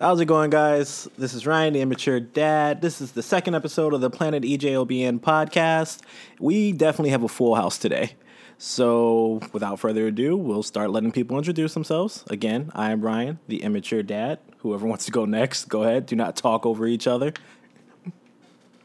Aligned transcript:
How's 0.00 0.20
it 0.20 0.26
going, 0.26 0.50
guys? 0.50 1.08
This 1.18 1.34
is 1.34 1.44
Ryan, 1.44 1.72
the 1.72 1.80
immature 1.80 2.20
dad. 2.20 2.80
This 2.80 3.00
is 3.00 3.10
the 3.10 3.22
second 3.22 3.56
episode 3.56 3.92
of 3.92 4.00
the 4.00 4.10
Planet 4.10 4.44
EJOBN 4.44 5.18
podcast. 5.18 6.02
We 6.38 6.70
definitely 6.70 7.10
have 7.10 7.24
a 7.24 7.28
full 7.28 7.56
house 7.56 7.78
today. 7.78 8.12
So, 8.58 9.40
without 9.52 9.80
further 9.80 10.06
ado, 10.06 10.36
we'll 10.36 10.62
start 10.62 10.90
letting 10.90 11.10
people 11.10 11.36
introduce 11.36 11.74
themselves. 11.74 12.22
Again, 12.30 12.70
I 12.76 12.92
am 12.92 13.00
Ryan, 13.00 13.40
the 13.48 13.60
immature 13.64 14.04
dad. 14.04 14.38
Whoever 14.58 14.86
wants 14.86 15.04
to 15.06 15.10
go 15.10 15.24
next, 15.24 15.68
go 15.68 15.82
ahead. 15.82 16.06
Do 16.06 16.14
not 16.14 16.36
talk 16.36 16.64
over 16.64 16.86
each 16.86 17.08
other. 17.08 17.32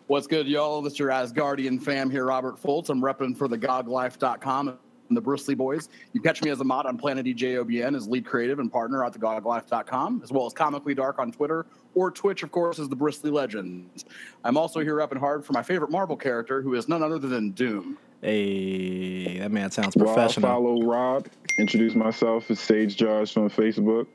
What's 0.07 0.25
good, 0.25 0.48
y'all? 0.48 0.82
This 0.82 0.93
is 0.93 1.00
your 1.00 1.09
Asgardian 1.09 1.80
fam 1.80 2.09
here, 2.09 2.25
Robert 2.25 2.59
Fultz. 2.59 2.89
I'm 2.89 3.04
repping 3.04 3.38
for 3.38 3.48
the 3.48 3.59
GogLife.com 3.59 4.80
the 5.09 5.21
Bristly 5.21 5.55
Boys. 5.55 5.89
You 6.13 6.21
catch 6.21 6.41
me 6.41 6.49
as 6.49 6.59
a 6.59 6.63
mod 6.63 6.85
on 6.85 6.97
Planet 6.97 7.25
EJOBN 7.25 7.95
as 7.95 8.07
lead 8.07 8.25
creative 8.25 8.59
and 8.59 8.71
partner 8.71 9.03
at 9.05 9.13
the 9.13 9.20
GogLife.com, 9.20 10.21
as 10.23 10.31
well 10.31 10.45
as 10.45 10.53
Comically 10.53 10.95
Dark 10.95 11.20
on 11.20 11.31
Twitter 11.31 11.65
or 11.95 12.09
Twitch, 12.11 12.43
of 12.43 12.52
course, 12.52 12.80
as 12.80 12.89
the 12.89 12.95
Bristly 12.95 13.30
Legends. 13.30 14.05
I'm 14.44 14.58
also 14.58 14.80
here 14.80 14.95
repping 14.95 15.17
hard 15.20 15.45
for 15.45 15.53
my 15.53 15.61
favorite 15.63 15.91
Marvel 15.91 16.16
character, 16.16 16.61
who 16.61 16.73
is 16.75 16.88
none 16.88 17.03
other 17.03 17.20
than 17.20 17.52
Doom. 17.52 17.97
Hey, 18.21 19.38
that 19.39 19.52
man 19.52 19.70
sounds 19.70 19.95
Well, 19.95 20.09
I 20.09 20.13
professional. 20.13 20.49
follow 20.49 20.81
Rob. 20.84 21.27
Introduce 21.59 21.94
myself 21.94 22.49
as 22.49 22.59
Sage 22.59 22.95
Josh 22.95 23.35
on 23.38 23.49
Facebook. 23.49 24.08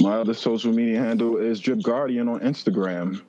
My 0.00 0.14
other 0.14 0.34
social 0.34 0.72
media 0.72 1.00
handle 1.00 1.36
is 1.36 1.58
Drip 1.58 1.82
Guardian 1.82 2.28
on 2.28 2.40
Instagram. 2.40 3.22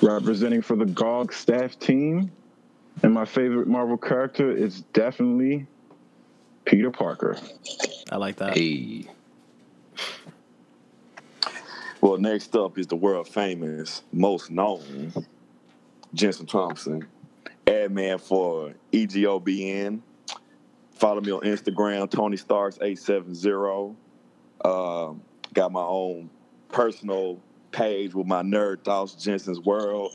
Representing 0.00 0.62
for 0.62 0.74
the 0.74 0.86
GOG 0.86 1.32
staff 1.32 1.78
team. 1.78 2.30
And 3.02 3.14
my 3.14 3.24
favorite 3.24 3.66
Marvel 3.66 3.96
character 3.96 4.50
is 4.50 4.82
definitely 4.92 5.66
Peter 6.64 6.90
Parker. 6.90 7.36
I 8.10 8.16
like 8.16 8.36
that. 8.36 8.56
Hey. 8.56 9.08
Well, 12.00 12.18
next 12.18 12.54
up 12.56 12.78
is 12.78 12.88
the 12.88 12.96
world 12.96 13.28
famous, 13.28 14.02
most 14.12 14.50
known, 14.50 15.12
Jensen 16.12 16.46
Thompson, 16.46 17.06
ad 17.66 17.92
man 17.92 18.18
for 18.18 18.74
EJOBN. 18.92 20.00
Follow 20.94 21.20
me 21.20 21.30
on 21.32 21.40
Instagram, 21.42 22.10
Tony 22.10 22.36
Starks 22.36 22.78
eight 22.82 22.98
seven 22.98 23.34
zero. 23.34 23.96
Um, 24.64 25.22
got 25.54 25.72
my 25.72 25.82
own 25.82 26.28
personal 26.70 27.40
page 27.70 28.14
with 28.14 28.26
my 28.26 28.42
nerd 28.42 28.84
thoughts, 28.84 29.14
Jensen's 29.14 29.60
World. 29.60 30.12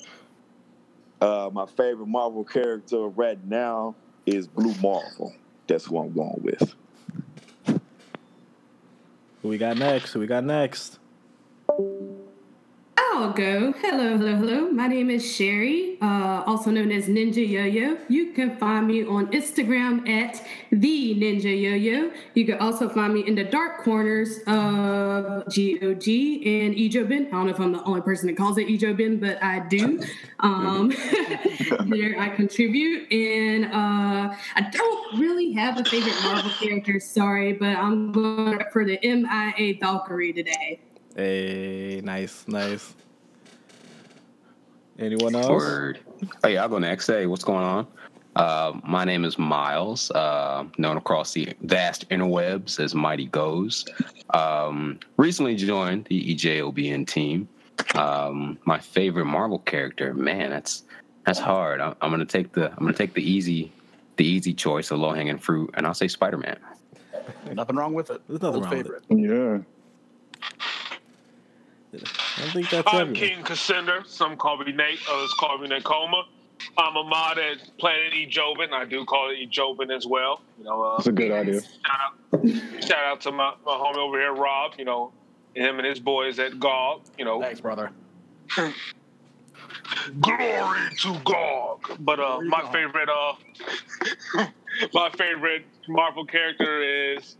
Uh, 1.19 1.49
my 1.51 1.65
favorite 1.65 2.07
Marvel 2.07 2.43
character 2.43 3.07
right 3.07 3.43
now 3.45 3.95
is 4.25 4.47
Blue 4.47 4.73
Marvel. 4.81 5.33
That's 5.67 5.85
who 5.85 5.97
I'm 5.97 6.13
going 6.13 6.41
with. 6.41 6.75
Who 9.41 9.49
we 9.49 9.57
got 9.57 9.77
next? 9.77 10.13
Who 10.13 10.19
we 10.19 10.27
got 10.27 10.43
next? 10.43 10.99
I'll 13.17 13.33
go. 13.33 13.71
Hello, 13.81 14.15
hello, 14.15 14.35
hello. 14.35 14.69
My 14.69 14.87
name 14.87 15.09
is 15.09 15.25
Sherry, 15.25 15.97
uh, 16.03 16.43
also 16.45 16.69
known 16.69 16.91
as 16.91 17.07
Ninja 17.07 17.37
Yo-Yo. 17.37 17.97
You 18.07 18.31
can 18.31 18.55
find 18.57 18.85
me 18.85 19.03
on 19.05 19.31
Instagram 19.31 20.07
at 20.07 20.45
the 20.69 21.15
Ninja 21.15 21.45
Yo-Yo. 21.45 22.11
You 22.35 22.45
can 22.45 22.59
also 22.59 22.87
find 22.87 23.15
me 23.15 23.21
in 23.21 23.33
the 23.33 23.43
dark 23.43 23.83
corners 23.83 24.37
of 24.45 25.45
GOG 25.45 26.07
and 26.45 26.75
Ejobin. 26.75 27.29
I 27.29 27.31
don't 27.31 27.47
know 27.47 27.53
if 27.53 27.59
I'm 27.59 27.71
the 27.71 27.83
only 27.85 28.01
person 28.01 28.27
that 28.27 28.37
calls 28.37 28.59
it 28.59 28.67
Ejobin, 28.67 29.19
but 29.19 29.41
I 29.43 29.67
do. 29.67 29.99
Um, 30.41 30.89
there 31.87 32.19
I 32.19 32.29
contribute, 32.35 33.11
and 33.11 33.65
uh, 33.65 34.35
I 34.55 34.69
don't 34.71 35.19
really 35.19 35.53
have 35.53 35.79
a 35.79 35.83
favorite 35.85 36.21
Marvel 36.21 36.51
character. 36.51 36.99
Sorry, 36.99 37.53
but 37.53 37.77
I'm 37.77 38.11
going 38.11 38.61
for 38.71 38.85
the 38.85 38.99
MIA 39.01 39.79
Valkyrie 39.79 40.33
today. 40.33 40.81
Hey, 41.15 41.99
nice, 42.03 42.47
nice. 42.47 42.93
Anyone 44.99 45.35
else? 45.35 45.49
Word. 45.49 45.99
Hey, 46.43 46.57
I'll 46.57 46.69
go 46.69 46.79
next. 46.79 47.07
Hey, 47.07 47.27
what's 47.27 47.43
going 47.43 47.63
on? 47.63 47.87
Uh, 48.35 48.79
my 48.83 49.03
name 49.03 49.25
is 49.25 49.37
Miles, 49.37 50.11
uh, 50.11 50.63
known 50.77 50.97
across 50.97 51.33
the 51.33 51.53
vast 51.61 52.07
interwebs 52.09 52.79
as 52.79 52.93
Mighty 52.93 53.25
Goes. 53.27 53.85
Um, 54.31 54.99
recently 55.17 55.55
joined 55.55 56.05
the 56.05 56.35
EJOBN 56.35 57.07
team. 57.07 57.47
Um, 57.95 58.57
my 58.65 58.79
favorite 58.79 59.25
Marvel 59.25 59.59
character, 59.59 60.13
man, 60.13 60.49
that's 60.49 60.83
that's 61.25 61.39
hard. 61.39 61.81
I'm, 61.81 61.95
I'm 62.01 62.11
gonna 62.11 62.25
take 62.25 62.53
the 62.53 62.71
I'm 62.71 62.79
gonna 62.79 62.93
take 62.93 63.13
the 63.13 63.23
easy 63.23 63.71
the 64.17 64.25
easy 64.25 64.53
choice, 64.53 64.89
the 64.89 64.97
low 64.97 65.13
hanging 65.13 65.37
fruit, 65.37 65.71
and 65.75 65.85
I'll 65.85 65.93
say 65.93 66.07
Spider 66.07 66.37
Man. 66.37 66.57
Nothing 67.53 67.75
wrong 67.75 67.93
with 67.93 68.09
it. 68.09 68.21
There's 68.27 68.41
nothing 68.41 68.63
Old 68.63 68.65
wrong 68.65 68.77
with 68.77 68.87
favorite. 68.87 69.03
Yeah. 69.09 69.59
I 71.93 72.41
don't 72.41 72.51
think 72.51 72.69
that's 72.69 72.87
I'm 72.87 73.01
everyone. 73.09 73.13
King 73.15 73.43
Cassandra. 73.43 74.03
Some 74.07 74.35
call 74.37 74.57
me 74.57 74.71
Nate, 74.71 74.99
others 75.09 75.33
call 75.39 75.57
me 75.57 75.69
Nakoma. 75.69 76.23
I'm 76.77 76.95
a 76.95 77.03
mod 77.03 77.37
at 77.37 77.57
Planet 77.77 78.13
E 78.13 78.27
Jobin. 78.29 78.71
I 78.73 78.83
do 78.85 79.05
call 79.05 79.29
it 79.29 79.35
E 79.35 79.47
Jobin 79.47 79.95
as 79.95 80.05
well. 80.05 80.41
You 80.57 80.65
know, 80.65 80.81
uh, 80.81 80.97
That's 80.97 81.07
a 81.07 81.11
good 81.11 81.31
idea. 81.31 81.61
shout 81.61 81.99
out, 82.33 82.83
shout 82.83 83.03
out 83.05 83.21
to 83.21 83.31
my, 83.31 83.53
my 83.65 83.73
homie 83.73 83.97
over 83.97 84.19
here, 84.19 84.33
Rob. 84.33 84.73
You 84.77 84.85
know, 84.85 85.11
him 85.53 85.77
and 85.79 85.87
his 85.87 85.99
boys 85.99 86.39
at 86.39 86.59
GOG. 86.59 87.01
You 87.17 87.25
know, 87.25 87.39
Thanks, 87.41 87.61
brother. 87.61 87.91
glory 90.21 90.79
to 90.99 91.19
GOG. 91.23 91.97
But 91.99 92.19
uh, 92.19 92.41
my 92.41 92.61
GOG. 92.61 92.73
favorite, 92.73 93.09
uh, 93.09 94.45
my 94.93 95.09
favorite 95.11 95.65
Marvel 95.87 96.25
character 96.25 97.13
is. 97.15 97.37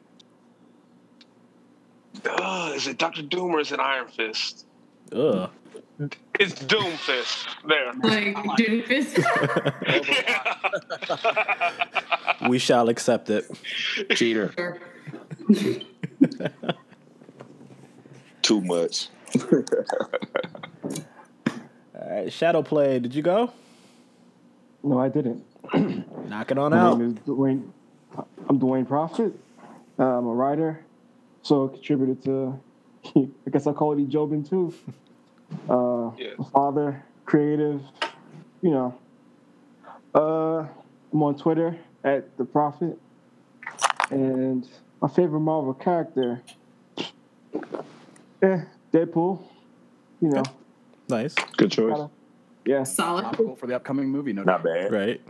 Uh, 2.25 2.71
is 2.75 2.87
it 2.87 2.97
Doctor 2.97 3.21
Doom 3.21 3.51
or 3.51 3.59
is 3.59 3.71
it 3.71 3.79
Iron 3.79 4.07
Fist? 4.07 4.65
Ugh. 5.13 5.49
It's 6.39 6.53
Doom 6.65 6.91
Fist. 6.97 7.47
There. 7.67 7.91
Like 8.03 8.35
Doofus. 8.57 9.17
we 12.49 12.59
shall 12.59 12.89
accept 12.89 13.29
it. 13.29 13.45
Cheater. 14.11 14.79
Too 18.41 18.61
much. 18.61 19.09
All 19.51 19.63
right, 22.09 22.31
Shadow 22.31 22.61
Play, 22.61 22.99
did 22.99 23.13
you 23.15 23.21
go? 23.23 23.51
No, 24.83 24.99
I 24.99 25.09
didn't. 25.09 25.43
Knock 26.29 26.51
it 26.51 26.57
on 26.57 26.71
My 26.71 26.77
out. 26.77 26.99
name 26.99 27.17
is 27.17 27.23
Dwayne. 27.27 27.69
I'm 28.47 28.59
Dwayne 28.59 28.87
Prophet. 28.87 29.33
I'm 29.97 30.27
a 30.27 30.33
writer, 30.33 30.79
so 31.47 31.69
contributed 31.69 32.21
to. 32.25 32.59
I 33.15 33.49
guess 33.51 33.67
I 33.67 33.71
call 33.73 33.93
it 33.97 34.09
Jobin 34.09 34.47
too. 34.47 34.73
Uh, 35.69 36.11
Yeah. 36.17 36.33
father, 36.51 37.01
creative, 37.23 37.81
you 38.61 38.69
know. 38.69 38.93
Uh, 40.13 40.67
I'm 41.13 41.23
on 41.23 41.37
Twitter 41.37 41.77
at 42.03 42.35
the 42.37 42.43
Prophet, 42.43 42.99
and 44.11 44.67
my 45.01 45.07
favorite 45.07 45.39
Marvel 45.39 45.73
character, 45.73 46.41
eh, 48.41 48.59
Deadpool. 48.91 49.41
You 50.19 50.29
know, 50.31 50.43
Nice. 51.07 51.33
Good 51.55 51.71
choice. 51.71 51.95
gotta- 51.95 52.09
yeah. 52.65 52.83
Solid. 52.83 53.21
Topical 53.23 53.55
for 53.55 53.67
the 53.67 53.75
upcoming 53.77 54.09
movie, 54.09 54.33
no 54.33 54.43
Not 54.43 54.63
doubt. 54.63 54.73
bad. 54.73 54.91
Right. 54.91 55.21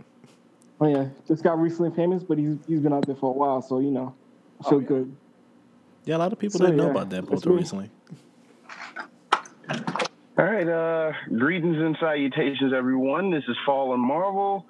Oh 0.80 0.88
yeah, 0.88 1.10
just 1.28 1.44
got 1.44 1.60
recently 1.60 1.94
famous, 1.94 2.24
but 2.24 2.38
he's 2.38 2.56
he's 2.66 2.80
been 2.80 2.92
out 2.92 3.06
there 3.06 3.14
for 3.14 3.30
a 3.30 3.38
while, 3.38 3.62
so 3.62 3.78
you 3.78 3.92
know, 3.92 4.12
I 4.64 4.68
feel 4.68 4.78
Oh, 4.78 4.80
yeah. 4.80 4.86
good. 4.88 5.16
Yeah, 6.08 6.16
a 6.16 6.24
lot 6.24 6.32
of 6.32 6.38
people 6.38 6.58
So, 6.58 6.64
didn't 6.64 6.78
know 6.78 6.90
about 6.90 7.10
Deadpool 7.10 7.28
that's 7.32 7.42
till 7.42 7.52
me. 7.52 7.58
recently. 7.58 7.90
All 10.38 10.44
right, 10.46 10.66
uh, 10.66 11.12
greetings 11.36 11.76
and 11.76 11.98
salutations, 12.00 12.72
everyone. 12.72 13.30
This 13.30 13.44
is 13.46 13.56
Fallen 13.66 14.00
Marvel. 14.00 14.64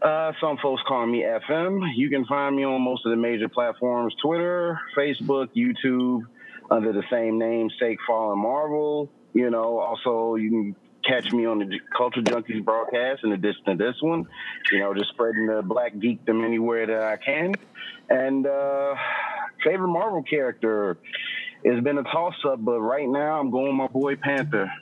Uh, 0.00 0.32
some 0.40 0.56
folks 0.62 0.80
call 0.88 1.06
me 1.06 1.24
FM. 1.24 1.82
You 1.94 2.08
can 2.08 2.24
find 2.24 2.56
me 2.56 2.64
on 2.64 2.80
most 2.80 3.04
of 3.04 3.10
the 3.10 3.16
major 3.18 3.50
platforms 3.50 4.14
Twitter, 4.22 4.80
Facebook, 4.96 5.48
YouTube, 5.54 6.22
under 6.70 6.94
the 6.94 7.02
same 7.10 7.38
namesake, 7.38 7.98
Fallen 8.06 8.38
Marvel. 8.38 9.10
You 9.34 9.50
know, 9.50 9.78
also, 9.78 10.36
you 10.36 10.48
can 10.48 10.76
catch 11.04 11.32
me 11.32 11.46
on 11.46 11.58
the 11.58 11.80
Culture 11.96 12.22
Junkies 12.22 12.64
broadcast 12.64 13.24
in 13.24 13.32
addition 13.32 13.64
to 13.66 13.74
this 13.74 13.96
one. 14.00 14.26
You 14.70 14.80
know, 14.80 14.94
just 14.94 15.10
spreading 15.10 15.46
the 15.46 15.62
black 15.62 15.94
geekdom 15.94 16.44
anywhere 16.44 16.86
that 16.86 17.02
I 17.02 17.16
can. 17.16 17.54
And 18.08 18.46
uh, 18.46 18.94
favorite 19.64 19.88
Marvel 19.88 20.22
character. 20.22 20.98
It's 21.64 21.82
been 21.84 21.98
a 21.98 22.02
toss 22.02 22.34
up, 22.44 22.64
but 22.64 22.80
right 22.80 23.08
now 23.08 23.38
I'm 23.38 23.50
going 23.50 23.74
my 23.74 23.86
boy 23.86 24.16
Panther. 24.16 24.72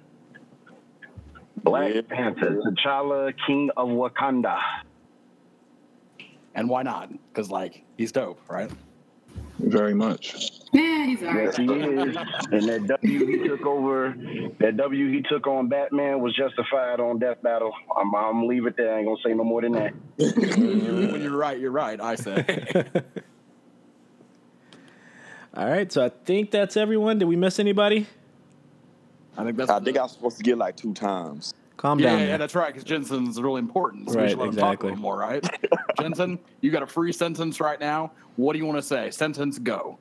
Black 1.62 1.94
Yeah. 1.94 2.00
Panther, 2.08 2.58
T'Challa, 2.64 3.34
King 3.46 3.70
of 3.76 3.88
Wakanda. 3.88 4.58
And 6.54 6.68
why 6.68 6.82
not? 6.82 7.10
Because 7.28 7.50
like 7.50 7.84
he's 7.96 8.12
dope, 8.12 8.40
right? 8.48 8.70
Very 9.62 9.94
much. 9.94 10.50
Yeah, 10.72 11.04
he's 11.06 11.22
alright. 11.22 11.46
Yes, 11.46 11.56
he 11.56 11.64
is. 11.64 12.16
And 12.50 12.68
that 12.68 12.86
W 12.86 13.26
he 13.26 13.48
took 13.48 13.66
over, 13.66 14.14
that 14.60 14.76
W 14.76 15.12
he 15.12 15.22
took 15.22 15.46
on 15.46 15.68
Batman 15.68 16.20
was 16.20 16.34
justified 16.34 17.00
on 17.00 17.18
Death 17.18 17.42
Battle. 17.42 17.72
I'm, 17.96 18.14
I'm 18.14 18.32
gonna 18.34 18.46
leave 18.46 18.66
it 18.66 18.76
there. 18.76 18.94
I 18.94 18.98
ain't 18.98 19.06
gonna 19.06 19.20
say 19.24 19.34
no 19.34 19.44
more 19.44 19.62
than 19.62 19.72
that. 19.72 19.92
when 20.16 21.20
you're 21.22 21.36
right, 21.36 21.58
you're 21.58 21.70
right. 21.72 22.00
I 22.00 22.14
say. 22.14 22.84
All 25.54 25.66
right, 25.66 25.90
so 25.90 26.04
I 26.04 26.10
think 26.10 26.52
that's 26.52 26.76
everyone. 26.76 27.18
Did 27.18 27.26
we 27.26 27.34
miss 27.36 27.58
anybody? 27.58 28.06
I 29.36 29.44
think 29.44 29.56
that's. 29.56 29.70
I 29.70 29.80
think 29.80 29.98
I 29.98 30.02
was 30.02 30.12
supposed 30.12 30.36
to 30.36 30.44
get 30.44 30.56
like 30.56 30.76
two 30.76 30.94
times. 30.94 31.54
Calm 31.80 31.98
yeah, 31.98 32.10
down. 32.10 32.18
yeah, 32.20 32.26
there. 32.26 32.38
that's 32.38 32.54
right. 32.54 32.66
Because 32.68 32.84
Jensen's 32.84 33.40
really 33.40 33.58
important. 33.60 34.10
So 34.10 34.16
we 34.16 34.20
Right, 34.22 34.30
should 34.30 34.38
let 34.38 34.48
him 34.50 34.56
talk 34.56 34.62
a 34.64 34.66
exactly. 34.72 34.88
little 34.90 35.02
more, 35.02 35.16
right? 35.18 35.42
Jensen, 35.98 36.38
you 36.60 36.70
got 36.70 36.82
a 36.82 36.86
free 36.86 37.10
sentence 37.10 37.58
right 37.58 37.80
now. 37.80 38.12
What 38.36 38.52
do 38.52 38.58
you 38.58 38.66
want 38.66 38.76
to 38.76 38.82
say? 38.82 39.10
Sentence 39.10 39.58
go. 39.58 39.98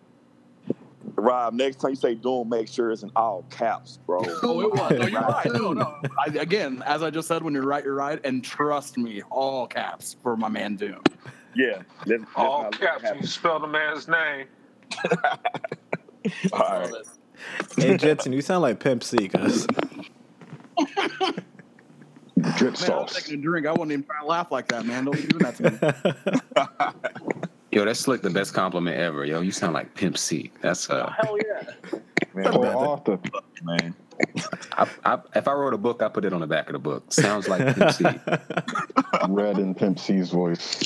Rob, 1.15 1.53
next 1.53 1.77
time 1.77 1.91
you 1.91 1.95
say 1.95 2.15
Doom, 2.15 2.49
make 2.49 2.67
sure 2.67 2.91
it's 2.91 3.03
in 3.03 3.11
all 3.15 3.45
caps, 3.49 3.97
bro. 4.05 4.19
Oh, 4.43 4.59
it 4.59 4.71
was. 4.73 4.91
No, 4.91 5.07
you're 5.07 5.21
right. 5.27 5.45
No, 5.53 5.71
no. 5.71 6.01
I, 6.19 6.25
again, 6.37 6.83
as 6.85 7.01
I 7.01 7.09
just 7.11 7.29
said, 7.29 7.43
when 7.43 7.53
you're 7.53 7.63
right, 7.65 7.83
you're 7.85 7.95
right. 7.95 8.19
And 8.25 8.43
trust 8.43 8.97
me, 8.97 9.21
all 9.29 9.65
caps 9.65 10.17
for 10.21 10.35
my 10.35 10.49
man 10.49 10.75
Doom. 10.75 11.01
yeah. 11.55 11.81
Let's, 12.05 12.09
let's 12.21 12.23
All 12.35 12.63
let 12.63 12.73
caps. 12.77 13.03
You 13.21 13.25
spell 13.25 13.59
the 13.61 13.67
man's 13.67 14.09
name. 14.09 14.47
All 16.51 16.59
right. 16.59 16.91
hey, 17.77 17.95
Jetson, 17.95 18.33
you 18.33 18.41
sound 18.41 18.63
like 18.63 18.81
Pimp 18.81 19.01
C, 19.01 19.29
cuz. 19.29 19.65
Drip 22.41 22.59
Man, 22.59 22.67
I 22.67 22.69
was 22.71 22.79
sauce. 22.79 23.13
taking 23.15 23.39
a 23.39 23.41
drink. 23.41 23.67
I 23.67 23.71
wasn't 23.71 23.91
even 23.93 24.03
trying 24.03 24.21
to 24.21 24.27
laugh 24.27 24.51
like 24.51 24.67
that, 24.69 24.85
man. 24.85 25.05
Don't 25.05 25.15
be 25.15 25.27
doing 25.27 25.43
that 25.43 25.55
to 25.57 27.33
me. 27.33 27.39
Yo, 27.71 27.85
that's 27.85 28.07
like 28.07 28.21
the 28.21 28.29
best 28.29 28.53
compliment 28.53 28.97
ever. 28.97 29.25
Yo, 29.25 29.41
you 29.41 29.51
sound 29.51 29.73
like 29.73 29.93
Pimp 29.93 30.17
C. 30.17 30.51
That's 30.61 30.89
uh, 30.89 31.11
Hell 31.21 31.37
yeah. 31.45 31.99
Man, 32.33 32.47
Or 32.55 32.65
author. 32.67 33.19
man. 33.63 33.95
I, 34.77 34.87
I, 35.05 35.19
if 35.35 35.47
I 35.47 35.53
wrote 35.53 35.73
a 35.73 35.77
book, 35.77 36.01
I 36.03 36.09
put 36.09 36.25
it 36.25 36.33
on 36.33 36.41
the 36.41 36.47
back 36.47 36.67
of 36.67 36.73
the 36.73 36.79
book. 36.79 37.11
Sounds 37.11 37.47
like 37.47 37.75
Pimp 37.75 37.91
C. 37.91 38.05
Read 39.29 39.57
in 39.57 39.73
Pimp 39.73 39.97
C's 39.99 40.29
voice. 40.29 40.79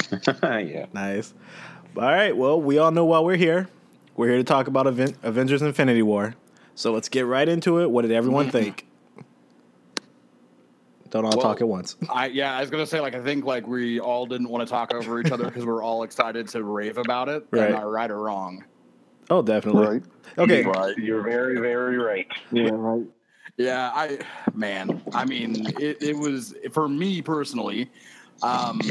yeah. 0.43 0.85
Nice. 0.93 1.33
All 1.97 2.03
right. 2.03 2.35
Well, 2.35 2.61
we 2.61 2.77
all 2.77 2.91
know 2.91 3.05
why 3.05 3.19
we're 3.19 3.35
here. 3.37 3.67
We're 4.15 4.27
here 4.29 4.37
to 4.37 4.43
talk 4.43 4.67
about 4.67 4.87
Aven- 4.87 5.15
Avengers 5.23 5.61
Infinity 5.61 6.01
War. 6.03 6.35
So 6.75 6.91
let's 6.93 7.09
get 7.09 7.25
right 7.25 7.47
into 7.47 7.81
it. 7.81 7.89
What 7.91 8.03
did 8.03 8.11
everyone 8.11 8.49
think? 8.51 8.85
Don't 11.13 11.25
all 11.25 11.31
Well, 11.37 11.41
talk 11.41 11.61
at 11.61 11.67
once. 11.67 11.95
I 12.09 12.25
yeah, 12.25 12.57
I 12.57 12.61
was 12.61 12.71
gonna 12.71 12.87
say 12.87 12.99
like 12.99 13.13
I 13.13 13.21
think 13.21 13.45
like 13.45 13.67
we 13.67 13.99
all 13.99 14.25
didn't 14.25 14.49
want 14.49 14.67
to 14.67 14.71
talk 14.71 14.95
over 14.95 15.19
each 15.19 15.31
other 15.31 15.45
because 15.45 15.63
we're 15.63 15.83
all 15.83 16.01
excited 16.01 16.47
to 16.49 16.63
rave 16.63 16.97
about 16.97 17.29
it. 17.29 17.45
Right. 17.51 17.69
Am 17.69 17.75
I 17.75 17.83
right 17.83 18.09
or 18.09 18.17
wrong? 18.17 18.65
Oh, 19.29 19.43
definitely. 19.43 19.85
Right. 19.85 20.03
Okay. 20.39 20.63
Right. 20.63 20.97
You're 20.97 21.21
very, 21.21 21.59
very 21.59 21.99
right. 21.99 22.25
Yeah, 22.51 22.71
right. 22.71 23.05
Yeah, 23.57 23.91
I 23.93 24.17
man, 24.55 25.03
I 25.13 25.25
mean, 25.25 25.67
it, 25.79 26.01
it 26.01 26.17
was 26.17 26.55
for 26.71 26.89
me 26.89 27.21
personally. 27.21 27.91
Um, 28.41 28.81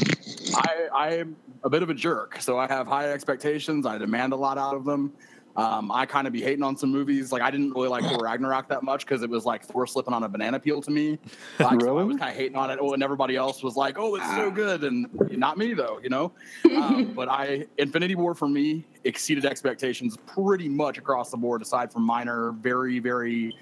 I 0.55 0.89
I'm 0.95 1.37
a 1.65 1.71
bit 1.71 1.83
of 1.83 1.91
a 1.91 1.95
jerk, 1.95 2.41
so 2.41 2.57
I 2.57 2.69
have 2.69 2.87
high 2.87 3.11
expectations. 3.11 3.85
I 3.85 3.99
demand 3.99 4.33
a 4.33 4.37
lot 4.37 4.59
out 4.59 4.77
of 4.77 4.85
them. 4.85 5.13
Um, 5.57 5.93
I 5.93 6.07
kind 6.07 6.27
of 6.27 6.33
be 6.33 6.41
hating 6.41 6.63
on 6.63 6.77
some 6.77 6.91
movies. 6.91 7.33
Like 7.33 7.43
I 7.43 7.51
didn't 7.51 7.73
really 7.73 7.89
like 7.89 8.05
Thor 8.05 8.19
Ragnarok 8.23 8.69
that 8.69 8.83
much 8.83 9.05
because 9.05 9.23
it 9.23 9.31
was 9.31 9.45
like 9.45 9.65
Thor 9.65 9.87
slipping 9.87 10.15
on 10.15 10.23
a 10.23 10.29
banana 10.29 10.59
peel 10.59 10.81
to 10.83 10.91
me. 10.91 11.19
Like, 11.59 11.81
so 11.81 11.99
I 11.99 12.03
was 12.03 12.17
kind 12.17 12.31
of 12.31 12.37
hating 12.37 12.57
on 12.57 12.71
it. 12.71 12.79
Oh, 12.81 12.93
and 12.93 13.03
everybody 13.03 13.37
else 13.37 13.63
was 13.63 13.77
like, 13.77 13.97
"Oh, 13.99 14.17
it's 14.17 14.29
so 14.35 14.51
good," 14.51 14.83
and 14.85 15.07
not 15.31 15.59
me 15.59 15.75
though, 15.75 16.01
you 16.03 16.09
know. 16.09 16.33
Um, 16.83 17.13
but 17.15 17.29
I 17.29 17.67
Infinity 17.79 18.15
War 18.15 18.35
for 18.35 18.49
me 18.49 18.85
exceeded 19.05 19.45
expectations 19.45 20.17
pretty 20.27 20.69
much 20.69 20.99
across 20.99 21.31
the 21.31 21.37
board, 21.37 21.63
aside 21.63 21.93
from 21.93 22.03
minor, 22.03 22.53
very 22.53 22.99
very 22.99 23.55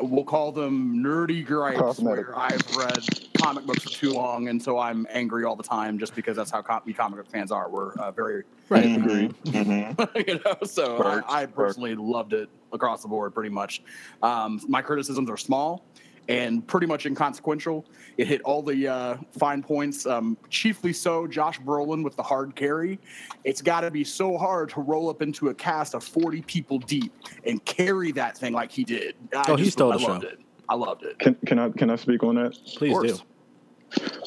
we'll 0.00 0.24
call 0.24 0.52
them 0.52 1.02
nerdy 1.02 1.44
gripes 1.44 1.78
Cosmetic. 1.78 2.26
where 2.28 2.38
I've 2.38 2.76
read 2.76 2.98
comic 3.38 3.64
books 3.66 3.82
for 3.82 3.88
too 3.90 4.12
long, 4.12 4.48
and 4.48 4.62
so 4.62 4.78
I'm 4.78 5.06
angry 5.10 5.44
all 5.44 5.56
the 5.56 5.62
time 5.62 5.98
just 5.98 6.14
because 6.14 6.36
that's 6.36 6.50
how 6.50 6.62
com- 6.62 6.82
we 6.84 6.92
comic 6.92 7.18
book 7.18 7.30
fans 7.30 7.50
are. 7.52 7.68
We're 7.68 7.92
uh, 7.94 8.10
very, 8.10 8.44
Right. 8.68 8.84
Agreed. 8.96 9.34
Mhm. 9.44 10.26
you 10.28 10.40
know. 10.44 10.56
So 10.66 10.98
Right, 10.98 11.22
I, 11.28 11.32
I 11.32 11.44
right. 11.44 11.54
personally 11.54 11.94
loved 11.94 12.32
it 12.32 12.48
across 12.72 13.02
the 13.02 13.08
board, 13.08 13.32
pretty 13.34 13.50
much. 13.50 13.82
Um, 14.22 14.60
my 14.68 14.82
criticisms 14.82 15.30
are 15.30 15.36
small 15.36 15.84
and 16.28 16.66
pretty 16.66 16.86
much 16.86 17.06
inconsequential. 17.06 17.84
It 18.16 18.26
hit 18.26 18.40
all 18.42 18.62
the 18.62 18.88
uh, 18.88 19.16
fine 19.38 19.62
points. 19.62 20.06
Um, 20.06 20.36
chiefly 20.48 20.92
so, 20.92 21.26
Josh 21.26 21.60
Brolin 21.60 22.02
with 22.02 22.16
the 22.16 22.22
hard 22.22 22.56
carry. 22.56 22.98
It's 23.44 23.62
got 23.62 23.80
to 23.82 23.90
be 23.90 24.04
so 24.04 24.36
hard 24.36 24.70
to 24.70 24.80
roll 24.80 25.08
up 25.08 25.22
into 25.22 25.48
a 25.48 25.54
cast 25.54 25.94
of 25.94 26.02
40 26.02 26.42
people 26.42 26.78
deep 26.78 27.12
and 27.44 27.64
carry 27.64 28.12
that 28.12 28.36
thing 28.36 28.52
like 28.52 28.72
he 28.72 28.84
did. 28.84 29.14
I 29.34 29.44
Oh, 29.48 29.56
he 29.56 29.70
stole 29.70 29.92
I 29.92 29.96
the 29.96 30.02
show. 30.02 30.12
loved 30.12 30.24
it. 30.24 30.40
I 30.68 30.74
loved 30.74 31.04
it. 31.04 31.18
Can, 31.18 31.34
can 31.46 31.58
I 31.58 31.68
can 31.70 31.90
I 31.90 31.96
speak 31.96 32.24
on 32.24 32.34
that? 32.36 32.54
Please 32.76 32.98
do. 32.98 33.18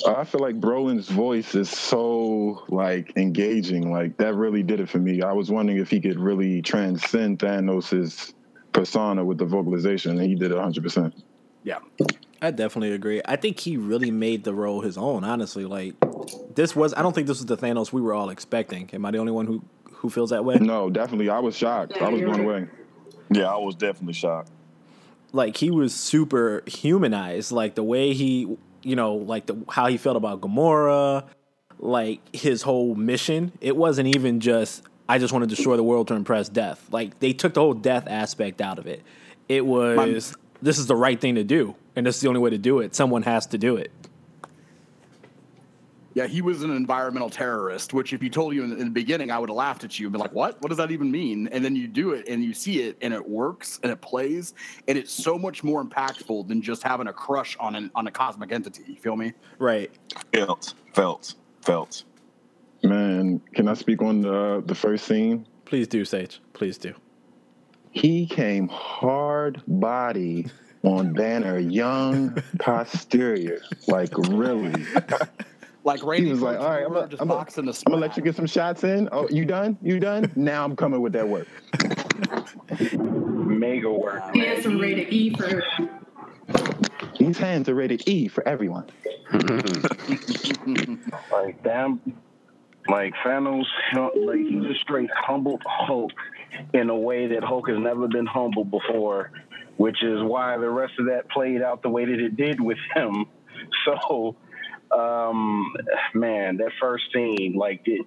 I 0.07 0.23
feel 0.23 0.39
like 0.39 0.57
Brolin's 0.59 1.09
voice 1.09 1.53
is 1.53 1.69
so 1.69 2.63
like 2.69 3.11
engaging. 3.17 3.91
Like 3.91 4.15
that 4.17 4.35
really 4.35 4.63
did 4.63 4.79
it 4.79 4.87
for 4.87 4.99
me. 4.99 5.21
I 5.21 5.33
was 5.33 5.51
wondering 5.51 5.79
if 5.79 5.89
he 5.89 5.99
could 5.99 6.17
really 6.17 6.61
transcend 6.61 7.39
Thanos' 7.39 8.33
persona 8.71 9.25
with 9.25 9.37
the 9.37 9.45
vocalization, 9.45 10.11
and 10.11 10.21
he 10.21 10.35
did 10.35 10.51
it 10.51 10.55
100. 10.55 10.81
percent 10.81 11.13
Yeah. 11.63 11.79
I 12.41 12.51
definitely 12.51 12.93
agree. 12.93 13.21
I 13.25 13.35
think 13.35 13.59
he 13.59 13.77
really 13.77 14.11
made 14.11 14.43
the 14.43 14.53
role 14.53 14.81
his 14.81 14.97
own. 14.97 15.23
Honestly, 15.23 15.65
like 15.65 15.95
this 16.55 16.75
was. 16.75 16.93
I 16.93 17.01
don't 17.01 17.13
think 17.13 17.27
this 17.27 17.39
was 17.39 17.45
the 17.45 17.57
Thanos 17.57 17.91
we 17.91 18.01
were 18.01 18.13
all 18.13 18.29
expecting. 18.29 18.89
Am 18.93 19.05
I 19.05 19.11
the 19.11 19.17
only 19.17 19.31
one 19.31 19.45
who 19.45 19.61
who 19.91 20.09
feels 20.09 20.29
that 20.29 20.45
way? 20.45 20.55
No, 20.55 20.89
definitely. 20.89 21.29
I 21.29 21.39
was 21.39 21.55
shocked. 21.55 21.93
Yeah, 21.95 22.05
I 22.05 22.09
was 22.09 22.21
you're 22.21 22.29
blown 22.29 22.45
away. 22.45 22.67
Yeah, 23.29 23.53
I 23.53 23.57
was 23.57 23.75
definitely 23.75 24.13
shocked. 24.13 24.49
Like 25.33 25.57
he 25.57 25.69
was 25.69 25.93
super 25.93 26.63
humanized. 26.65 27.51
Like 27.51 27.75
the 27.75 27.83
way 27.83 28.13
he, 28.13 28.57
you 28.83 28.95
know, 28.95 29.15
like 29.15 29.45
the 29.45 29.57
how 29.69 29.87
he 29.87 29.97
felt 29.97 30.15
about 30.15 30.39
Gamora, 30.39 31.25
like 31.77 32.21
his 32.33 32.61
whole 32.61 32.95
mission. 32.95 33.51
It 33.59 33.75
wasn't 33.75 34.15
even 34.15 34.39
just 34.39 34.83
I 35.09 35.17
just 35.17 35.33
want 35.33 35.43
to 35.43 35.53
destroy 35.53 35.75
the 35.75 35.83
world 35.83 36.07
to 36.07 36.13
impress 36.13 36.47
Death. 36.47 36.87
Like 36.91 37.19
they 37.19 37.33
took 37.33 37.53
the 37.53 37.59
whole 37.59 37.73
death 37.73 38.05
aspect 38.07 38.61
out 38.61 38.79
of 38.79 38.87
it. 38.87 39.03
It 39.49 39.65
was 39.65 40.35
this 40.61 40.77
is 40.77 40.87
the 40.87 40.95
right 40.95 41.19
thing 41.19 41.35
to 41.35 41.43
do, 41.43 41.75
and 41.95 42.05
this 42.05 42.15
is 42.15 42.21
the 42.21 42.27
only 42.27 42.41
way 42.41 42.49
to 42.49 42.57
do 42.57 42.79
it. 42.79 42.95
Someone 42.95 43.23
has 43.23 43.45
to 43.47 43.57
do 43.57 43.75
it. 43.77 43.91
Yeah, 46.15 46.27
he 46.27 46.41
was 46.41 46.63
an 46.63 46.71
environmental 46.71 47.29
terrorist, 47.29 47.93
which 47.93 48.13
if 48.13 48.23
you 48.23 48.29
told 48.29 48.53
you 48.53 48.63
in, 48.63 48.71
in 48.73 48.79
the 48.79 48.85
beginning, 48.89 49.29
I 49.31 49.37
would 49.37 49.49
have 49.49 49.55
laughed 49.55 49.83
at 49.83 49.99
you 49.99 50.07
and 50.07 50.11
been 50.11 50.19
like, 50.19 50.33
what? 50.33 50.59
What 50.61 50.69
does 50.69 50.77
that 50.77 50.91
even 50.91 51.11
mean? 51.11 51.47
And 51.49 51.63
then 51.63 51.75
you 51.75 51.87
do 51.87 52.11
it 52.11 52.27
and 52.27 52.43
you 52.43 52.53
see 52.53 52.81
it 52.81 52.97
and 53.01 53.13
it 53.13 53.29
works 53.29 53.79
and 53.83 53.91
it 53.91 54.01
plays 54.01 54.53
and 54.87 54.97
it's 54.97 55.11
so 55.11 55.37
much 55.37 55.63
more 55.63 55.83
impactful 55.83 56.47
than 56.47 56.61
just 56.61 56.81
having 56.83 57.07
a 57.07 57.13
crush 57.13 57.55
on 57.59 57.75
an 57.75 57.91
on 57.95 58.07
a 58.07 58.11
cosmic 58.11 58.51
entity. 58.51 58.83
You 58.87 58.95
feel 58.95 59.15
me? 59.15 59.33
Right. 59.59 59.91
Felt, 60.33 60.73
felt, 60.93 61.35
felt. 61.61 62.03
Man, 62.83 63.39
can 63.53 63.67
I 63.67 63.75
speak 63.75 64.01
on 64.01 64.21
the 64.21 64.63
the 64.65 64.75
first 64.75 65.05
scene? 65.05 65.45
Please 65.65 65.87
do, 65.87 66.03
Sage. 66.03 66.41
Please 66.53 66.77
do. 66.77 66.95
He 67.91 68.27
came 68.27 68.67
hard 68.67 69.61
body 69.67 70.47
on 70.83 71.13
Banner, 71.13 71.57
young 71.59 72.37
posterior. 72.59 73.61
Like 73.87 74.15
really. 74.17 74.85
Like 75.83 76.03
Randy 76.03 76.29
was 76.29 76.41
like, 76.41 76.59
"All 76.59 76.69
right, 76.69 76.85
I'm 76.85 76.93
gonna- 76.93 77.07
just 77.07 77.21
I'm 77.21 77.27
gonna- 77.29 77.39
boxing 77.39 77.65
the 77.65 77.83
I'm 77.85 77.91
gonna 77.93 78.01
let 78.05 78.15
you 78.17 78.21
get 78.23 78.35
some 78.35 78.45
shots 78.45 78.83
in. 78.83 79.09
Oh, 79.11 79.27
you 79.29 79.43
done? 79.45 79.77
You 79.81 79.99
done? 79.99 80.31
Now 80.35 80.63
I'm 80.65 80.75
coming 80.75 81.01
with 81.01 81.13
that 81.13 81.27
work. 81.27 81.47
Mega 82.93 83.91
work. 83.91 84.35
Handsome 84.35 84.77
rated 84.77 85.11
E 85.11 85.33
for 85.35 85.63
These 87.17 87.37
hands 87.37 87.69
are 87.69 87.75
rated 87.75 88.07
E 88.07 88.27
for 88.27 88.47
everyone. 88.47 88.87
Like 91.31 91.63
damn, 91.63 91.99
like 92.87 93.13
Thanos, 93.23 93.65
like 93.93 94.37
he 94.39 94.59
just 94.67 94.81
straight 94.81 95.09
humble 95.15 95.59
Hulk 95.65 96.11
in 96.73 96.89
a 96.89 96.95
way 96.95 97.27
that 97.27 97.43
Hulk 97.43 97.69
has 97.69 97.77
never 97.79 98.07
been 98.07 98.25
humble 98.25 98.65
before, 98.65 99.31
which 99.77 100.03
is 100.03 100.21
why 100.21 100.57
the 100.57 100.69
rest 100.69 100.93
of 100.99 101.07
that 101.07 101.29
played 101.29 101.61
out 101.61 101.81
the 101.81 101.89
way 101.89 102.05
that 102.05 102.19
it 102.19 102.35
did 102.35 102.59
with 102.61 102.77
him. 102.95 103.25
So, 103.85 104.35
um, 104.97 105.75
man, 106.13 106.57
that 106.57 106.71
first 106.79 107.05
scene, 107.13 107.55
like 107.57 107.81
it. 107.85 108.05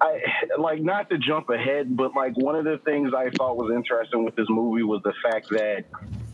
I 0.00 0.20
like 0.58 0.82
not 0.82 1.10
to 1.10 1.18
jump 1.18 1.50
ahead, 1.50 1.96
but 1.96 2.14
like 2.14 2.36
one 2.36 2.54
of 2.54 2.64
the 2.64 2.78
things 2.84 3.12
I 3.14 3.30
thought 3.30 3.56
was 3.56 3.72
interesting 3.74 4.24
with 4.24 4.36
this 4.36 4.46
movie 4.48 4.82
was 4.82 5.02
the 5.04 5.12
fact 5.22 5.50
that 5.50 5.84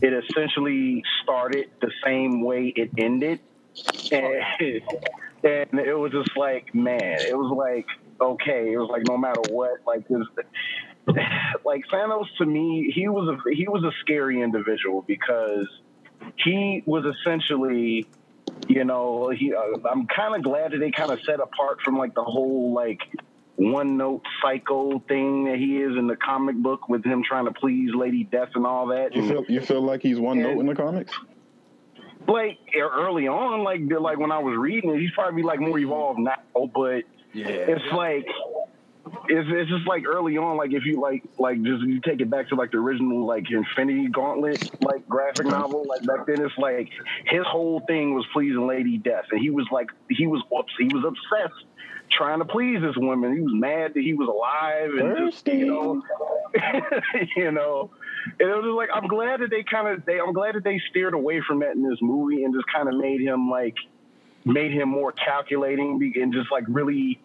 it 0.01 0.13
essentially 0.13 1.03
started 1.23 1.69
the 1.81 1.91
same 2.03 2.41
way 2.41 2.73
it 2.75 2.91
ended. 2.97 3.39
And, 4.11 4.81
and 5.43 5.79
it 5.79 5.97
was 5.97 6.11
just 6.11 6.35
like, 6.37 6.73
man, 6.73 7.19
it 7.19 7.37
was 7.37 7.51
like, 7.55 7.85
okay, 8.21 8.73
it 8.73 8.77
was 8.77 8.89
like 8.89 9.03
no 9.07 9.17
matter 9.17 9.41
what, 9.49 9.79
like 9.85 10.07
this, 10.07 10.25
like 11.65 11.83
Thanos 11.91 12.25
to 12.37 12.45
me, 12.45 12.91
he 12.93 13.07
was 13.07 13.27
a 13.29 13.53
he 13.55 13.67
was 13.67 13.83
a 13.83 13.91
scary 14.01 14.41
individual 14.41 15.03
because 15.07 15.67
he 16.37 16.83
was 16.85 17.05
essentially, 17.05 18.07
you 18.67 18.83
know, 18.85 19.29
he. 19.29 19.53
Uh, 19.53 19.87
I'm 19.89 20.07
kind 20.07 20.35
of 20.35 20.43
glad 20.43 20.71
that 20.71 20.79
they 20.79 20.91
kind 20.91 21.11
of 21.11 21.19
set 21.25 21.39
apart 21.39 21.79
from 21.83 21.97
like 21.97 22.13
the 22.13 22.23
whole 22.23 22.73
like 22.73 22.99
one 23.55 23.97
note 23.97 24.21
psycho 24.41 24.99
thing 25.07 25.45
that 25.45 25.57
he 25.57 25.77
is 25.77 25.97
in 25.97 26.07
the 26.07 26.15
comic 26.15 26.55
book 26.57 26.87
with 26.89 27.03
him 27.03 27.23
trying 27.23 27.45
to 27.45 27.51
please 27.53 27.91
Lady 27.95 28.23
Death 28.23 28.49
and 28.55 28.65
all 28.67 28.87
that. 28.87 29.15
You 29.15 29.27
feel 29.27 29.45
you 29.47 29.61
feel 29.61 29.81
like 29.81 30.01
he's 30.01 30.19
one 30.19 30.41
note 30.41 30.59
in 30.59 30.65
the 30.65 30.75
comics? 30.75 31.13
like 32.27 32.57
early 32.75 33.27
on, 33.27 33.63
like 33.63 33.79
like 34.01 34.17
when 34.19 34.31
I 34.31 34.39
was 34.39 34.55
reading 34.57 34.89
it, 34.93 34.99
he's 34.99 35.11
probably 35.11 35.43
like 35.43 35.59
more 35.61 35.79
evolved 35.79 36.19
now, 36.19 36.35
but 36.75 37.03
Yeah. 37.33 37.47
it's 37.47 37.93
like 37.93 38.25
it's, 39.29 39.47
it's 39.51 39.69
just 39.69 39.87
like 39.87 40.05
early 40.05 40.37
on, 40.37 40.57
like 40.57 40.73
if 40.73 40.85
you 40.85 40.99
like 41.01 41.23
like 41.37 41.61
just 41.63 41.83
you 41.83 41.99
take 42.01 42.21
it 42.21 42.29
back 42.29 42.49
to 42.49 42.55
like 42.55 42.71
the 42.71 42.77
original 42.77 43.25
like 43.25 43.49
Infinity 43.49 44.07
Gauntlet 44.07 44.83
like 44.83 45.07
graphic 45.07 45.45
uh-huh. 45.47 45.59
novel, 45.59 45.85
like 45.87 46.05
back 46.05 46.25
then 46.27 46.41
it's 46.41 46.57
like 46.57 46.89
his 47.25 47.45
whole 47.45 47.81
thing 47.87 48.13
was 48.13 48.25
pleasing 48.33 48.67
Lady 48.67 48.97
Death, 48.97 49.25
and 49.31 49.41
he 49.41 49.49
was 49.49 49.67
like 49.71 49.87
he 50.09 50.27
was 50.27 50.41
ups 50.57 50.73
he 50.77 50.85
was 50.85 51.03
obsessed 51.05 51.65
trying 52.09 52.39
to 52.39 52.45
please 52.45 52.81
this 52.81 52.95
woman. 52.95 53.35
He 53.35 53.41
was 53.41 53.53
mad 53.53 53.93
that 53.93 54.01
he 54.01 54.13
was 54.13 54.27
alive 54.27 54.91
and 54.93 55.31
just, 55.31 55.47
you 55.47 55.65
know, 55.65 56.01
you 57.35 57.51
know. 57.51 57.91
And 58.39 58.49
it 58.49 58.55
was 58.55 58.63
just 58.63 58.75
like 58.75 58.89
I'm 58.93 59.07
glad 59.07 59.41
that 59.41 59.49
they 59.49 59.63
kind 59.63 59.87
of 59.87 60.05
they 60.05 60.19
I'm 60.19 60.33
glad 60.33 60.55
that 60.55 60.63
they 60.63 60.81
steered 60.89 61.13
away 61.13 61.41
from 61.45 61.59
that 61.59 61.75
in 61.75 61.87
this 61.87 61.99
movie 62.01 62.43
and 62.43 62.53
just 62.53 62.65
kind 62.73 62.87
of 62.87 62.95
made 62.95 63.21
him 63.21 63.49
like 63.49 63.75
made 64.45 64.71
him 64.71 64.89
more 64.89 65.11
calculating 65.11 65.99
and 66.15 66.33
just 66.33 66.51
like 66.51 66.63
really 66.67 67.19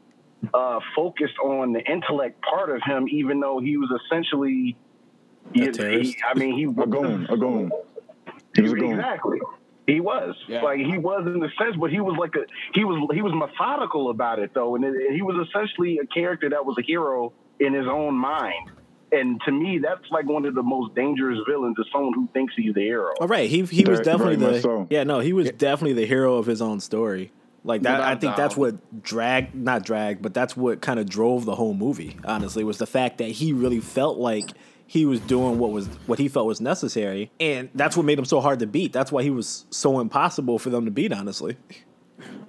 uh, 0.54 0.80
focused 0.96 1.38
on 1.42 1.72
the 1.72 1.80
intellect 1.80 2.40
part 2.42 2.70
of 2.70 2.82
him, 2.84 3.06
even 3.08 3.40
though 3.40 3.60
he 3.60 3.76
was 3.76 3.90
essentially. 4.06 4.76
He, 5.52 5.60
he, 5.70 6.16
I 6.24 6.34
mean, 6.38 6.56
he 6.56 6.66
was 6.66 6.84
a 6.86 6.88
goon, 6.88 7.26
a 7.28 7.36
goon. 7.36 7.70
He 8.54 8.62
was 8.62 8.72
a 8.72 8.76
goon. 8.76 8.92
Exactly. 8.92 9.38
He 9.86 9.98
was 10.00 10.36
Yeah. 10.46 10.62
like 10.62 10.78
he 10.78 10.96
was 10.96 11.24
in 11.26 11.40
the 11.40 11.48
sense, 11.58 11.74
but 11.76 11.90
he 11.90 12.00
was 12.00 12.16
like 12.16 12.34
a 12.36 12.44
he 12.74 12.84
was 12.84 13.08
he 13.12 13.20
was 13.22 13.32
methodical 13.34 14.10
about 14.10 14.38
it 14.38 14.52
though, 14.54 14.76
and 14.76 14.84
it, 14.84 14.94
he 15.12 15.20
was 15.22 15.46
essentially 15.48 15.98
a 15.98 16.06
character 16.06 16.48
that 16.50 16.64
was 16.64 16.76
a 16.78 16.82
hero 16.82 17.32
in 17.58 17.74
his 17.74 17.86
own 17.88 18.14
mind. 18.14 18.70
And 19.10 19.40
to 19.44 19.52
me, 19.52 19.78
that's 19.78 20.08
like 20.10 20.24
one 20.26 20.46
of 20.46 20.54
the 20.54 20.62
most 20.62 20.94
dangerous 20.94 21.38
villains 21.46 21.76
is 21.78 21.86
someone 21.92 22.14
who 22.14 22.28
thinks 22.32 22.54
he's 22.56 22.72
the 22.72 22.80
hero. 22.80 23.12
All 23.20 23.26
right, 23.26 23.50
he 23.50 23.62
he 23.64 23.84
was 23.84 23.98
Very- 23.98 24.04
definitely 24.04 24.36
the 24.36 24.60
so. 24.60 24.86
yeah 24.88 25.02
no 25.02 25.18
he 25.18 25.32
was 25.32 25.50
definitely 25.50 25.94
the 25.94 26.06
hero 26.06 26.36
of 26.36 26.46
his 26.46 26.62
own 26.62 26.78
story. 26.78 27.32
Like 27.64 27.82
that, 27.82 28.00
I 28.00 28.16
think 28.16 28.36
that's 28.36 28.56
what 28.56 29.02
dragged, 29.02 29.54
not 29.54 29.84
dragged, 29.84 30.20
but 30.20 30.34
that's 30.34 30.56
what 30.56 30.80
kind 30.80 30.98
of 30.98 31.08
drove 31.08 31.44
the 31.44 31.54
whole 31.54 31.74
movie. 31.74 32.16
Honestly, 32.24 32.64
was 32.64 32.78
the 32.78 32.86
fact 32.86 33.18
that 33.18 33.28
he 33.28 33.52
really 33.52 33.80
felt 33.80 34.18
like 34.18 34.50
he 34.84 35.06
was 35.06 35.20
doing 35.20 35.58
what 35.58 35.70
was 35.70 35.86
what 36.06 36.18
he 36.18 36.28
felt 36.28 36.46
was 36.46 36.60
necessary, 36.60 37.30
and 37.38 37.70
that's 37.74 37.96
what 37.96 38.04
made 38.04 38.18
him 38.18 38.24
so 38.24 38.40
hard 38.40 38.58
to 38.58 38.66
beat. 38.66 38.92
That's 38.92 39.12
why 39.12 39.22
he 39.22 39.30
was 39.30 39.64
so 39.70 40.00
impossible 40.00 40.58
for 40.58 40.70
them 40.70 40.84
to 40.86 40.90
beat. 40.90 41.12
Honestly, 41.12 41.56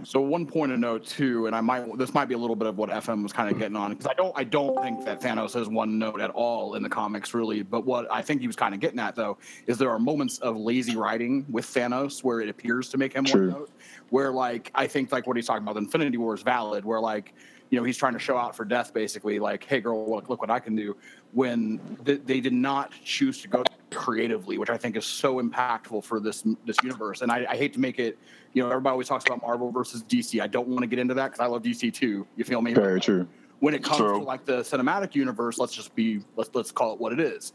So 0.05 0.19
one 0.21 0.45
point 0.45 0.71
of 0.71 0.79
note 0.79 1.05
too, 1.05 1.47
and 1.47 1.55
I 1.55 1.61
might 1.61 1.97
this 1.97 2.13
might 2.13 2.25
be 2.25 2.33
a 2.33 2.37
little 2.37 2.55
bit 2.55 2.67
of 2.67 2.77
what 2.77 2.89
FM 2.89 3.23
was 3.23 3.33
kind 3.33 3.49
of 3.49 3.57
getting 3.57 3.75
on 3.75 3.91
because 3.91 4.07
I 4.07 4.13
don't 4.13 4.33
I 4.37 4.43
don't 4.43 4.81
think 4.81 5.05
that 5.05 5.21
Thanos 5.21 5.53
has 5.53 5.67
one 5.67 5.97
note 5.97 6.21
at 6.21 6.29
all 6.31 6.75
in 6.75 6.83
the 6.83 6.89
comics 6.89 7.33
really. 7.33 7.63
But 7.63 7.85
what 7.85 8.11
I 8.11 8.21
think 8.21 8.41
he 8.41 8.47
was 8.47 8.55
kind 8.55 8.73
of 8.73 8.79
getting 8.79 8.99
at 8.99 9.15
though 9.15 9.37
is 9.67 9.77
there 9.77 9.89
are 9.89 9.99
moments 9.99 10.39
of 10.39 10.57
lazy 10.57 10.95
writing 10.95 11.45
with 11.49 11.65
Thanos 11.65 12.23
where 12.23 12.41
it 12.41 12.49
appears 12.49 12.89
to 12.89 12.97
make 12.97 13.13
him 13.13 13.25
True. 13.25 13.49
one 13.49 13.59
note. 13.59 13.71
Where 14.09 14.31
like 14.31 14.71
I 14.75 14.87
think 14.87 15.11
like 15.11 15.27
what 15.27 15.37
he's 15.37 15.47
talking 15.47 15.63
about, 15.63 15.73
the 15.73 15.81
Infinity 15.81 16.17
War 16.17 16.33
is 16.33 16.41
valid. 16.41 16.85
Where 16.85 16.99
like 16.99 17.33
you 17.69 17.79
know 17.79 17.83
he's 17.83 17.97
trying 17.97 18.13
to 18.13 18.19
show 18.19 18.37
out 18.37 18.55
for 18.55 18.65
death 18.65 18.93
basically 18.93 19.39
like 19.39 19.63
hey 19.63 19.79
girl 19.81 20.09
look 20.09 20.29
look 20.29 20.41
what 20.41 20.51
I 20.51 20.59
can 20.59 20.75
do. 20.75 20.95
When 21.31 21.79
th- 22.05 22.21
they 22.25 22.39
did 22.39 22.53
not 22.53 22.91
choose 23.03 23.41
to 23.41 23.47
go 23.47 23.63
creatively, 23.93 24.57
which 24.57 24.69
I 24.69 24.77
think 24.77 24.97
is 24.97 25.05
so 25.05 25.41
impactful 25.41 26.03
for 26.03 26.19
this 26.19 26.43
this 26.65 26.77
universe. 26.83 27.21
And 27.21 27.31
I, 27.31 27.45
I 27.49 27.55
hate 27.55 27.73
to 27.73 27.79
make 27.79 27.99
it, 27.99 28.17
you 28.53 28.61
know, 28.61 28.69
everybody 28.69 28.91
always 28.91 29.07
talks 29.07 29.25
about 29.25 29.41
Marvel 29.41 29.71
versus 29.71 30.03
DC. 30.03 30.41
I 30.41 30.47
don't 30.47 30.67
want 30.67 30.81
to 30.81 30.87
get 30.87 30.99
into 30.99 31.13
that 31.13 31.31
because 31.31 31.39
I 31.39 31.45
love 31.47 31.63
DC 31.63 31.93
too. 31.93 32.27
You 32.35 32.43
feel 32.43 32.61
me? 32.61 32.73
Very 32.73 32.99
true. 32.99 33.27
When 33.59 33.73
it 33.73 33.83
comes 33.83 33.97
True. 33.97 34.19
to 34.19 34.23
like 34.23 34.43
the 34.43 34.59
cinematic 34.59 35.15
universe, 35.15 35.57
let's 35.57 35.73
just 35.73 35.95
be 35.95 36.21
let's 36.35 36.49
let's 36.53 36.71
call 36.71 36.93
it 36.93 36.99
what 36.99 37.13
it 37.13 37.19
is. 37.19 37.53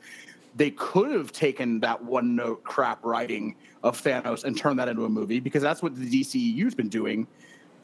They 0.56 0.70
could 0.70 1.10
have 1.10 1.32
taken 1.32 1.80
that 1.80 2.02
one 2.02 2.34
note 2.34 2.64
crap 2.64 3.04
writing 3.04 3.54
of 3.82 4.00
Thanos 4.02 4.44
and 4.44 4.56
turned 4.56 4.78
that 4.78 4.88
into 4.88 5.04
a 5.04 5.08
movie 5.08 5.38
because 5.38 5.62
that's 5.62 5.82
what 5.82 5.94
the 5.94 6.06
DCEU's 6.06 6.74
been 6.74 6.88
doing. 6.88 7.26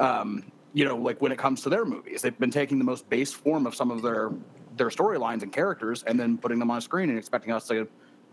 Um, 0.01 0.51
you 0.73 0.85
know, 0.85 0.97
like 0.97 1.21
when 1.21 1.33
it 1.33 1.39
comes 1.39 1.61
to 1.63 1.69
their 1.69 1.85
movies, 1.85 2.23
they've 2.23 2.39
been 2.39 2.51
taking 2.51 2.79
the 2.79 2.85
most 2.85 3.09
base 3.11 3.33
form 3.33 3.67
of 3.67 3.75
some 3.75 3.91
of 3.91 4.03
their 4.03 4.31
their 4.77 4.89
storylines 4.89 5.43
and 5.43 5.53
characters 5.53 6.03
and 6.05 6.19
then 6.19 6.37
putting 6.39 6.59
them 6.59 6.71
on 6.71 6.81
screen 6.81 7.09
and 7.11 7.19
expecting 7.19 7.53
us 7.53 7.67
to 7.69 7.87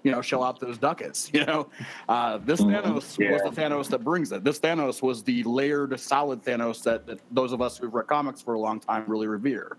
you 0.03 0.11
know, 0.11 0.21
shell 0.21 0.43
out 0.43 0.59
those 0.59 0.77
ducats. 0.77 1.29
You 1.33 1.45
know, 1.45 1.69
uh, 2.09 2.37
this 2.39 2.61
Thanos 2.61 2.93
was 2.95 3.15
the 3.17 3.61
Thanos 3.61 3.89
that 3.89 4.03
brings 4.03 4.31
it. 4.31 4.43
This 4.43 4.59
Thanos 4.59 5.01
was 5.01 5.23
the 5.23 5.43
layered, 5.43 5.99
solid 5.99 6.43
Thanos 6.43 6.83
that, 6.83 7.05
that 7.07 7.19
those 7.31 7.51
of 7.53 7.61
us 7.61 7.77
who've 7.77 7.93
read 7.93 8.07
comics 8.07 8.41
for 8.41 8.53
a 8.55 8.59
long 8.59 8.79
time 8.79 9.05
really 9.07 9.27
revere. 9.27 9.77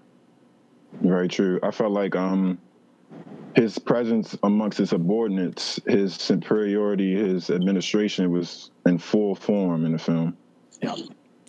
Very 1.00 1.28
true. 1.28 1.58
I 1.62 1.70
felt 1.70 1.92
like 1.92 2.14
um 2.16 2.58
his 3.54 3.78
presence 3.78 4.36
amongst 4.42 4.78
his 4.78 4.90
subordinates, 4.90 5.78
his 5.86 6.14
superiority, 6.14 7.14
his 7.14 7.50
administration 7.50 8.30
was 8.30 8.70
in 8.86 8.96
full 8.98 9.34
form 9.34 9.84
in 9.84 9.92
the 9.92 9.98
film. 9.98 10.36
Yeah, 10.82 10.94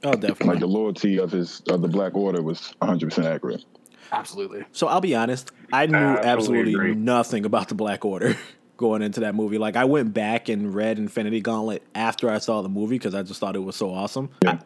oh 0.04 0.12
definitely 0.14 0.48
Like 0.48 0.60
the 0.60 0.68
loyalty 0.68 1.18
of 1.20 1.32
his 1.32 1.62
of 1.70 1.82
the 1.82 1.88
Black 1.88 2.14
Order 2.16 2.42
was 2.42 2.74
100 2.80 3.10
percent 3.10 3.28
accurate. 3.28 3.64
absolutely. 4.12 4.64
So 4.74 4.88
I'll 4.88 5.02
be 5.02 5.16
honest, 5.16 5.52
I 5.72 5.86
knew 5.86 5.96
absolutely 5.98 6.30
absolutely 6.30 6.74
agree. 6.74 6.96
nothing 6.96 7.46
about 7.46 7.70
the 7.70 7.76
Black 7.76 8.04
Order 8.06 8.36
going 8.78 9.02
into 9.02 9.20
that 9.22 9.36
movie. 9.36 9.58
Like 9.58 9.76
I 9.76 9.86
went 9.86 10.14
back 10.14 10.50
and 10.50 10.74
read 10.74 10.98
Infinity 10.98 11.42
Gauntlet 11.42 11.84
after 11.96 12.30
I 12.30 12.40
saw 12.40 12.62
the 12.62 12.70
movie 12.70 12.96
because 12.98 13.14
I 13.16 13.24
just 13.24 13.40
thought 13.40 13.56
it 13.56 13.60
was 13.64 13.76
so 13.76 13.92
awesome. 13.92 14.30
Yeah. 14.44 14.60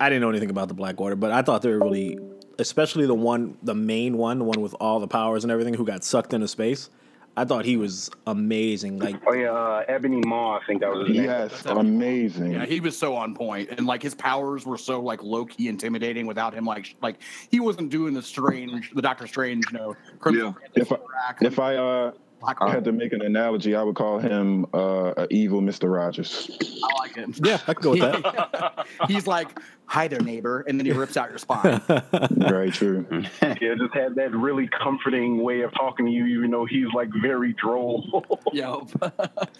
I, 0.00 0.06
I 0.06 0.08
didn't 0.08 0.22
know 0.22 0.30
anything 0.30 0.50
about 0.50 0.68
the 0.68 0.74
Black 0.74 1.00
Order, 1.00 1.16
but 1.16 1.30
I 1.30 1.42
thought 1.42 1.62
they 1.62 1.70
were 1.70 1.78
really, 1.78 2.18
especially 2.58 3.06
the 3.06 3.14
one, 3.14 3.56
the 3.62 3.74
main 3.74 4.18
one, 4.18 4.38
the 4.38 4.44
one 4.44 4.60
with 4.60 4.74
all 4.80 5.00
the 5.00 5.08
powers 5.08 5.44
and 5.44 5.50
everything, 5.52 5.74
who 5.74 5.84
got 5.86 6.02
sucked 6.04 6.34
into 6.34 6.48
space. 6.48 6.90
I 7.36 7.44
thought 7.44 7.64
he 7.64 7.76
was 7.76 8.10
amazing. 8.28 9.00
Like 9.00 9.16
Oh 9.26 9.32
yeah, 9.32 9.50
uh, 9.50 9.84
Ebony 9.88 10.20
Maw, 10.24 10.58
I 10.58 10.64
think 10.66 10.80
that 10.82 10.90
was 10.92 11.08
his 11.08 11.16
name. 11.16 11.26
Yes, 11.26 11.64
amazing. 11.66 12.52
Yeah, 12.52 12.64
he 12.64 12.78
was 12.78 12.96
so 12.96 13.16
on 13.16 13.34
point, 13.34 13.70
and 13.70 13.86
like 13.86 14.02
his 14.04 14.14
powers 14.14 14.64
were 14.64 14.78
so 14.78 15.00
like 15.00 15.20
low 15.20 15.44
key 15.44 15.66
intimidating 15.68 16.26
without 16.28 16.54
him 16.54 16.64
like 16.64 16.94
like 17.02 17.16
he 17.50 17.58
wasn't 17.58 17.90
doing 17.90 18.14
the 18.14 18.22
strange, 18.22 18.92
the 18.94 19.02
Doctor 19.02 19.26
Strange, 19.26 19.64
you 19.72 19.78
know, 19.78 19.96
Crimson 20.20 20.54
If 20.76 20.92
I- 20.92 20.96
If 21.40 21.58
I 21.58 21.74
uh 21.74 22.12
Black 22.44 22.58
I 22.60 22.70
had 22.70 22.84
to 22.84 22.92
make 22.92 23.14
an 23.14 23.22
analogy, 23.22 23.74
I 23.74 23.82
would 23.82 23.94
call 23.96 24.18
him 24.18 24.66
uh, 24.74 25.14
a 25.16 25.26
evil 25.30 25.62
Mister 25.62 25.88
Rogers. 25.88 26.50
I 26.60 26.98
like 27.00 27.16
it. 27.16 27.40
yeah, 27.42 27.58
I 27.66 27.72
could 27.72 27.82
go 27.82 27.90
with 27.92 28.00
that. 28.00 28.86
He's 29.08 29.26
like, 29.26 29.58
"Hi 29.86 30.08
there, 30.08 30.20
neighbor," 30.20 30.60
and 30.68 30.78
then 30.78 30.84
he 30.84 30.92
rips 30.92 31.16
out 31.16 31.30
your 31.30 31.38
spine. 31.38 31.80
Very 32.30 32.70
true. 32.70 33.06
Yeah, 33.60 33.74
just 33.76 33.94
had 33.94 34.14
that 34.16 34.32
really 34.32 34.68
comforting 34.68 35.42
way 35.42 35.62
of 35.62 35.72
talking 35.72 36.04
to 36.04 36.12
you, 36.12 36.26
even 36.26 36.50
though 36.50 36.66
he's 36.66 36.88
like 36.94 37.08
very 37.22 37.54
droll. 37.54 38.26
Yo, 38.52 38.86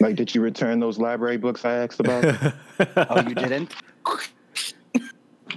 Like, 0.01 0.17
did 0.17 0.35
you 0.35 0.43
return 0.43 0.79
those 0.81 0.99
library 0.99 1.39
books 1.39 1.65
I 1.65 1.75
asked 1.77 2.01
about? 2.01 2.53
oh, 2.97 3.29
you 3.29 3.35
didn't? 3.35 3.75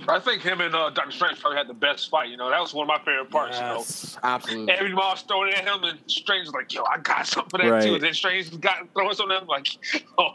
I 0.07 0.19
think 0.19 0.41
him 0.41 0.61
and 0.61 0.73
uh, 0.75 0.89
Doctor 0.89 1.11
Strange 1.11 1.39
probably 1.39 1.57
had 1.57 1.67
the 1.67 1.73
best 1.73 2.09
fight. 2.09 2.29
You 2.29 2.37
know, 2.37 2.49
that 2.49 2.59
was 2.61 2.73
one 2.73 2.83
of 2.83 2.87
my 2.87 2.99
favorite 2.99 3.29
parts. 3.29 3.57
Yes, 3.59 4.17
absolutely. 4.23 4.61
You 4.61 4.67
know, 4.67 4.73
every 4.77 4.93
ball's 4.93 5.21
thrown 5.23 5.49
at 5.49 5.59
him, 5.67 5.83
and 5.83 5.99
Strange 6.07 6.47
is 6.47 6.53
like, 6.53 6.73
"Yo, 6.73 6.83
I 6.83 6.97
got 6.99 7.27
something 7.27 7.49
for 7.49 7.57
that 7.59 7.69
Right. 7.71 7.83
too." 7.83 7.95
And 7.95 8.03
then 8.03 8.13
Strange 8.13 8.59
got 8.59 8.87
throwing 8.93 9.13
something 9.15 9.35
at 9.35 9.43
him, 9.43 9.47
like, 9.47 9.67
"Oh, 10.17 10.31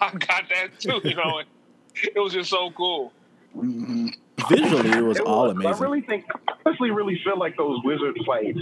I 0.00 0.10
got 0.12 0.44
that 0.50 0.78
too." 0.78 1.00
You 1.04 1.14
know, 1.14 1.40
it 1.94 2.18
was 2.18 2.32
just 2.32 2.50
so 2.50 2.70
cool. 2.72 3.12
Mhm. 3.56 4.14
Visually, 4.48 4.90
it 4.90 5.02
was 5.02 5.18
It 5.18 5.24
all 5.26 5.52
was. 5.52 5.64
I 5.66 5.82
really 5.82 6.00
think, 6.02 6.24
I 6.48 6.52
honestly, 6.64 6.90
really 6.90 7.20
feel 7.24 7.38
like 7.38 7.56
those 7.56 7.80
wizard 7.82 8.16
fights, 8.24 8.60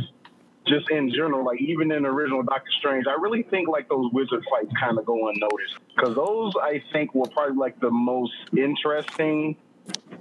just 0.66 0.88
in 0.90 1.10
general, 1.10 1.44
like 1.44 1.60
even 1.60 1.92
in 1.92 2.06
original 2.06 2.42
Doctor 2.42 2.70
Strange, 2.78 3.06
I 3.06 3.12
really 3.20 3.42
think 3.42 3.68
like 3.68 3.88
those 3.88 4.10
wizard 4.12 4.42
fights 4.50 4.72
kind 4.80 4.98
of 4.98 5.04
go 5.04 5.28
unnoticed 5.28 5.74
because 5.94 6.14
those 6.14 6.54
I 6.62 6.82
think 6.92 7.14
were 7.14 7.28
probably 7.28 7.56
like 7.56 7.78
the 7.80 7.90
most 7.90 8.32
interesting. 8.56 9.56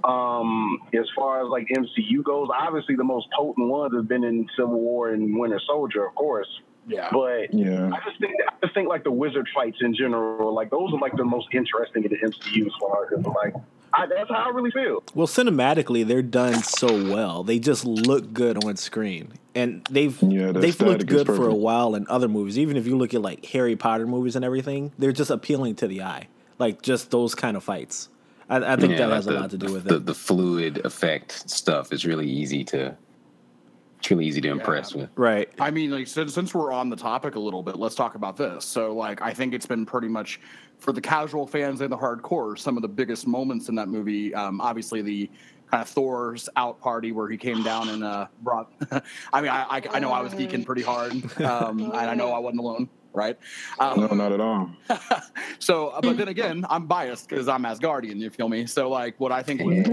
Um, 0.04 0.78
as 0.92 1.06
far 1.16 1.42
as 1.42 1.48
like 1.48 1.68
MCU 1.68 2.22
goes, 2.22 2.48
obviously 2.56 2.94
the 2.94 3.04
most 3.04 3.26
potent 3.36 3.68
ones 3.68 3.94
have 3.94 4.06
been 4.06 4.24
in 4.24 4.48
Civil 4.56 4.78
War 4.78 5.10
and 5.10 5.36
Winter 5.38 5.60
Soldier, 5.66 6.06
of 6.06 6.14
course. 6.14 6.48
Yeah. 6.86 7.08
But 7.10 7.52
Yeah. 7.52 7.90
I 7.92 8.00
just 8.08 8.20
think 8.20 8.34
I 8.48 8.52
just 8.62 8.74
think 8.74 8.88
like 8.88 9.02
the 9.02 9.10
wizard 9.10 9.48
fights 9.54 9.78
in 9.80 9.94
general, 9.94 10.54
like 10.54 10.70
those 10.70 10.92
are 10.92 10.98
like 10.98 11.16
the 11.16 11.24
most 11.24 11.48
interesting 11.52 12.04
in 12.04 12.10
the 12.10 12.18
MCU 12.18 12.66
as 12.66 12.72
far 12.80 13.12
as 13.12 13.26
like 13.26 13.54
I, 13.92 14.06
that's 14.06 14.28
how 14.28 14.44
I 14.44 14.48
really 14.50 14.70
feel. 14.70 15.02
Well, 15.14 15.26
cinematically, 15.26 16.06
they're 16.06 16.20
done 16.22 16.62
so 16.62 16.88
well. 17.12 17.42
They 17.42 17.58
just 17.58 17.84
look 17.84 18.32
good 18.32 18.62
on 18.64 18.76
screen, 18.76 19.32
and 19.54 19.86
they've 19.90 20.20
Yeah, 20.22 20.52
they've 20.52 20.78
looked 20.80 21.06
good 21.06 21.26
for 21.26 21.48
a 21.48 21.54
while 21.54 21.94
in 21.94 22.06
other 22.08 22.28
movies. 22.28 22.58
Even 22.58 22.76
if 22.76 22.86
you 22.86 22.96
look 22.96 23.14
at 23.14 23.22
like 23.22 23.44
Harry 23.46 23.74
Potter 23.74 24.06
movies 24.06 24.36
and 24.36 24.44
everything, 24.44 24.92
they're 24.98 25.12
just 25.12 25.30
appealing 25.30 25.76
to 25.76 25.88
the 25.88 26.02
eye. 26.02 26.28
Like 26.58 26.82
just 26.82 27.10
those 27.10 27.34
kind 27.34 27.56
of 27.56 27.64
fights. 27.64 28.08
I, 28.48 28.56
I 28.74 28.76
think 28.76 28.92
Yeah, 28.92 28.98
that 28.98 29.08
like 29.08 29.16
has 29.16 29.26
a 29.26 29.32
lot 29.32 29.50
to 29.50 29.58
do 29.58 29.72
with 29.72 29.84
the, 29.84 29.96
it. 29.96 30.06
the 30.06 30.14
fluid 30.14 30.84
effect 30.84 31.48
stuff 31.50 31.92
is 31.92 32.04
really 32.04 32.28
easy 32.28 32.64
to 32.64 32.96
it's 33.98 34.10
really 34.10 34.26
easy 34.26 34.40
to 34.42 34.48
impress 34.50 34.94
with. 34.94 35.08
right. 35.16 35.48
I 35.58 35.70
mean, 35.70 35.90
like 35.90 36.06
since, 36.06 36.34
since 36.34 36.54
we're 36.54 36.70
on 36.70 36.90
the 36.90 36.96
topic 36.96 37.34
a 37.34 37.40
little 37.40 37.62
bit, 37.62 37.76
let's 37.76 37.94
talk 37.94 38.14
about 38.14 38.36
this. 38.36 38.64
So, 38.64 38.94
like, 38.94 39.22
I 39.22 39.32
think 39.32 39.54
it's 39.54 39.66
been 39.66 39.86
pretty 39.86 40.08
much 40.08 40.38
for 40.78 40.92
the 40.92 41.00
casual 41.00 41.46
fans 41.46 41.80
and 41.80 41.90
the 41.90 41.96
hardcore. 41.96 42.58
Some 42.58 42.76
of 42.76 42.82
the 42.82 42.88
biggest 42.88 43.26
moments 43.26 43.68
in 43.70 43.74
that 43.76 43.88
movie, 43.88 44.34
um, 44.34 44.60
obviously 44.60 45.00
the 45.00 45.30
kind 45.70 45.82
of 45.82 45.88
Thor's 45.88 46.48
out 46.56 46.78
party 46.80 47.10
where 47.10 47.28
he 47.28 47.36
came 47.38 47.62
down 47.62 47.88
and 47.88 48.04
uh, 48.04 48.26
brought. 48.42 48.70
I 49.32 49.40
mean, 49.40 49.50
I, 49.50 49.64
I 49.78 49.82
I 49.94 49.98
know 49.98 50.12
I 50.12 50.20
was 50.20 50.34
geeking 50.34 50.64
pretty 50.64 50.82
hard, 50.82 51.12
um, 51.40 51.80
and 51.80 51.94
I 51.94 52.14
know 52.14 52.32
I 52.32 52.38
wasn't 52.38 52.60
alone, 52.60 52.88
right? 53.16 53.36
Um, 53.80 54.00
No, 54.00 54.06
not 54.08 54.30
at 54.32 54.40
all. 54.40 54.70
so, 55.58 55.88
uh, 55.88 56.00
but 56.00 56.16
then 56.16 56.28
again, 56.28 56.64
I'm 56.70 56.86
biased 56.86 57.28
because 57.28 57.48
I'm 57.48 57.64
Asgardian. 57.64 58.16
You 58.18 58.30
feel 58.30 58.48
me? 58.48 58.66
So, 58.66 58.88
like, 58.88 59.18
what 59.18 59.32
I 59.32 59.42
think 59.42 59.62
was 59.62 59.88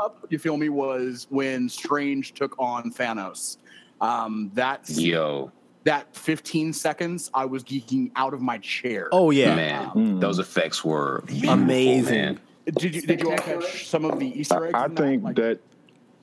up, 0.00 0.24
you 0.30 0.38
feel 0.38 0.56
me, 0.56 0.68
was 0.70 1.26
when 1.28 1.68
Strange 1.68 2.32
took 2.32 2.54
on 2.58 2.90
Thanos. 2.92 3.58
Um, 4.00 4.50
that 4.54 4.88
Yo, 4.88 5.52
that 5.84 6.14
15 6.16 6.72
seconds, 6.72 7.30
I 7.34 7.44
was 7.44 7.62
geeking 7.64 8.10
out 8.16 8.32
of 8.34 8.40
my 8.40 8.58
chair. 8.58 9.08
Oh 9.12 9.30
yeah, 9.30 9.54
man, 9.54 9.88
Mm. 9.90 10.20
those 10.20 10.38
effects 10.38 10.84
were 10.84 11.22
Amazing. 11.48 12.14
man. 12.14 12.40
did 12.64 12.94
you 12.94 13.02
did 13.02 13.20
you 13.20 13.30
all 13.30 13.38
catch 13.38 13.86
some 13.88 14.04
of 14.04 14.18
the 14.18 14.26
Easter 14.40 14.64
eggs? 14.66 14.74
I, 14.74 14.82
I 14.82 14.84
in 14.86 14.96
think 14.96 15.22
Like, 15.24 15.36
that 15.36 15.60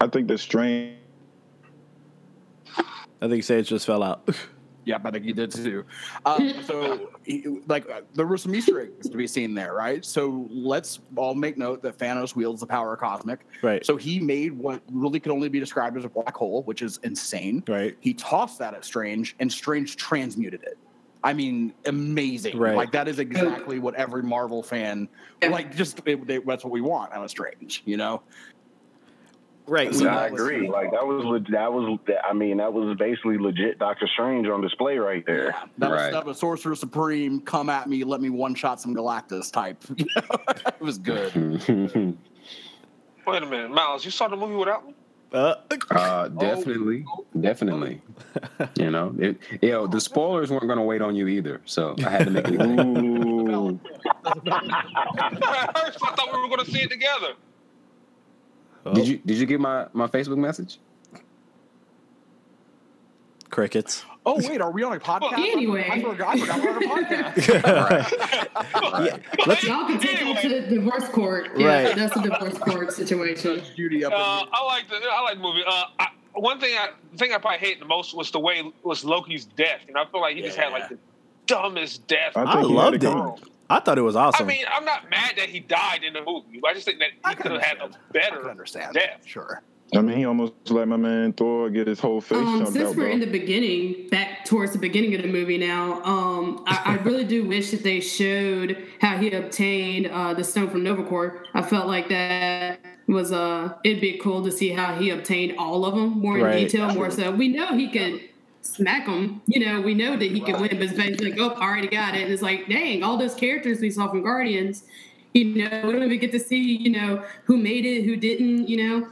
I 0.02 0.08
think 0.08 0.28
the 0.28 0.38
strange 0.38 0.96
I 3.22 3.28
think 3.28 3.44
Sage 3.44 3.68
just 3.70 3.86
fell 3.86 4.02
out. 4.04 4.28
Yeah, 4.90 4.98
I 5.04 5.12
think 5.12 5.24
he 5.24 5.34
did 5.34 5.52
too. 5.52 5.86
Um, 6.26 6.52
so, 6.64 7.12
he, 7.24 7.46
like, 7.68 7.88
uh, 7.92 8.02
there 8.16 8.26
were 8.26 8.40
some 8.40 8.56
Easter 8.56 8.82
eggs 8.82 9.08
to 9.08 9.16
be 9.16 9.28
seen 9.28 9.54
there, 9.54 9.76
right? 9.76 10.04
So 10.04 10.48
let's 10.50 11.00
all 11.16 11.36
make 11.36 11.60
note 11.60 11.84
that 11.84 12.00
Thanos 12.00 12.36
wields 12.36 12.62
the 12.62 12.66
power 12.66 12.94
of 12.94 13.00
cosmic. 13.00 13.46
Right. 13.62 13.86
So 13.86 13.98
he 13.98 14.20
made 14.20 14.54
what 14.54 14.82
really 14.92 15.20
could 15.20 15.32
only 15.32 15.48
be 15.48 15.60
described 15.60 15.96
as 15.96 16.06
a 16.06 16.10
black 16.10 16.36
hole, 16.36 16.64
which 16.64 16.82
is 16.82 17.00
insane. 17.04 17.64
Right. 17.68 17.96
He 18.00 18.16
tossed 18.16 18.58
that 18.58 18.74
at 18.74 18.84
Strange, 18.84 19.36
and 19.40 19.52
Strange 19.52 19.96
transmuted 19.96 20.64
it. 20.64 20.80
I 21.24 21.34
mean, 21.34 21.74
amazing. 21.86 22.58
Right. 22.58 22.76
Like 22.76 22.92
that 22.94 23.08
is 23.08 23.20
exactly 23.20 23.78
what 23.78 23.94
every 23.94 24.24
Marvel 24.24 24.64
fan 24.64 25.08
like. 25.44 25.76
Just 25.76 26.02
it, 26.06 26.26
they, 26.26 26.40
that's 26.40 26.64
what 26.64 26.72
we 26.72 26.82
want 26.82 27.14
out 27.14 27.24
of 27.24 27.30
Strange, 27.30 27.84
you 27.86 27.98
know. 27.98 28.24
Right. 29.70 29.94
So- 29.94 30.08
I 30.08 30.28
agree. 30.28 30.68
Like 30.68 30.92
that 30.92 31.06
was 31.06 31.44
that 31.52 31.72
was 31.72 32.00
I 32.28 32.34
mean 32.34 32.58
that 32.58 32.74
was 32.74 32.98
basically 32.98 33.38
legit 33.38 33.78
Doctor 33.80 34.08
Strange 34.08 34.48
on 34.48 34.62
display 34.62 34.98
right 34.98 35.24
there. 35.26 35.56
That 35.78 35.92
was 35.92 36.12
that 36.12 36.26
was 36.26 36.40
Sorcerer 36.40 36.76
Supreme, 36.76 37.40
come 37.42 37.70
at 37.70 37.88
me, 37.88 38.04
let 38.04 38.20
me 38.22 38.30
one 38.30 38.56
shot 38.56 38.82
some 38.82 38.96
Galactus 38.96 39.52
type. 39.52 39.84
You 39.96 40.06
know? 40.16 40.24
it 40.68 40.82
was 40.82 40.98
good. 40.98 41.34
Wait 43.28 43.44
a 43.44 43.46
minute, 43.46 43.70
Miles. 43.72 44.04
You 44.04 44.12
saw 44.12 44.28
the 44.28 44.36
movie 44.36 44.56
without 44.56 44.88
me? 44.88 44.96
Uh, 45.32 45.54
Uh, 45.92 46.28
definitely, 46.30 47.06
definitely. 47.40 48.02
You 48.76 48.90
know, 48.90 49.14
it, 49.20 49.38
you 49.62 49.70
know, 49.70 49.86
the 49.86 50.02
spoilers 50.02 50.50
weren't 50.50 50.66
going 50.66 50.80
to 50.80 50.84
wait 50.84 51.04
on 51.04 51.16
you 51.16 51.28
either, 51.28 51.62
so 51.66 51.94
I 52.04 52.10
had 52.10 52.26
to 52.26 52.32
make 52.32 52.48
it. 52.48 52.60
Ooh, 52.60 53.80
I 54.26 54.34
thought 56.16 56.30
we 56.34 56.40
were 56.40 56.48
going 56.48 56.66
to 56.66 56.72
see 56.72 56.82
it 56.82 56.90
together. 56.90 57.34
Did 58.94 59.08
you 59.08 59.18
Did 59.26 59.38
you 59.38 59.46
get 59.46 59.60
my 59.60 59.88
my 59.94 60.08
Facebook 60.08 60.38
message? 60.38 60.80
crickets. 63.50 64.06
Oh 64.26 64.36
wait, 64.48 64.62
are 64.62 64.70
we 64.72 64.84
on 64.84 64.94
a 64.94 65.00
podcast? 65.00 65.34
Anyway. 65.34 65.88
I 65.90 66.02
forgot, 66.02 66.36
I 66.36 66.40
forgot 66.40 66.62
we're 66.62 66.70
on 66.70 67.04
a 67.04 67.08
podcast. 67.08 68.10
Yeah, 69.06 69.18
let's- 69.48 69.64
Y'all 69.64 69.88
can 69.88 70.00
take 70.00 70.22
it 70.22 70.42
to 70.42 70.50
the 70.50 70.62
divorce 70.76 71.08
court. 71.10 71.50
Yeah, 71.58 71.86
Right. 71.86 71.96
that's 71.96 72.16
a 72.16 72.22
divorce 72.22 72.58
court 72.60 72.92
situation. 72.94 73.62
Judy 73.76 74.06
up. 74.06 74.14
Uh. 74.14 74.46
I 74.52 74.64
like 74.66 74.88
the 74.90 74.98
I 75.12 75.22
like 75.24 75.36
the 75.38 75.42
movie. 75.42 75.64
Uh, 75.66 75.84
I, 76.00 76.08
one 76.34 76.60
thing 76.60 76.76
I 76.78 76.90
the 77.12 77.18
thing 77.18 77.34
I 77.34 77.38
probably 77.40 77.58
hate 77.60 77.80
the 77.80 77.86
most 77.86 78.14
was 78.16 78.30
the 78.30 78.40
way 78.40 78.72
was 78.84 79.04
Loki's 79.04 79.46
death. 79.46 79.82
And 79.88 79.98
I 79.98 80.06
feel 80.06 80.22
like 80.22 80.36
he 80.36 80.42
just 80.44 80.58
had 80.58 80.72
like 80.72 80.90
the 80.90 80.98
dumbest 81.50 82.08
death. 82.08 82.34
I 82.36 82.44
I 82.44 82.54
think 82.54 82.68
he 82.68 82.76
had 82.76 82.84
loved 82.84 83.04
it 83.04 83.04
it. 83.04 83.50
I 83.72 83.80
thought 83.80 83.98
it 83.98 84.02
was 84.02 84.16
awesome. 84.16 84.46
I 84.46 84.50
mean, 84.50 84.66
I'm 84.74 84.86
not 84.86 85.10
mad 85.10 85.34
that 85.38 85.50
he 85.50 85.60
died 85.60 86.04
in 86.04 86.14
the 86.14 86.22
movie. 86.22 86.60
I 86.68 86.74
just 86.74 86.86
think 86.86 87.00
that 87.00 87.10
he 87.30 87.36
could 87.36 87.52
have 87.52 87.62
had 87.62 87.78
a 87.78 87.84
understand. 87.84 88.04
I 88.10 88.12
better 88.14 88.50
understand. 88.50 88.94
death. 88.94 89.22
Sure. 89.26 89.62
I 89.96 90.02
mean, 90.02 90.18
he 90.18 90.26
almost 90.26 90.54
let 90.70 90.88
my 90.88 90.98
man 90.98 91.34
Thor 91.34 91.70
get 91.72 91.88
his 91.88 92.00
whole 92.00 92.22
face 92.22 92.38
Um, 92.38 92.60
jumped 92.60 92.74
since 92.74 92.90
out. 92.92 92.96
we're 92.96 93.06
Bro. 93.06 93.12
in 93.14 93.20
the 93.22 93.26
beginning, 93.26 94.08
back 94.10 94.46
towards 94.46 94.72
the 94.72 94.78
beginning 94.78 95.16
of 95.16 95.24
the 95.24 95.28
movie 95.28 95.58
now, 95.58 96.04
um, 96.04 96.64
I, 96.68 96.82
I 97.00 97.04
really 97.04 97.24
do 97.26 97.48
wish 97.48 97.72
that 97.72 97.82
they 97.84 98.00
showed 98.00 98.88
how 99.02 99.18
he 99.18 99.32
obtained 99.32 100.06
uh, 100.08 100.36
the 100.36 100.44
stone 100.44 100.70
from 100.70 100.84
Nova 100.84 101.04
Corps. 101.04 101.44
I 101.56 101.64
felt 101.64 101.88
like 101.88 102.08
that 102.10 102.80
was 103.08 103.32
uh, 103.32 103.74
it'd 103.84 104.00
be 104.02 104.20
cool 104.20 104.44
to 104.44 104.52
see 104.52 104.70
how 104.70 104.94
he 104.94 105.10
obtained 105.10 105.58
all 105.58 105.84
of 105.86 105.96
them 105.96 106.20
more 106.20 106.38
in 106.38 106.56
detail, 106.66 106.94
more 106.94 107.10
so. 107.10 107.32
We 107.32 107.48
know 107.48 107.76
he 107.76 107.90
could 107.90 108.29
smack 108.62 109.08
him. 109.08 109.42
You 109.48 109.66
know, 109.66 109.82
we 109.82 109.94
know 109.94 110.18
that 110.18 110.32
he 110.32 110.40
could 110.42 110.60
win, 110.60 110.70
but 110.78 110.82
it's 110.82 111.22
like, 111.22 111.40
oh, 111.40 111.50
I 111.52 111.62
already 111.62 111.88
got 111.88 112.16
it. 112.16 112.24
And 112.24 112.32
it's 112.32 112.42
like, 112.42 112.68
dang, 112.68 113.04
all 113.04 113.18
those 113.18 113.36
characters 113.36 113.80
we 113.80 113.90
saw 113.90 114.10
from 114.10 114.24
Guardians. 114.24 114.84
You 115.34 115.46
know, 115.46 115.82
we 115.86 115.92
don't 115.94 116.04
even 116.04 116.20
get 116.20 116.32
to 116.32 116.40
see, 116.40 116.78
you 116.78 116.92
know, 116.92 117.24
who 117.44 117.58
made 117.58 117.86
it, 117.86 118.04
who 118.04 118.16
didn't. 118.16 118.68
You 118.68 118.78
know, 118.78 119.08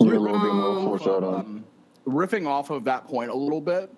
Yeah, 0.00 0.12
a 0.12 0.18
little 0.18 0.38
bit 0.38 0.52
more 0.54 0.78
Um, 0.78 0.84
foreshadowing. 0.84 1.34
Um, 1.34 1.64
riffing 2.06 2.46
off 2.46 2.70
of 2.70 2.84
that 2.84 3.06
point 3.06 3.30
a 3.30 3.34
little 3.34 3.60
bit, 3.60 3.92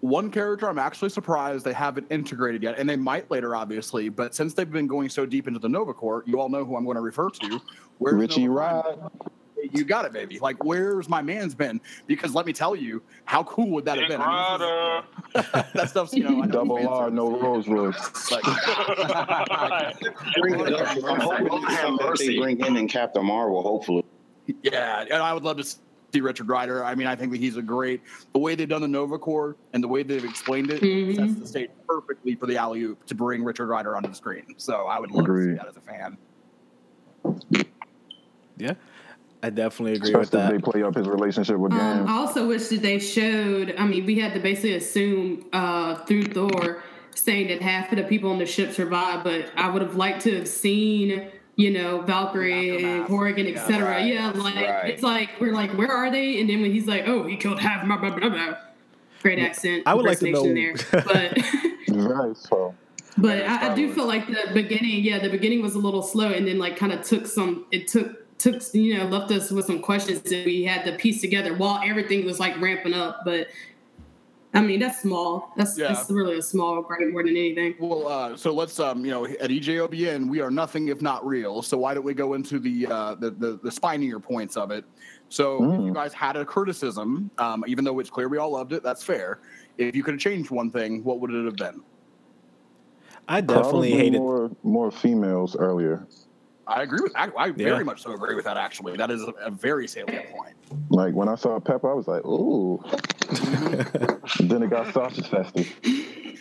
one 0.00 0.30
character 0.30 0.68
I'm 0.68 0.78
actually 0.78 1.10
surprised 1.10 1.64
they 1.64 1.72
haven't 1.74 2.06
integrated 2.10 2.62
yet, 2.62 2.78
and 2.78 2.88
they 2.88 2.96
might 2.96 3.30
later, 3.30 3.54
obviously. 3.54 4.08
But 4.08 4.34
since 4.34 4.54
they've 4.54 4.70
been 4.70 4.86
going 4.86 5.08
so 5.10 5.26
deep 5.26 5.46
into 5.46 5.58
the 5.58 5.68
Nova 5.68 5.92
Corps, 5.92 6.24
you 6.26 6.40
all 6.40 6.48
know 6.48 6.64
who 6.64 6.76
I'm 6.76 6.84
going 6.84 6.94
to 6.94 7.02
refer 7.02 7.28
to. 7.28 7.60
Where's 7.98 8.14
Richie 8.14 8.46
Nova 8.46 8.58
Rod. 8.58 8.82
Prime? 8.82 9.10
You 9.72 9.84
got 9.84 10.04
it, 10.04 10.12
baby. 10.12 10.38
Like, 10.38 10.64
where's 10.64 11.08
my 11.08 11.22
man's 11.22 11.54
been? 11.54 11.80
Because 12.06 12.34
let 12.34 12.46
me 12.46 12.52
tell 12.52 12.74
you, 12.76 13.02
how 13.24 13.42
cool 13.44 13.70
would 13.70 13.84
that 13.84 13.98
have 13.98 14.08
been? 14.08 14.20
I 14.20 14.58
mean, 14.58 14.60
Rider. 14.60 15.04
is- 15.34 15.44
that 15.74 15.88
stuff's 15.90 16.12
you 16.14 16.24
know 16.24 16.30
know 16.30 16.46
Double 16.46 16.88
R, 16.88 17.10
no 17.10 17.30
Rolls 17.40 17.68
Royce. 17.68 17.96
Bring. 20.40 20.54
I'm 20.60 21.20
hoping 21.20 21.62
that 21.62 22.16
they 22.18 22.38
bring 22.38 22.60
in 22.64 22.76
in 22.76 22.88
Captain 22.88 23.24
Marvel. 23.24 23.62
Hopefully, 23.62 24.04
Yeah, 24.62 25.02
and 25.02 25.14
I 25.22 25.32
would 25.34 25.42
love 25.44 25.56
to 25.58 25.64
see 25.64 26.20
Richard 26.20 26.48
Rider. 26.48 26.84
I 26.84 26.94
mean, 26.94 27.06
I 27.06 27.14
think 27.14 27.30
that 27.32 27.38
he's 27.38 27.56
a 27.56 27.62
great. 27.62 28.00
The 28.32 28.38
way 28.40 28.54
they've 28.54 28.68
done 28.68 28.82
the 28.82 28.88
Nova 28.88 29.18
Corps 29.18 29.56
and 29.72 29.82
the 29.82 29.88
way 29.88 30.02
they've 30.02 30.24
explained 30.24 30.70
it 30.70 30.82
Mhm. 30.82 31.16
sets 31.16 31.34
the 31.40 31.46
stage 31.46 31.70
perfectly 31.88 32.34
for 32.34 32.46
the 32.46 32.56
alley 32.56 32.82
oop 32.82 33.04
to 33.06 33.14
bring 33.14 33.44
Richard 33.44 33.66
Rider 33.68 33.96
onto 33.96 34.08
the 34.08 34.14
screen. 34.14 34.54
So 34.56 34.86
I 34.86 34.98
would 34.98 35.10
love 35.12 35.26
to 35.26 35.44
see 35.44 35.52
that 35.54 35.68
as 35.68 35.76
a 35.76 35.80
fan. 35.80 36.16
yeah, 38.56 38.74
I 39.42 39.50
definitely 39.50 39.92
agree 39.94 40.12
with 40.14 40.22
Especially 40.24 40.44
if 40.46 40.62
that. 40.62 40.64
they 40.66 40.70
play 40.72 40.82
up 40.82 40.94
his 40.94 41.08
relationship 41.08 41.56
with 41.58 41.72
Um, 41.72 42.06
I 42.06 42.12
also 42.18 42.46
wish 42.46 42.68
that 42.68 42.82
they 42.82 42.98
showed. 42.98 43.74
I 43.78 43.86
mean, 43.86 44.04
we 44.04 44.18
had 44.18 44.34
to 44.34 44.40
basically 44.40 44.74
assume 44.74 45.46
uh, 45.52 45.96
through 46.04 46.24
Thor 46.24 46.82
saying 47.14 47.48
that 47.48 47.62
half 47.62 47.90
of 47.90 47.96
the 47.98 48.04
people 48.04 48.30
on 48.30 48.38
the 48.38 48.46
ship 48.46 48.72
survived, 48.72 49.24
but 49.24 49.46
I 49.56 49.68
would 49.70 49.82
have 49.82 49.96
liked 49.96 50.22
to 50.22 50.36
have 50.36 50.46
seen, 50.48 51.30
you 51.56 51.70
know, 51.72 52.02
Valkyrie 52.02 52.76
and 52.76 52.84
Aftermath. 52.86 53.08
Corrigan, 53.08 53.46
Yeah, 53.46 53.60
etc. 53.60 53.88
right, 53.88 54.06
yeah, 54.06 54.30
like 54.30 54.54
right. 54.56 54.90
it's 54.90 55.02
like 55.02 55.30
we're 55.40 55.52
like, 55.54 55.76
where 55.76 55.90
are 55.90 56.10
they? 56.10 56.38
And 56.40 56.48
then 56.50 56.60
when 56.60 56.70
he's 56.70 56.86
like, 56.86 57.04
oh, 57.08 57.26
he 57.26 57.36
killed 57.36 57.60
half 57.60 57.86
my 57.86 57.96
blah 57.96 58.10
blah 58.16 58.28
blah. 58.28 58.54
Great 59.22 59.38
accent. 59.38 59.82
I 59.86 59.94
would 59.94 60.04
like 60.06 60.18
to 60.20 60.26
impersonation 60.26 60.86
know- 60.92 61.00
there, 61.02 61.34
but. 61.38 61.38
Right, 61.88 62.36
so 62.36 62.74
But 63.18 63.42
I, 63.46 63.72
I 63.72 63.74
do 63.74 63.92
feel 63.92 64.06
like 64.06 64.26
the 64.28 64.50
beginning, 64.54 65.02
yeah, 65.02 65.18
the 65.18 65.28
beginning 65.28 65.60
was 65.62 65.74
a 65.74 65.78
little 65.78 66.02
slow, 66.02 66.28
and 66.30 66.46
then 66.46 66.58
like 66.58 66.76
kind 66.76 66.92
of 66.92 67.02
took 67.02 67.26
some. 67.26 67.66
It 67.72 67.88
took 67.88 68.19
took 68.40 68.62
you 68.72 68.96
know 68.96 69.04
left 69.04 69.30
us 69.30 69.50
with 69.50 69.66
some 69.66 69.80
questions 69.80 70.22
that 70.22 70.46
we 70.46 70.64
had 70.64 70.84
to 70.86 70.92
piece 70.96 71.20
together 71.20 71.54
while 71.54 71.80
everything 71.84 72.24
was 72.24 72.40
like 72.40 72.58
ramping 72.60 72.94
up. 72.94 73.20
But 73.24 73.48
I 74.52 74.60
mean, 74.62 74.80
that's 74.80 75.02
small. 75.02 75.52
That's 75.56 75.78
Yeah. 75.78 75.88
that's 75.88 76.10
really 76.10 76.38
a 76.38 76.42
small 76.42 76.82
gripe 76.82 77.12
more 77.12 77.22
than 77.22 77.36
anything. 77.36 77.74
Well, 77.78 78.08
uh, 78.08 78.36
so 78.36 78.52
let's 78.52 78.80
um, 78.80 79.04
you 79.04 79.10
know, 79.10 79.26
at 79.26 79.50
EJOBN 79.50 80.28
we 80.28 80.40
are 80.40 80.50
nothing 80.50 80.88
if 80.88 81.00
not 81.02 81.24
real. 81.24 81.62
So 81.62 81.78
why 81.78 81.94
don't 81.94 82.02
we 82.04 82.14
go 82.14 82.34
into 82.34 82.58
the 82.58 82.86
uh, 82.86 83.14
the, 83.14 83.30
the 83.30 83.60
the 83.62 83.70
spinier 83.70 84.18
points 84.18 84.56
of 84.56 84.70
it? 84.70 84.84
So 85.28 85.62
if 85.62 85.78
Mm. 85.78 85.86
you 85.86 85.94
guys 85.94 86.12
had 86.12 86.36
a 86.36 86.44
criticism, 86.44 87.30
um, 87.38 87.62
even 87.68 87.84
though 87.84 88.00
it's 88.00 88.10
clear 88.10 88.28
we 88.28 88.38
all 88.38 88.50
loved 88.50 88.72
it, 88.72 88.82
that's 88.82 89.04
fair. 89.04 89.38
If 89.78 89.94
you 89.94 90.02
could 90.02 90.14
have 90.14 90.20
changed 90.20 90.50
one 90.50 90.70
thing, 90.72 91.04
what 91.04 91.20
would 91.20 91.30
it 91.30 91.44
have 91.44 91.54
been? 91.56 91.82
I 93.28 93.40
definitely 93.40 93.62
probably 93.62 93.90
hated. 93.92 94.18
more 94.18 94.50
more 94.64 94.90
females 94.90 95.54
earlier. 95.54 96.08
I 96.70 96.82
agree 96.82 97.00
with. 97.02 97.12
I, 97.16 97.28
I 97.36 97.46
Yeah. 97.46 97.52
very 97.56 97.84
much 97.84 98.02
so 98.02 98.12
agree 98.12 98.34
with 98.34 98.44
that. 98.44 98.56
Actually, 98.56 98.96
that 98.96 99.10
is 99.10 99.22
a, 99.22 99.32
a 99.46 99.50
very 99.50 99.86
salient 99.88 100.30
point. 100.30 100.54
Like 100.88 101.14
when 101.14 101.28
I 101.28 101.34
saw 101.34 101.58
Pepper, 101.58 101.90
I 101.90 101.94
was 101.94 102.06
like, 102.06 102.24
ooh. 102.24 102.80
then 104.48 104.62
it 104.62 104.70
got 104.70 104.92
sausage 104.94 105.26
festive. 105.28 105.68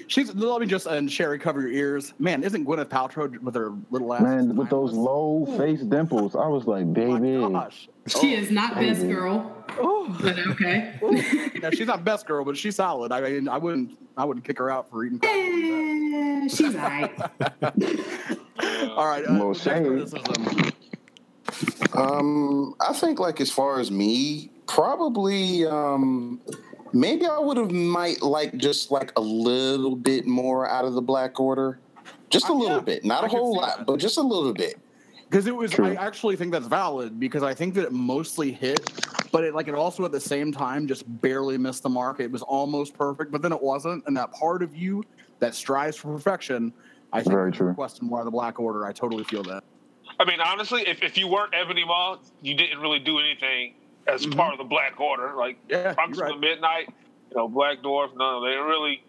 She's. 0.07 0.33
Let 0.33 0.61
me 0.61 0.67
just 0.67 0.85
and 0.87 1.11
Sherry 1.11 1.37
cover 1.39 1.61
your 1.61 1.71
ears, 1.71 2.13
man. 2.19 2.43
Isn't 2.43 2.65
Gwyneth 2.65 2.85
Paltrow 2.89 3.39
with 3.41 3.53
her 3.55 3.73
little 3.91 4.11
ass? 4.13 4.21
Man, 4.21 4.55
with 4.55 4.69
those 4.69 4.93
low 4.93 5.45
face 5.57 5.81
dimples, 5.81 6.35
I 6.35 6.47
was 6.47 6.65
like, 6.65 6.83
Oh 6.83 6.93
baby. 6.93 7.37
my 7.37 7.51
gosh. 7.63 7.87
She 8.07 8.33
is 8.33 8.49
not 8.49 8.73
best 8.75 9.01
girl, 9.01 9.55
Oh. 9.77 10.15
but 10.21 10.39
okay. 10.47 10.99
Yeah, 11.61 11.69
she's 11.71 11.85
not 11.87 12.03
best 12.03 12.25
girl, 12.25 12.43
but 12.43 12.57
she's 12.57 12.75
solid. 12.75 13.11
I 13.11 13.21
mean, 13.21 13.47
I 13.47 13.57
wouldn't. 13.57 13.97
I 14.17 14.25
wouldn't 14.25 14.45
kick 14.45 14.57
her 14.57 14.69
out 14.71 14.89
for 14.89 15.05
eating. 15.05 15.19
Eh, 15.23 16.47
She's 16.47 16.75
alright. 16.75 17.11
All 18.63 19.07
right. 19.07 19.23
Uh, 19.25 19.33
Well, 19.39 19.53
shame. 19.53 19.85
criticism. 19.85 20.71
Um, 21.93 22.75
I 22.79 22.93
think 22.93 23.19
like 23.19 23.41
as 23.41 23.51
far 23.51 23.79
as 23.79 23.89
me, 23.91 24.51
probably 24.67 25.65
um 25.65 26.39
maybe 26.93 27.25
I 27.25 27.39
would 27.39 27.57
have 27.57 27.71
might 27.71 28.21
like 28.21 28.55
just 28.57 28.91
like 28.91 29.11
a 29.17 29.21
little 29.21 29.95
bit 29.95 30.27
more 30.27 30.69
out 30.69 30.85
of 30.85 30.93
the 30.93 31.01
Black 31.01 31.39
Order. 31.39 31.79
Just 32.29 32.47
a 32.49 32.51
Uh, 32.51 32.55
little 32.55 32.77
yeah, 32.77 32.83
bit. 32.83 33.05
Not 33.05 33.23
I 33.23 33.27
a 33.27 33.29
whole 33.29 33.55
lot, 33.55 33.77
that. 33.79 33.85
but 33.87 33.97
just 33.99 34.17
a 34.17 34.21
little 34.21 34.53
bit. 34.53 34.75
because 35.29 35.45
it 35.47 35.55
was 35.55 35.69
True. 35.71 35.85
i 35.85 35.93
actually 35.93 36.35
think 36.35 36.51
that's 36.51 36.65
valid 36.65 37.19
because 37.19 37.43
i 37.43 37.53
think 37.53 37.75
that 37.75 37.83
it 37.85 37.91
mostly 37.91 38.51
hit 38.51 38.79
but 39.31 39.43
it 39.43 39.53
like 39.53 39.67
it 39.67 39.75
also 39.75 40.03
at 40.03 40.11
the 40.11 40.19
same 40.19 40.51
time 40.51 40.87
just 40.87 41.03
barely 41.21 41.55
missed 41.55 41.83
the 41.83 41.89
mark 41.89 42.19
it 42.19 42.31
was 42.31 42.41
almost 42.41 42.95
perfect 42.97 43.31
but 43.31 43.43
then 43.43 43.51
it 43.53 43.61
wasn't 43.61 44.03
and 44.07 44.17
that 44.17 44.31
part 44.31 44.63
of 44.63 44.75
you 44.75 45.03
that 45.37 45.53
strives 45.53 45.95
for 45.95 46.11
perfection 46.11 46.73
i 47.13 47.21
think 47.21 47.31
Very 47.33 47.51
true. 47.51 47.67
requested 47.67 48.03
more 48.03 48.19
of 48.19 48.25
the 48.25 48.31
black 48.31 48.59
order 48.59 48.85
i 48.85 48.91
totally 48.91 49.23
feel 49.23 49.43
that 49.43 49.63
I 50.21 50.25
mean, 50.25 50.41
honestly, 50.41 50.81
if, 50.85 51.01
if 51.01 51.17
you 51.17 51.29
weren't 51.29 51.53
Ebony 51.53 51.85
Maw, 51.85 52.17
you 52.41 52.53
didn't 52.53 52.79
really 52.81 52.99
do 52.99 53.19
anything 53.19 53.73
as 54.05 54.25
Mhm. 54.25 54.35
part 54.35 54.51
of 54.51 54.57
the 54.57 54.65
Black 54.65 54.99
Order. 54.99 55.33
Like 55.37 55.57
yeah 55.69 55.93
Promise 55.93 56.17
you're 56.17 56.25
of 56.25 56.31
right. 56.33 56.39
Midnight, 56.41 56.89
You 57.31 57.37
know, 57.37 57.47
Black 57.47 57.77
Dwarf. 57.81 58.17
No, 58.17 58.41
they 58.43 58.49
didn't 58.49 58.65
really 58.65 59.01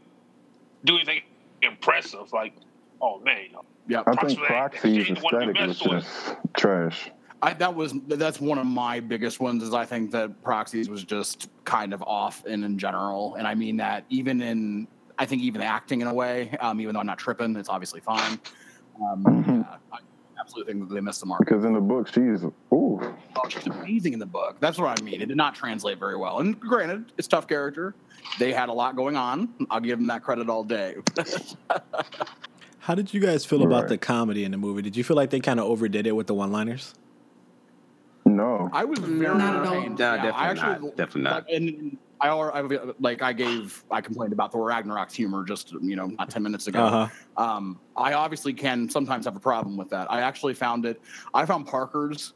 do 0.85 0.95
anything 0.97 1.23
impressive. 1.63 2.33
Like, 2.33 2.53
oh 3.01 3.19
man, 3.21 3.39
you 3.49 3.53
know, 3.55 3.65
Yeah, 3.89 4.01
I 4.07 4.15
think 4.25 4.39
Proxy 4.39 4.47
Proxy's 4.47 5.09
ain't 5.09 5.23
one 5.23 5.35
of 5.35 5.41
the 5.41 5.61
aesthetic 5.61 5.91
was 5.91 6.05
just 6.05 6.37
trash. 6.57 7.11
I, 7.43 7.55
that 7.55 7.75
was 7.75 7.93
that's 8.07 8.41
one 8.41 8.59
of 8.59 8.67
my 8.67 9.01
biggest 9.01 9.41
ones. 9.41 9.65
Is 9.65 9.75
I 9.75 9.87
think 9.87 10.13
that 10.13 10.41
Proxies 10.45 10.89
was 10.89 11.03
just 11.03 11.49
kind 11.65 11.93
of 11.93 12.03
off 12.05 12.47
in 12.47 12.63
in 12.63 12.79
general, 12.79 13.35
and 13.35 13.49
I 13.49 13.57
mean 13.57 13.79
that 13.79 14.05
even 14.11 14.41
in 14.43 14.87
I 15.21 15.27
think 15.27 15.43
even 15.43 15.61
acting 15.61 16.01
in 16.01 16.07
a 16.07 16.15
way. 16.15 16.57
Um, 16.61 16.81
even 16.81 16.95
though 16.95 17.01
I'm 17.01 17.07
not 17.07 17.19
tripping, 17.19 17.55
it's 17.57 17.69
obviously 17.69 18.01
fine. 18.01 18.41
Um, 19.01 19.23
Mhm. 19.23 19.65
yeah, 19.67 19.77
I 19.93 19.99
absolutely 20.41 20.73
think 20.73 20.89
that 20.89 20.95
they 20.95 21.01
missed 21.03 21.21
the 21.21 21.27
mark. 21.27 21.41
Because 21.41 21.63
in 21.65 21.75
the 21.75 21.81
book, 21.81 22.09
she's 22.09 22.43
ooh. 22.43 22.99
Oh, 23.37 23.49
she's 23.49 23.67
amazing 23.67 24.15
in 24.15 24.19
the 24.19 24.25
book. 24.27 24.57
That's 24.61 24.79
what 24.79 24.99
I 24.99 25.03
mean. 25.05 25.21
It 25.21 25.27
did 25.27 25.37
not 25.37 25.55
translate 25.55 25.99
very 25.99 26.17
well. 26.17 26.39
And 26.41 26.59
granted, 26.59 27.13
it's 27.19 27.27
a 27.27 27.31
tough 27.31 27.47
character. 27.47 27.95
They 28.39 28.53
had 28.55 28.71
a 28.71 28.73
lot 28.73 28.97
going 28.97 29.15
on. 29.17 29.51
I'll 29.71 29.81
give 29.81 29.99
them 29.99 30.07
that 30.09 30.23
credit 30.23 30.49
all 30.49 30.65
day. 30.65 30.97
How 32.79 32.95
did 32.95 33.13
you 33.13 33.21
guys 33.21 33.45
feel 33.45 33.63
about 33.63 33.83
Right. 33.83 33.89
the 33.91 33.99
comedy 33.99 34.45
in 34.45 34.53
the 34.53 34.57
movie? 34.59 34.81
Did 34.81 34.97
you 34.97 35.05
feel 35.05 35.17
like 35.17 35.29
they 35.29 35.41
kind 35.41 35.61
of 35.61 35.67
overdid 35.67 36.07
it 36.07 36.13
with 36.17 36.27
the 36.29 36.35
one-liners? 36.35 36.95
No. 38.25 38.71
I 38.73 38.85
was 38.85 38.99
very 39.01 39.37
Not 39.37 39.55
at 39.57 39.67
all. 39.67 39.73
entertained. 39.75 39.99
No, 39.99 40.05
Yeah, 40.05 40.13
I 40.13 40.17
definitely 40.17 40.41
actually- 40.71 40.87
not. 40.89 40.97
Definitely 40.97 41.23
not. 41.23 41.51
And 41.51 41.99
I, 42.21 42.29
I 42.29 42.93
like 42.99 43.23
I 43.23 43.33
gave 43.33 43.83
I 43.91 44.01
complained 44.01 44.33
about 44.33 44.53
Thor 44.53 44.67
Ragnarok's 44.69 45.15
humor 45.15 45.45
just 45.45 45.73
you 45.73 45.97
know 45.97 46.07
not 46.07 46.31
ten 46.31 46.43
minutes 46.43 46.67
ago. 46.67 46.85
Uh 46.85 47.09
huh. 47.37 47.43
Um, 47.43 47.81
I 47.97 48.13
obviously 48.13 48.53
can 48.53 48.89
sometimes 48.89 49.25
have 49.25 49.37
a 49.37 49.41
problem 49.41 49.77
with 49.77 49.89
that. 49.91 50.11
I 50.11 50.21
actually 50.21 50.55
found 50.55 50.85
it. 50.85 51.01
I 51.35 51.47
found 51.47 51.67
Parker's. 51.67 52.35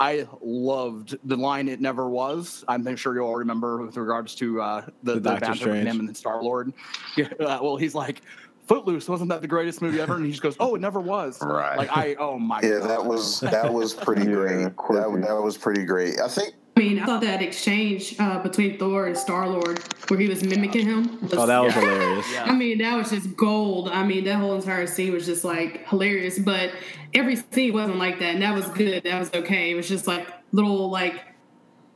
I 0.00 0.26
loved 0.40 1.16
the 1.24 1.36
line 1.36 1.68
"It 1.68 1.80
never 1.80 2.08
was." 2.08 2.64
I'm 2.68 2.96
sure 2.96 3.14
you 3.14 3.20
all 3.20 3.36
remember 3.36 3.84
with 3.84 3.96
regards 3.96 4.34
to 4.36 4.60
uh, 4.60 4.86
the, 5.02 5.14
The 5.14 5.20
the, 5.20 5.30
Doctor 5.30 5.40
banter 5.46 5.50
with 5.50 5.60
Strange. 5.60 5.88
him 5.88 6.00
and 6.00 6.16
Star 6.16 6.42
Lord. 6.42 6.72
Yeah, 7.16 7.28
uh, 7.38 7.58
well, 7.62 7.76
he's 7.76 7.94
like, 7.94 8.22
"Footloose 8.66 9.08
wasn't 9.08 9.30
that 9.30 9.40
the 9.40 9.48
greatest 9.48 9.80
movie 9.82 10.00
ever?" 10.00 10.16
And 10.16 10.24
he 10.24 10.32
just 10.32 10.42
goes, 10.42 10.56
"Oh, 10.58 10.74
it 10.74 10.80
never 10.80 11.00
was." 11.00 11.40
Right. 11.40 11.78
Like 11.78 11.96
I, 11.96 12.16
oh 12.18 12.38
my. 12.40 12.60
Yeah, 12.62 12.80
God. 12.80 12.90
that 12.90 13.04
was 13.04 13.40
that 13.40 13.72
was 13.72 13.94
pretty 13.94 14.24
great. 14.32 14.64
That, 14.64 15.24
that 15.26 15.40
was 15.42 15.56
pretty 15.56 15.84
great. 15.84 16.20
I 16.20 16.28
think 16.28 16.54
I 16.76 16.80
mean, 16.80 16.98
I 16.98 17.06
thought 17.06 17.20
that 17.20 17.40
exchange 17.40 18.16
uh, 18.18 18.42
between 18.42 18.78
Thor 18.78 19.06
and 19.06 19.16
Star 19.16 19.48
Lord, 19.48 19.78
where 20.08 20.18
he 20.18 20.28
was 20.28 20.42
mimicking 20.42 20.86
him, 20.86 21.20
was, 21.20 21.34
Oh, 21.34 21.46
that 21.46 21.62
was 21.62 21.72
hilarious. 21.74 22.32
Yeah. 22.32 22.44
I 22.44 22.52
mean, 22.52 22.78
that 22.78 22.96
was 22.96 23.10
just 23.10 23.36
gold. 23.36 23.88
I 23.88 24.04
mean, 24.04 24.24
that 24.24 24.36
whole 24.36 24.56
entire 24.56 24.86
scene 24.86 25.12
was 25.12 25.24
just 25.26 25.44
like 25.44 25.86
hilarious. 25.88 26.38
But 26.38 26.72
every 27.12 27.36
scene 27.36 27.72
wasn't 27.72 27.98
like 27.98 28.18
that, 28.18 28.34
and 28.34 28.42
that 28.42 28.54
was 28.54 28.66
good. 28.68 29.04
That 29.04 29.20
was 29.20 29.32
okay. 29.34 29.70
It 29.70 29.74
was 29.76 29.88
just 29.88 30.06
like 30.06 30.26
little 30.52 30.90
like 30.90 31.20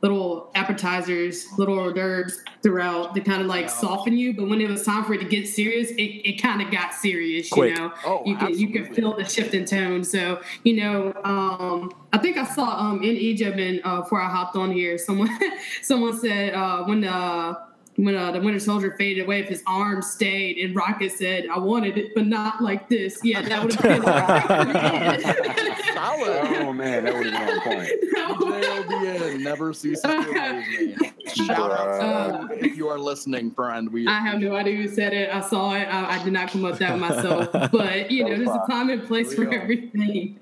little 0.01 0.49
appetizers, 0.55 1.45
little 1.57 1.77
hors 1.77 1.91
d'oeuvres 1.93 2.39
throughout 2.61 3.13
to 3.15 3.21
kind 3.21 3.41
of 3.41 3.47
like 3.47 3.69
soften 3.69 4.17
you. 4.17 4.33
But 4.33 4.47
when 4.47 4.61
it 4.61 4.69
was 4.69 4.83
time 4.83 5.03
for 5.05 5.13
it 5.13 5.19
to 5.19 5.27
get 5.27 5.47
serious, 5.47 5.91
it, 5.91 6.01
it 6.01 6.41
kind 6.41 6.61
of 6.61 6.71
got 6.71 6.93
serious. 6.93 7.49
Quick. 7.49 7.75
You 7.75 7.81
know, 7.81 7.93
Oh, 8.05 8.23
you 8.25 8.37
can 8.37 8.57
you 8.57 8.69
can 8.69 8.93
feel 8.93 9.15
the 9.15 9.25
shift 9.25 9.53
in 9.53 9.65
tone. 9.65 10.03
So 10.03 10.41
you 10.63 10.77
know, 10.77 11.13
um, 11.23 11.91
I 12.13 12.17
think 12.17 12.37
I 12.37 12.45
saw 12.45 12.79
um, 12.79 13.03
in 13.03 13.15
Egypt 13.15 13.59
and 13.59 13.81
uh, 13.83 14.01
before 14.01 14.21
I 14.21 14.29
hopped 14.29 14.55
on 14.55 14.71
here, 14.71 14.97
someone 14.97 15.29
someone 15.81 16.17
said 16.17 16.53
uh, 16.53 16.83
when 16.83 17.03
uh, 17.03 17.55
when 18.03 18.15
uh, 18.15 18.31
the 18.31 18.39
Winter 18.39 18.59
Soldier 18.59 18.95
faded 18.97 19.25
away, 19.25 19.41
if 19.41 19.47
his 19.47 19.61
arm 19.67 20.01
stayed, 20.01 20.57
and 20.57 20.75
Rocket 20.75 21.11
said, 21.11 21.47
"I 21.53 21.59
wanted 21.59 21.97
it, 21.97 22.15
but 22.15 22.27
not 22.27 22.61
like 22.61 22.87
this." 22.87 23.19
Yeah, 23.23 23.41
that 23.41 23.63
would 23.63 23.73
have 23.73 23.83
been. 23.83 24.03
Solid. 25.93 26.61
Oh 26.61 26.73
man, 26.73 27.03
that 27.03 27.13
would 27.13 27.27
have 27.27 27.63
been 27.63 27.73
on 27.73 27.77
point. 27.77 27.89
JLBN 28.39 29.41
never 29.41 29.73
ceases 29.73 30.01
to 30.01 30.09
amaze 30.09 30.97
me. 30.97 31.11
Shout 31.33 31.71
out 31.71 32.49
to 32.49 32.55
you 32.55 32.71
if 32.71 32.77
you 32.77 32.87
are 32.87 32.99
listening, 32.99 33.51
friend. 33.51 33.91
We 33.91 34.07
I 34.07 34.19
have 34.19 34.39
no 34.39 34.55
idea 34.55 34.77
who 34.77 34.87
said 34.87 35.13
it. 35.13 35.29
I 35.33 35.41
saw 35.41 35.73
it. 35.75 35.85
I, 35.85 36.19
I 36.19 36.23
did 36.23 36.33
not 36.33 36.49
come 36.49 36.65
up 36.65 36.71
with 36.71 36.79
that 36.79 36.97
myself. 36.99 37.51
But 37.51 38.11
you 38.11 38.23
know, 38.23 38.37
there's 38.37 38.49
a 38.49 38.65
time 38.69 38.89
and 38.89 39.05
place 39.05 39.33
for 39.33 39.45
go. 39.45 39.51
everything. 39.51 40.39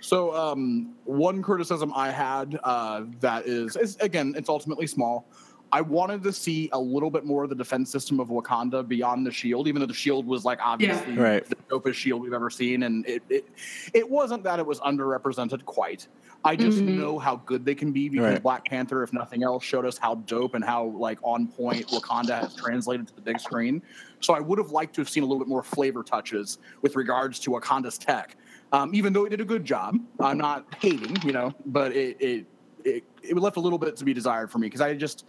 So, 0.00 0.34
um, 0.34 0.94
one 1.04 1.42
criticism 1.42 1.92
I 1.94 2.10
had 2.10 2.58
uh, 2.62 3.02
that 3.20 3.46
is, 3.46 3.76
is 3.76 3.96
again, 3.96 4.34
it's 4.36 4.48
ultimately 4.48 4.86
small. 4.86 5.28
I 5.70 5.82
wanted 5.82 6.22
to 6.22 6.32
see 6.32 6.70
a 6.72 6.80
little 6.80 7.10
bit 7.10 7.24
more 7.24 7.44
of 7.44 7.50
the 7.50 7.54
defense 7.54 7.90
system 7.90 8.20
of 8.20 8.28
Wakanda 8.28 8.86
beyond 8.86 9.26
the 9.26 9.30
shield, 9.30 9.68
even 9.68 9.80
though 9.80 9.86
the 9.86 9.92
shield 9.94 10.26
was 10.26 10.44
like 10.44 10.58
obviously 10.62 11.16
Right. 11.16 11.44
the 11.46 11.56
dopest 11.70 11.94
shield 11.94 12.22
we've 12.22 12.32
ever 12.32 12.48
seen, 12.48 12.84
and 12.84 13.06
it 13.06 13.22
it, 13.28 13.44
it 13.92 14.08
wasn't 14.08 14.44
that 14.44 14.58
it 14.58 14.66
was 14.66 14.80
underrepresented 14.80 15.64
quite. 15.66 16.08
I 16.44 16.56
just 16.56 16.78
Mhm. 16.78 16.94
know 16.96 17.18
how 17.18 17.36
good 17.36 17.64
they 17.66 17.74
can 17.74 17.92
be 17.92 18.08
because 18.08 18.26
Right. 18.34 18.42
Black 18.42 18.64
Panther, 18.64 19.02
if 19.02 19.12
nothing 19.12 19.42
else, 19.42 19.62
showed 19.64 19.84
us 19.84 19.98
how 19.98 20.14
dope 20.14 20.54
and 20.54 20.64
how 20.64 20.84
like 20.86 21.18
on 21.22 21.48
point 21.48 21.84
Wakanda 21.88 22.42
has 22.42 22.54
translated 22.54 23.06
to 23.08 23.14
the 23.14 23.20
big 23.20 23.38
screen. 23.40 23.82
So 24.20 24.32
I 24.34 24.40
would 24.40 24.58
have 24.58 24.70
liked 24.70 24.94
to 24.94 25.00
have 25.02 25.10
seen 25.10 25.22
a 25.22 25.26
little 25.26 25.40
bit 25.40 25.48
more 25.48 25.62
flavor 25.62 26.02
touches 26.02 26.58
with 26.80 26.96
regards 26.96 27.40
to 27.40 27.50
Wakanda's 27.50 27.98
tech. 27.98 28.36
Um, 28.72 28.94
even 28.94 29.12
though 29.12 29.24
it 29.24 29.30
did 29.30 29.40
a 29.40 29.44
good 29.44 29.64
job, 29.64 29.96
I'm 30.20 30.38
not 30.38 30.66
hating, 30.76 31.20
you 31.24 31.32
know, 31.32 31.52
but 31.66 31.92
it 31.92 32.16
it 32.20 32.46
it, 32.84 33.04
it 33.22 33.36
left 33.36 33.56
a 33.56 33.60
little 33.60 33.78
bit 33.78 33.96
to 33.96 34.04
be 34.04 34.14
desired 34.14 34.50
for 34.52 34.58
me 34.58 34.68
because 34.68 34.80
I 34.80 34.94
just 34.94 35.24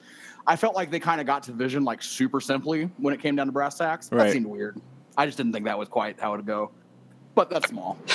I 0.48 0.56
felt 0.56 0.76
like 0.76 0.90
they 0.92 1.00
kind 1.00 1.22
of 1.22 1.28
got 1.28 1.44
to 1.44 1.52
Vision 1.52 1.84
like 1.84 2.02
super 2.02 2.42
simply 2.42 2.90
when 2.98 3.14
it 3.14 3.20
came 3.22 3.36
down 3.36 3.46
to 3.48 3.52
brass 3.52 3.78
tacks. 3.78 4.08
That 4.10 4.32
seemed 4.32 4.46
weird. 4.48 4.80
I 5.18 5.26
just 5.26 5.38
didn't 5.38 5.54
think 5.54 5.66
that 5.66 5.78
was 5.78 5.90
quite 5.90 6.20
how 6.20 6.34
it'd 6.34 6.46
go. 6.46 6.72
But 7.36 7.50
that's 7.50 7.70
small. 7.70 7.98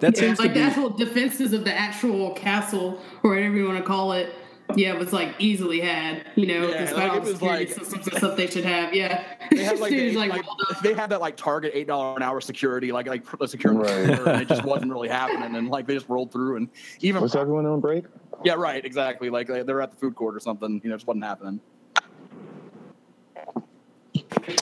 That 0.00 0.14
Yeah, 0.16 0.20
seems 0.20 0.38
like 0.40 0.48
to 0.48 0.54
the 0.54 0.60
be. 0.60 0.66
actual 0.66 0.90
defenses 0.90 1.52
of 1.52 1.62
the 1.64 1.72
actual 1.72 2.32
castle, 2.32 3.00
or 3.22 3.30
whatever 3.30 3.54
you 3.54 3.66
want 3.66 3.78
to 3.78 3.84
call 3.84 4.12
it. 4.12 4.34
Yeah, 4.74 4.92
it 4.94 4.98
was 4.98 5.12
like 5.12 5.34
easily 5.38 5.80
had, 5.80 6.26
you 6.34 6.46
know, 6.46 6.68
Yeah, 6.68 6.80
despite 6.84 6.98
like, 6.98 7.10
all 7.12 7.16
it 7.18 7.20
the 7.20 7.30
was 7.30 7.38
security 7.38 7.64
like- 7.66 7.74
systems 7.78 8.06
and 8.08 8.16
stuff 8.18 8.36
they 8.36 8.46
should 8.48 8.64
have. 8.64 8.94
Yeah, 8.94 9.24
They 9.50 9.62
had 9.64 9.78
like, 9.80 9.90
the, 9.90 10.12
like, 10.16 10.30
like, 10.32 10.44
they 10.82 10.92
had 10.92 11.10
that 11.10 11.20
like 11.20 11.36
target 11.36 11.70
eight 11.74 11.86
dollar 11.86 12.16
an 12.16 12.22
hour 12.22 12.40
security, 12.40 12.90
like 12.92 13.06
like 13.06 13.24
the 13.38 13.46
security, 13.48 13.78
Right. 14.12 14.26
and 14.28 14.42
it 14.42 14.48
just 14.48 14.64
wasn't 14.64 14.92
really 14.92 15.08
happening, 15.08 15.54
and 15.54 15.68
like 15.68 15.86
they 15.86 15.94
just 15.94 16.08
rolled 16.08 16.32
through, 16.32 16.56
and 16.56 16.68
even 17.00 17.22
Was 17.22 17.36
everyone 17.36 17.64
on 17.66 17.80
break? 17.80 18.04
yeah, 18.44 18.54
right, 18.54 18.84
exactly, 18.84 19.30
like 19.30 19.46
they, 19.46 19.62
they're 19.62 19.80
at 19.80 19.92
the 19.92 19.96
food 19.96 20.14
court 20.16 20.34
or 20.34 20.40
something, 20.40 20.80
you 20.82 20.90
know, 20.90 20.94
it 20.96 20.98
just 20.98 21.06
wasn't 21.06 21.24
happening. 21.24 21.60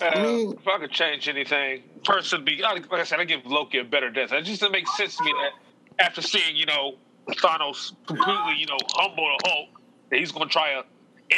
Uh, 0.03 0.23
mean- 0.23 0.53
if 0.59 0.67
I 0.69 0.79
could 0.79 0.91
change 0.91 1.29
anything, 1.29 1.83
first 2.05 2.33
it'd 2.33 2.45
be 2.45 2.61
like 2.63 2.93
I 2.93 3.05
said, 3.05 3.21
I 3.21 3.25
give 3.25 3.45
Loki 3.47 3.79
a 3.79 3.85
better 3.85 4.11
death. 4.11 4.33
It 4.33 4.43
just 4.45 4.61
doesn't 4.61 4.73
make 4.73 4.87
sense 4.89 5.17
to 5.17 5.25
me 5.25 5.33
that 5.43 6.05
after 6.05 6.23
seeing 6.23 6.57
you 6.57 6.67
know 6.67 6.95
Thanos 7.31 7.93
completely 8.07 8.55
you 8.59 8.67
know 8.67 8.77
humble 8.95 9.25
the 9.43 9.49
Hulk, 9.49 9.81
that 10.15 10.21
he's 10.21 10.31
going 10.31 10.47
to 10.49 10.53
try 10.53 10.75
to 10.75 10.85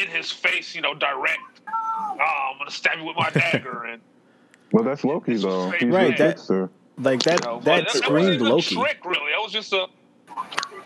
in 0.03 0.09
his 0.09 0.31
face 0.31 0.75
you 0.75 0.83
know 0.83 0.93
direct. 0.95 1.41
Oh, 1.69 2.51
I'm 2.53 2.59
going 2.59 2.69
to 2.69 2.75
stab 2.75 2.99
you 2.99 3.05
with 3.05 3.17
my 3.17 3.31
dagger, 3.31 3.85
and 3.85 4.03
Well, 4.73 4.85
that's 4.85 5.03
Loki 5.05 5.37
though. 5.37 5.71
He's 5.71 5.89
Right, 5.89 6.21
a 6.21 6.35
that- 6.35 6.71
Like 6.99 7.23
that. 7.23 7.45
You 7.45 7.51
know, 7.51 7.61
that, 7.61 7.65
that, 7.65 7.85
that 7.93 8.03
screamed 8.03 8.41
wasn't 8.41 8.41
a 8.43 8.45
Loki. 8.45 8.75
trick, 8.75 8.99
really. 9.05 9.31
That 9.33 9.43
was 9.43 9.53
just 9.53 9.73
a 9.73 9.87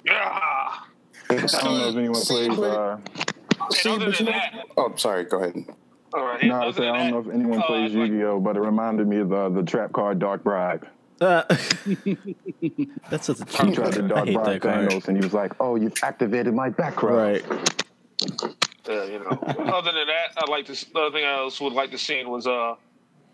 yeah. 0.05 0.15
I 0.23 0.87
don't 1.31 1.53
know 1.63 1.89
if 1.89 1.97
anyone 1.97 2.21
plays. 2.23 2.59
Uh, 2.59 2.99
See, 3.73 3.91
other 3.91 4.07
but 4.07 4.21
you 4.21 4.27
than 4.27 4.27
know, 4.27 4.33
that- 4.33 4.67
oh, 4.77 4.93
sorry. 4.97 5.25
Go 5.25 5.39
ahead. 5.43 5.65
All 6.15 6.25
right. 6.25 6.43
no, 6.45 6.61
I 6.69 6.71
say 6.73 6.89
I 6.89 6.99
don't 6.99 7.11
know 7.11 7.19
if 7.31 7.35
anyone 7.35 7.61
uh, 7.61 7.67
plays 7.67 7.93
like- 7.95 8.11
Yu-Gi-Oh, 8.11 8.41
but 8.41 8.57
it 8.57 8.61
reminded 8.61 9.07
me 9.09 9.19
of 9.19 9.29
the, 9.31 9.49
the 9.51 9.63
trap 9.65 9.93
card 9.93 10.19
Dark 10.21 10.43
Bribe. 10.45 10.87
Uh, 11.21 11.43
that's 13.11 13.27
such 13.27 13.41
a 13.41 13.45
He 13.45 13.51
cheap 13.51 13.75
tried 13.75 13.93
to 13.93 13.99
card. 14.01 14.05
I 14.05 14.09
Dark 14.09 14.27
hate 14.29 14.45
that 14.45 14.61
card. 14.63 15.09
And 15.09 15.17
he 15.17 15.23
was 15.23 15.35
like, 15.35 15.53
"Oh, 15.61 15.77
you've 15.77 15.93
activated 16.03 16.55
my 16.55 16.71
background." 16.71 17.17
Right. 17.17 17.45
Uh, 18.89 19.05
you 19.05 19.19
know. 19.19 19.27
Other 19.47 19.93
than 19.93 20.07
that, 20.07 20.33
I'd 20.39 20.49
like 20.49 20.67
to. 20.67 20.73
The 20.73 20.99
other 20.99 21.11
thing 21.17 21.25
I 21.25 21.37
else 21.39 21.61
would 21.61 21.75
like 21.75 21.91
to 21.91 21.99
see 21.99 22.25
was 22.25 22.47
uh 22.47 22.75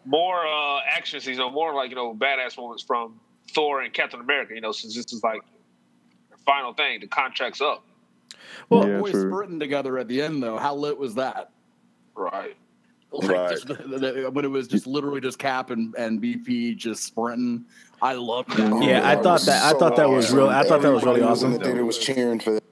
more 0.04 0.46
uh 0.46 0.80
action 0.90 1.20
scenes, 1.20 1.36
you 1.38 1.42
know, 1.44 1.50
more 1.50 1.74
like 1.74 1.90
you 1.90 1.96
know 1.96 2.14
badass 2.14 2.56
moments 2.58 2.82
from 2.82 3.20
Thor 3.52 3.80
and 3.82 3.92
Captain 3.92 4.20
America. 4.20 4.54
You 4.54 4.60
know, 4.60 4.72
since 4.72 4.94
this 4.96 5.12
is 5.12 5.22
like 5.22 5.42
the 6.30 6.36
final 6.38 6.72
thing, 6.74 7.00
the 7.00 7.06
contract's 7.06 7.60
up. 7.60 7.84
Well, 8.68 8.88
Yeah, 8.88 8.98
Boys 8.98 9.12
true. 9.12 9.30
sprinting 9.30 9.60
together 9.60 9.96
at 9.98 10.08
the 10.08 10.22
end 10.22 10.42
though, 10.42 10.58
how 10.58 10.74
lit 10.74 10.98
was 10.98 11.14
that? 11.14 11.50
Right. 12.16 12.56
Like, 13.22 13.30
Right. 13.30 13.50
just 13.50 13.66
the- 13.68 13.74
the- 13.74 14.30
when 14.30 14.44
it 14.44 14.48
was 14.50 14.68
just 14.68 14.86
literally 14.86 15.20
just 15.20 15.38
Cap 15.38 15.70
and, 15.70 15.94
and 15.96 16.20
BP 16.20 16.76
just 16.76 17.04
sprinting. 17.04 17.64
I 18.02 18.14
loved 18.14 18.50
that. 18.56 18.82
Yeah, 18.82 19.08
I 19.08 19.14
thought 19.16 19.24
was 19.34 19.46
that- 19.46 19.74
I 19.74 19.78
thought 19.78 19.96
that 19.96 20.08
was 20.10 20.26
awesome. 20.26 20.36
real- 20.38 20.48
I 20.48 20.62
thought 20.64 20.82
that 20.82 20.92
was 20.92 21.02
really 21.04 21.20
Everybody 21.20 21.22
awesome. 21.32 21.52
in 21.54 21.58
the 21.58 21.64
theater 21.64 21.84
was 21.84 21.98
cheering 21.98 22.40
for 22.40 22.52
that. 22.52 22.62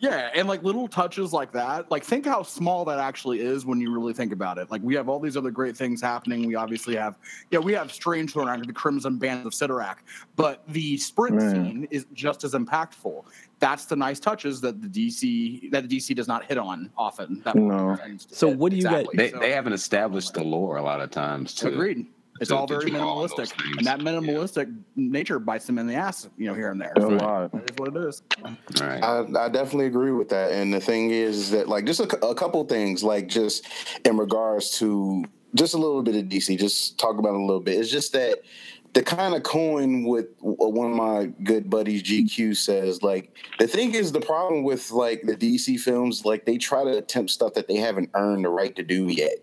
Yeah, 0.00 0.30
and 0.34 0.48
like 0.48 0.64
little 0.64 0.88
touches 0.88 1.32
like 1.32 1.52
that. 1.52 1.88
Like 1.88 2.02
think 2.02 2.26
how 2.26 2.42
small 2.42 2.84
that 2.86 2.98
actually 2.98 3.38
is 3.38 3.64
when 3.64 3.80
you 3.80 3.92
really 3.94 4.12
think 4.12 4.32
about 4.32 4.58
it. 4.58 4.68
Like 4.68 4.82
we 4.82 4.96
have 4.96 5.08
all 5.08 5.20
these 5.20 5.36
other 5.36 5.52
great 5.52 5.76
things 5.76 6.00
happening. 6.02 6.44
We 6.48 6.56
obviously 6.56 6.96
have 6.96 7.16
yeah, 7.52 7.60
we 7.60 7.72
have 7.74 7.92
Strange 7.92 8.32
Thorn 8.32 8.62
the 8.66 8.72
Crimson 8.72 9.16
Band 9.18 9.46
of 9.46 9.52
Cyttorak, 9.52 9.98
but 10.34 10.64
the 10.66 10.96
sprint 10.96 11.36
Man. 11.36 11.52
scene 11.54 11.88
is 11.92 12.06
just 12.14 12.42
as 12.42 12.54
impactful. 12.54 13.22
That's 13.62 13.84
the 13.84 13.94
nice 13.94 14.18
touches 14.18 14.60
that 14.62 14.82
the 14.82 14.88
DC 14.88 15.70
that 15.70 15.88
the 15.88 15.96
DC 15.96 16.16
does 16.16 16.26
not 16.26 16.44
hit 16.44 16.58
on 16.58 16.90
often. 16.98 17.40
That 17.44 17.54
No. 17.54 17.96
So 18.28 18.48
hit. 18.48 18.58
what 18.58 18.70
do 18.72 18.76
you 18.76 18.82
guys- 18.82 18.92
Exactly. 19.12 19.16
They, 19.16 19.30
So, 19.30 19.38
they 19.38 19.52
haven't 19.52 19.72
established 19.74 20.34
the 20.34 20.42
lore 20.42 20.78
a 20.78 20.82
lot 20.82 21.00
of 21.00 21.10
times 21.12 21.54
too. 21.54 21.68
agreed. 21.68 22.06
It's 22.40 22.48
to- 22.48 22.56
all 22.56 22.66
very 22.66 22.90
do 22.90 22.98
all 22.98 23.24
minimalistic, 23.28 23.52
and 23.78 23.86
that 23.86 24.00
minimalistic 24.00 24.74
nature 24.96 25.38
bites 25.38 25.66
them 25.66 25.78
in 25.78 25.86
the 25.86 25.94
ass, 25.94 26.28
you 26.36 26.46
know, 26.48 26.54
here 26.54 26.72
and 26.72 26.80
there. 26.80 26.92
A 26.96 27.00
So 27.02 27.08
lot. 27.10 27.52
that 27.52 27.70
is 27.70 27.76
what 27.76 27.94
it 27.94 28.08
is. 28.08 28.22
Right. 28.80 29.00
I, 29.00 29.20
I 29.44 29.48
definitely 29.48 29.86
agree 29.86 30.10
with 30.10 30.28
that. 30.30 30.50
And 30.50 30.74
the 30.74 30.80
thing 30.80 31.10
is, 31.10 31.36
is 31.36 31.50
that 31.52 31.68
like 31.68 31.84
just 31.84 32.00
a, 32.00 32.26
a 32.26 32.34
couple 32.34 32.64
things, 32.64 33.04
like 33.04 33.28
just 33.28 33.68
in 34.04 34.16
regards 34.16 34.76
to 34.80 35.24
just 35.54 35.74
a 35.74 35.78
little 35.78 36.02
bit 36.02 36.16
of 36.16 36.24
DC, 36.24 36.58
just 36.58 36.98
talk 36.98 37.16
about 37.18 37.34
it 37.34 37.40
a 37.40 37.44
little 37.44 37.60
bit. 37.60 37.78
It's 37.78 37.90
just 37.92 38.12
that 38.14 38.38
the 38.94 39.02
kind 39.02 39.34
of 39.34 39.42
coin 39.42 40.04
with 40.04 40.26
what 40.40 40.72
one 40.72 40.90
of 40.90 40.96
my 40.96 41.26
good 41.42 41.70
buddies 41.70 42.02
GQ 42.02 42.56
says, 42.56 43.02
like 43.02 43.34
the 43.58 43.66
thing 43.66 43.94
is 43.94 44.12
the 44.12 44.20
problem 44.20 44.64
with 44.64 44.90
like 44.90 45.22
the 45.22 45.34
DC 45.34 45.80
films, 45.80 46.24
like 46.24 46.44
they 46.44 46.58
try 46.58 46.84
to 46.84 46.98
attempt 46.98 47.30
stuff 47.30 47.54
that 47.54 47.68
they 47.68 47.76
haven't 47.76 48.10
earned 48.14 48.44
the 48.44 48.50
right 48.50 48.74
to 48.76 48.82
do 48.82 49.06
yet. 49.06 49.36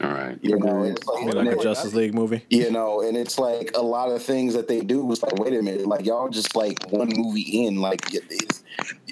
All 0.00 0.10
right. 0.10 0.38
You 0.42 0.58
know, 0.58 0.82
it's 0.82 1.06
I 1.08 1.24
mean, 1.24 1.46
like 1.46 1.56
a 1.56 1.62
Justice 1.62 1.94
League 1.94 2.14
movie. 2.14 2.44
you 2.50 2.70
know, 2.70 3.00
and 3.02 3.16
it's 3.16 3.38
like 3.38 3.70
a 3.74 3.82
lot 3.82 4.10
of 4.10 4.22
things 4.22 4.54
that 4.54 4.68
they 4.68 4.80
do 4.80 5.04
was 5.04 5.22
like, 5.22 5.34
wait 5.36 5.54
a 5.54 5.62
minute, 5.62 5.86
like 5.86 6.04
y'all 6.04 6.28
just 6.28 6.56
like 6.56 6.90
one 6.90 7.10
movie 7.14 7.64
in, 7.66 7.80
like, 7.80 8.00
it's, 8.12 8.64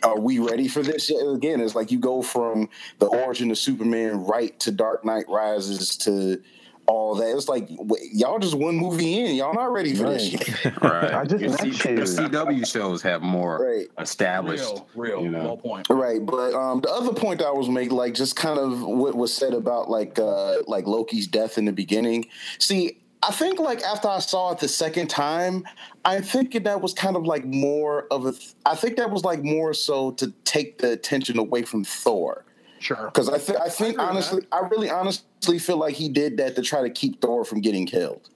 are 0.02 0.18
we 0.18 0.38
ready 0.38 0.68
for 0.68 0.82
this? 0.82 1.08
yet? 1.08 1.20
Again, 1.20 1.60
it's 1.60 1.74
like 1.74 1.92
you 1.92 1.98
go 1.98 2.20
from 2.20 2.68
the 2.98 3.06
origin 3.06 3.50
of 3.50 3.58
Superman 3.58 4.24
right 4.24 4.58
to 4.60 4.72
Dark 4.72 5.04
Knight 5.04 5.26
Rises 5.28 5.96
to 5.98 6.42
all 6.86 7.14
that. 7.16 7.34
It's 7.36 7.48
like 7.48 7.66
wait, 7.70 8.02
y'all 8.12 8.38
just 8.38 8.54
one 8.54 8.76
movie 8.76 9.20
in, 9.20 9.36
y'all 9.36 9.54
not 9.54 9.72
ready 9.72 9.94
for 9.94 10.04
this 10.10 10.32
Right. 10.64 10.82
Right. 10.82 11.14
I 11.14 11.24
just 11.24 11.40
your, 11.64 11.72
C- 11.72 11.90
your 11.90 12.04
CW 12.06 12.66
shows 12.66 13.02
have 13.02 13.22
more 13.22 13.64
Right. 13.64 13.88
established. 13.98 14.64
Real, 14.64 14.86
real, 14.94 15.22
you 15.22 15.30
know. 15.30 15.44
well 15.44 15.56
point. 15.56 15.86
Right, 15.90 16.24
but 16.24 16.54
um, 16.54 16.80
the 16.80 16.90
other 16.90 17.12
point 17.12 17.42
I 17.42 17.50
was 17.50 17.68
making, 17.68 17.96
like 17.96 18.14
just 18.14 18.36
kind 18.36 18.58
of 18.58 18.82
what 18.82 19.14
was 19.14 19.34
said 19.34 19.54
about 19.54 19.88
like 19.90 20.18
uh, 20.18 20.56
like 20.66 20.86
Loki's 20.86 21.26
death 21.26 21.58
in 21.58 21.64
the 21.64 21.72
beginning. 21.72 22.26
See, 22.58 22.98
I 23.22 23.30
think 23.30 23.60
like 23.60 23.82
after 23.82 24.08
I 24.08 24.18
saw 24.18 24.50
it 24.52 24.58
the 24.58 24.66
second 24.68 25.08
time, 25.08 25.64
I 26.04 26.20
think 26.20 26.64
that 26.64 26.80
was 26.80 26.92
kind 26.92 27.14
of 27.16 27.24
like 27.24 27.44
more 27.44 28.06
of 28.10 28.26
a. 28.26 28.34
I 28.66 28.74
think 28.74 28.96
that 28.96 29.10
was 29.10 29.22
like 29.24 29.44
more 29.44 29.72
so 29.74 30.10
to 30.12 30.32
take 30.44 30.78
the 30.78 30.90
attention 30.92 31.38
away 31.38 31.62
from 31.62 31.84
Thor. 31.84 32.44
Sure. 32.82 33.06
Because 33.06 33.28
I, 33.28 33.38
th- 33.38 33.58
I 33.60 33.68
think 33.68 33.96
with 33.96 34.08
honestly, 34.08 34.42
I 34.50 34.58
really 34.66 34.90
honestly 34.90 35.60
feel 35.60 35.76
like 35.76 35.94
he 35.94 36.08
did 36.08 36.38
that 36.38 36.56
to 36.56 36.62
try 36.62 36.82
to 36.82 36.90
keep 36.90 37.20
Thor 37.20 37.44
from 37.44 37.60
getting 37.60 37.86
killed. 37.86 38.28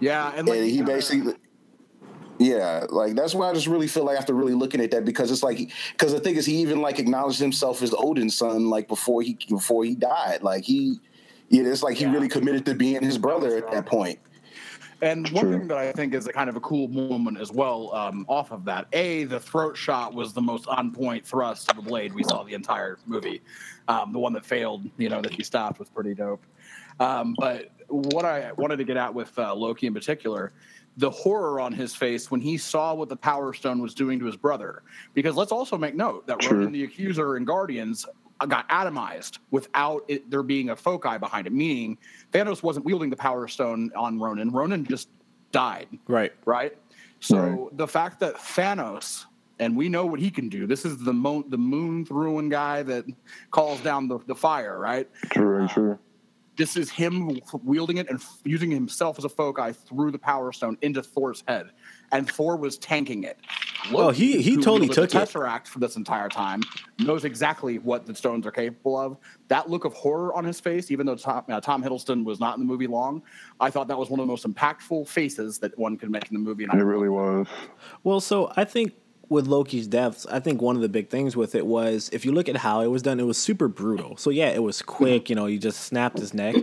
Yeah, 0.00 0.32
and 0.34 0.48
like 0.48 0.60
and 0.60 0.70
he 0.70 0.80
basically 0.80 1.34
yeah 2.38 2.86
like 2.88 3.14
that's 3.14 3.34
why 3.34 3.50
i 3.50 3.52
just 3.52 3.66
really 3.66 3.86
feel 3.86 4.06
like 4.06 4.16
after 4.16 4.32
really 4.32 4.54
looking 4.54 4.80
at 4.80 4.90
that 4.90 5.04
because 5.04 5.30
it's 5.30 5.42
like 5.42 5.70
because 5.92 6.10
the 6.10 6.18
thing 6.18 6.36
is 6.36 6.46
he 6.46 6.54
even 6.54 6.80
like 6.80 6.98
acknowledged 6.98 7.38
himself 7.38 7.82
as 7.82 7.94
odin's 7.98 8.34
son 8.34 8.70
like 8.70 8.88
before 8.88 9.20
he 9.20 9.36
before 9.50 9.84
he 9.84 9.94
died. 9.94 10.42
Like 10.42 10.64
he 10.64 10.98
yeah 11.50 11.64
it's 11.64 11.82
like 11.82 11.98
he 11.98 12.06
really 12.06 12.28
committed 12.28 12.64
to 12.64 12.74
being 12.74 13.02
his 13.02 13.18
brother 13.18 13.58
at 13.58 13.70
that 13.72 13.84
point 13.84 14.18
And 15.02 15.28
one 15.30 15.44
True. 15.44 15.58
thing 15.58 15.68
that 15.68 15.78
I 15.78 15.92
think 15.92 16.14
is 16.14 16.26
a 16.26 16.32
kind 16.32 16.50
of 16.50 16.56
a 16.56 16.60
cool 16.60 16.88
moment 16.88 17.40
as 17.40 17.50
well, 17.50 17.94
um, 17.94 18.26
off 18.28 18.52
of 18.52 18.64
that, 18.66 18.86
a 18.92 19.24
the 19.24 19.40
throat 19.40 19.76
shot 19.76 20.14
was 20.14 20.32
the 20.32 20.42
most 20.42 20.66
on 20.68 20.92
point 20.92 21.26
thrust 21.26 21.70
of 21.70 21.76
the 21.76 21.82
blade 21.82 22.12
we 22.14 22.22
saw 22.22 22.42
the 22.42 22.54
entire 22.54 22.98
movie. 23.06 23.40
Um, 23.88 24.12
the 24.12 24.18
one 24.18 24.32
that 24.34 24.44
failed, 24.44 24.88
you 24.98 25.08
know, 25.08 25.20
that 25.22 25.32
he 25.32 25.42
stopped 25.42 25.78
was 25.78 25.88
pretty 25.88 26.14
dope. 26.14 26.44
Um, 26.98 27.34
but 27.38 27.70
what 27.88 28.24
I 28.24 28.52
wanted 28.52 28.76
to 28.76 28.84
get 28.84 28.96
at 28.96 29.14
with 29.14 29.36
uh, 29.38 29.54
Loki 29.54 29.86
in 29.86 29.94
particular, 29.94 30.52
the 30.96 31.10
horror 31.10 31.60
on 31.60 31.72
his 31.72 31.94
face 31.94 32.30
when 32.30 32.40
he 32.40 32.58
saw 32.58 32.92
what 32.94 33.08
the 33.08 33.16
Power 33.16 33.54
Stone 33.54 33.80
was 33.80 33.94
doing 33.94 34.18
to 34.18 34.26
his 34.26 34.36
brother. 34.36 34.82
Because 35.14 35.34
let's 35.34 35.52
also 35.52 35.78
make 35.78 35.94
note 35.94 36.26
that. 36.26 36.44
Ronan 36.50 36.72
the 36.72 36.84
Accuser 36.84 37.36
and 37.36 37.46
Guardians 37.46 38.06
got 38.46 38.68
atomized 38.68 39.38
without 39.50 40.04
it, 40.08 40.30
there 40.30 40.42
being 40.42 40.70
a 40.70 40.76
foci 40.76 41.18
behind 41.18 41.46
it, 41.46 41.52
meaning 41.52 41.98
Thanos 42.32 42.62
wasn't 42.62 42.84
wielding 42.86 43.10
the 43.10 43.16
Power 43.16 43.46
Stone 43.48 43.90
on 43.96 44.18
Ronan. 44.18 44.50
Ronan 44.50 44.84
just 44.84 45.08
died, 45.52 45.88
Right. 46.08 46.32
right? 46.46 46.76
So 47.20 47.38
Right. 47.38 47.76
the 47.76 47.86
fact 47.88 48.20
that 48.20 48.36
Thanos, 48.36 49.24
and 49.58 49.76
we 49.76 49.88
know 49.88 50.06
what 50.06 50.20
he 50.20 50.30
can 50.30 50.48
do. 50.48 50.66
This 50.66 50.84
is 50.86 50.96
the 50.98 51.12
mo- 51.12 51.44
the 51.48 51.58
moon 51.58 52.04
throwing 52.06 52.48
guy 52.48 52.82
that 52.84 53.04
calls 53.50 53.80
down 53.80 54.08
the, 54.08 54.18
the 54.26 54.34
fire, 54.34 54.78
right? 54.78 55.08
True, 55.30 55.64
uh, 55.64 55.68
true. 55.68 55.98
This 56.56 56.76
is 56.76 56.90
him 56.90 57.38
wielding 57.64 57.98
it 57.98 58.08
and 58.08 58.18
f- 58.18 58.38
using 58.44 58.70
himself 58.70 59.18
as 59.18 59.24
a 59.24 59.28
foci 59.28 59.72
through 59.72 60.10
the 60.12 60.18
Power 60.18 60.52
Stone 60.52 60.78
into 60.82 61.02
Thor's 61.02 61.42
head, 61.46 61.70
and 62.12 62.28
Thor 62.30 62.56
was 62.56 62.76
tanking 62.78 63.24
it. 63.24 63.38
Well, 63.92 64.10
he- 64.10 64.42
he 64.42 64.54
who 64.54 64.56
totally 64.56 64.80
wielded 64.88 64.94
took 64.94 65.10
the 65.10 65.22
it. 65.22 65.28
Tesseract 65.28 65.66
for 65.66 65.78
this 65.78 65.96
entire 65.96 66.28
time. 66.28 66.62
Knows 66.98 67.24
exactly 67.24 67.78
what 67.78 68.04
the 68.06 68.14
stones 68.14 68.46
are 68.46 68.50
capable 68.50 68.96
of. 68.98 69.16
That 69.48 69.70
look 69.70 69.84
of 69.84 69.92
horror 69.94 70.34
on 70.34 70.44
his 70.44 70.60
face, 70.60 70.90
even 70.90 71.06
though 71.06 71.16
Tom, 71.16 71.44
uh, 71.48 71.60
Tom 71.60 71.82
Hiddleston 71.82 72.24
was 72.24 72.40
not 72.40 72.56
in 72.56 72.60
the 72.60 72.66
movie 72.66 72.86
long, 72.86 73.22
I 73.58 73.70
thought 73.70 73.88
that 73.88 73.98
was 73.98 74.10
one 74.10 74.20
of 74.20 74.26
the 74.26 74.30
most 74.30 74.46
impactful 74.46 75.08
faces 75.08 75.58
that 75.60 75.76
one 75.78 75.96
could 75.96 76.10
make 76.10 76.28
in 76.30 76.34
the 76.34 76.40
movie. 76.40 76.64
And 76.64 76.72
I 76.72 76.76
It 76.78 76.82
really 76.82 77.08
was. 77.08 77.46
Well, 78.04 78.20
so 78.20 78.52
I 78.56 78.64
think 78.64 78.92
with 79.28 79.46
Loki's 79.46 79.86
deaths, 79.86 80.26
I 80.26 80.40
think 80.40 80.60
one 80.60 80.74
of 80.76 80.82
the 80.82 80.88
big 80.88 81.08
things 81.08 81.36
with 81.36 81.54
it 81.54 81.64
was 81.64 82.10
if 82.12 82.24
you 82.24 82.32
look 82.32 82.48
at 82.48 82.56
how 82.56 82.80
it 82.80 82.88
was 82.88 83.00
done, 83.02 83.20
it 83.20 83.24
was 83.26 83.38
super 83.38 83.68
brutal. 83.68 84.16
So 84.16 84.30
yeah, 84.30 84.48
it 84.48 84.62
was 84.62 84.82
quick, 84.82 85.30
you 85.30 85.36
know, 85.36 85.46
you 85.46 85.58
just 85.58 85.80
snapped 85.82 86.18
his 86.18 86.34
neck, 86.34 86.56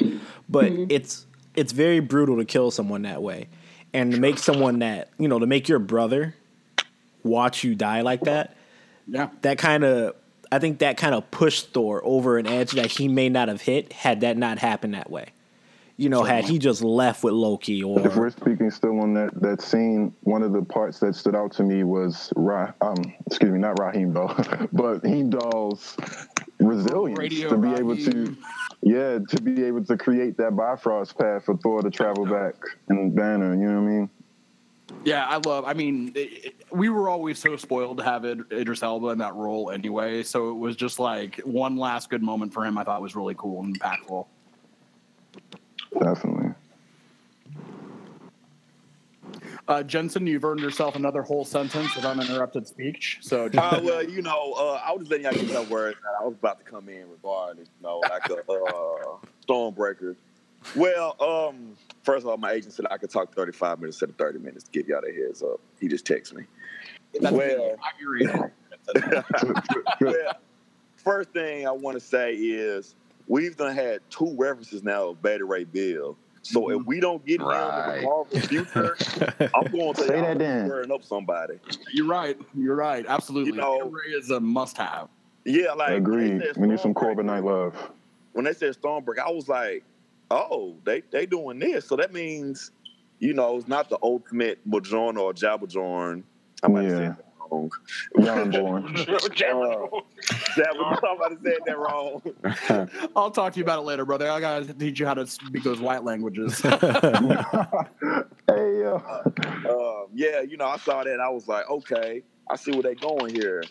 but 0.50 0.72
it's 0.90 1.26
it's 1.56 1.72
very 1.72 2.00
brutal 2.02 2.38
to 2.38 2.46
kill 2.46 2.70
someone 2.70 3.02
that 3.04 3.24
way. 3.24 3.48
And 3.94 4.14
to 4.14 4.20
make 4.20 4.38
someone 4.38 4.80
that, 4.80 5.10
you 5.18 5.28
know, 5.28 5.40
to 5.40 5.46
make 5.46 5.70
your 5.70 5.80
brother 5.80 6.36
watch 7.24 7.64
you 7.64 7.74
die 7.76 8.02
like 8.02 8.22
that, 8.22 8.56
yeah, 9.08 9.30
that 9.42 9.58
kind 9.58 9.84
of 9.84 10.16
I 10.52 10.60
think 10.60 10.80
that 10.80 10.98
kind 10.98 11.14
of 11.14 11.30
pushed 11.32 11.74
Thor 11.74 12.02
over 12.04 12.38
an 12.38 12.48
edge 12.48 12.72
that 12.72 12.88
he 12.88 13.08
may 13.08 13.30
not 13.30 13.48
have 13.48 13.62
hit 13.62 13.94
had 13.94 14.22
that 14.22 14.38
not 14.38 14.60
happened 14.60 14.94
that 14.94 15.10
way. 15.10 15.28
You 16.00 16.10
know, 16.10 16.24
had 16.24 16.46
he 16.46 16.60
just 16.60 16.84
left 16.84 17.24
with 17.24 17.34
Loki 17.34 17.82
or 17.82 18.00
If 18.06 18.16
we're 18.16 18.30
speaking 18.30 18.70
still 18.70 19.00
on 19.02 19.16
that 19.16 19.34
that 19.42 19.62
scene, 19.62 20.14
one 20.22 20.44
of 20.44 20.54
the 20.54 20.62
parts 20.62 21.00
that 21.00 21.16
stood 21.16 21.36
out 21.36 21.52
to 21.54 21.64
me 21.64 21.84
was 21.84 22.32
Ra- 22.36 22.72
um 22.82 23.14
excuse 23.26 23.52
me, 23.52 23.58
not 23.58 23.80
Raheem 23.80 24.14
though, 24.14 24.28
but 24.74 25.04
Heimdall's 25.04 25.98
resilience 26.60 27.18
Radio 27.18 27.50
to 27.50 27.58
be 27.58 27.74
able 27.74 27.98
to 27.98 28.38
yeah, 28.84 29.18
to 29.28 29.42
be 29.42 29.64
able 29.64 29.84
to 29.86 29.98
create 29.98 30.38
that 30.38 30.56
Bifrost 30.56 31.18
path 31.18 31.46
for 31.46 31.58
Thor 31.58 31.82
to 31.82 31.90
travel 31.90 32.26
back 32.28 32.54
and 32.90 33.16
Banner, 33.16 33.56
you 33.56 33.66
know 33.68 33.82
what 33.82 33.88
I 33.88 33.92
mean? 33.92 34.10
Yeah, 35.04 35.26
I 35.28 35.38
love. 35.38 35.66
I 35.66 35.74
mean, 35.74 36.12
it, 36.16 36.46
it- 36.46 36.54
we 36.72 36.90
were 36.90 37.10
always 37.10 37.40
so 37.40 37.56
spoiled 37.56 37.98
to 37.98 38.04
have 38.04 38.24
Id- 38.26 38.52
Idris 38.52 38.84
Elba 38.84 39.08
in 39.08 39.18
that 39.20 39.34
role 39.36 39.72
anyway. 39.72 40.22
So 40.22 40.50
it 40.50 40.56
was 40.58 40.76
just 40.76 41.00
like 41.00 41.40
one 41.46 41.78
last 41.78 42.10
good 42.10 42.22
moment 42.22 42.54
for 42.54 42.66
him. 42.66 42.78
I 42.78 42.84
thought 42.84 43.02
was 43.02 43.16
really 43.16 43.36
cool 43.36 43.64
and 43.64 43.80
impactful. 43.80 44.28
Definitely. 46.02 46.54
Uh, 49.68 49.84
Jensen, 49.84 50.26
you've 50.26 50.46
earned 50.46 50.62
yourself 50.62 50.96
another 50.96 51.22
whole 51.22 51.44
sentence 51.44 51.94
with 51.96 52.06
uninterrupted 52.06 52.68
speech. 52.68 53.18
So 53.22 53.50
Uh, 53.58 53.80
well, 53.84 54.02
you 54.04 54.22
know, 54.22 54.54
uh, 54.54 54.82
I 54.84 54.92
was 54.94 55.02
just 55.02 55.12
letting 55.12 55.26
y'all 55.26 55.34
get 55.34 55.50
that 55.50 55.70
word. 55.70 55.96
I 56.22 56.24
was 56.24 56.36
about 56.36 56.60
to 56.60 56.64
come 56.64 56.88
in 56.88 57.10
regardless, 57.10 57.68
you 57.78 57.84
know, 57.84 58.00
like 58.00 58.30
a 58.30 58.36
uh, 58.36 59.18
stormbreaker. 59.48 60.16
Well, 60.76 61.16
um, 61.22 61.76
first 62.04 62.24
of 62.24 62.30
all, 62.30 62.38
my 62.38 62.52
agent 62.52 62.74
said 62.74 62.86
I 62.90 62.98
could 62.98 63.10
talk 63.10 63.34
35 63.36 63.80
minutes 63.80 63.98
instead 63.98 64.10
of 64.10 64.16
30 64.16 64.40
minutes 64.40 64.64
to 64.66 64.72
give 64.72 64.88
y'all 64.88 65.02
the 65.06 65.14
heads 65.14 65.44
up. 65.44 65.60
He 65.80 65.88
just 65.88 66.06
texted 66.06 66.36
me. 66.36 66.44
that's 67.20 67.36
well- 67.36 67.76
I'm 67.84 68.02
your 68.02 68.18
agent. 68.18 68.54
well, 70.02 70.34
first 70.96 71.30
thing 71.32 71.68
I 71.68 71.72
want 71.72 71.96
to 71.96 72.06
say 72.06 72.36
is 72.36 72.96
we've 73.28 73.56
done 73.56 73.76
had 73.76 74.00
two 74.10 74.36
references 74.38 74.84
now 74.84 75.10
of 75.10 75.22
Beta 75.22 75.46
Ray 75.46 75.64
Bill. 75.66 76.18
So 76.44 76.70
if 76.70 76.78
mm-hmm. 76.78 76.88
we 76.88 77.00
don't 77.02 77.26
get 77.26 77.42
Right. 77.42 77.96
him 77.96 77.96
in 77.98 78.02
the 78.04 78.08
Marvel 78.10 78.40
future, 78.42 78.98
I'm 79.54 79.68
going 79.72 79.94
to 79.96 80.02
Say 80.02 80.08
say 80.08 80.16
that 80.22 80.32
I'm 80.32 80.38
then. 80.38 80.66
squaring 80.68 80.92
up 80.92 81.04
somebody. 81.04 81.56
You're 81.94 82.08
right. 82.08 82.38
You're 82.56 82.76
right. 82.76 83.06
Absolutely. 83.08 83.52
You 83.52 83.58
know- 83.58 83.80
Beta 83.80 83.90
Ray 83.90 84.12
is 84.14 84.30
a 84.30 84.40
must-have. 84.40 85.10
Yeah, 85.44 85.74
like 85.74 85.90
when 85.90 85.92
they 85.92 85.98
Agreed. 85.98 86.44
We 86.58 86.68
need 86.68 86.80
some 86.80 86.94
Stormbreaker- 86.94 86.96
Corbin 86.96 87.26
Night 87.26 87.44
love. 87.44 87.92
when 88.34 88.46
they 88.46 88.54
said 88.54 88.76
Stormbreaker, 88.82 89.20
I 89.26 89.32
was 89.32 89.48
like, 89.50 89.84
oh, 90.32 90.76
they 90.86 91.02
they 91.12 91.26
doing 91.26 91.60
this. 91.60 91.86
So 91.86 91.96
that 91.98 92.12
means, 92.14 92.72
you 93.20 93.34
know, 93.34 93.58
it's 93.58 93.68
not 93.68 93.90
the 93.90 93.98
ultimate 94.04 94.60
Bajoran 94.70 95.18
or 95.18 95.34
Jabberjorn. 95.34 96.24
I 96.64 96.68
might 96.68 96.84
have 96.84 96.92
Yeah. 96.92 96.98
said 96.98 97.18
that 97.18 97.27
wrong. 97.52 97.72
John 98.22 98.52
Bourne. 98.52 98.96
Uh, 98.98 99.20
Jabber- 99.30 99.90
I 100.28 101.16
might 101.18 101.32
have 101.32 101.40
said 101.44 101.58
that 101.66 101.78
wrong. 101.78 102.22
I'll 103.16 103.32
talk 103.32 103.54
to 103.54 103.60
you 103.60 103.64
about 103.64 103.80
it 103.80 103.84
later, 103.84 104.06
brother. 104.06 104.30
I 104.30 104.40
gotta 104.40 104.74
teach 104.74 105.00
you 105.00 105.06
how 105.06 105.14
to 105.14 105.28
speak 105.28 105.64
those 105.64 105.80
white 105.80 106.04
languages. 106.04 106.60
hey 106.62 106.70
yo. 108.48 109.02
um, 109.70 110.08
yeah, 110.14 110.42
you 110.42 110.58
know, 110.58 110.68
I 110.68 110.78
saw 110.78 111.04
that. 111.04 111.20
I 111.20 111.30
was 111.30 111.48
like, 111.48 111.70
okay, 111.70 112.24
I 112.50 112.56
see 112.56 112.72
where 112.72 112.84
they're 112.84 112.96
going 112.96 113.34
here. 113.34 113.64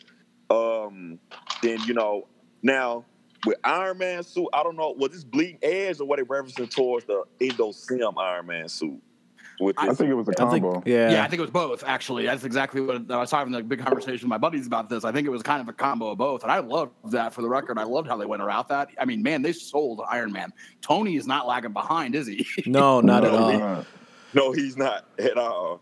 Um, 0.50 1.18
then 1.62 1.80
you 1.86 1.94
know, 1.94 2.28
now 2.62 3.04
with 3.44 3.58
Iron 3.64 3.98
Man 3.98 4.22
suit, 4.22 4.48
I 4.52 4.62
don't 4.62 4.76
know, 4.76 4.94
was 4.96 5.10
this 5.10 5.24
bleeding 5.24 5.58
edge 5.62 6.00
or 6.00 6.06
what 6.06 6.18
they 6.18 6.24
referencing 6.24 6.70
towards 6.70 7.06
the 7.06 7.24
Endo-Sym 7.40 8.18
Iron 8.18 8.46
Man 8.46 8.68
suit? 8.68 9.00
With 9.58 9.78
I 9.78 9.88
this. 9.88 9.98
think 9.98 10.10
it 10.10 10.14
was 10.14 10.28
a 10.28 10.32
I 10.32 10.50
think, 10.50 10.64
combo. 10.64 10.82
yeah. 10.84 11.10
Yeah, 11.12 11.24
I 11.24 11.28
think 11.28 11.38
it 11.38 11.42
was 11.42 11.50
both. 11.50 11.82
Actually, 11.84 12.26
that's 12.26 12.44
exactly 12.44 12.80
what 12.82 13.10
I 13.10 13.16
was 13.18 13.30
having 13.30 13.54
a 13.54 13.62
big 13.62 13.78
conversation 13.82 14.26
with 14.26 14.30
my 14.30 14.38
buddies 14.38 14.66
about 14.66 14.88
this. 14.90 15.04
I 15.04 15.12
think 15.12 15.26
it 15.26 15.30
was 15.30 15.42
kind 15.42 15.60
of 15.62 15.68
a 15.68 15.72
combo 15.72 16.10
of 16.10 16.18
both, 16.18 16.42
and 16.42 16.52
I 16.52 16.58
loved 16.58 16.92
that. 17.12 17.32
For 17.32 17.40
the 17.42 17.48
record, 17.48 17.78
I 17.78 17.84
loved 17.84 18.06
how 18.06 18.16
they 18.18 18.26
went 18.26 18.42
around 18.42 18.66
that. 18.68 18.88
I 19.00 19.04
mean, 19.06 19.22
man, 19.22 19.40
they 19.42 19.52
sold 19.52 20.02
Iron 20.10 20.30
Man. 20.32 20.52
Tony 20.82 21.16
is 21.16 21.26
not 21.26 21.46
lagging 21.46 21.72
behind, 21.72 22.14
is 22.14 22.26
he? 22.26 22.46
no, 22.66 23.00
not 23.00 23.24
at 23.24 23.32
all. 23.32 23.50
uh, 23.62 23.84
no, 24.34 24.52
he's 24.52 24.76
not 24.76 25.06
at 25.18 25.38
all. 25.38 25.80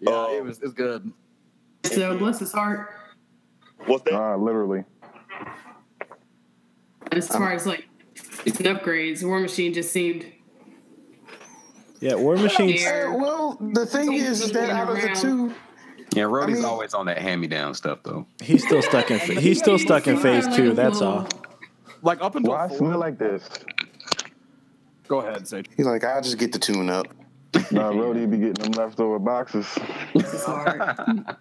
yeah, 0.00 0.10
Oh. 0.12 0.36
it 0.36 0.42
was 0.44 0.60
it's 0.60 0.72
good. 0.72 1.12
So 1.84 2.16
bless 2.18 2.40
his 2.40 2.50
heart. 2.52 2.90
What's 3.86 4.02
that? 4.04 4.14
uh, 4.14 4.36
literally. 4.36 4.84
As 7.12 7.28
far 7.28 7.52
as 7.52 7.66
like 7.66 7.86
an 8.46 8.52
upgrades, 8.52 9.20
the 9.20 9.26
War 9.26 9.40
Machine 9.40 9.72
just 9.74 9.92
seemed 9.92 10.31
Yeah, 12.02 12.16
War 12.16 12.36
Machine. 12.36 12.70
Yeah. 12.70 13.12
Uh, 13.14 13.16
well, 13.16 13.56
the 13.60 13.86
thing 13.86 14.12
is, 14.12 14.40
is 14.42 14.50
that 14.52 14.70
out 14.70 14.88
of 14.90 14.96
the 15.00 15.16
two, 15.20 15.54
Yeah, 16.14 16.24
Rhodey's 16.24 16.56
mean- 16.56 16.64
always 16.64 16.94
on 16.94 17.06
that 17.06 17.18
hand-me-down 17.18 17.74
stuff 17.74 18.00
though. 18.02 18.26
He's 18.42 18.66
still 18.66 18.82
stuck 18.82 19.10
in. 19.12 19.20
fa- 19.20 19.40
He's 19.40 19.58
still 19.60 19.78
stuck 19.78 20.08
in 20.08 20.18
phase 20.18 20.46
two. 20.56 20.72
That's 20.74 21.00
all. 21.00 21.28
Like 22.02 22.20
up 22.20 22.34
until 22.34 22.52
Why 22.54 22.64
I 22.64 22.68
four. 22.68 22.78
smell 22.78 22.98
like 22.98 23.18
this? 23.18 23.48
Go 25.06 25.20
ahead, 25.20 25.46
Sage. 25.46 25.66
he's 25.76 25.86
like, 25.86 26.02
I'll 26.04 26.20
just 26.22 26.38
get 26.38 26.52
the 26.52 26.58
tune 26.58 26.90
up. 26.90 27.06
Nah, 27.70 27.90
Rhodey 27.92 28.30
be 28.30 28.38
getting 28.38 28.54
them 28.54 28.72
leftover 28.72 29.18
boxes. 29.18 29.66
bless 30.14 30.32
his 30.32 30.44
heart. 30.44 30.78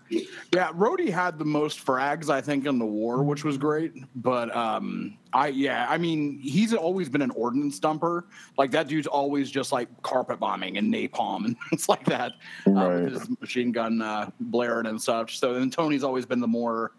Yeah, 0.10 0.72
Rhodey 0.74 1.10
had 1.10 1.40
the 1.40 1.46
most 1.46 1.86
frags, 1.86 2.30
I 2.30 2.42
think, 2.42 2.66
in 2.66 2.80
the 2.80 2.86
war, 2.86 3.24
which 3.24 3.44
was 3.46 3.58
great. 3.58 3.94
But 4.16 4.54
um, 4.56 5.18
I 5.34 5.48
yeah, 5.48 5.86
I 5.90 5.98
mean, 5.98 6.40
he's 6.42 6.74
always 6.74 7.08
been 7.08 7.22
an 7.22 7.32
ordnance 7.32 7.80
dumper. 7.80 8.24
Like 8.58 8.72
that 8.72 8.88
dude's 8.88 9.08
always 9.08 9.50
just 9.50 9.72
like 9.72 9.88
carpet 10.02 10.40
bombing 10.40 10.78
and 10.78 10.94
napalm 10.94 11.46
and 11.46 11.56
things 11.70 11.88
like 11.88 12.06
that. 12.06 12.34
uh, 12.68 12.72
Right. 12.72 13.04
with 13.04 13.14
his 13.14 13.30
machine 13.40 13.72
gun 13.72 14.02
uh, 14.02 14.30
blaring 14.42 14.88
and 14.88 15.02
such. 15.02 15.40
So 15.40 15.54
then 15.54 15.70
Tony's 15.70 16.04
always 16.04 16.26
been 16.26 16.42
the 16.42 16.48
more 16.48 16.92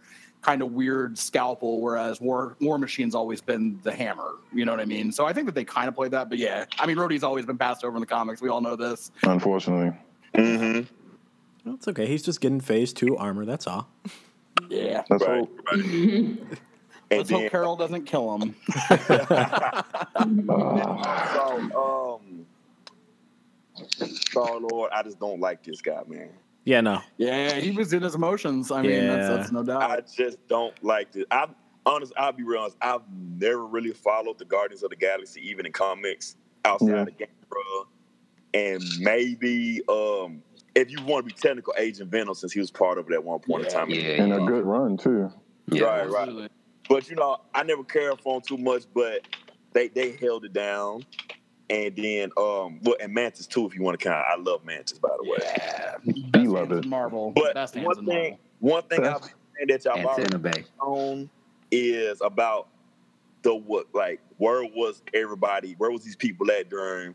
kind 0.42 0.61
of 0.61 0.72
weird 0.72 1.16
scalpel, 1.16 1.81
whereas 1.81 2.20
War 2.20 2.57
War 2.61 2.76
Machine's 2.78 3.14
always 3.14 3.40
been 3.40 3.78
the 3.83 3.92
hammer. 3.92 4.33
You 4.52 4.64
know 4.64 4.72
what 4.72 4.81
I 4.81 4.85
mean? 4.85 5.12
So 5.12 5.24
I 5.24 5.33
think 5.33 5.46
that 5.46 5.55
they 5.55 5.64
kind 5.64 5.88
of 5.88 5.94
played 5.94 6.11
that. 6.11 6.28
But 6.28 6.38
yeah, 6.38 6.64
I 6.78 6.87
mean, 6.87 6.96
Rhodey's 6.96 7.22
always 7.22 7.46
been 7.46 7.59
passed 7.59 7.85
over 7.85 7.96
in 7.96 8.00
the 8.00 8.07
comics. 8.07 8.42
We 8.42 8.48
all 8.48 8.61
know 8.61 8.76
this. 8.76 9.11
Unfortunately. 9.22 9.96
Mm-hmm. 10.35 11.70
It's 11.74 11.87
okay. 11.88 12.07
He's 12.07 12.22
just 12.22 12.40
getting 12.40 12.61
phase 12.61 12.92
two 12.92 13.16
armor. 13.16 13.44
That's 13.44 13.66
all. 13.66 13.88
Yeah. 14.68 15.05
Let's 15.09 15.24
Right. 15.24 15.38
hope. 15.38 15.61
right. 15.70 15.85
and 15.85 16.59
Let's 17.11 17.28
then, 17.31 17.40
hope 17.42 17.50
Carol 17.50 17.76
doesn't 17.76 18.05
kill 18.05 18.37
him. 18.38 18.55
Uh, 18.90 19.83
so, 21.35 22.18
um, 22.18 22.46
Star 24.09 24.59
Lord, 24.59 24.90
I 24.94 25.02
just 25.02 25.20
don't 25.20 25.40
like 25.40 25.62
this 25.62 25.81
guy, 25.81 26.02
man. 26.07 26.31
Yeah, 26.64 26.81
no. 26.81 27.01
Yeah, 27.16 27.55
he 27.55 27.72
was 27.72 27.92
in 27.92 28.03
his 28.03 28.14
emotions. 28.14 28.70
I 28.70 28.83
mean, 28.83 29.07
that's, 29.07 29.29
Yeah. 29.29 29.37
that's 29.37 29.53
no 29.53 29.62
doubt. 29.62 29.83
I 29.83 30.01
just 30.01 30.46
don't 30.48 30.75
like 30.85 31.12
this. 31.12 31.25
I'm 31.31 31.55
honest. 31.87 32.12
I'll 32.16 32.33
be 32.33 32.44
real 32.44 32.61
honest. 32.61 32.77
I've 32.81 33.03
never 33.11 33.66
really 33.66 33.92
followed 33.92 34.38
the 34.38 34.44
Guardians 34.44 34.83
of 34.83 34.90
the 34.90 34.96
Galaxy, 34.96 35.40
even 35.48 35.66
in 35.66 35.72
comics, 35.72 36.37
outside 36.64 36.88
Yeah. 36.88 37.03
of 37.03 37.09
Gamora, 37.18 37.87
and 38.55 38.83
maybe 39.01 39.81
um, 39.88 40.42
if 40.75 40.90
you 40.90 41.03
want 41.05 41.27
to 41.29 41.35
be 41.35 41.40
technical, 41.40 41.75
Agent 41.77 42.11
Venom, 42.11 42.35
since 42.35 42.53
he 42.53 42.61
was 42.61 42.70
part 42.70 42.98
of 42.98 43.11
it 43.11 43.14
at 43.14 43.25
one 43.25 43.40
point 43.40 43.64
in 43.64 43.70
time. 43.70 43.90
Yeah, 43.90 44.22
and 44.22 44.33
a 44.33 44.38
yeah. 44.38 44.46
good 44.46 44.64
run 44.64 44.96
too. 44.96 45.33
Yeah. 45.70 45.85
Right, 45.85 46.09
right. 46.11 46.51
But 46.88 47.09
you 47.11 47.16
know, 47.16 47.38
I 47.55 47.62
never 47.64 47.83
cared 47.85 48.20
for 48.20 48.37
him 48.37 48.42
too 48.42 48.59
much, 48.59 48.85
but 48.94 49.27
they 49.72 49.88
they 49.88 50.12
held 50.12 50.44
it 50.44 50.53
down. 50.53 51.05
And 51.70 51.94
then 51.96 52.31
um 52.37 52.81
well 52.83 52.96
and 53.01 53.14
Mantis 53.14 53.46
too, 53.46 53.66
if 53.66 53.75
you 53.75 53.83
want 53.83 53.98
to 53.98 54.05
count. 54.05 54.25
I 54.29 54.37
love 54.40 54.64
Mantis 54.64 54.98
by 54.98 55.09
the 55.22 55.31
way. 55.31 55.38
Yeah. 55.42 55.94
Be 56.05 56.22
Best 56.31 56.46
love 56.46 56.72
it. 56.72 56.85
Marvel. 56.87 57.33
But 57.35 57.55
Best 57.55 57.77
one 57.77 57.96
thing 57.96 58.07
Marvel. 58.07 58.38
one 58.61 58.83
thing 58.85 59.07
I've 59.07 59.20
been 59.22 59.31
saying 59.57 59.68
that 59.68 59.85
y'all 59.85 60.07
already 60.07 60.22
Antenna 60.25 60.38
Bay. 60.38 60.64
on 60.81 61.31
is 61.70 62.20
about 62.20 62.68
the 63.42 63.55
what 63.55 63.87
like 63.94 64.20
where 64.38 64.62
was 64.64 65.03
everybody 65.14 65.75
where 65.79 65.90
was 65.90 66.03
these 66.05 66.16
people 66.16 66.51
at 66.51 66.68
during 66.68 67.14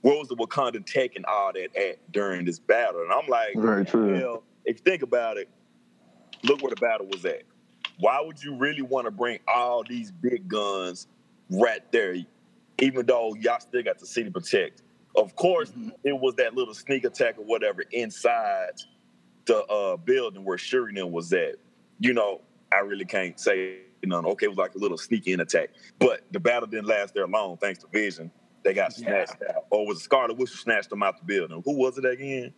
where 0.00 0.18
was 0.18 0.28
the 0.28 0.36
Wakanda 0.36 0.84
tech 0.84 1.14
and 1.16 1.24
all 1.26 1.52
that 1.52 1.76
at 1.76 2.12
during 2.12 2.44
this 2.44 2.58
battle? 2.58 3.02
And 3.02 3.12
I'm 3.12 3.28
like, 3.28 3.54
Very 3.54 3.84
true. 3.84 4.12
well, 4.14 4.42
if 4.64 4.78
you 4.78 4.82
think 4.82 5.02
about 5.02 5.36
it, 5.36 5.48
look 6.42 6.60
where 6.60 6.70
the 6.70 6.80
battle 6.80 7.06
was 7.06 7.24
at. 7.24 7.42
Why 8.00 8.20
would 8.20 8.42
you 8.42 8.56
really 8.56 8.82
want 8.82 9.04
to 9.04 9.12
bring 9.12 9.38
all 9.46 9.84
these 9.88 10.10
big 10.10 10.48
guns 10.48 11.06
right 11.50 11.82
there, 11.92 12.16
even 12.80 13.06
though 13.06 13.34
y'all 13.34 13.60
still 13.60 13.82
got 13.82 13.98
the 13.98 14.06
city 14.06 14.30
protect? 14.30 14.82
Of 15.16 15.34
course, 15.36 15.70
Mhm. 15.72 15.92
it 16.04 16.18
was 16.18 16.34
that 16.36 16.54
little 16.54 16.74
sneak 16.74 17.04
attack 17.04 17.38
or 17.38 17.44
whatever 17.44 17.82
inside 17.92 18.70
the 19.44 19.62
uh, 19.66 19.96
building 19.96 20.44
where 20.44 20.56
Shuri 20.58 20.98
and 20.98 21.12
was 21.12 21.32
at. 21.32 21.56
You 21.98 22.14
know, 22.14 22.40
I 22.72 22.78
really 22.78 23.04
can't 23.04 23.38
say 23.38 23.80
none. 24.04 24.24
Okay, 24.24 24.46
it 24.46 24.48
was 24.48 24.58
like 24.58 24.74
a 24.74 24.78
little 24.78 24.96
sneak 24.98 25.26
in 25.26 25.40
attack, 25.40 25.70
but 25.98 26.22
the 26.32 26.40
battle 26.40 26.66
didn't 26.66 26.86
last 26.86 27.12
there 27.14 27.26
long 27.26 27.56
thanks 27.58 27.80
to 27.80 27.86
Vision. 27.88 28.30
They 28.64 28.72
got 28.72 28.96
Yeah. 28.98 29.24
snatched 29.26 29.42
out. 29.48 29.66
Or 29.70 29.86
was 29.86 29.98
it 29.98 30.04
Scarlet 30.04 30.36
Witch 30.38 30.50
who 30.50 30.56
snatched 30.56 30.90
them 30.90 31.02
out 31.02 31.18
the 31.18 31.24
building? 31.24 31.60
Who 31.64 31.76
was 31.76 31.98
it 31.98 32.04
again? 32.04 32.54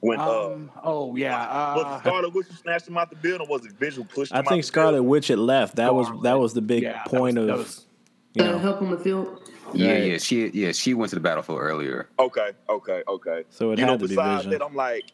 When 0.00 0.18
Um, 0.18 0.70
oh 0.82 1.14
yeah. 1.14 1.42
uh, 1.42 1.74
was 1.76 1.82
it 1.82 1.86
Uh, 1.88 2.00
Scarlet 2.00 2.34
Witch 2.34 2.46
snatched 2.62 2.86
them 2.86 2.96
out 2.96 3.10
the 3.10 3.16
building? 3.16 3.46
Or 3.46 3.50
was 3.58 3.66
it 3.66 3.72
Vision 3.72 4.02
who 4.04 4.08
pushed 4.08 4.32
I 4.32 4.38
them 4.38 4.46
think 4.46 4.62
the 4.62 4.66
Scarlet 4.66 4.92
building? 4.92 5.08
Witch 5.10 5.28
had 5.28 5.38
left. 5.38 5.76
That 5.76 5.94
was 5.94 6.08
that 6.22 6.38
was 6.38 6.54
the 6.54 6.62
big 6.62 6.82
yeah, 6.82 6.92
that 6.92 7.06
point 7.06 7.36
was- 7.38 7.46
that 7.46 7.52
of 7.52 7.58
was- 7.58 7.86
you 8.34 8.42
Uh, 8.44 8.52
know. 8.52 8.58
help 8.58 8.82
on 8.82 8.90
the 8.90 8.98
field. 8.98 9.50
Yeah, 9.74 9.92
Right. 9.92 10.02
yeah. 10.12 10.18
She 10.18 10.48
yeah, 10.48 10.72
she 10.72 10.94
went 10.94 11.10
to 11.10 11.16
the 11.16 11.20
battlefield 11.20 11.58
earlier. 11.60 12.08
Okay, 12.18 12.50
okay, 12.68 13.02
okay. 13.08 13.44
So 13.50 13.72
it 13.72 13.78
you 13.78 13.84
had 13.84 13.92
know, 13.92 13.98
to 13.98 14.08
be 14.08 14.08
besides 14.08 14.44
Vision. 14.44 14.50
that, 14.52 14.64
I'm 14.64 14.74
like, 14.74 15.12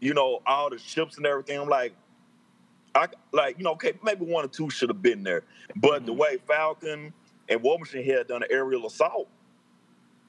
you 0.00 0.14
know, 0.14 0.40
all 0.46 0.70
the 0.70 0.78
ships 0.78 1.16
and 1.16 1.26
everything. 1.26 1.58
I'm 1.60 1.68
like, 1.68 1.94
I 2.94 3.08
like, 3.32 3.58
you 3.58 3.64
know, 3.64 3.72
okay, 3.72 3.94
maybe 4.02 4.24
one 4.24 4.44
or 4.44 4.48
two 4.48 4.70
should 4.70 4.88
have 4.90 5.02
been 5.02 5.22
there, 5.22 5.42
but 5.76 6.06
the 6.06 6.12
Mm-hmm. 6.12 6.20
way 6.20 6.38
Falcon 6.46 7.12
and 7.48 7.62
War 7.62 7.78
Machine 7.78 8.04
had 8.04 8.28
done 8.28 8.42
an 8.42 8.48
aerial 8.50 8.86
assault, 8.86 9.28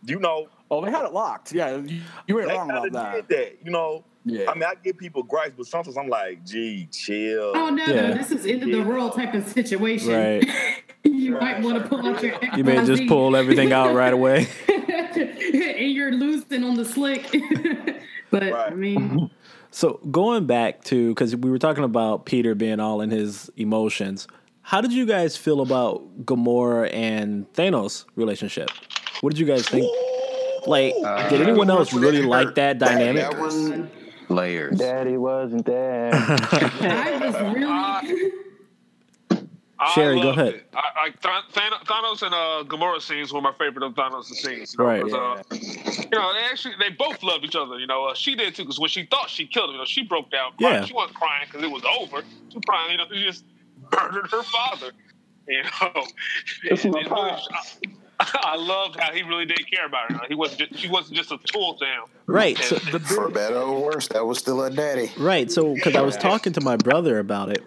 you 0.06 0.20
know, 0.20 0.48
oh, 0.72 0.84
they 0.84 0.92
had 0.92 1.06
it 1.06 1.14
locked. 1.14 1.52
Yeah, 1.54 1.78
you, 1.78 2.02
you 2.28 2.40
ain't 2.40 2.50
wrong 2.50 2.70
about 2.72 2.92
that. 2.92 3.28
did 3.28 3.38
that. 3.38 3.66
You 3.66 3.72
know, 3.72 4.04
Yeah. 4.26 4.50
I 4.50 4.56
mean, 4.56 4.64
I 4.64 4.74
give 4.84 4.98
people 4.98 5.22
gripes, 5.24 5.54
but 5.56 5.68
sometimes 5.68 5.98
I'm 5.98 6.10
like, 6.10 6.44
gee, 6.46 6.88
chill. 6.92 7.52
Oh 7.56 7.70
no, 7.70 7.86
Yeah. 7.86 8.08
no, 8.10 8.14
this 8.16 8.32
is 8.32 8.46
end 8.46 8.64
of 8.64 8.70
the 8.72 8.82
world 8.82 9.14
type 9.16 9.34
of 9.36 9.48
situation. 9.48 10.12
Right. 10.14 10.44
you 11.04 11.32
might 11.34 11.62
want 11.62 11.82
to 11.82 11.88
pull 11.88 12.06
out 12.06 12.22
your. 12.24 12.34
You 12.58 12.64
may 12.64 12.84
just 12.86 13.04
XYZ. 13.04 13.08
pull 13.08 13.36
everything 13.36 13.72
out 13.72 13.94
right 13.94 14.12
away. 14.14 14.48
and 14.68 15.92
you're 15.92 16.12
losing 16.12 16.64
on 16.64 16.76
the 16.76 16.86
slick. 16.86 17.32
but 18.32 18.44
I 18.44 18.72
mean, 18.72 19.30
So 19.72 20.00
going 20.10 20.46
back 20.48 20.84
to 20.86 21.10
because 21.10 21.36
we 21.36 21.50
were 21.50 21.60
talking 21.60 21.84
about 21.84 22.26
Peter 22.26 22.56
being 22.56 22.80
all 22.80 23.02
in 23.02 23.12
his 23.12 23.50
emotions. 23.58 24.28
How 24.62 24.82
did 24.82 24.92
you 24.92 25.06
guys 25.06 25.38
feel 25.38 25.62
about 25.62 26.26
Gamora 26.26 26.92
and 26.92 27.46
Thanos 27.54 28.06
relationship? 28.16 28.72
What 29.22 29.30
did 29.32 29.40
you 29.40 29.46
guys 29.46 29.68
think? 29.70 29.86
Like, 30.66 30.96
Uh, 31.04 31.30
did 31.30 31.42
anyone 31.42 31.70
else 31.70 31.94
really 31.94 32.24
like 32.24 32.56
that 32.56 32.80
dynamic? 32.80 33.30
That 33.30 33.38
one, 33.40 33.92
Layers. 34.30 34.78
Daddy 34.78 35.18
wasn't 35.18 35.66
there. 35.66 36.12
I 36.14 37.20
was 37.22 37.56
really. 37.56 38.32
I 39.78 39.92
Sherry, 39.94 40.22
go 40.22 40.30
ahead. 40.30 40.54
it. 40.56 40.68
I, 40.74 40.80
I, 40.80 41.10
Than- 41.22 41.44
Than- 41.54 41.80
Thanos 41.86 42.22
and 42.24 42.34
uh, 42.34 42.64
Gamora 42.68 43.02
scenes 43.02 43.34
were 43.34 43.42
my 43.42 43.52
favorite 43.54 43.84
of 43.86 43.94
Thanos' 43.94 44.26
scenes. 44.26 44.74
You 44.74 44.84
know, 44.84 44.90
Right. 44.90 45.02
'cause, 45.02 45.14
uh, 45.14 45.44
you 45.52 46.18
know, 46.20 46.34
they 46.34 46.40
actually 46.50 46.76
they 46.80 46.90
both 46.90 47.22
loved 47.24 47.44
each 47.44 47.56
other. 47.56 47.78
You 47.78 47.88
know, 47.88 48.06
uh, 48.06 48.14
she 48.16 48.36
did 48.36 48.56
too 48.56 48.64
because 48.64 48.80
when 48.80 48.90
she 48.90 49.06
thought 49.06 49.30
she 49.30 49.46
killed 49.46 49.70
him, 49.70 49.74
you 49.76 49.80
know, 49.80 49.86
she 49.86 50.04
broke 50.04 50.32
down. 50.32 50.52
Crying. 50.58 50.76
Yeah. 50.76 50.86
She 50.86 50.94
wasn't 50.94 51.18
crying 51.18 51.46
because 51.52 51.64
it 51.64 51.72
was 51.72 51.84
over. 52.00 52.24
She 52.50 52.56
was 52.58 52.64
crying. 52.68 52.92
You 52.92 52.98
know, 52.98 53.06
she 53.12 53.24
just 53.24 53.44
murdered 53.94 54.28
her 54.32 54.44
father. 54.44 54.92
You 55.48 55.62
know, 55.64 56.04
This 56.70 56.86
is 56.86 56.92
my 56.92 57.02
It 57.02 57.10
really- 57.10 57.10
pops. 57.10 57.48
I, 58.20 58.40
I 58.44 58.56
loved 58.56 59.00
how 59.00 59.12
he 59.12 59.24
really 59.24 59.46
did 59.46 59.70
care 59.70 59.86
about 59.86 60.12
her. 60.12 60.22
He 60.28 60.36
wasn't. 60.36 60.70
Just, 60.70 60.82
she 60.82 60.90
wasn't 60.90 61.18
just 61.18 61.32
a 61.32 61.38
tool 61.38 61.76
to 61.76 61.86
him. 61.86 62.04
Right. 62.26 62.58
So 62.58 62.78
And- 62.94 63.06
for 63.06 63.30
better 63.30 63.58
or 63.58 63.84
worse, 63.84 64.08
that 64.10 64.26
was 64.26 64.38
still 64.38 64.64
a 64.64 64.70
daddy. 64.70 65.12
Right. 65.18 65.52
So, 65.52 65.74
because 65.74 65.96
I 65.96 66.02
was 66.02 66.18
talking 66.18 66.54
to 66.54 66.62
my 66.62 66.78
brother 66.78 67.20
about 67.20 67.50
it, 67.50 67.64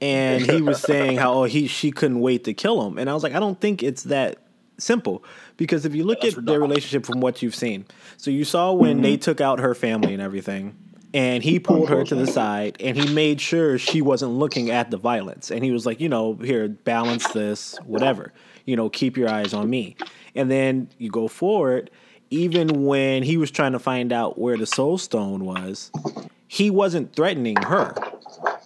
and 0.00 0.42
he 0.42 0.62
was 0.62 0.80
saying 0.80 1.18
how 1.18 1.34
oh, 1.34 1.44
he 1.44 1.66
she 1.66 1.90
couldn't 1.90 2.20
wait 2.20 2.44
to 2.44 2.54
kill 2.54 2.86
him, 2.86 2.98
and 2.98 3.10
I 3.10 3.14
was 3.14 3.22
like, 3.22 3.34
I 3.34 3.40
don't 3.40 3.60
think 3.60 3.82
it's 3.82 4.04
that 4.04 4.38
simple 4.78 5.22
because 5.56 5.84
if 5.84 5.94
you 5.94 6.04
look 6.04 6.24
at 6.24 6.44
their 6.44 6.60
relationship 6.60 7.04
from 7.04 7.20
what 7.20 7.42
you've 7.42 7.54
seen, 7.54 7.84
so 8.16 8.30
you 8.30 8.44
saw 8.44 8.72
when 8.72 9.02
they 9.02 9.14
mm-hmm. 9.14 9.20
took 9.20 9.40
out 9.40 9.60
her 9.60 9.74
family 9.74 10.12
and 10.14 10.22
everything. 10.22 10.76
And 11.12 11.42
he 11.42 11.58
pulled 11.58 11.88
her 11.88 12.04
to 12.04 12.14
the 12.14 12.26
side 12.28 12.76
and 12.78 12.96
he 12.96 13.12
made 13.12 13.40
sure 13.40 13.78
she 13.78 14.00
wasn't 14.00 14.30
looking 14.30 14.70
at 14.70 14.92
the 14.92 14.96
violence. 14.96 15.50
And 15.50 15.64
he 15.64 15.72
was 15.72 15.84
like, 15.84 15.98
you 15.98 16.08
know, 16.08 16.34
here, 16.34 16.68
balance 16.68 17.26
this, 17.32 17.76
whatever. 17.84 18.32
You 18.64 18.76
know, 18.76 18.88
keep 18.88 19.16
your 19.16 19.28
eyes 19.28 19.54
on 19.54 19.68
me. 19.68 19.96
And 20.34 20.50
then 20.50 20.88
you 20.98 21.10
go 21.10 21.28
forward, 21.28 21.90
even 22.30 22.84
when 22.86 23.22
he 23.22 23.36
was 23.36 23.50
trying 23.50 23.72
to 23.72 23.78
find 23.78 24.12
out 24.12 24.38
where 24.38 24.56
the 24.56 24.66
soul 24.66 24.98
stone 24.98 25.44
was, 25.44 25.90
he 26.46 26.70
wasn't 26.70 27.14
threatening 27.14 27.56
her. 27.62 27.94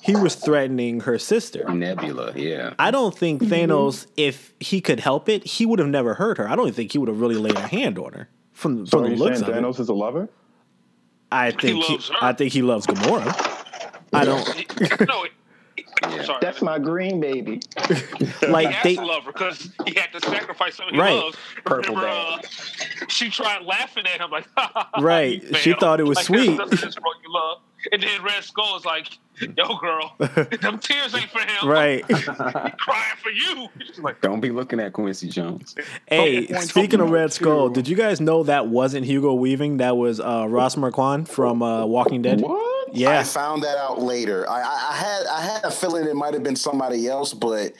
He 0.02 0.14
was 0.14 0.34
threatening 0.34 1.00
her 1.00 1.18
sister. 1.18 1.64
Nebula, 1.72 2.32
yeah. 2.36 2.74
I 2.78 2.90
don't 2.90 3.16
think 3.16 3.42
Thanos, 3.42 4.06
if 4.18 4.52
he 4.60 4.82
could 4.82 5.00
help 5.00 5.30
it, 5.30 5.44
he 5.44 5.64
would 5.64 5.78
have 5.78 5.88
never 5.88 6.14
hurt 6.14 6.36
her. 6.36 6.48
I 6.48 6.56
don't 6.56 6.74
think 6.74 6.92
he 6.92 6.98
would 6.98 7.08
have 7.08 7.20
really 7.20 7.36
laid 7.36 7.56
a 7.56 7.66
hand 7.66 7.98
on 7.98 8.12
her. 8.12 8.28
From 8.52 8.86
So 8.86 8.98
from 8.98 9.00
are 9.00 9.08
the 9.08 9.14
you 9.14 9.16
looks 9.16 9.38
saying 9.40 9.50
of 9.50 9.56
it, 9.56 9.62
Thanos 9.62 9.80
is 9.80 9.88
a 9.88 9.94
lover? 9.94 10.28
I 11.32 11.50
think 11.50 11.82
he, 11.82 11.94
loves 11.94 12.08
her. 12.08 12.14
I 12.20 12.32
think 12.34 12.52
he 12.52 12.62
loves 12.62 12.86
Gamora. 12.86 13.54
I 14.12 14.24
don't 14.24 15.00
no, 15.08 15.26
it, 16.12 16.26
sorry. 16.26 16.38
That's 16.40 16.62
my 16.62 16.78
green 16.78 17.20
baby. 17.20 17.60
like 18.48 18.68
has 18.68 18.82
they. 18.82 18.96
love 18.96 19.24
her 19.24 19.32
because 19.32 19.70
he 19.86 19.94
had 19.94 20.12
to 20.12 20.20
sacrifice 20.20 20.76
something 20.76 20.98
Right. 20.98 21.12
he 21.12 21.18
loves. 21.18 21.36
Purple 21.64 21.94
Remember, 21.96 22.08
uh, 22.08 22.38
she 23.08 23.30
tried 23.30 23.64
laughing 23.64 24.04
at 24.06 24.20
him 24.20 24.30
like, 24.30 24.46
Right. 25.00 25.42
She 25.56 25.74
thought 25.74 26.00
it 26.00 26.04
was 26.04 26.16
like, 26.16 26.26
sweet. 26.26 26.56
This, 26.56 26.70
this 26.70 26.82
is 26.82 26.96
what 26.96 27.16
you 27.22 27.32
love. 27.32 27.58
And 27.92 28.02
then 28.02 28.22
Red 28.22 28.42
Skull 28.44 28.76
is 28.76 28.84
like, 28.84 29.18
yo, 29.56 29.76
girl, 29.78 30.14
them 30.18 30.78
tears 30.78 31.14
ain't 31.14 31.30
for 31.30 31.40
him. 31.40 31.68
Right. 31.68 32.06
Crying 32.08 33.16
for 33.22 33.30
you. 33.30 33.68
Like, 33.98 34.20
Don't 34.20 34.40
be 34.40 34.50
looking 34.50 34.80
at 34.80 34.92
Quincy 34.92 35.28
Jones. 35.28 35.74
Hey, 36.06 36.46
point 36.46 36.62
speaking 36.62 37.00
of 37.00 37.10
Red 37.10 37.32
Skull, 37.32 37.68
too. 37.68 37.74
did 37.74 37.88
you 37.88 37.96
guys 37.96 38.20
know 38.20 38.44
that 38.44 38.68
wasn't 38.68 39.06
Hugo 39.06 39.34
Weaving? 39.34 39.78
That 39.78 39.96
was 39.96 40.20
uh, 40.20 40.46
Ross 40.48 40.76
Marquand 40.76 41.28
from 41.28 41.62
uh, 41.62 41.84
Walking 41.86 42.22
Dead. 42.22 42.40
What? 42.40 42.74
I 42.96 43.22
found 43.24 43.62
that 43.64 43.76
out 43.76 44.00
later. 44.00 44.48
I, 44.48 44.60
I, 44.60 44.90
I 44.90 44.96
had 44.96 45.26
I 45.26 45.40
had 45.40 45.64
a 45.64 45.70
feeling 45.70 46.06
it 46.06 46.14
might 46.14 46.34
have 46.34 46.44
been 46.44 46.54
somebody 46.56 47.08
else, 47.08 47.34
but 47.34 47.72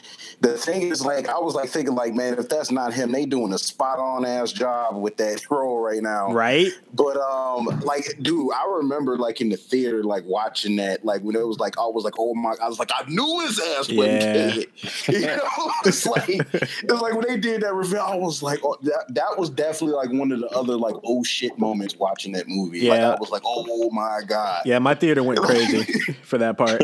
the 0.45 0.59
thing 0.59 0.83
is, 0.83 1.05
like, 1.05 1.29
I 1.29 1.39
was 1.39 1.55
like 1.55 1.69
thinking, 1.71 1.95
like, 1.95 2.15
man, 2.15 2.35
if 2.39 2.49
that's 2.49 2.71
not 2.71 2.93
him, 2.93 3.13
they 3.13 3.25
doing 3.27 3.53
a 3.53 3.59
spot 3.59 3.99
on 3.99 4.25
ass 4.25 4.53
job 4.53 4.97
with 5.01 5.17
that 5.17 5.43
role 5.51 5.79
right 5.81 6.03
now. 6.03 6.33
Right? 6.33 6.69
But 6.93 7.17
um, 7.17 7.65
like, 7.81 8.05
dude, 8.21 8.53
I 8.53 8.67
remember 8.77 9.17
like 9.17 9.41
in 9.41 9.49
the 9.49 9.57
theater, 9.57 10.05
like 10.05 10.25
watching 10.27 10.77
that, 10.77 11.05
like 11.05 11.23
when 11.23 11.35
it 11.35 11.47
was 11.47 11.59
like, 11.59 11.79
I 11.79 11.87
was 11.87 12.05
like, 12.05 12.15
oh 12.19 12.35
my, 12.35 12.55
I 12.63 12.69
was 12.69 12.79
like, 12.79 12.91
I 12.95 13.05
knew 13.09 13.41
his 13.41 13.59
ass 13.59 13.91
wasn't 13.91 14.23
Yeah. 14.23 14.33
dead. 14.33 14.67
You 15.25 15.27
know, 15.27 15.71
it's 15.85 16.07
like 16.07 16.29
it's 16.29 17.01
like 17.03 17.15
when 17.15 17.27
they 17.27 17.37
did 17.37 17.63
that 17.63 17.73
reveal, 17.75 18.01
I 18.01 18.17
was 18.17 18.43
like, 18.43 18.61
oh, 18.65 18.77
that 18.83 19.05
that 19.15 19.39
was 19.39 19.49
definitely 19.51 19.97
like 19.97 20.11
one 20.13 20.33
of 20.33 20.41
the 20.41 20.49
other 20.49 20.77
like 20.77 20.95
oh 21.05 21.23
shit 21.25 21.59
moments 21.59 21.97
watching 21.97 22.33
that 22.33 22.49
movie. 22.49 22.89
Like 22.89 23.01
Yeah. 23.01 23.11
I 23.13 23.17
was 23.19 23.31
like, 23.31 23.43
oh 23.45 23.91
my 23.91 24.21
god. 24.27 24.63
Yeah, 24.67 24.79
my 24.81 24.95
theater 24.95 25.23
went 25.23 25.41
crazy 25.41 25.85
for 26.23 26.39
that 26.39 26.59
part. 26.59 26.83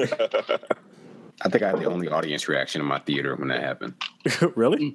I 1.43 1.49
think 1.49 1.63
I 1.63 1.69
had 1.71 1.79
the 1.81 1.87
only 1.87 2.09
audience 2.09 2.49
reaction 2.49 2.81
in 2.81 2.87
my 2.87 2.99
theater 3.01 3.35
when 3.37 3.49
that 3.49 3.63
happened. 3.63 3.95
really? 4.57 4.95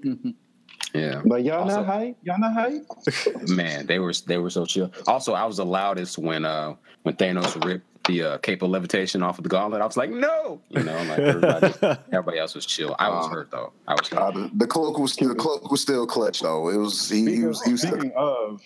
Yeah, 0.94 1.22
But 1.26 1.44
y'all 1.44 1.64
Also- 1.64 1.78
not 1.78 1.86
hype? 1.88 2.18
Y'all 2.24 2.40
not 2.40 2.54
hype? 2.54 3.48
man, 3.50 3.86
they 3.86 4.00
were 4.00 4.14
they 4.28 4.38
were 4.38 4.50
so 4.50 4.66
chill. 4.66 4.92
Also, 5.08 5.34
I 5.34 5.46
was 5.46 5.58
the 5.58 5.66
loudest 5.66 6.18
when 6.18 6.46
uh 6.46 6.76
when 7.04 7.16
Thanos 7.16 7.64
ripped 7.66 7.86
the 8.08 8.22
uh, 8.22 8.38
cape 8.38 8.62
of 8.62 8.70
levitation 8.70 9.24
off 9.24 9.40
of 9.40 9.44
the 9.44 9.50
gauntlet. 9.50 9.82
I 9.82 9.86
was 9.86 9.98
like, 9.98 10.12
no, 10.12 10.62
you 10.70 10.84
know, 10.84 10.96
like 11.10 11.18
everybody, 11.20 11.74
everybody 12.12 12.38
else 12.38 12.54
was 12.54 12.64
chill. 12.66 12.96
I 13.00 13.10
was 13.10 13.26
Uh, 13.26 13.30
hurt 13.30 13.52
though. 13.52 13.74
I 13.88 13.94
was 13.96 14.14
Uh, 14.14 14.26
hurt. 14.32 14.34
the, 14.36 14.52
the 14.58 14.68
cloak 14.68 15.00
was 15.00 15.16
the 15.16 15.34
cloak 15.34 15.72
was 15.72 15.82
still 15.82 16.06
clutch 16.06 16.40
though. 16.42 16.70
It 16.70 16.78
was 16.78 17.10
he, 17.10 17.18
he 17.18 17.24
Speaking, 17.26 17.48
was 17.48 17.64
he 17.64 17.72
was 17.72 17.82
still, 17.82 17.92
speaking 17.94 18.14
of 18.16 18.62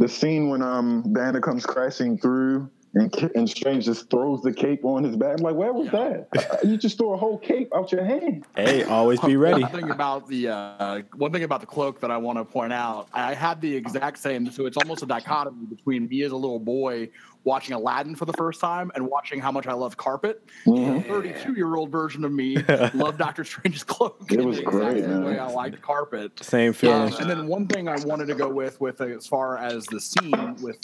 the 0.00 0.08
scene 0.08 0.48
when 0.50 0.62
um 0.62 1.04
Banner 1.12 1.40
comes 1.40 1.64
crashing 1.64 2.18
through 2.18 2.68
and 2.94 3.14
and 3.34 3.48
Strange 3.48 3.84
just 3.84 4.08
throws 4.10 4.42
the 4.42 4.52
cape 4.52 4.84
on 4.84 5.04
his 5.04 5.16
back. 5.16 5.38
I'm 5.38 5.42
like, 5.44 5.54
where 5.54 5.72
was 5.72 5.90
that? 5.90 6.28
You 6.64 6.76
just 6.76 6.96
threw 6.98 7.12
a 7.12 7.16
whole 7.16 7.38
cape 7.38 7.70
out 7.74 7.92
your 7.92 8.04
hand. 8.04 8.46
Hey, 8.56 8.84
always 8.84 9.20
be 9.20 9.36
ready. 9.36 9.62
One 9.62 9.70
thing 9.72 9.90
about 9.90 10.26
the 10.28 10.48
uh, 10.48 11.02
one 11.14 11.32
thing 11.32 11.42
about 11.42 11.60
the 11.60 11.66
cloak 11.66 12.00
that 12.00 12.10
I 12.10 12.16
want 12.16 12.38
to 12.38 12.44
point 12.44 12.72
out, 12.72 13.08
I 13.12 13.34
had 13.34 13.60
the 13.60 13.74
exact 13.74 14.18
same. 14.18 14.50
So 14.50 14.66
it's 14.66 14.76
almost 14.76 15.02
a 15.02 15.06
dichotomy 15.06 15.66
between 15.66 16.08
me 16.08 16.22
as 16.22 16.32
a 16.32 16.36
little 16.36 16.58
boy 16.60 17.10
watching 17.44 17.74
Aladdin 17.76 18.16
for 18.16 18.24
the 18.24 18.32
first 18.32 18.60
time 18.60 18.90
and 18.96 19.06
watching 19.06 19.38
how 19.40 19.52
much 19.52 19.68
I 19.68 19.72
love 19.72 19.96
carpet. 19.96 20.42
Mhm. 20.66 21.02
The 21.04 21.08
32 21.08 21.52
year 21.54 21.76
old 21.76 21.90
version 21.92 22.24
of 22.24 22.32
me 22.32 22.56
loved 22.94 23.18
Doctor 23.18 23.44
Strange's 23.44 23.84
cloak. 23.84 24.32
It 24.32 24.40
in 24.40 24.48
was 24.48 24.56
the 24.56 24.64
great, 24.64 25.02
same 25.02 25.10
man. 25.10 25.24
way 25.24 25.38
I 25.38 25.48
liked 25.48 25.80
carpet. 25.80 26.42
Same 26.42 26.72
feeling. 26.72 27.12
Um, 27.12 27.20
and 27.20 27.30
then 27.30 27.46
one 27.46 27.66
thing 27.68 27.88
I 27.88 27.96
wanted 28.04 28.26
to 28.28 28.34
go 28.34 28.48
with, 28.48 28.80
with 28.80 29.00
as 29.00 29.26
far 29.28 29.58
as 29.58 29.84
the 29.86 30.00
scene 30.00 30.56
with 30.60 30.76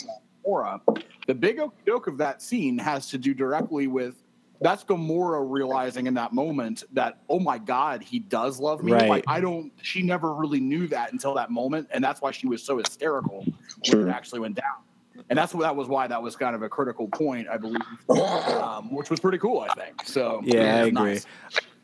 Gamora, 0.45 0.81
the 1.27 1.35
big 1.35 1.61
joke 1.87 2.07
of 2.07 2.19
that 2.19 2.43
scene 2.43 2.79
has 2.79 3.09
to 3.11 3.19
do 3.19 3.35
directly 3.35 3.87
with 3.87 4.23
that's 4.63 4.85
Gamora 4.85 5.45
realizing 5.45 6.07
in 6.07 6.15
that 6.15 6.33
moment 6.33 6.85
that 6.93 7.19
oh 7.29 7.41
my 7.41 7.59
god 7.59 8.03
he 8.03 8.21
does 8.21 8.61
love 8.61 8.83
me. 8.83 8.93
Right. 8.93 9.09
Like 9.09 9.25
I 9.27 9.41
don't. 9.41 9.73
She 9.83 10.03
never 10.03 10.35
really 10.35 10.61
knew 10.61 10.87
that 10.89 11.13
until 11.13 11.35
that 11.35 11.51
moment, 11.51 11.89
and 11.91 12.03
that's 12.03 12.21
why 12.21 12.31
she 12.31 12.47
was 12.47 12.63
so 12.63 12.79
hysterical 12.79 13.45
when 13.45 13.57
True. 13.85 14.07
it 14.07 14.11
actually 14.11 14.41
went 14.41 14.55
down. 14.55 15.25
And 15.29 15.39
that's 15.39 15.53
that 15.53 15.77
was 15.77 15.89
why 15.89 16.07
that 16.07 16.23
was 16.23 16.37
kind 16.37 16.55
of 16.55 16.63
a 16.63 16.69
critical 16.69 17.09
point, 17.09 17.49
I 17.49 17.57
believe, 17.57 17.81
um, 18.09 18.95
which 18.95 19.11
was 19.11 19.21
pretty 19.21 19.39
cool. 19.39 19.61
I 19.61 19.75
think 19.75 20.05
so. 20.05 20.41
Yeah, 20.45 20.77
I 20.77 20.79
agree. 20.87 20.91
nice. 20.91 21.27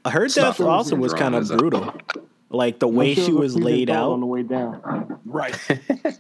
Her 0.07 0.29
Stop 0.29 0.57
death 0.57 0.61
it. 0.61 0.67
also 0.67 0.97
was 0.97 1.13
kind 1.13 1.35
of 1.35 1.49
brutal. 1.49 1.95
Like 2.51 2.79
the 2.79 2.89
way 2.89 3.15
she 3.15 3.33
was 3.33 3.57
laid 3.57 3.91
out 3.91 4.13
on 4.13 4.21
the 4.21 4.27
way 4.27 4.43
down. 4.43 5.21
Right. 5.25 5.57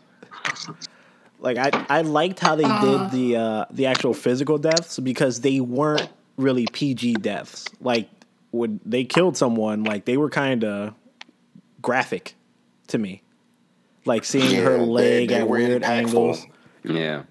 Like 1.40 1.56
I, 1.58 1.70
I 1.88 2.00
liked 2.02 2.40
how 2.40 2.56
they 2.56 2.64
Uh. 2.64 3.08
did 3.08 3.10
the 3.12 3.36
uh, 3.36 3.64
the 3.70 3.86
actual 3.86 4.14
physical 4.14 4.58
deaths 4.58 4.98
because 4.98 5.40
they 5.40 5.60
weren't 5.60 6.08
really 6.36 6.66
PG 6.72 7.14
deaths. 7.14 7.64
Like 7.80 8.08
when 8.50 8.80
they 8.84 9.04
killed 9.04 9.36
someone, 9.36 9.84
like 9.84 10.04
they 10.04 10.16
were 10.16 10.30
kind 10.30 10.64
of 10.64 10.94
graphic 11.82 12.34
to 12.88 12.98
me. 12.98 13.22
Like 14.04 14.24
seeing 14.24 14.50
Yeah, 14.52 14.60
her 14.62 14.78
leg 14.78 15.28
they 15.28 15.34
at 15.36 15.48
weird 15.48 15.82
angles. 15.84 16.46
Yeah. 16.82 17.24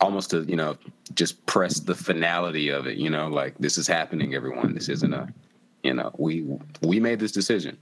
Almost 0.00 0.30
to, 0.30 0.42
you 0.42 0.56
know, 0.56 0.76
just 1.14 1.44
press 1.46 1.80
the 1.80 1.94
finality 1.94 2.68
of 2.68 2.86
it, 2.86 2.98
you 2.98 3.08
know, 3.08 3.28
like 3.28 3.56
this 3.58 3.78
is 3.78 3.86
happening, 3.86 4.34
everyone. 4.34 4.74
This 4.74 4.88
isn't 4.88 5.14
a 5.14 5.28
you 5.82 5.94
know, 5.94 6.10
we 6.18 6.46
we 6.82 6.98
made 7.00 7.20
this 7.20 7.32
decision. 7.32 7.76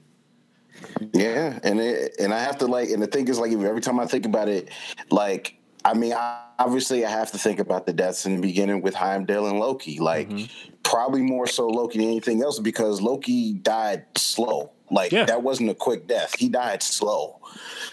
Yeah, 1.12 1.58
and 1.62 1.80
it, 1.80 2.16
and 2.18 2.32
I 2.32 2.38
have 2.40 2.58
to 2.58 2.66
like, 2.66 2.90
and 2.90 3.02
the 3.02 3.06
thing 3.06 3.28
is, 3.28 3.38
like, 3.38 3.52
every 3.52 3.80
time 3.80 4.00
I 4.00 4.06
think 4.06 4.26
about 4.26 4.48
it, 4.48 4.70
like, 5.10 5.56
I 5.84 5.94
mean, 5.94 6.12
I, 6.12 6.44
obviously, 6.58 7.04
I 7.04 7.10
have 7.10 7.32
to 7.32 7.38
think 7.38 7.58
about 7.58 7.86
the 7.86 7.92
deaths 7.92 8.24
in 8.26 8.36
the 8.36 8.40
beginning 8.40 8.82
with 8.82 8.94
Heimdall 8.94 9.48
and 9.48 9.58
Loki, 9.58 9.98
like, 9.98 10.28
Mm-hmm. 10.28 10.74
probably 10.82 11.22
more 11.22 11.46
so 11.46 11.66
Loki 11.66 11.98
than 11.98 12.08
anything 12.08 12.42
else 12.42 12.58
because 12.60 13.00
Loki 13.00 13.54
died 13.54 14.04
slow. 14.16 14.72
Like 14.92 15.10
Yeah. 15.12 15.24
that 15.24 15.42
wasn't 15.42 15.70
a 15.70 15.74
quick 15.74 16.06
death. 16.06 16.34
He 16.38 16.48
died 16.48 16.82
slow, 16.82 17.40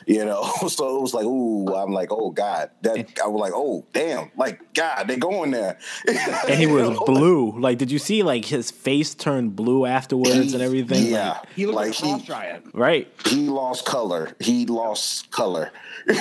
you 0.05 0.25
know. 0.25 0.43
So 0.69 0.97
it 0.97 1.01
was 1.01 1.13
like, 1.13 1.25
ooh, 1.25 1.73
I'm 1.75 1.91
like, 1.91 2.09
oh 2.11 2.29
god. 2.31 2.69
That 2.81 3.07
I 3.23 3.27
was 3.27 3.39
like, 3.41 3.53
oh 3.55 3.85
damn, 3.93 4.31
like 4.37 4.73
God, 4.73 5.05
they're 5.07 5.17
going 5.17 5.51
there. 5.51 5.77
And 6.07 6.55
he 6.59 6.63
You 6.67 6.73
was 6.73 6.89
know? 6.91 7.05
blue. 7.05 7.59
Like, 7.59 7.77
did 7.77 7.89
you 7.91 7.99
see 7.99 8.21
like 8.23 8.45
his 8.45 8.69
face 8.71 9.15
turned 9.15 9.55
blue 9.55 9.85
afterwards 9.85 10.53
and 10.53 10.61
everything? 10.61 11.05
Yeah, 11.05 11.39
He 11.55 11.65
looked 11.65 11.75
like, 11.77 12.01
like 12.01 12.19
he 12.19 12.25
giant. 12.25 12.65
Like, 12.65 12.73
right. 12.75 13.13
he 13.25 13.47
lost 13.47 13.85
color. 13.85 14.35
He 14.39 14.65
lost 14.65 15.31
color. 15.31 15.71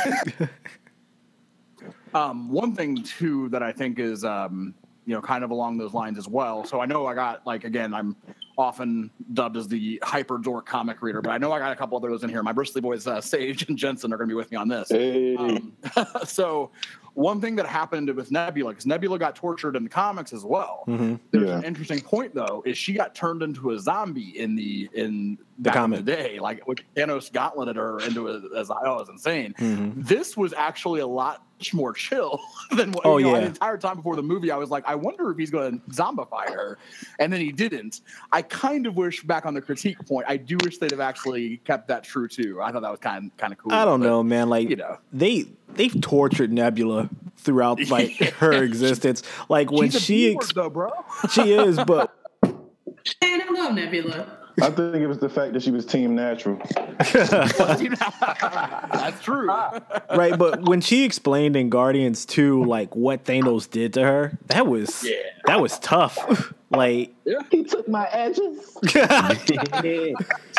Um, 2.15 2.51
one 2.51 2.75
thing 2.75 3.03
too 3.03 3.51
that 3.51 3.63
I 3.63 3.71
think 3.71 3.99
is 3.99 4.25
um, 4.25 4.75
you 5.05 5.15
know 5.15 5.21
kind 5.21 5.45
of 5.45 5.51
along 5.51 5.77
those 5.77 5.93
lines 5.93 6.17
as 6.17 6.27
well. 6.27 6.65
So 6.65 6.81
I 6.81 6.87
know 6.87 7.07
I 7.07 7.15
got 7.15 7.47
like 7.47 7.65
again 7.65 7.93
I'm 7.93 8.17
often 8.59 9.11
dubbed 9.33 9.57
as 9.57 9.69
the 9.69 10.01
hyper 10.03 10.37
dork 10.37 10.67
comic 10.67 11.01
reader, 11.01 11.23
but 11.23 11.31
I 11.31 11.39
know 11.39 11.53
I 11.53 11.61
got 11.61 11.71
a 11.73 11.77
couple 11.77 11.97
of 11.97 12.03
those 12.03 12.25
in 12.25 12.29
here. 12.29 12.43
My 12.43 12.53
Bristly 12.53 12.81
boys 12.81 13.07
uh, 13.07 13.21
Sage 13.23 13.67
and 13.69 13.79
Jensen 13.79 14.13
are 14.13 14.17
going 14.17 14.29
to 14.29 14.33
be 14.33 14.37
with 14.37 14.51
me 14.51 14.57
on 14.57 14.67
this. 14.69 14.91
Hey. 14.91 15.37
Um, 15.37 15.73
so 16.25 16.73
one 17.15 17.41
thing 17.41 17.57
that 17.57 17.67
happened 17.67 18.11
with 18.15 18.31
Nebula, 18.33 18.73
because 18.73 18.85
Nebula 18.87 19.19
got 19.19 19.37
tortured 19.37 19.77
in 19.77 19.85
the 19.85 19.89
comics 19.91 20.33
as 20.33 20.45
well. 20.45 20.83
hmm 20.87 21.15
There's 21.31 21.49
Yeah. 21.49 21.59
an 21.59 21.65
interesting 21.65 22.01
point 22.01 22.35
though, 22.35 22.63
is 22.67 22.77
she 22.77 22.93
got 22.95 23.15
turned 23.15 23.43
into 23.43 23.71
a 23.71 23.79
zombie 23.79 24.39
in 24.39 24.57
the 24.57 24.89
in 24.93 25.39
in 25.65 25.73
comic. 25.73 26.05
the 26.05 26.13
day, 26.17 26.39
like 26.41 26.63
Thanos 26.97 27.33
gauntleted 27.33 27.77
her 27.77 27.99
into 28.01 28.29
a, 28.29 28.41
as 28.59 28.71
I 28.71 28.83
was 28.89 29.09
insane. 29.09 29.55
hmm 29.57 29.91
This 29.97 30.37
was 30.37 30.53
actually 30.53 31.01
a 31.01 31.07
lot 31.07 31.45
more 31.75 31.93
chill 31.93 32.41
than 32.73 32.93
what. 32.93 33.05
Oh, 33.07 33.19
you 33.19 33.27
know, 33.27 33.35
yeah. 33.35 33.41
The 33.41 33.47
entire 33.47 33.79
time 33.79 33.97
before 33.97 34.17
the 34.17 34.23
movie, 34.23 34.51
I 34.51 34.57
was 34.57 34.71
like, 34.71 34.85
I 34.87 34.95
wonder 34.95 35.31
if 35.31 35.39
he's 35.39 35.51
going 35.51 35.81
to 35.81 35.87
zombify 35.91 36.49
her, 36.49 36.79
and 37.19 37.33
then 37.33 37.41
he 37.41 37.53
didn't. 37.53 38.01
I 38.33 38.43
kind 38.43 38.87
of 38.87 38.97
wish 38.97 39.23
back 39.23 39.47
on 39.47 39.55
the 39.55 39.61
critique 39.61 39.99
point. 40.07 40.27
I 40.29 40.37
do 40.37 40.57
wish 40.65 40.79
they'd 40.79 40.91
have 40.91 41.01
actually 41.01 41.59
kept 41.59 41.89
that 41.89 42.05
true 42.05 42.29
too. 42.29 42.61
I 42.63 42.73
thought 42.73 42.83
that 42.83 42.91
was 42.91 43.01
kind 43.01 43.31
kind 43.37 43.53
of 43.53 43.59
cool. 43.59 43.73
I 43.73 43.85
don't 43.85 44.01
but, 44.01 44.07
know, 44.07 44.23
man. 44.23 44.49
Like 44.49 44.71
You 44.71 44.77
know, 44.77 44.99
they 45.13 45.47
they've 45.75 46.01
tortured 46.01 46.53
Nebula 46.53 47.09
throughout 47.37 47.81
like 47.91 48.17
her 48.35 48.53
existence. 48.53 49.23
Like 49.49 49.71
when 49.71 49.91
she's 49.91 49.97
a 49.97 50.01
she 50.01 50.35
ex- 50.35 50.53
though, 50.53 50.71
bro. 50.71 50.91
she 51.31 51.53
is, 51.53 51.79
but 51.85 52.15
And 53.23 53.43
I 53.43 53.51
love 53.53 53.75
Nebula. 53.75 54.38
I 54.61 54.71
think 54.71 54.97
it 54.97 55.07
was 55.07 55.19
the 55.19 55.29
fact 55.29 55.53
that 55.53 55.63
she 55.63 55.71
was 55.71 55.87
team 55.87 56.15
natural. 56.15 56.61
That's 56.99 59.21
true. 59.23 59.47
right, 59.49 60.37
but 60.37 60.69
when 60.69 60.81
she 60.81 61.05
explained 61.05 61.57
in 61.57 61.71
Guardians 61.71 62.25
2 62.27 62.65
like 62.65 62.95
what 62.97 63.25
Thanos 63.25 63.71
did 63.71 63.95
to 63.95 64.03
her, 64.03 64.39
that 64.47 64.67
was 64.67 65.05
Yeah. 65.05 65.15
that 65.47 65.61
was 65.61 65.79
tough. 65.79 66.53
like 66.71 67.15
He 67.51 67.65
took 67.65 67.89
my 67.89 68.09
edges. 68.11 68.77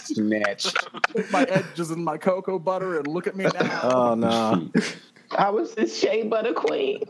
Snatched. 0.04 0.76
Put 1.14 1.32
my 1.32 1.44
edges 1.44 1.92
and 1.92 2.04
my 2.04 2.18
cocoa 2.18 2.60
butter 2.60 2.98
and 2.98 3.08
look 3.08 3.28
at 3.28 3.36
me 3.36 3.46
now. 3.46 3.80
oh 3.84 4.16
no. 4.16 4.70
I 5.38 5.50
was 5.50 5.76
the 5.76 5.88
Shea 5.88 6.24
Butter 6.24 6.54
Queen. 6.54 7.04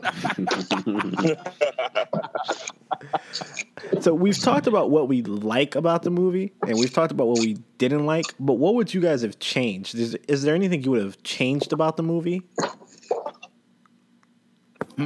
So 4.00 4.14
we've 4.14 4.38
talked 4.38 4.66
about 4.66 4.90
what 4.90 5.08
we 5.08 5.22
like 5.22 5.74
about 5.74 6.02
the 6.02 6.10
movie, 6.10 6.52
and 6.66 6.78
we've 6.78 6.92
talked 6.92 7.12
about 7.12 7.26
what 7.26 7.40
we 7.40 7.54
didn't 7.78 8.06
like. 8.06 8.26
But 8.38 8.54
what 8.54 8.74
would 8.74 8.94
you 8.94 9.00
guys 9.00 9.22
have 9.22 9.38
changed? 9.38 9.94
Is, 9.94 10.14
is 10.28 10.42
there 10.42 10.54
anything 10.54 10.82
you 10.82 10.92
would 10.92 11.02
have 11.02 11.22
changed 11.22 11.72
about 11.72 11.96
the 11.96 12.02
movie? 12.02 12.42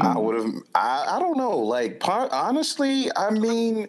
I 0.00 0.18
would 0.18 0.36
have. 0.36 0.52
I, 0.74 1.16
I 1.16 1.18
don't 1.18 1.36
know. 1.36 1.56
Like 1.56 2.00
part, 2.00 2.30
honestly, 2.32 3.08
I 3.16 3.30
mean, 3.30 3.88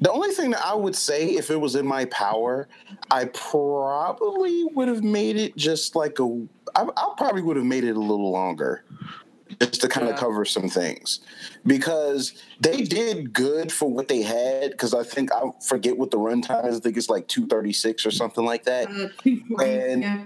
the 0.00 0.10
only 0.10 0.30
thing 0.30 0.50
that 0.50 0.64
I 0.64 0.74
would 0.74 0.96
say 0.96 1.28
if 1.30 1.50
it 1.50 1.60
was 1.60 1.74
in 1.74 1.86
my 1.86 2.04
power, 2.06 2.68
I 3.10 3.26
probably 3.26 4.64
would 4.64 4.88
have 4.88 5.02
made 5.02 5.36
it 5.36 5.56
just 5.56 5.96
like 5.96 6.18
a. 6.18 6.46
I, 6.74 6.82
I 6.96 7.14
probably 7.16 7.42
would 7.42 7.56
have 7.56 7.66
made 7.66 7.84
it 7.84 7.96
a 7.96 8.00
little 8.00 8.30
longer, 8.30 8.84
just 9.60 9.80
to 9.82 9.88
kind 9.88 10.06
of 10.08 10.14
Yeah. 10.14 10.18
cover 10.20 10.44
some 10.44 10.68
things, 10.68 11.20
because 11.66 12.32
they 12.60 12.82
did 12.82 13.32
good 13.32 13.70
for 13.72 13.90
what 13.90 14.08
they 14.08 14.22
had. 14.22 14.70
Because 14.72 14.94
I 14.94 15.02
think 15.02 15.32
I 15.32 15.50
forget 15.66 15.96
what 15.98 16.10
the 16.10 16.18
runtime 16.18 16.66
is. 16.68 16.76
I 16.76 16.80
think 16.80 16.96
it's 16.96 17.10
like 17.10 17.28
two 17.28 17.46
thirty 17.46 17.72
six 17.72 18.06
or 18.06 18.10
something 18.10 18.44
like 18.44 18.64
that. 18.64 18.88
Uh, 18.90 19.62
And- 19.62 20.02
yeah. 20.02 20.24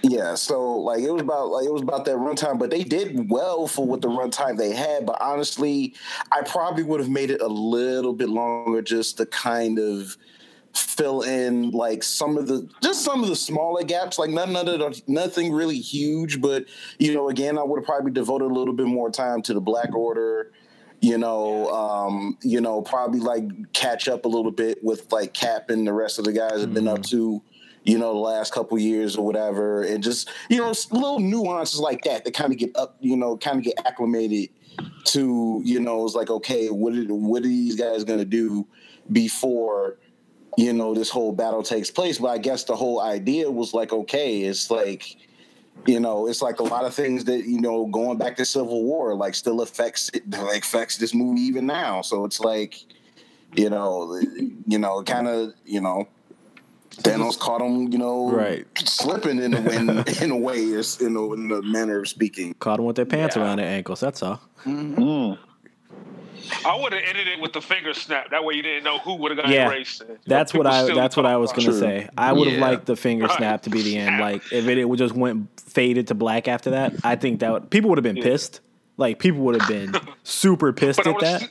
Yeah, 0.00 0.34
so 0.36 0.76
like 0.76 1.00
it 1.00 1.10
was 1.10 1.22
about 1.22 1.48
like 1.48 1.66
it 1.66 1.72
was 1.72 1.82
about 1.82 2.04
that 2.04 2.14
runtime, 2.18 2.56
but 2.56 2.70
they 2.70 2.84
did 2.84 3.28
well 3.28 3.66
for 3.66 3.84
what 3.84 4.00
the 4.00 4.06
runtime 4.08 4.56
they 4.56 4.70
had. 4.72 5.04
But 5.04 5.20
honestly, 5.20 5.92
I 6.30 6.42
probably 6.42 6.84
would 6.84 7.00
have 7.00 7.08
made 7.10 7.32
it 7.32 7.40
a 7.42 7.48
little 7.48 8.12
bit 8.12 8.28
longer 8.28 8.80
just 8.80 9.16
to 9.16 9.26
kind 9.26 9.80
of 9.80 10.16
fill 10.74 11.22
in 11.22 11.70
like 11.70 12.02
some 12.02 12.36
of 12.36 12.46
the 12.46 12.68
just 12.82 13.04
some 13.04 13.22
of 13.22 13.28
the 13.28 13.36
smaller 13.36 13.82
gaps. 13.82 14.18
Like 14.18 14.30
none, 14.30 14.52
none 14.52 14.68
of 14.68 14.78
the, 14.78 15.02
nothing 15.06 15.52
really 15.52 15.78
huge, 15.78 16.40
but 16.40 16.66
you 16.98 17.14
know, 17.14 17.28
again, 17.28 17.58
I 17.58 17.62
would 17.62 17.78
have 17.78 17.86
probably 17.86 18.12
devoted 18.12 18.46
a 18.46 18.54
little 18.54 18.74
bit 18.74 18.86
more 18.86 19.10
time 19.10 19.42
to 19.42 19.54
the 19.54 19.60
Black 19.60 19.94
Order. 19.94 20.52
You 21.00 21.16
know, 21.16 21.70
um, 21.70 22.38
you 22.42 22.60
know, 22.60 22.82
probably 22.82 23.20
like 23.20 23.44
catch 23.72 24.08
up 24.08 24.24
a 24.24 24.28
little 24.28 24.50
bit 24.50 24.82
with 24.82 25.12
like 25.12 25.32
Cap 25.32 25.70
and 25.70 25.86
the 25.86 25.92
rest 25.92 26.18
of 26.18 26.24
the 26.24 26.32
guys 26.32 26.60
have 26.60 26.74
been 26.74 26.88
up 26.88 27.02
to 27.04 27.42
you 27.84 27.96
know, 27.96 28.12
the 28.12 28.18
last 28.18 28.52
couple 28.52 28.78
years 28.78 29.16
or 29.16 29.24
whatever, 29.24 29.82
and 29.82 30.02
just 30.02 30.28
you 30.50 30.58
know, 30.58 30.74
little 30.90 31.20
nuances 31.20 31.80
like 31.80 32.02
that 32.04 32.24
that 32.24 32.34
kind 32.34 32.52
of 32.52 32.58
get 32.58 32.76
up, 32.76 32.96
you 33.00 33.16
know, 33.16 33.36
kind 33.36 33.56
of 33.58 33.64
get 33.64 33.74
acclimated 33.86 34.50
to, 35.04 35.62
you 35.64 35.80
know, 35.80 36.04
it's 36.04 36.14
like, 36.14 36.28
okay, 36.28 36.68
what 36.68 36.92
are 36.92 37.04
what 37.14 37.42
are 37.44 37.48
these 37.48 37.76
guys 37.76 38.04
gonna 38.04 38.24
do 38.24 38.66
before, 39.10 39.96
you 40.58 40.72
know, 40.72 40.92
this 40.94 41.08
whole 41.10 41.32
battle 41.32 41.62
takes 41.62 41.90
place? 41.90 42.18
But 42.18 42.28
I 42.28 42.38
guess 42.38 42.64
the 42.64 42.74
whole 42.76 43.00
idea 43.00 43.50
was 43.50 43.72
like, 43.74 43.92
okay, 43.92 44.42
it's 44.42 44.70
like. 44.70 45.16
You 45.86 46.00
know, 46.00 46.26
it's 46.26 46.42
like 46.42 46.58
a 46.58 46.64
lot 46.64 46.84
of 46.84 46.92
things 46.92 47.24
that 47.26 47.44
you 47.46 47.60
know, 47.60 47.86
going 47.86 48.18
back 48.18 48.36
to 48.38 48.44
Civil 48.44 48.82
War, 48.82 49.14
like 49.14 49.32
still 49.36 49.60
affects 49.60 50.10
it, 50.12 50.28
like, 50.28 50.64
affects 50.64 50.96
this 50.96 51.14
movie 51.14 51.40
even 51.42 51.66
now. 51.66 52.02
So 52.02 52.24
it's 52.24 52.40
like, 52.40 52.74
you 53.54 53.70
know, 53.70 54.20
you 54.66 54.78
know, 54.80 55.04
kind 55.04 55.28
of, 55.28 55.52
you 55.64 55.80
know, 55.80 56.08
Thanos 56.96 57.38
caught 57.38 57.60
him, 57.62 57.92
you 57.92 57.98
know, 57.98 58.28
Right. 58.28 58.66
slipping 58.76 59.38
in 59.40 59.54
a 59.54 59.60
in, 59.70 59.88
in 60.22 60.30
a 60.32 60.36
way, 60.36 60.56
is- 60.58 61.00
in 61.00 61.14
a, 61.14 61.32
in 61.34 61.50
a 61.52 61.62
manner 61.62 62.00
of 62.00 62.08
speaking. 62.08 62.54
Caught 62.58 62.80
him 62.80 62.86
with 62.86 62.96
their 62.96 63.06
pants 63.06 63.36
Yeah. 63.36 63.42
around 63.42 63.58
their 63.58 63.68
ankles. 63.68 64.00
That's 64.00 64.20
all. 64.24 64.40
Mm. 64.66 65.38
I 66.64 66.76
would 66.80 66.92
have 66.92 67.02
ended 67.06 67.28
it 67.28 67.40
with 67.40 67.52
the 67.52 67.60
finger 67.60 67.92
snap. 67.94 68.30
That 68.30 68.44
way 68.44 68.54
you 68.54 68.62
didn't 68.62 68.84
know 68.84 68.98
who 68.98 69.14
would 69.16 69.30
have 69.32 69.38
got 69.44 69.48
Yeah. 69.48 69.68
erased. 69.68 70.00
You 70.02 70.08
know, 70.08 70.16
That's 70.26 70.52
what 70.54 70.66
I. 70.66 70.94
That's 70.94 71.16
what 71.16 71.26
I 71.26 71.36
was 71.36 71.52
gonna 71.52 71.68
True. 71.68 71.78
say. 71.78 72.08
I 72.16 72.32
would 72.32 72.48
have 72.48 72.58
Yeah. 72.58 72.66
liked 72.66 72.86
the 72.86 72.96
finger 72.96 73.26
Right. 73.26 73.36
snap 73.38 73.62
to 73.62 73.70
be 73.70 73.82
the 73.82 73.96
end. 73.98 74.20
Like 74.20 74.42
if 74.52 74.66
it, 74.66 74.78
it 74.78 74.96
just 74.96 75.14
went 75.14 75.48
faded 75.60 76.08
to 76.08 76.14
black 76.14 76.48
after 76.48 76.70
that. 76.70 76.94
I 77.04 77.16
think 77.16 77.40
that 77.40 77.52
would, 77.52 77.70
people 77.70 77.90
would 77.90 77.98
have 77.98 78.02
been 78.04 78.16
Yeah. 78.16 78.24
pissed. 78.24 78.60
Like 78.96 79.18
people 79.18 79.40
would 79.42 79.60
have 79.60 79.68
been 79.68 79.94
super 80.24 80.72
pissed 80.72 81.00
at 81.06 81.18
that. 81.20 81.42
s- 81.42 81.48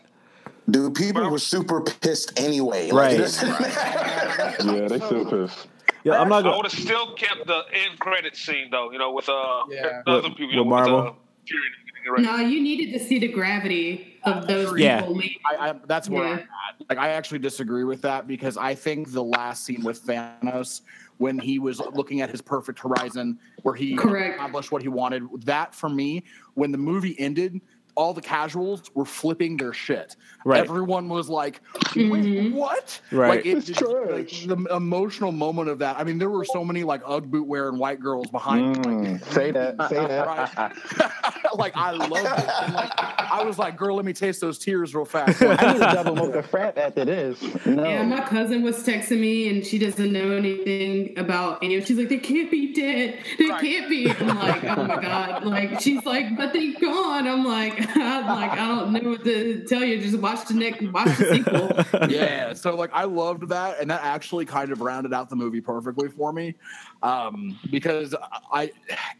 Dude, 0.69 0.95
people 0.95 1.29
were 1.29 1.39
super 1.39 1.79
pissed 1.81 2.37
anyway. 2.37 2.91
Right. 2.91 3.13
it 3.13 3.17
doesn't 3.19 3.49
matter. 3.61 4.55
Yeah, 4.81 4.87
they 4.89 4.99
still 4.99 5.25
pissed. 5.25 5.67
Yeah, 6.03 6.19
I'm 6.21 6.27
not 6.29 6.43
Gonna, 6.43 6.53
I 6.53 6.57
would 6.57 6.65
have 6.71 6.77
still 6.79 7.13
kept 7.15 7.47
the 7.47 7.61
end 7.73 7.99
credit 7.99 8.35
scene 8.35 8.69
though. 8.71 8.91
You 8.91 8.99
know, 8.99 9.11
with 9.13 9.29
uh, 9.29 9.63
Yeah. 9.69 10.01
other 10.05 10.27
With- 10.29 10.37
people. 10.37 10.41
You 10.41 10.47
with 10.47 10.55
know, 10.55 10.61
with, 10.63 10.69
Marvel? 10.69 10.97
uh, 10.99 11.11
Fury. 11.45 12.23
No, 12.23 12.37
you 12.37 12.61
needed 12.61 12.97
to 12.97 12.99
see 13.05 13.19
the 13.19 13.27
gravity 13.27 14.16
of 14.33 14.47
those 14.47 14.79
Yeah. 14.79 14.99
people. 15.01 15.15
leave. 15.15 15.37
I, 15.45 15.69
I 15.69 15.73
that's 15.85 16.09
where 16.09 16.23
Yeah. 16.25 16.31
I'm 16.33 16.39
at. 16.39 16.45
Like 16.89 16.97
I 16.97 17.09
actually 17.09 17.39
disagree 17.39 17.83
with 17.83 18.01
that 18.03 18.27
because 18.27 18.57
I 18.57 18.75
think 18.75 19.11
the 19.11 19.23
last 19.23 19.63
scene 19.65 19.83
with 19.83 20.05
Thanos 20.05 20.81
when 21.17 21.39
he 21.39 21.57
was 21.59 21.79
looking 21.93 22.21
at 22.21 22.29
his 22.29 22.41
perfect 22.41 22.79
horizon 22.79 23.39
where 23.63 23.73
he 23.73 23.95
Correct. 23.95 24.35
accomplished 24.35 24.71
what 24.71 24.81
he 24.83 24.87
wanted, 24.87 25.23
that 25.45 25.73
for 25.73 25.89
me, 25.89 26.23
when 26.53 26.71
the 26.71 26.77
movie 26.77 27.19
ended, 27.19 27.59
all 27.95 28.13
the 28.13 28.21
casuals 28.21 28.83
were 28.93 29.05
flipping 29.05 29.57
their 29.57 29.73
shit. 29.73 30.15
Right. 30.47 30.61
Everyone 30.63 31.09
was 31.09 31.27
like, 31.29 31.59
Wait, 31.95 32.05
Mhm. 32.07 32.53
"What?" 32.53 33.01
Right. 33.11 33.29
Like 33.29 33.45
it, 33.45 33.57
It's 33.57 33.69
it's 33.69 33.81
like, 33.81 34.29
the 34.29 34.75
emotional 34.75 35.31
moment 35.33 35.67
of 35.69 35.79
that. 35.79 35.99
I 35.99 36.03
mean, 36.05 36.19
there 36.19 36.29
were 36.29 36.45
so 36.45 36.63
many 36.63 36.83
like 36.85 37.01
UGG 37.05 37.29
boot 37.31 37.47
wearing 37.47 37.77
white 37.77 37.99
girls 37.99 38.27
behind. 38.27 38.77
me. 38.85 38.93
Like, 38.93 39.21
Mm. 39.21 39.33
Say 39.33 39.51
that. 39.57 39.89
Say 39.89 39.95
that. 40.07 40.25
Right. 40.27 41.53
like 41.55 41.75
I 41.75 41.91
love 41.91 42.11
it. 42.11 42.49
And, 42.63 42.73
like 42.73 42.91
I 42.97 43.43
was 43.43 43.59
like, 43.59 43.75
girl, 43.77 43.95
let 43.97 44.05
me 44.05 44.13
taste 44.13 44.39
those 44.39 44.57
tears 44.57 44.95
real 44.95 45.03
fast. 45.05 45.41
I 45.41 45.73
need 45.73 45.81
a 45.81 45.93
double 45.93 46.15
mocha 46.15 46.43
frap 46.43 46.77
after 46.77 47.03
this. 47.03 47.41
No. 47.65 47.83
Yeah, 47.83 48.03
my 48.03 48.21
cousin 48.21 48.63
was 48.63 48.77
texting 48.85 49.19
me 49.19 49.49
and 49.49 49.65
she 49.65 49.77
doesn't 49.77 50.11
know 50.13 50.31
anything 50.31 51.17
about 51.19 51.61
any 51.63 51.75
of 51.75 51.85
She's 51.85 51.97
like, 51.97 52.09
they 52.09 52.17
can't 52.19 52.49
be 52.51 52.73
dead. 52.73 53.19
They 53.37 53.47
Right. 53.49 53.61
can't 53.61 53.89
be. 53.89 54.09
I'm 54.11 54.27
like, 54.39 54.63
oh 54.63 54.83
my 54.83 55.01
God. 55.01 55.43
Like, 55.45 55.79
she's 55.81 56.05
like, 56.05 56.35
but 56.37 56.53
they 56.53 56.71
gone. 56.73 57.27
I'm 57.27 57.43
like, 57.45 57.79
I'm 57.97 58.25
like, 58.27 58.51
I 58.51 58.67
don't 58.67 58.91
know 58.93 59.09
what 59.11 59.23
to 59.25 59.63
tell 59.67 59.83
you. 59.83 60.01
Just 60.01 60.19
watch 60.19 60.36
the 60.45 60.53
next, 60.53 60.81
watch 60.91 61.17
the 61.17 61.33
sequel. 61.33 62.09
yeah 62.09 62.53
so 62.53 62.75
like 62.75 62.89
i 62.93 63.03
loved 63.03 63.47
that 63.49 63.79
and 63.79 63.89
that 63.89 64.01
actually 64.03 64.45
kind 64.45 64.71
of 64.71 64.81
rounded 64.81 65.13
out 65.13 65.29
the 65.29 65.35
movie 65.35 65.61
perfectly 65.61 66.07
for 66.09 66.31
me 66.33 66.55
um 67.03 67.57
because 67.71 68.15
i 68.51 68.71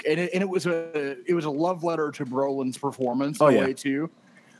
and 0.07 0.19
it, 0.19 0.29
and 0.33 0.41
it 0.41 0.49
was 0.49 0.65
a 0.65 1.17
it 1.29 1.33
was 1.33 1.45
a 1.45 1.49
love 1.49 1.83
letter 1.83 2.11
to 2.11 2.25
brolin's 2.25 2.77
performance 2.77 3.37
Oh, 3.41 3.47
in 3.47 3.53
a 3.55 3.57
yeah. 3.57 3.65
way 3.65 3.73
too 3.73 4.09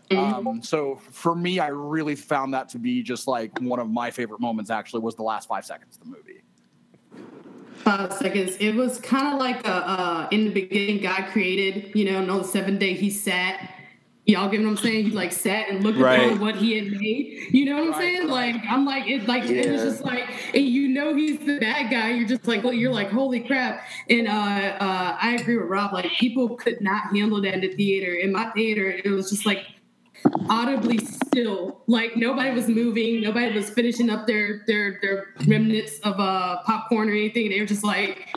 Mm-hmm. 0.10 0.47
um 0.47 0.64
so 0.64 0.95
for 0.95 1.36
me 1.36 1.60
i 1.60 1.68
really 1.68 2.16
found 2.16 2.53
that 2.53 2.70
to 2.70 2.80
be 2.80 3.03
just 3.03 3.28
like 3.28 3.51
one 3.60 3.78
of 3.80 3.89
my 3.89 4.10
favorite 4.10 4.39
moments 4.39 4.70
actually 4.72 5.01
was 5.01 5.16
the 5.16 5.24
last 5.24 5.49
five 5.49 5.66
seconds 5.66 5.97
of 5.97 6.03
the 6.03 6.10
movie 6.16 6.43
Five 7.84 8.12
seconds. 8.14 8.58
It 8.60 8.74
was 8.76 8.99
kind 8.99 9.34
of 9.34 9.39
like 9.39 9.66
a, 9.66 9.72
uh, 9.72 10.28
in 10.32 10.45
the 10.45 10.49
beginning, 10.51 11.01
God 11.01 11.28
created, 11.32 11.91
you 11.95 12.05
know, 12.12 12.20
and 12.20 12.30
on 12.30 12.39
the 12.39 12.43
seventh 12.47 12.80
day 12.80 12.93
he 12.95 13.10
sat. 13.10 13.76
Y'all 14.28 14.50
get 14.50 14.62
what 14.62 14.68
I'm 14.68 14.78
saying? 14.78 15.06
He 15.06 15.12
like 15.12 15.32
sat 15.32 15.70
and 15.70 15.84
looked 15.86 15.98
Right. 16.00 16.34
at 16.34 16.40
what 16.40 16.58
he 16.58 16.76
had 16.78 16.92
made. 16.92 17.48
You 17.52 17.64
know 17.64 17.76
what 17.76 17.84
I'm 17.84 17.92
Right, 17.92 18.00
saying? 18.18 18.28
Like 18.28 18.56
I'm 18.70 18.86
like 18.86 19.08
it 19.08 19.26
like 19.26 19.46
it 19.50 19.72
was 19.72 19.84
just 19.84 20.04
like 20.04 20.26
and 20.54 20.66
you 20.66 20.90
know 20.90 21.16
he's 21.16 21.40
the 21.40 21.58
bad 21.60 21.90
guy. 21.90 22.12
You're 22.12 22.28
just 22.28 22.46
like 22.46 22.62
well, 22.62 22.74
you're 22.74 22.92
like 22.92 23.10
holy 23.10 23.40
crap. 23.40 23.84
And 24.10 24.28
uh 24.28 24.32
uh 24.32 25.18
I 25.22 25.38
agree 25.40 25.56
with 25.58 25.70
Rob. 25.70 25.94
Like 25.94 26.12
people 26.12 26.58
could 26.58 26.82
not 26.82 27.16
handle 27.16 27.42
that 27.42 27.54
in 27.54 27.62
the 27.62 27.74
theater. 27.74 28.14
In 28.16 28.34
my 28.34 28.50
theater, 28.52 28.90
it 29.04 29.10
was 29.10 29.30
just 29.30 29.46
like 29.46 29.66
audibly 30.50 30.98
still. 30.98 31.82
Like 31.88 32.18
nobody 32.18 32.52
was 32.52 32.68
moving. 32.68 33.22
Nobody 33.22 33.56
was 33.56 33.70
finishing 33.70 34.10
up 34.10 34.28
their 34.28 34.64
their 34.68 35.00
their 35.02 35.28
remnants 35.48 36.00
of 36.00 36.20
uh 36.20 36.62
popcorn 36.64 37.08
or 37.10 37.14
anything. 37.14 37.50
They 37.50 37.62
were 37.62 37.66
just 37.66 37.84
like 37.86 38.28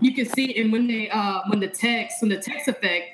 you 0.00 0.12
could 0.12 0.28
see. 0.34 0.60
And 0.60 0.72
when 0.72 0.88
they 0.88 1.08
uh 1.10 1.42
when 1.50 1.60
the 1.60 1.68
text 1.68 2.20
when 2.20 2.30
the 2.30 2.38
text 2.38 2.66
effect 2.66 3.12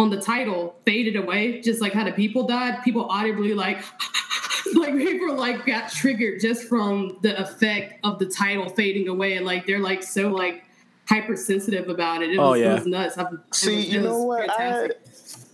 on 0.00 0.08
the 0.08 0.20
title 0.20 0.76
faded 0.86 1.14
away, 1.14 1.60
just 1.60 1.80
like 1.82 1.92
how 1.92 2.04
the 2.04 2.12
people 2.12 2.46
died, 2.46 2.82
people 2.82 3.04
audibly 3.10 3.52
like 3.52 3.84
like 4.74 4.96
people 4.96 5.34
like 5.34 5.66
got 5.66 5.92
triggered 5.92 6.40
just 6.40 6.64
from 6.64 7.18
the 7.22 7.38
effect 7.40 8.00
of 8.02 8.18
the 8.18 8.26
title 8.26 8.68
fading 8.70 9.08
away. 9.08 9.36
And 9.36 9.44
like 9.44 9.66
they're 9.66 9.78
like 9.78 10.02
so 10.02 10.28
like 10.28 10.64
hypersensitive 11.06 11.88
about 11.90 12.22
it. 12.22 12.30
It 12.30 12.38
oh, 12.38 12.50
was, 12.52 12.60
Oh, 12.60 12.62
yeah. 12.62 12.70
it 12.72 12.74
was 12.76 12.86
nuts. 12.86 13.18
I, 13.18 13.22
it 13.24 13.28
See, 13.52 13.76
was- 13.76 13.88
you 13.92 14.00
know 14.00 14.22
what? 14.22 14.50
I, 14.50 14.88
fantastic. 14.88 15.48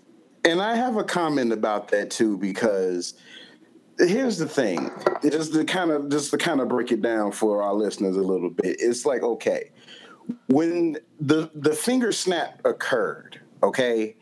and 0.45 0.63
I 0.63 0.77
have 0.77 0.97
a 0.97 1.05
comment 1.05 1.53
about 1.53 1.89
that 1.89 2.11
too 2.13 2.39
because 2.39 3.15
here's 3.99 4.39
the 4.39 4.49
thing. 4.49 4.93
Just 5.25 5.55
to 5.55 5.65
kind 5.65 5.91
of 5.91 6.09
just 6.09 6.31
to 6.31 6.39
kind 6.39 6.61
of 6.61 6.69
break 6.69 6.93
it 6.93 7.03
down 7.03 7.33
for 7.33 7.65
our 7.65 7.75
listeners 7.75 8.17
a 8.17 8.23
little 8.23 8.51
bit. 8.51 8.77
It's 8.79 9.05
like 9.05 9.25
okay, 9.25 9.73
when 10.47 10.99
the 11.21 11.51
the 11.53 11.73
finger 11.73 12.13
snap 12.13 12.61
occurred, 12.65 13.41
okay, 13.65 14.15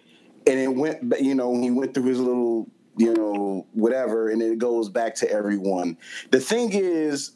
and 0.47 0.59
it 0.61 0.69
went. 0.69 1.21
You 1.21 1.35
know, 1.35 1.61
he 1.61 1.71
went 1.71 1.95
through 1.95 2.05
his 2.05 2.21
little. 2.21 2.69
You 2.97 3.13
know, 3.13 3.67
whatever, 3.73 4.31
and 4.31 4.41
it 4.41 4.59
goes 4.59 4.89
back 4.89 5.17
to 5.17 5.29
everyone. 5.29 5.99
The 6.31 6.39
thing 6.39 6.71
is, 6.73 7.33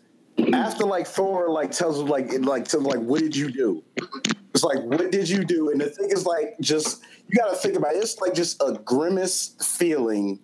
after 0.52 0.84
like 0.84 1.06
Thor 1.06 1.50
like 1.50 1.70
tells 1.72 2.00
him 2.00 2.06
like 2.06 2.32
like 2.40 2.66
to 2.68 2.78
like 2.78 3.00
what 3.00 3.20
did 3.20 3.34
you 3.34 3.50
do? 3.50 3.82
It's 4.54 4.62
like 4.62 4.82
what 4.84 5.11
did 5.11 5.28
you 5.28 5.44
do? 5.44 5.70
And 5.70 5.80
the 5.80 5.90
thing 5.90 6.11
is 6.11 6.26
like 6.26 6.56
just 6.61 7.02
you 7.28 7.36
got 7.36 7.50
to 7.50 7.56
think 7.56 7.76
about 7.76 7.94
it. 7.94 7.98
It's 7.98 8.20
like 8.20 8.34
just 8.34 8.62
a 8.62 8.74
grimace 8.84 9.54
feeling 9.61 10.40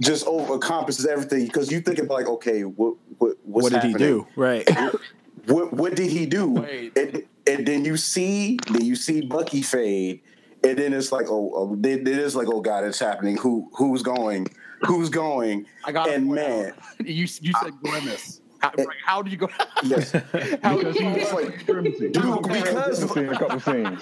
just 0.00 0.26
over 0.26 0.54
encompasses 0.54 1.06
everything 1.06 1.46
because 1.46 1.70
you 1.70 1.80
think 1.80 1.98
about 1.98 2.14
like 2.14 2.28
okay 2.28 2.62
what 2.62 2.94
what 3.18 3.36
what's 3.44 3.70
what 3.70 3.72
did 3.72 3.84
he 3.84 3.94
do? 3.94 4.26
Right. 4.36 4.68
What 5.46 5.72
what 5.72 5.96
did 5.96 6.10
he 6.10 6.26
do? 6.26 6.58
And, 6.96 7.24
and 7.46 7.66
then 7.66 7.84
you 7.84 7.96
see 7.96 8.58
then 8.70 8.84
you 8.84 8.96
see 8.96 9.22
Bucky 9.22 9.62
fade, 9.62 10.22
and 10.64 10.78
then 10.78 10.92
it's 10.92 11.12
like, 11.12 11.26
oh, 11.28 11.50
oh 11.54 11.74
it 11.82 12.06
it 12.06 12.18
is 12.18 12.34
like, 12.36 12.48
oh 12.48 12.60
god, 12.60 12.84
it's 12.84 12.98
happening. 12.98 13.36
Who 13.38 13.68
who's 13.74 14.02
going? 14.02 14.46
Who's 14.82 15.08
going? 15.08 15.66
I 15.84 15.92
got 15.92 16.08
and 16.08 16.28
man, 16.30 16.72
you 17.04 17.26
you 17.40 17.52
said 17.62 17.72
grimace. 17.82 18.40
How, 18.60 18.68
eh. 18.78 18.84
like, 18.84 18.96
how 19.04 19.22
did 19.22 19.32
you 19.32 19.38
go? 19.38 19.48
yes, 19.82 20.12
How 20.12 20.76
Because 20.78 20.94
did 20.94 21.02
you 21.02 21.10
he's 21.10 21.30
go? 21.30 21.36
like, 21.36 21.66
dude, 21.66 21.84
because- 22.42 23.02
I've 23.16 23.16
a 23.16 23.34
couple 23.36 23.60
scenes. 23.72 24.00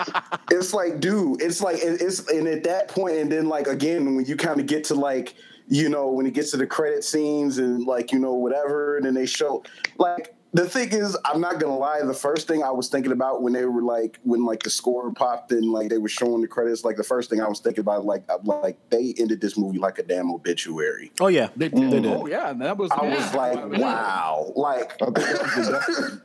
it's 0.50 0.74
like, 0.74 1.00
dude, 1.00 1.40
it's 1.40 1.62
like 1.62 1.76
it- 1.76 2.02
it's 2.02 2.28
and 2.30 2.46
at 2.46 2.62
that 2.64 2.88
point, 2.88 3.16
and 3.16 3.32
then 3.32 3.48
like 3.48 3.66
again, 3.68 4.16
when 4.16 4.26
you 4.26 4.36
kind 4.36 4.60
of 4.60 4.66
get 4.66 4.84
to 4.84 4.94
like, 4.94 5.34
you 5.68 5.88
know, 5.88 6.10
when 6.10 6.26
it 6.26 6.34
gets 6.34 6.50
to 6.50 6.58
the 6.58 6.66
credit 6.66 7.04
scenes 7.04 7.56
and 7.56 7.86
like, 7.86 8.12
you 8.12 8.18
know, 8.18 8.34
whatever, 8.34 8.96
and 8.98 9.06
then 9.06 9.14
they 9.14 9.24
show 9.24 9.62
like 9.96 10.34
the 10.52 10.68
thing 10.68 10.88
is, 10.92 11.16
I'm 11.24 11.40
not 11.40 11.60
gonna 11.60 11.76
lie, 11.76 12.00
the 12.02 12.12
first 12.14 12.48
thing 12.48 12.62
I 12.62 12.70
was 12.70 12.88
thinking 12.88 13.12
about 13.12 13.40
when 13.42 13.52
they 13.52 13.64
were 13.64 13.82
like 13.82 14.18
when 14.24 14.44
like 14.44 14.62
the 14.64 14.70
score 14.70 15.12
popped 15.12 15.52
and 15.52 15.64
like 15.70 15.90
they 15.90 15.98
were 15.98 16.08
showing 16.08 16.40
the 16.42 16.48
credits, 16.48 16.84
like 16.84 16.96
the 16.96 17.04
first 17.04 17.30
thing 17.30 17.40
I 17.40 17.48
was 17.48 17.60
thinking 17.60 17.82
about, 17.82 18.04
like 18.04 18.24
uh, 18.28 18.38
like 18.42 18.76
they 18.90 19.14
ended 19.18 19.40
this 19.40 19.56
movie 19.56 19.78
like 19.78 19.98
a 19.98 20.02
damn 20.02 20.30
obituary. 20.30 21.12
Oh 21.20 21.28
yeah, 21.28 21.50
They 21.56 21.68
did. 21.68 21.76
They 21.78 21.82
mm-hmm. 21.98 22.02
did. 22.02 22.06
Oh 22.12 22.26
yeah, 22.26 22.50
and 22.50 22.60
that 22.62 22.76
was. 22.78 22.90
I 22.90 23.06
Yeah. 23.06 23.14
was 23.16 23.34
like, 23.34 23.80
wow, 23.80 24.52
like 24.56 24.92
I 25.00 25.04
think 25.06 25.14
that's 25.16 25.86
the 25.86 26.22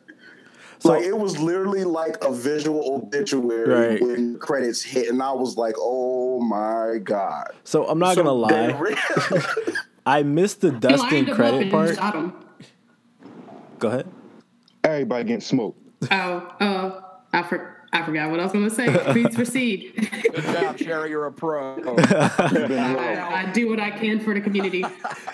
So- 0.80 0.89
like 0.89 1.03
it 1.03 1.17
was 1.17 1.39
literally 1.39 1.84
like 1.84 2.23
a 2.23 2.32
visual 2.34 2.95
obituary 2.95 3.91
Right. 3.91 4.01
when 4.01 4.38
credits 4.39 4.82
hit, 4.84 5.07
and 5.09 5.21
I 5.21 5.32
was 5.32 5.55
like, 5.55 5.76
"Oh 5.78 6.39
my 6.41 6.97
god!" 6.97 7.51
So 7.63 7.86
I'm 7.88 7.97
not 7.99 8.15
So 8.15 8.23
gonna 8.23 8.34
lie. 8.34 8.78
re- 8.78 8.97
I 10.05 10.23
missed 10.23 10.61
the 10.61 10.71
He 10.71 10.80
Dustin 10.80 10.99
lined 11.09 11.28
him 11.28 11.30
up 11.30 11.36
credit 11.38 11.61
and 11.61 11.71
part. 11.71 12.45
Shot 13.76 13.76
him. 13.76 13.80
Go 13.80 13.88
ahead. 13.89 14.07
everybody 14.84 15.23
getting 15.26 15.41
smoked. 15.41 15.80
Oh, 16.11 16.55
oh, 16.61 17.01
I, 17.34 17.43
for, 17.43 17.84
I 17.93 18.03
forgot 18.03 18.30
what 18.30 18.39
I 18.39 18.43
was 18.43 18.51
going 18.51 18.69
to 18.69 18.76
say. 18.76 18.88
Please 19.11 19.34
proceed. 19.36 19.93
Good 20.34 20.43
job, 20.43 20.78
Sherry. 20.78 21.09
You're 21.09 21.26
a 21.28 21.32
pro. 21.32 21.76
I, 21.97 23.45
I 23.47 23.51
do 23.53 23.69
what 23.69 23.80
I 23.80 23.89
can 23.91 24.19
for 24.19 24.34
the 24.34 24.41
community. 24.41 24.84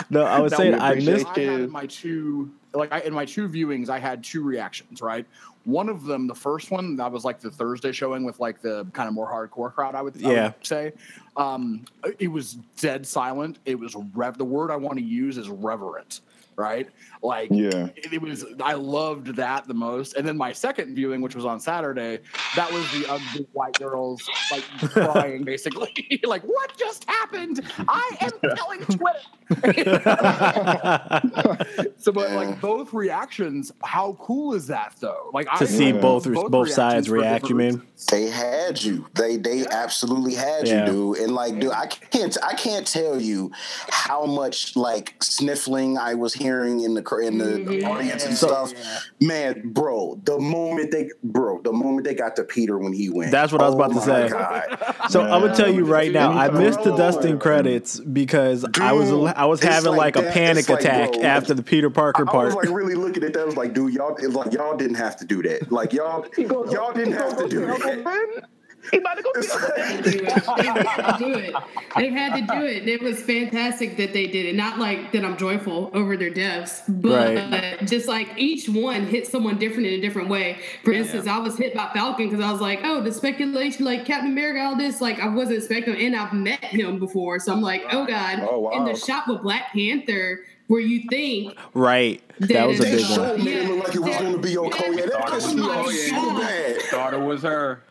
No, 0.09 0.23
I 0.23 0.39
was 0.39 0.51
Now, 0.51 0.57
saying 0.57 0.75
I 0.75 0.95
missed. 0.95 1.27
I 1.35 1.39
had 1.41 1.69
my 1.69 1.85
two 1.87 2.51
like 2.73 2.93
I, 2.93 2.99
in 3.01 3.13
my 3.13 3.25
two 3.25 3.49
viewings, 3.49 3.89
I 3.89 3.99
had 3.99 4.23
two 4.23 4.43
reactions. 4.43 5.01
Right, 5.01 5.25
one 5.65 5.89
of 5.89 6.05
them, 6.05 6.27
the 6.27 6.35
first 6.35 6.71
one, 6.71 6.95
that 6.97 7.11
was 7.11 7.25
like 7.25 7.39
the 7.41 7.51
Thursday 7.51 7.91
showing 7.91 8.23
with 8.23 8.39
like 8.39 8.61
the 8.61 8.85
kind 8.93 9.07
of 9.09 9.13
more 9.13 9.27
hardcore 9.27 9.73
crowd. 9.73 9.95
I 9.95 10.01
would, 10.01 10.23
I 10.23 10.27
would 10.27 10.35
Yeah. 10.35 10.51
say, 10.63 10.93
um, 11.35 11.83
it 12.19 12.29
was 12.29 12.53
dead 12.79 13.05
silent. 13.05 13.59
It 13.65 13.77
was 13.77 13.95
rev. 14.13 14.37
The 14.37 14.45
word 14.45 14.71
I 14.71 14.77
want 14.77 14.97
to 14.99 15.03
use 15.03 15.37
is 15.37 15.49
reverent. 15.49 16.21
Right, 16.57 16.89
like 17.23 17.49
Yeah. 17.51 17.87
it, 17.95 18.13
it 18.13 18.21
was. 18.21 18.45
I 18.61 18.73
loved 18.73 19.35
that 19.35 19.67
the 19.67 19.73
most. 19.73 20.15
And 20.15 20.27
then 20.27 20.37
my 20.37 20.53
second 20.53 20.95
viewing, 20.95 21.21
which 21.21 21.35
was 21.35 21.45
on 21.45 21.59
Saturday, 21.59 22.19
that 22.55 22.71
was 22.71 22.89
the 22.91 23.05
um, 23.07 23.21
ugly 23.31 23.47
white 23.53 23.77
girls 23.79 24.27
like 24.51 24.63
crying, 24.91 25.43
basically, 25.43 26.19
like 26.23 26.43
what 26.43 26.75
just 26.77 27.09
happened? 27.09 27.61
I 27.87 28.17
am 28.21 28.31
telling 28.55 28.81
Twitter. 28.85 29.19
So, 31.97 32.11
but 32.11 32.31
like 32.31 32.59
both 32.61 32.93
reactions, 32.93 33.71
how 33.83 34.13
cool 34.19 34.53
is 34.55 34.67
that 34.67 34.95
though? 34.99 35.29
Like 35.33 35.47
to 35.47 35.63
I 35.63 35.65
see 35.65 35.91
Yeah. 35.91 35.99
both 36.01 36.25
both, 36.49 36.71
sides 36.71 37.09
react. 37.09 37.49
You 37.49 37.55
mean? 37.55 37.81
they 38.09 38.27
had 38.27 38.81
you. 38.81 39.07
They 39.13 39.37
they 39.37 39.65
absolutely 39.67 40.33
had 40.33 40.67
Yeah. 40.67 40.85
you, 40.87 40.91
dude. 41.15 41.17
And 41.19 41.35
like, 41.35 41.59
dude, 41.59 41.71
I 41.71 41.85
can't 41.87 42.35
I 42.43 42.53
can't 42.55 42.87
tell 42.87 43.21
you 43.21 43.51
how 43.89 44.25
much 44.25 44.75
like 44.75 45.15
sniffling 45.21 45.97
I 45.97 46.15
was 46.15 46.33
hearing 46.33 46.81
in 46.81 46.93
the 46.95 47.01
cr- 47.03 47.10
in 47.19 47.37
the, 47.37 47.45
the 47.45 47.81
Mhm. 47.81 47.87
audience 47.89 48.25
and 48.25 48.37
So- 48.37 48.47
stuff. 48.47 48.73
Man, 49.19 49.61
bro, 49.65 50.19
the 50.23 50.39
moment 50.39 50.91
they 50.91 51.09
bro, 51.23 51.59
the 51.61 51.73
moment 51.73 52.05
they 52.05 52.13
got 52.13 52.35
to 52.37 52.43
Peter 52.43 52.77
when 52.77 52.93
he 52.93 53.09
went. 53.09 53.31
That's 53.31 53.51
what 53.51 53.61
I 53.61 53.65
was 53.65 53.75
about 53.75 53.91
to 53.91 53.97
oh 53.97 54.01
say. 54.01 54.23
my 54.23 54.29
God. 54.29 54.95
So 55.09 55.21
I'm 55.21 55.41
gonna 55.41 55.55
tell 55.55 55.69
you 55.71 55.83
right 55.85 56.11
now, 56.11 56.31
I 56.31 56.49
missed 56.49 56.83
the 56.83 56.95
Dustin 56.95 57.39
credits 57.39 57.99
because 57.99 58.65
I 58.79 58.93
was 58.93 59.11
I 59.35 59.45
was 59.45 59.61
having 59.61 59.91
like 59.91 60.15
like, 60.15 60.15
a 60.15 60.21
that. 60.21 60.33
panic 60.33 60.57
It's 60.61 60.69
like, 60.69 60.79
attack 60.81 61.11
bro, 61.13 61.21
after 61.23 61.53
the 61.53 61.63
Peter 61.63 61.89
Parker 61.89 62.27
I 62.27 62.31
part. 62.31 62.45
was 62.47 62.55
like 62.55 62.69
really 62.69 62.95
looking 62.95 63.23
at 63.23 63.33
that. 63.33 63.41
I 63.41 63.45
was 63.45 63.57
like, 63.57 63.73
dude, 63.73 63.93
y'all, 63.93 64.15
it's 64.15 64.33
like 64.35 64.53
y'all 64.53 64.75
didn't 64.77 64.95
have 64.95 65.15
to 65.17 65.25
do 65.25 65.41
that. 65.43 65.71
Like 65.71 65.93
y'all, 65.93 66.25
y'all 66.37 66.91
didn't 66.93 67.13
have 67.13 67.37
to 67.37 67.47
do 67.47 67.65
that. 67.67 68.43
He 68.89 68.97
about 68.97 69.17
to 69.17 69.23
go 69.23 69.41
see 69.41 70.21
like- 70.21 70.45
They 70.57 70.65
had 70.67 71.17
to 71.17 71.23
do 71.23 71.33
it. 71.35 71.55
They 71.95 72.09
had 72.09 72.33
to 72.35 72.41
do 72.59 72.65
it. 72.65 72.87
It 72.87 73.01
was 73.01 73.21
fantastic 73.21 73.97
that 73.97 74.13
they 74.13 74.27
did 74.27 74.45
it. 74.47 74.55
Not 74.55 74.79
like 74.79 75.11
that 75.11 75.23
I'm 75.23 75.37
joyful 75.37 75.91
over 75.93 76.17
their 76.17 76.29
deaths, 76.29 76.81
but 76.87 77.35
Right. 77.35 77.79
just 77.87 78.07
like 78.07 78.29
each 78.37 78.67
one 78.69 79.05
hit 79.05 79.27
someone 79.27 79.57
different 79.57 79.87
in 79.87 79.93
a 79.93 80.01
different 80.01 80.29
way. 80.29 80.59
For 80.83 80.91
instance, 80.93 81.27
I 81.27 81.37
was 81.37 81.57
hit 81.57 81.73
by 81.75 81.89
Falcon 81.93 82.29
because 82.29 82.43
I 82.43 82.51
was 82.51 82.61
like, 82.61 82.79
oh, 82.83 83.01
the 83.01 83.11
speculation, 83.11 83.85
like 83.85 84.05
Captain 84.05 84.31
America, 84.31 84.61
all 84.63 84.75
this, 84.77 85.01
like 85.01 85.19
I 85.19 85.27
wasn't 85.27 85.57
expecting, 85.57 85.95
and 85.95 86.15
I've 86.15 86.33
met 86.33 86.63
him 86.63 86.97
before, 86.99 87.39
so 87.39 87.51
I'm 87.53 87.61
like, 87.61 87.83
oh 87.91 88.05
god. 88.05 88.39
Oh, 88.49 88.59
wow. 88.59 88.71
And 88.71 88.87
the 88.87 88.95
shot 88.95 89.27
with 89.27 89.41
Black 89.41 89.73
Panther, 89.73 90.39
where 90.67 90.79
you 90.81 91.03
think 91.09 91.53
right, 91.73 92.21
that 92.39 92.67
was 92.67 92.79
a 92.79 92.83
They 92.83 92.89
They 92.91 92.95
big 92.97 93.05
showed 93.05 93.29
one. 93.37 93.43
me 93.45 93.53
it 93.53 93.67
looked 93.69 93.87
like 93.87 93.95
it 93.95 94.01
was 94.01 94.17
going 94.17 94.31
to 94.33 94.39
be 94.39 94.57
okay. 94.57 94.89
Yeah, 94.95 95.05
that 95.07 95.27
Oh 95.27 95.31
pissed 95.33 95.55
me 95.55 95.61
off 95.63 95.91
so 95.91 96.39
bad. 96.39 96.81
Thought 96.83 97.13
it 97.13 97.19
was 97.21 97.43
her. 97.43 97.83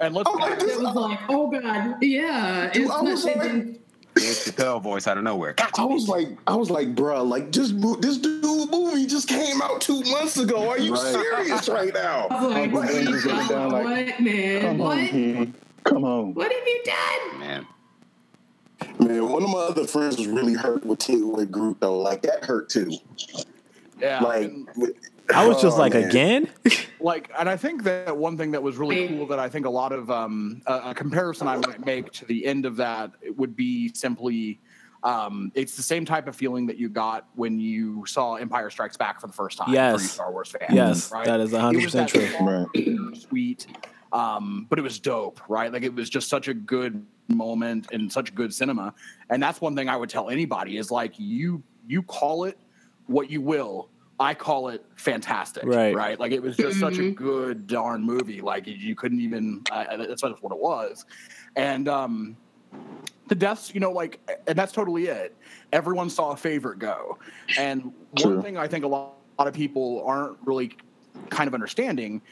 And 0.00 0.14
let's 0.14 0.28
I'm 0.28 0.36
like, 0.38 0.58
this, 0.58 0.76
it 0.76 0.82
was 0.82 0.94
like, 0.94 1.18
oh 1.28 1.50
god, 1.50 2.02
yeah. 2.02 2.70
Dude, 2.72 2.84
it's 2.84 2.92
I 2.92 3.00
was 3.02 3.24
not- 3.24 3.36
like- 3.36 3.48
and- 3.50 3.78
Chappelle 4.16 4.82
voice 4.82 5.06
out 5.06 5.18
of 5.18 5.24
nowhere. 5.24 5.54
I 5.76 5.84
was 5.84 6.08
like, 6.08 6.28
I 6.46 6.54
was 6.54 6.70
like, 6.70 6.94
bruh, 6.94 7.28
like 7.28 7.50
just 7.52 7.74
mo- 7.74 7.96
this 7.96 8.16
dude 8.16 8.42
movie 8.70 9.04
just 9.04 9.28
came 9.28 9.60
out 9.60 9.82
two 9.82 10.00
months 10.04 10.38
ago. 10.38 10.70
Are 10.70 10.78
you 10.78 10.94
Right. 10.94 11.02
serious 11.12 11.68
right 11.68 11.92
now? 12.02 12.26
I 12.30 12.42
was 12.46 12.52
like, 12.54 12.62
Uncle 12.72 12.82
Andrew's 12.96 13.24
down 13.48 13.70
like, 13.70 13.84
what, 13.84 14.20
man? 14.20 14.60
Come 14.62 14.78
what? 14.78 14.98
on, 14.98 15.06
kid. 15.08 15.54
Come 15.84 16.04
on. 16.04 16.32
What 16.32 16.50
have 16.50 16.66
you 16.66 16.82
done? 16.86 17.40
Man. 17.40 17.66
Man, 18.98 19.28
one 19.28 19.42
of 19.42 19.50
my 19.50 19.58
other 19.58 19.86
friends 19.86 20.16
was 20.16 20.28
really 20.28 20.54
hurt 20.54 20.86
with 20.86 20.98
T 21.00 21.22
with 21.22 21.52
Groot 21.52 21.78
though. 21.80 21.98
Like 21.98 22.22
that 22.22 22.42
hurt 22.42 22.70
too. 22.70 22.92
yeah, 24.00 24.20
Like 24.22 24.44
and, 24.46 24.66
with- 24.76 24.96
I 25.34 25.46
was 25.46 25.60
just 25.60 25.76
oh, 25.76 25.80
like, 25.80 25.94
man. 25.94 26.04
again? 26.04 26.48
like, 27.00 27.30
and 27.38 27.48
I 27.48 27.56
think 27.56 27.84
that 27.84 28.16
one 28.16 28.36
thing 28.36 28.52
that 28.52 28.62
was 28.62 28.76
really 28.76 29.08
cool 29.08 29.26
that 29.26 29.38
I 29.38 29.48
think 29.48 29.66
a 29.66 29.70
lot 29.70 29.92
of 29.92 30.10
um, 30.10 30.62
a, 30.66 30.90
a 30.90 30.94
comparison 30.94 31.48
I 31.48 31.56
might 31.56 31.84
make 31.84 32.12
to 32.12 32.24
the 32.24 32.46
end 32.46 32.66
of 32.66 32.76
that 32.76 33.12
would 33.36 33.56
be 33.56 33.92
simply. 33.94 34.60
Um, 35.02 35.52
it's 35.54 35.76
the 35.76 35.82
same 35.82 36.04
type 36.04 36.26
of 36.26 36.34
feeling 36.34 36.66
that 36.66 36.78
you 36.78 36.88
got 36.88 37.28
when 37.36 37.60
you 37.60 38.04
saw 38.06 38.34
Empire 38.34 38.70
Strikes 38.70 38.96
Back 38.96 39.20
for 39.20 39.28
the 39.28 39.32
first 39.32 39.56
time. 39.58 39.72
Yes. 39.72 40.10
Star 40.10 40.32
Wars 40.32 40.50
fans. 40.50 40.74
yes, 40.74 41.12
right? 41.12 41.26
that 41.26 41.38
is 41.38 41.52
It 41.52 41.56
100 41.56 41.76
was 41.76 41.84
percent 41.84 42.08
true. 42.08 42.28
Right. 42.40 43.16
sweet, 43.16 43.66
um, 44.12 44.66
but 44.68 44.80
it 44.80 44.82
was 44.82 44.98
dope, 44.98 45.40
right? 45.48 45.72
Like 45.72 45.82
it 45.82 45.94
was 45.94 46.10
just 46.10 46.28
such 46.28 46.48
a 46.48 46.54
good 46.54 47.06
moment 47.28 47.88
and 47.92 48.10
such 48.12 48.34
good 48.34 48.52
cinema. 48.52 48.94
And 49.30 49.42
that's 49.42 49.60
one 49.60 49.76
thing 49.76 49.88
I 49.88 49.96
would 49.96 50.10
tell 50.10 50.30
anybody 50.30 50.76
is 50.76 50.90
like 50.90 51.14
you 51.18 51.62
you 51.86 52.02
call 52.02 52.44
it 52.44 52.58
what 53.06 53.30
you 53.30 53.40
will. 53.40 53.88
I 54.18 54.34
call 54.34 54.68
it 54.68 54.84
fantastic, 54.96 55.64
Right. 55.64 55.94
Right? 55.94 56.18
Like 56.18 56.32
it 56.32 56.40
was 56.42 56.56
just 56.56 56.80
such 56.80 56.98
a 56.98 57.02
Mhm. 57.02 57.14
good 57.16 57.66
darn 57.66 58.02
movie. 58.02 58.40
Like 58.40 58.66
you 58.66 58.94
couldn't 58.94 59.20
even. 59.20 59.62
Uh, 59.70 59.96
that's 59.98 60.22
just 60.22 60.42
what 60.42 60.52
it 60.52 60.58
was. 60.58 61.04
And 61.54 61.86
um, 61.88 62.36
the 63.28 63.34
deaths, 63.34 63.74
you 63.74 63.80
know, 63.80 63.92
like, 63.92 64.20
and 64.46 64.58
that's 64.58 64.72
totally 64.72 65.06
it. 65.06 65.36
Everyone 65.72 66.08
saw 66.08 66.30
a 66.30 66.36
favorite 66.36 66.78
go, 66.78 67.18
and 67.58 67.92
True. 68.16 68.36
one 68.36 68.42
thing 68.42 68.56
I 68.56 68.68
think 68.68 68.84
a 68.84 68.88
lot, 68.88 69.18
a 69.38 69.42
lot 69.42 69.48
of 69.48 69.54
people 69.54 70.02
aren't 70.06 70.38
really 70.44 70.72
kind 71.30 71.48
of 71.48 71.54
understanding. 71.54 72.22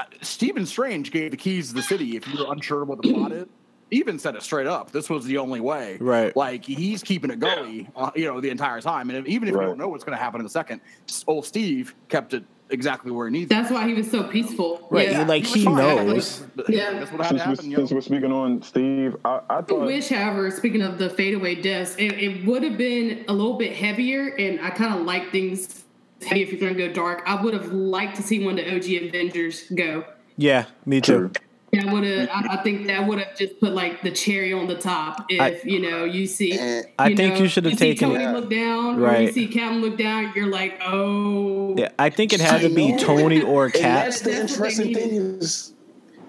uh, 0.00 0.04
Stephen 0.22 0.66
Strange 0.66 1.10
gave 1.10 1.30
the 1.30 1.36
keys 1.36 1.68
to 1.68 1.74
the 1.74 1.82
city. 1.82 2.16
If 2.16 2.26
you're 2.28 2.52
unsure 2.52 2.84
what 2.84 2.98
the 3.02 3.08
plot 3.08 3.32
is, 3.32 3.46
he 3.46 3.52
even 3.90 4.18
said 4.18 4.34
it 4.36 4.42
straight 4.42 4.66
up. 4.66 4.90
This 4.90 5.08
was 5.08 5.24
the 5.24 5.38
only 5.38 5.60
way. 5.60 5.96
Right. 6.00 6.34
Like 6.36 6.64
he's 6.64 7.02
keeping 7.02 7.30
it 7.30 7.38
going, 7.40 7.90
uh, 7.96 8.10
you 8.14 8.24
know, 8.26 8.40
the 8.40 8.50
entire 8.50 8.80
time. 8.80 9.08
And 9.10 9.18
if, 9.20 9.26
even 9.26 9.48
if 9.48 9.54
Right. 9.54 9.62
you 9.62 9.68
don't 9.68 9.78
know 9.78 9.88
what's 9.88 10.04
going 10.04 10.16
to 10.16 10.22
happen 10.22 10.40
in 10.40 10.46
a 10.46 10.50
second, 10.50 10.80
old 11.26 11.46
Steve 11.46 11.94
kept 12.08 12.34
it 12.34 12.44
exactly 12.70 13.10
where 13.10 13.26
he 13.28 13.32
needs. 13.32 13.50
it. 13.50 13.54
That's 13.54 13.70
why 13.70 13.86
he 13.88 13.94
was 13.94 14.10
so 14.10 14.24
peaceful. 14.24 14.86
Right, 14.90 15.10
Yeah. 15.10 15.22
like 15.24 15.44
was 15.44 15.54
he 15.54 15.64
knows. 15.64 16.42
Yeah. 16.68 16.92
That's 16.98 17.10
what 17.10 17.24
had 17.24 17.40
Since 17.40 17.60
to 17.62 17.68
we're, 17.68 17.76
since 17.76 17.92
we're 17.92 18.00
speaking 18.02 18.30
on 18.30 18.60
Steve, 18.62 19.16
I, 19.24 19.40
I 19.48 19.58
I 19.60 19.72
wish, 19.72 20.10
however, 20.10 20.50
speaking 20.50 20.82
of 20.82 20.98
the 20.98 21.08
fadeaway 21.08 21.54
deaths, 21.54 21.96
it, 21.96 22.12
it 22.12 22.44
would 22.46 22.62
have 22.62 22.76
been 22.76 23.24
a 23.26 23.32
little 23.32 23.56
bit 23.56 23.72
heavier, 23.74 24.34
and 24.36 24.60
I 24.60 24.68
kind 24.70 24.92
of 24.94 25.06
like 25.06 25.32
things 25.32 25.84
heavy 26.26 26.42
if 26.42 26.50
you're 26.52 26.60
going 26.60 26.74
to 26.76 26.88
go 26.88 26.92
dark. 26.92 27.22
I 27.24 27.42
would 27.42 27.54
have 27.54 27.72
liked 27.72 28.16
to 28.16 28.22
see 28.22 28.44
one 28.44 28.58
of 28.58 28.64
the 28.66 28.74
OG 28.76 29.08
Avengers 29.08 29.62
go. 29.74 30.04
Yeah, 30.36 30.66
me 30.84 31.00
too. 31.00 31.30
That 31.72 31.92
would 31.92 32.04
have. 32.04 32.28
I, 32.32 32.54
I 32.58 32.62
think 32.62 32.86
that 32.86 33.06
would 33.06 33.18
have 33.18 33.36
just 33.36 33.60
put 33.60 33.72
like 33.74 34.02
the 34.02 34.10
cherry 34.10 34.52
on 34.54 34.66
the 34.68 34.74
top. 34.76 35.26
If 35.28 35.40
I- 35.40 35.60
you 35.64 35.80
know 35.80 36.04
you 36.04 36.26
see, 36.26 36.52
eh, 36.52 36.56
And 36.58 36.86
I 36.98 37.08
you 37.08 37.16
think 37.16 37.34
know, 37.34 37.40
you 37.42 37.48
should 37.48 37.64
have 37.66 37.74
see 37.78 37.94
taken- 37.94 38.10
Tony 38.10 38.26
look 38.26 38.48
down, 38.50 38.94
or 38.96 38.98
you 39.00 39.04
Right. 39.04 39.34
see 39.34 39.46
Captain 39.48 39.82
look 39.82 39.98
down. 39.98 40.32
You're 40.34 40.46
like, 40.50 40.80
oh, 40.84 41.74
Yeah, 41.76 41.90
I 41.98 42.08
think 42.10 42.32
it 42.32 42.40
had 42.40 42.62
to 42.62 42.70
be. 42.70 42.96
Tony 42.96 43.42
or 43.54 43.66
And 43.66 43.74
Cap. 43.74 44.04
that's 44.04 44.20
the 44.22 44.30
That's 44.30 44.58
what 44.58 44.74
they 44.76 44.82
interesting 44.82 44.94
thing 45.10 45.38
is 45.40 45.72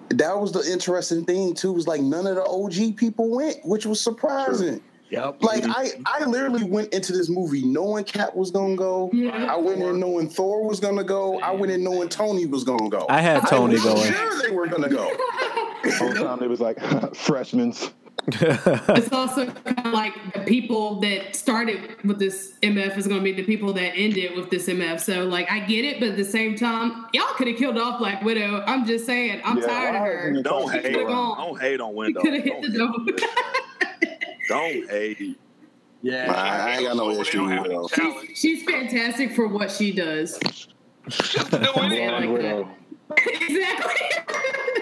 that 0.09 0.39
was 0.39 0.51
the 0.51 0.69
interesting 0.71 1.23
thing 1.23 1.53
too. 1.53 1.71
Was 1.71 1.87
like 1.87 2.01
none 2.01 2.27
of 2.27 2.35
the 2.35 2.43
OG 2.45 2.97
people 2.97 3.29
went, 3.29 3.57
which 3.63 3.85
was 3.85 4.01
surprising. 4.01 4.81
Yep. 5.10 5.41
Like 5.43 5.64
I, 5.66 5.91
I 6.05 6.26
literally 6.26 6.64
went 6.64 6.93
into 6.93 7.14
this 7.14 7.30
movie 7.30 7.64
knowing 7.66 8.03
Cap 8.03 8.36
was 8.36 8.51
gonna 8.51 8.76
go. 8.76 9.10
Yeah. 9.14 9.51
I 9.51 9.57
went 9.57 9.82
in 9.82 9.99
knowing 9.99 10.30
Thor 10.30 10.68
was 10.68 10.80
gonna 10.80 11.03
go. 11.03 11.39
I 11.39 11.51
went 11.51 11.72
in 11.72 11.84
knowing 11.84 12.10
Tony 12.10 12.45
was 12.45 12.64
gonna 12.64 12.89
go. 12.89 13.05
I 13.10 13.22
had 13.22 13.47
Tony 13.47 13.74
was 13.74 13.84
going. 13.84 14.14
Sure, 14.14 14.41
they 14.43 14.51
were 14.51 14.68
gonna 14.68 14.89
go. 14.89 15.12
whole 15.97 16.14
time 16.14 16.43
it 16.43 16.49
was 16.49 16.60
like 16.60 16.80
freshmen. 17.16 17.74
it's 18.28 19.12
also 19.12 19.45
kind 19.47 19.88
of 19.88 19.93
like 19.93 20.14
the 20.34 20.41
people 20.41 20.99
that 20.99 21.36
started 21.36 21.95
with 22.03 22.20
this 22.20 22.53
MF 22.62 22.95
is 22.97 23.07
going 23.07 23.20
to 23.22 23.24
be 23.24 23.32
the 23.32 23.43
people 23.43 23.74
that 23.74 23.93
ended 23.95 24.36
with 24.36 24.51
this 24.51 24.68
MF. 24.68 24.99
So, 24.99 25.24
like, 25.24 25.49
I 25.49 25.62
get 25.62 25.86
it, 25.86 25.99
but 25.99 26.10
at 26.10 26.18
the 26.18 26.26
same 26.26 26.55
time, 26.55 27.07
y'all 27.14 27.34
could 27.36 27.47
have 27.47 27.57
killed 27.57 27.78
off 27.80 27.97
Black 27.97 28.22
Widow. 28.22 28.62
I'm 28.68 28.86
just 28.86 29.05
saying, 29.05 29.41
I'm 29.43 29.57
Yeah, 29.60 29.66
tired 29.68 29.95
of 29.95 30.01
her. 30.01 30.41
Don't 30.43 30.70
hate. 30.72 30.84
could've. 30.84 31.07
Don't 31.07 31.60
hate 31.62 31.80
on 31.82 31.91
She 31.91 31.95
Window. 31.95 32.22
could 32.22 32.34
have 32.36 32.43
hit 32.43 32.62
the 32.62 32.78
Don't, 32.78 33.05
door. 33.18 33.30
Don't 34.49 34.89
hate. 34.89 35.39
Yeah. 36.01 36.31
I, 36.33 36.71
I 36.71 36.75
ain't 36.75 36.83
got 36.87 36.97
no 36.97 37.11
issue 37.11 37.43
with 37.45 37.65
it. 37.65 37.69
though. 37.69 37.87
she's, 37.87 38.37
she's 38.39 38.63
fantastic 38.63 39.33
for 39.35 39.47
what 39.47 39.71
she 39.71 39.91
does. 39.91 40.39
She 41.09 41.37
doesn't 41.39 41.61
know 41.61 41.73
anything. 41.73 42.09
Like 42.11 42.29
Widow. 42.29 42.69
exactly. 43.17 43.93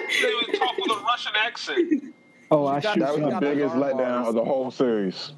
She 0.09 0.21
didn't 0.45 0.59
talk 0.59 0.77
with 0.77 0.91
a 0.91 1.03
Russian 1.03 1.33
accent. 1.37 2.03
Oh, 2.51 2.65
I 2.67 2.79
got- 2.81 2.93
shoot 2.95 2.99
That 3.01 3.19
was 3.19 3.33
the 3.33 3.39
biggest 3.39 3.75
those 3.75 3.83
letdown 3.83 4.27
of 4.27 4.33
the 4.35 4.43
whole 4.43 4.71
series. 4.71 5.31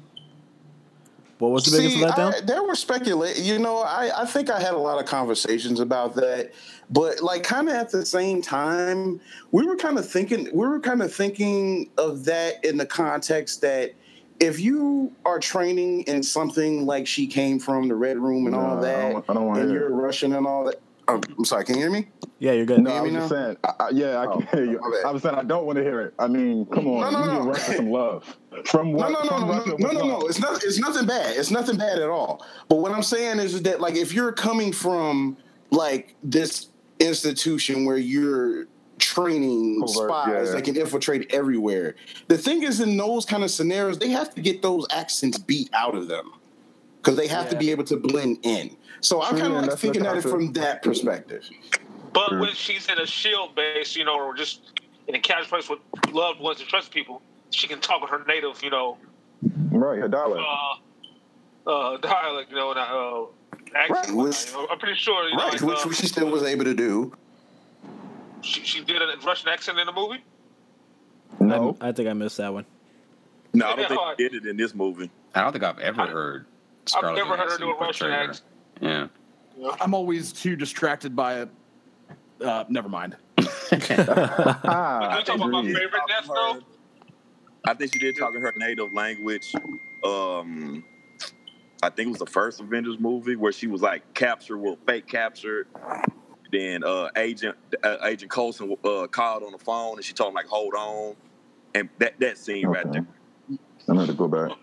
what 1.38 1.50
was 1.52 1.64
the 1.64 1.78
biggest 1.78 1.96
See, 1.96 2.02
letdown? 2.04 2.34
I, 2.34 2.40
there 2.42 2.62
were 2.62 2.74
speculating. 2.74 3.44
You 3.44 3.58
know, 3.58 3.78
I, 3.78 4.10
I 4.22 4.24
think 4.26 4.50
I 4.50 4.60
had 4.60 4.74
a 4.74 4.78
lot 4.78 4.98
of 5.00 5.06
conversations 5.06 5.80
about 5.80 6.14
that, 6.16 6.52
but 6.90 7.20
like 7.22 7.42
kind 7.42 7.68
of 7.68 7.74
at 7.74 7.90
the 7.90 8.04
same 8.04 8.42
time, 8.42 9.20
we 9.52 9.66
were 9.66 9.76
kind 9.76 9.98
of 9.98 10.08
thinking. 10.08 10.44
We 10.52 10.66
were 10.68 10.80
kind 10.80 11.02
of 11.02 11.12
thinking 11.14 11.90
of 11.98 12.24
that 12.26 12.64
in 12.64 12.76
the 12.76 12.86
context 12.86 13.60
that 13.62 13.92
if 14.40 14.58
you 14.58 15.12
are 15.24 15.38
training 15.38 16.02
in 16.02 16.22
something 16.22 16.86
like 16.86 17.06
she 17.06 17.26
came 17.26 17.58
from 17.58 17.88
the 17.88 17.94
Red 17.94 18.18
Room 18.18 18.46
and 18.46 18.54
No, 18.56 18.60
all 18.60 18.78
I 18.78 18.80
that, 18.80 19.12
don't- 19.12 19.24
I 19.28 19.34
don't 19.34 19.46
wanna 19.46 19.60
and 19.60 19.70
hear 19.70 19.80
you're 19.80 19.90
it. 19.90 19.94
Russian 20.02 20.32
and 20.34 20.46
all 20.46 20.64
that. 20.64 20.76
Oh, 21.08 21.20
I'm 21.38 21.44
sorry. 21.44 21.64
Can 21.64 21.74
you 21.76 21.82
hear 21.82 21.90
me? 21.90 22.08
yeah, 22.38 22.52
you're 22.52 22.66
good. 22.66 22.82
No, 22.82 22.90
I 22.90 22.94
hear 22.94 23.02
was 23.04 23.12
just 23.14 23.28
saying. 23.30 23.56
I, 23.64 23.72
I, 23.80 23.88
yeah, 23.90 24.16
I 24.20 24.26
Oh, 24.26 24.38
can 24.38 24.46
hear 24.46 24.64
you. 24.70 24.80
I 25.04 25.10
was 25.10 25.22
saying 25.22 25.34
I 25.34 25.42
don't 25.42 25.66
want 25.66 25.76
to 25.78 25.82
hear 25.82 26.00
it. 26.02 26.14
I 26.18 26.28
mean, 26.28 26.66
come 26.66 26.86
on, 26.86 27.00
No, 27.00 27.10
no, 27.10 27.18
you 27.20 27.26
no. 27.32 27.40
need 27.40 27.48
Russia 27.48 27.74
some 27.76 27.90
love 27.90 28.36
from 28.64 28.92
No, 28.92 28.98
what? 28.98 29.10
no, 29.10 29.22
no, 29.22 29.28
from 29.28 29.40
no, 29.40 29.46
no, 29.46 29.52
Russia, 29.58 29.76
no, 29.78 29.90
no, 29.90 30.06
no. 30.20 30.26
It's 30.26 30.38
not. 30.38 30.62
It's 30.64 30.78
nothing 30.78 31.06
bad. 31.06 31.36
It's 31.36 31.50
nothing 31.50 31.76
bad 31.78 31.98
at 31.98 32.08
all. 32.08 32.44
But 32.68 32.76
what 32.76 32.92
I'm 32.92 33.02
saying 33.02 33.40
is 33.40 33.60
that, 33.62 33.80
like, 33.80 33.96
if 33.96 34.12
you're 34.14 34.32
coming 34.32 34.72
from 34.72 35.36
like 35.72 36.16
this 36.22 36.68
institution 37.00 37.84
where 37.86 37.96
you're 37.96 38.66
training 39.00 39.80
Covert, 39.80 40.08
spies 40.10 40.48
yeah. 40.48 40.54
that 40.54 40.64
can 40.64 40.76
infiltrate 40.76 41.32
everywhere, 41.34 41.96
the 42.28 42.38
thing 42.38 42.62
is, 42.62 42.80
in 42.80 42.96
those 42.96 43.24
kind 43.24 43.42
of 43.42 43.50
scenarios, 43.50 43.98
they 43.98 44.10
have 44.10 44.34
to 44.34 44.40
get 44.40 44.62
those 44.62 44.86
accents 44.90 45.38
beat 45.38 45.70
out 45.72 45.94
of 45.94 46.08
them 46.08 46.32
because 46.98 47.16
they 47.16 47.26
have 47.26 47.48
to 47.50 47.56
be 47.56 47.70
able 47.70 47.84
to 47.84 47.96
blend 47.96 48.38
in. 48.42 48.76
So 49.00 49.22
I'm 49.22 49.36
kind 49.38 49.52
of 49.52 49.58
and 49.58 49.66
like 49.68 49.78
thinking 49.78 50.06
at 50.06 50.16
it 50.16 50.22
from 50.22 50.52
that 50.52 50.82
perspective. 50.82 51.48
But 52.12 52.38
when 52.38 52.52
she's 52.54 52.88
in 52.88 52.98
a 52.98 53.06
shield 53.06 53.54
base, 53.54 53.96
you 53.96 54.04
know, 54.04 54.18
or 54.18 54.36
just 54.36 54.82
in 55.08 55.14
a 55.14 55.20
cash 55.20 55.48
place 55.48 55.68
with 55.68 55.78
loved 56.12 56.40
ones 56.40 56.60
and 56.60 56.68
trust 56.68 56.92
people, 56.92 57.22
she 57.50 57.66
can 57.66 57.80
talk 57.80 58.00
with 58.00 58.10
her 58.10 58.22
native, 58.26 58.62
you 58.62 58.70
know, 58.70 58.98
Right, 59.70 60.00
Hadala. 60.00 60.44
uh, 61.66 61.70
uh, 61.70 61.96
dialect, 62.02 62.50
you 62.50 62.56
know, 62.56 62.70
and 62.72 62.78
uh, 62.78 63.24
accent. 63.74 64.08
Right, 64.08 64.16
which- 64.16 64.46
You 64.48 64.52
know, 64.52 64.68
I'm 64.70 64.78
pretty 64.78 64.96
sure, 64.96 65.28
you 65.28 65.36
know, 65.36 65.44
Right, 65.44 65.52
like, 65.62 65.62
uh, 65.62 65.88
which 65.88 65.96
she 65.98 66.06
still 66.06 66.28
was 66.30 66.42
able 66.42 66.64
to 66.64 66.74
do. 66.74 67.12
She, 68.42 68.62
she 68.64 68.84
did 68.84 69.00
a 69.02 69.16
Russian 69.24 69.48
accent 69.48 69.78
in 69.78 69.86
the 69.86 69.92
movie. 69.92 70.22
No, 71.38 71.76
I, 71.80 71.88
I 71.88 71.92
think 71.92 72.08
I 72.08 72.12
missed 72.12 72.36
that 72.38 72.52
one. 72.52 72.66
No, 73.52 73.66
I 73.66 73.76
don't 73.76 73.88
think 73.88 74.00
Yeah. 74.00 74.14
he 74.18 74.28
did 74.28 74.46
it 74.46 74.48
in 74.50 74.56
this 74.56 74.74
movie. 74.74 75.10
I 75.34 75.42
don't 75.42 75.52
think 75.52 75.64
I've 75.64 75.78
ever 75.78 76.06
heard. 76.06 76.46
Scarlett 76.86 77.10
I've 77.10 77.28
never 77.28 77.36
heard 77.36 77.50
her 77.52 77.58
do 77.58 77.70
a 77.70 77.78
Russian 77.78 78.10
accent. 78.10 78.42
Yeah. 78.80 79.08
I'm 79.80 79.94
always 79.94 80.32
too 80.32 80.56
distracted 80.56 81.14
by 81.14 81.42
it. 81.42 81.48
Uh, 82.40 82.64
never 82.68 82.88
mind. 82.88 83.16
Can 83.70 83.80
we 83.98 84.02
about 84.04 84.64
my 85.50 85.62
favorite 85.64 86.02
death 86.08 86.26
though? 86.26 86.60
I 87.64 87.74
think 87.74 87.92
she 87.92 87.98
did 87.98 88.16
talk 88.16 88.34
in 88.34 88.40
her 88.40 88.52
native 88.56 88.92
language. 88.94 89.52
Um, 90.04 90.82
I 91.82 91.90
think 91.90 92.06
it 92.08 92.10
was 92.10 92.18
the 92.18 92.26
first 92.26 92.60
Avengers 92.60 92.98
movie 92.98 93.36
where 93.36 93.52
she 93.52 93.66
was 93.66 93.82
like 93.82 94.14
captured, 94.14 94.58
well, 94.58 94.78
fake 94.86 95.06
captured. 95.06 95.66
Then 96.50 96.84
uh, 96.84 97.08
Agent 97.16 97.56
uh, 97.82 97.96
Agent 98.02 98.30
Coulson 98.30 98.76
uh, 98.84 99.06
called 99.06 99.42
on 99.42 99.52
the 99.52 99.58
phone 99.58 99.96
and 99.96 100.04
she 100.04 100.12
told 100.12 100.28
him 100.30 100.34
like, 100.34 100.46
"Hold 100.46 100.74
on," 100.74 101.14
and 101.74 101.88
that 101.98 102.18
that 102.20 102.38
scene 102.38 102.66
right 102.66 102.90
there. 102.92 103.06
I'm 103.88 103.96
gonna 103.96 104.12
go 104.12 104.28
back. 104.28 104.56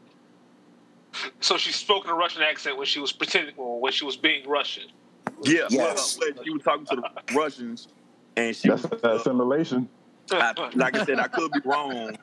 So 1.40 1.58
she 1.58 1.72
spoke 1.72 2.06
in 2.06 2.12
a 2.12 2.16
Russian 2.16 2.44
accent 2.44 2.78
when 2.78 2.86
she 2.86 3.00
was 3.00 3.12
pretending, 3.12 3.56
well, 3.58 3.80
when 3.80 3.92
she 3.92 4.06
was 4.06 4.18
being 4.18 4.48
Russian. 4.48 4.84
Yeah, 5.44 5.68
Yes. 5.70 6.18
well, 6.20 6.44
she 6.44 6.52
was 6.52 6.62
talking 6.64 6.86
to 6.86 6.96
the 6.98 7.34
Russians, 7.36 7.88
and 8.36 8.56
she 8.56 8.70
That's 8.70 8.84
was, 8.84 9.04
uh, 9.04 9.16
assimilation. 9.16 9.90
I, 10.32 10.54
like 10.76 10.96
I 10.96 11.06
said, 11.06 11.20
I 11.20 11.28
could 11.28 11.52
be 11.54 11.62
wrong, 11.66 12.18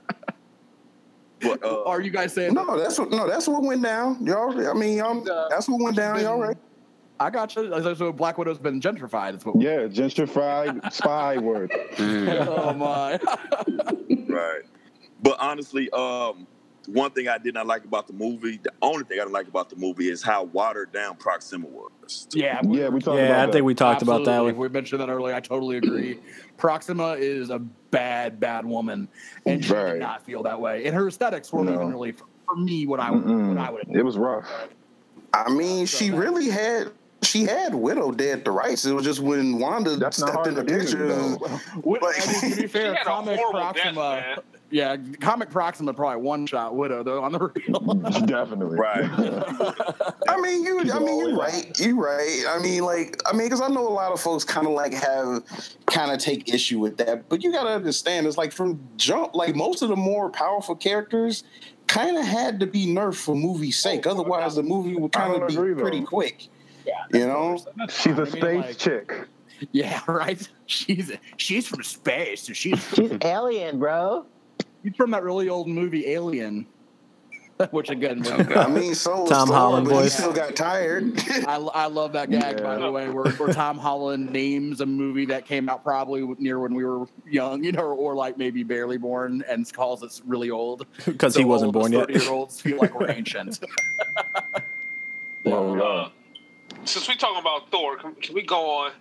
but 1.40 1.64
uh, 1.64 1.84
Are 1.84 2.00
you 2.00 2.10
guys 2.10 2.32
saying? 2.34 2.54
No, 2.54 2.78
that's 2.78 2.98
what. 2.98 3.10
No, 3.10 3.26
that's 3.28 3.48
what 3.48 3.62
went 3.62 3.82
down. 3.82 4.24
Y'all. 4.24 4.68
I 4.68 4.74
mean, 4.74 4.98
y'all, 4.98 5.28
Uh, 5.28 5.48
that's 5.48 5.68
what 5.68 5.80
went 5.80 5.96
down. 5.96 6.20
Y'all 6.20 6.38
right? 6.38 6.56
I 7.20 7.30
got 7.30 7.54
you. 7.54 7.94
So 7.94 8.12
Black 8.12 8.38
Widow's 8.38 8.58
been 8.58 8.80
gentrified. 8.80 9.32
That's 9.32 9.44
what. 9.44 9.60
Yeah, 9.60 9.80
gentrified 9.86 10.92
spy 10.92 11.38
word. 11.38 11.70
Mm. 11.96 12.46
Oh 12.48 12.72
my. 12.74 13.18
Right. 14.28 14.62
But 15.22 15.36
honestly, 15.38 15.88
um, 15.90 16.46
one 16.88 17.12
thing 17.12 17.28
I 17.28 17.38
did 17.38 17.54
not 17.54 17.66
like 17.66 17.84
about 17.84 18.06
the 18.08 18.12
movie, 18.12 18.58
the 18.62 18.72
only 18.82 19.04
thing 19.04 19.18
I 19.18 19.22
didn't 19.22 19.32
like 19.32 19.46
about 19.48 19.70
the 19.70 19.76
movie 19.76 20.10
is 20.10 20.22
how 20.22 20.44
watered 20.44 20.92
down 20.92 21.16
Proxima 21.16 21.66
was. 21.66 22.26
yeah. 22.32 22.60
Yeah, 22.64 22.88
we 22.88 23.00
talked 23.00 23.16
yeah, 23.18 23.26
about 23.26 23.38
I 23.42 23.46
that. 23.46 23.52
think 23.52 23.64
we 23.64 23.74
talked 23.74 24.02
about 24.02 24.24
that 24.24 24.56
We 24.56 24.68
mentioned 24.68 25.00
that 25.00 25.08
earlier. 25.08 25.34
I 25.34 25.40
totally 25.40 25.76
agree. 25.78 26.18
Proxima 26.58 27.12
is 27.12 27.50
a 27.50 27.58
bad, 27.58 28.40
bad 28.40 28.66
woman, 28.66 29.08
and 29.46 29.64
she 29.64 29.72
Right. 29.72 29.92
did 29.92 30.00
not 30.00 30.24
feel 30.26 30.42
that 30.42 30.60
way. 30.60 30.84
And 30.84 30.94
her 30.94 31.06
aesthetics 31.08 31.52
weren't 31.52 31.68
No. 31.68 31.74
even 31.74 31.90
really 31.90 32.12
for, 32.12 32.26
for 32.46 32.56
me 32.56 32.86
what 32.86 32.98
I 33.00 33.10
would, 33.12 33.24
what 33.24 33.58
I 33.58 33.70
would. 33.70 33.86
It 33.88 34.02
was 34.02 34.18
rough. 34.18 34.46
I 35.32 35.48
mean, 35.50 35.86
she 35.86 36.10
really 36.10 36.48
had. 36.50 36.90
She 37.24 37.44
had 37.44 37.74
Widow 37.74 38.12
dead 38.12 38.44
to 38.44 38.50
rights. 38.50 38.84
It 38.84 38.92
was 38.94 39.04
just 39.04 39.20
when 39.20 39.58
Wanda 39.58 39.96
That's 39.96 40.16
stepped 40.18 40.46
in 40.46 40.54
the 40.54 40.62
to 40.64 40.68
do, 40.68 40.78
picture. 40.78 41.06
Like- 41.84 42.28
I 42.28 42.42
mean, 42.42 42.50
to 42.56 42.62
be 42.62 42.66
fair, 42.68 42.82
She 42.92 42.96
had 42.96 42.96
a 42.96 43.04
comic 43.04 43.36
horrible 43.38 43.60
death, 43.60 43.94
Proxima. 43.94 44.36
yeah, 44.70 44.96
comic 45.20 45.50
Proxima 45.50 45.94
probably 45.94 46.22
one 46.22 46.46
shot 46.46 46.74
Widow 46.74 47.02
though 47.02 47.22
on 47.22 47.32
the 47.32 47.38
real. 47.38 47.94
Definitely. 48.26 48.76
Right. 48.78 49.08
I 50.28 50.40
mean, 50.40 50.64
you. 50.64 50.80
I 50.92 50.98
mean, 50.98 51.18
you're 51.18 51.36
right. 51.38 51.78
You're 51.80 51.96
right. 51.96 52.44
I 52.48 52.58
mean, 52.60 52.82
like, 52.84 53.20
I 53.26 53.32
mean, 53.32 53.46
because 53.46 53.60
I 53.60 53.68
know 53.68 53.86
a 53.86 53.90
lot 53.90 54.12
of 54.12 54.20
folks 54.20 54.44
kind 54.44 54.66
of 54.66 54.72
like 54.72 54.92
have 54.94 55.42
kind 55.86 56.10
of 56.12 56.18
take 56.18 56.52
issue 56.52 56.78
with 56.78 56.96
that, 56.98 57.28
but 57.28 57.42
you 57.42 57.52
got 57.52 57.64
to 57.64 57.70
understand, 57.70 58.26
it's 58.26 58.36
like 58.36 58.52
from 58.52 58.80
jump, 58.96 59.34
like 59.34 59.54
most 59.54 59.82
of 59.82 59.88
the 59.88 59.96
more 59.96 60.30
powerful 60.30 60.74
characters 60.74 61.44
kind 61.86 62.16
of 62.16 62.24
had 62.24 62.60
to 62.60 62.66
be 62.66 62.86
nerfed 62.86 63.16
for 63.16 63.34
movie's 63.34 63.78
sake. 63.78 64.06
Oh, 64.06 64.10
Otherwise, 64.12 64.54
the 64.56 64.62
movie 64.62 64.94
would 64.96 65.12
kind 65.12 65.40
of 65.40 65.48
be 65.48 65.54
agree, 65.54 65.74
pretty 65.74 66.02
quick. 66.02 66.48
Yeah, 66.86 67.04
You 67.18 67.26
know? 67.26 67.58
She's 67.88 68.18
a 68.18 68.22
I 68.22 68.24
mean, 68.24 68.26
space 68.32 68.64
like- 68.64 68.78
chick. 68.78 69.12
yeah, 69.72 70.00
right. 70.08 70.46
She's 70.66 71.12
she's 71.36 71.66
from 71.66 71.82
space, 71.82 72.42
so 72.42 72.52
she's 72.52 72.82
She's 72.94 73.12
alien, 73.22 73.78
bro. 73.78 74.26
she's 74.82 74.94
from 74.96 75.10
that 75.12 75.22
really 75.22 75.48
old 75.48 75.68
movie 75.68 76.08
Alien, 76.08 76.66
which 77.70 77.88
again, 77.90 78.18
was- 78.20 78.30
I 78.56 78.66
mean, 78.68 78.94
so 78.94 79.26
Tom 79.26 79.46
Thor, 79.48 79.56
Holland 79.56 79.86
but 79.88 79.94
he 79.94 80.00
voice. 80.02 80.14
still 80.16 80.32
got 80.32 80.56
tired. 80.56 81.12
I, 81.46 81.56
I 81.56 81.86
love 81.86 82.12
that 82.14 82.30
gag 82.30 82.62
by 82.62 82.76
the 82.78 82.90
way, 82.90 83.08
where, 83.08 83.30
where 83.32 83.52
Tom 83.52 83.78
Holland 83.78 84.30
names 84.30 84.80
a 84.80 84.86
movie 84.86 85.24
that 85.26 85.46
came 85.46 85.68
out 85.68 85.84
probably 85.84 86.22
near 86.38 86.58
when 86.58 86.74
we 86.74 86.84
were 86.84 87.06
young, 87.26 87.62
you 87.64 87.72
know, 87.72 87.92
or 87.92 88.14
like 88.14 88.36
maybe 88.36 88.62
barely 88.64 88.96
born, 88.98 89.44
and 89.48 89.72
calls 89.72 90.02
it 90.02 90.20
really 90.26 90.50
old 90.50 90.86
Because 91.06 91.34
he 91.36 91.44
wasn't 91.44 91.68
all 91.74 91.80
born 91.82 91.92
yet. 91.92 92.02
us 92.02 92.06
Thirty-year-olds 92.08 92.60
feel 92.60 92.76
like 92.78 92.98
we're 92.98 93.10
ancient. 93.10 93.60
Oh, 95.46 95.78
Uh, 95.78 96.08
since 96.86 97.08
we 97.08 97.16
talking 97.16 97.40
about 97.40 97.70
Thor, 97.70 97.96
can, 97.96 98.14
can 98.16 98.34
we 98.34 98.42
go 98.42 98.70
on 98.78 98.92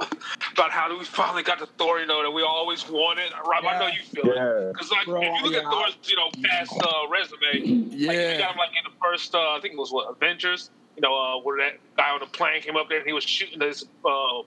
about 0.00 0.70
how 0.70 0.96
we 0.96 1.04
finally 1.04 1.42
got 1.42 1.58
the 1.58 1.66
Thor, 1.66 2.00
you 2.00 2.06
know, 2.06 2.22
that 2.22 2.30
we 2.30 2.42
always 2.42 2.88
wanted? 2.88 3.32
Rob, 3.46 3.64
I 3.64 3.78
know 3.78 3.86
you 3.88 4.02
feel 4.02 4.30
it. 4.30 4.36
Yeah. 4.36 4.70
Because 4.72 4.90
like, 4.90 5.06
Bro, 5.06 5.22
if 5.22 5.26
you 5.26 5.42
look 5.42 5.52
yeah. 5.52 5.58
at 5.58 5.64
Thor's, 5.72 5.96
you 6.04 6.16
know, 6.16 6.30
past 6.42 6.72
uh, 6.82 7.08
resume, 7.10 7.40
like, 7.52 7.64
you 7.66 8.10
yeah, 8.12 8.38
got 8.38 8.52
him 8.52 8.58
like 8.58 8.70
in 8.70 8.84
the 8.90 8.96
first, 9.02 9.34
uh, 9.34 9.38
I 9.56 9.58
think 9.60 9.74
it 9.74 9.78
was 9.78 9.92
what 9.92 10.10
Avengers. 10.10 10.70
You 10.96 11.02
know, 11.02 11.14
uh, 11.16 11.40
where 11.42 11.56
that 11.58 11.78
guy 11.96 12.10
on 12.10 12.20
the 12.20 12.26
plane 12.26 12.60
came 12.62 12.76
up 12.76 12.88
there 12.88 12.98
and 12.98 13.06
he 13.06 13.12
was 13.12 13.24
shooting 13.24 13.60
his 13.60 13.84
uh, 14.04 14.42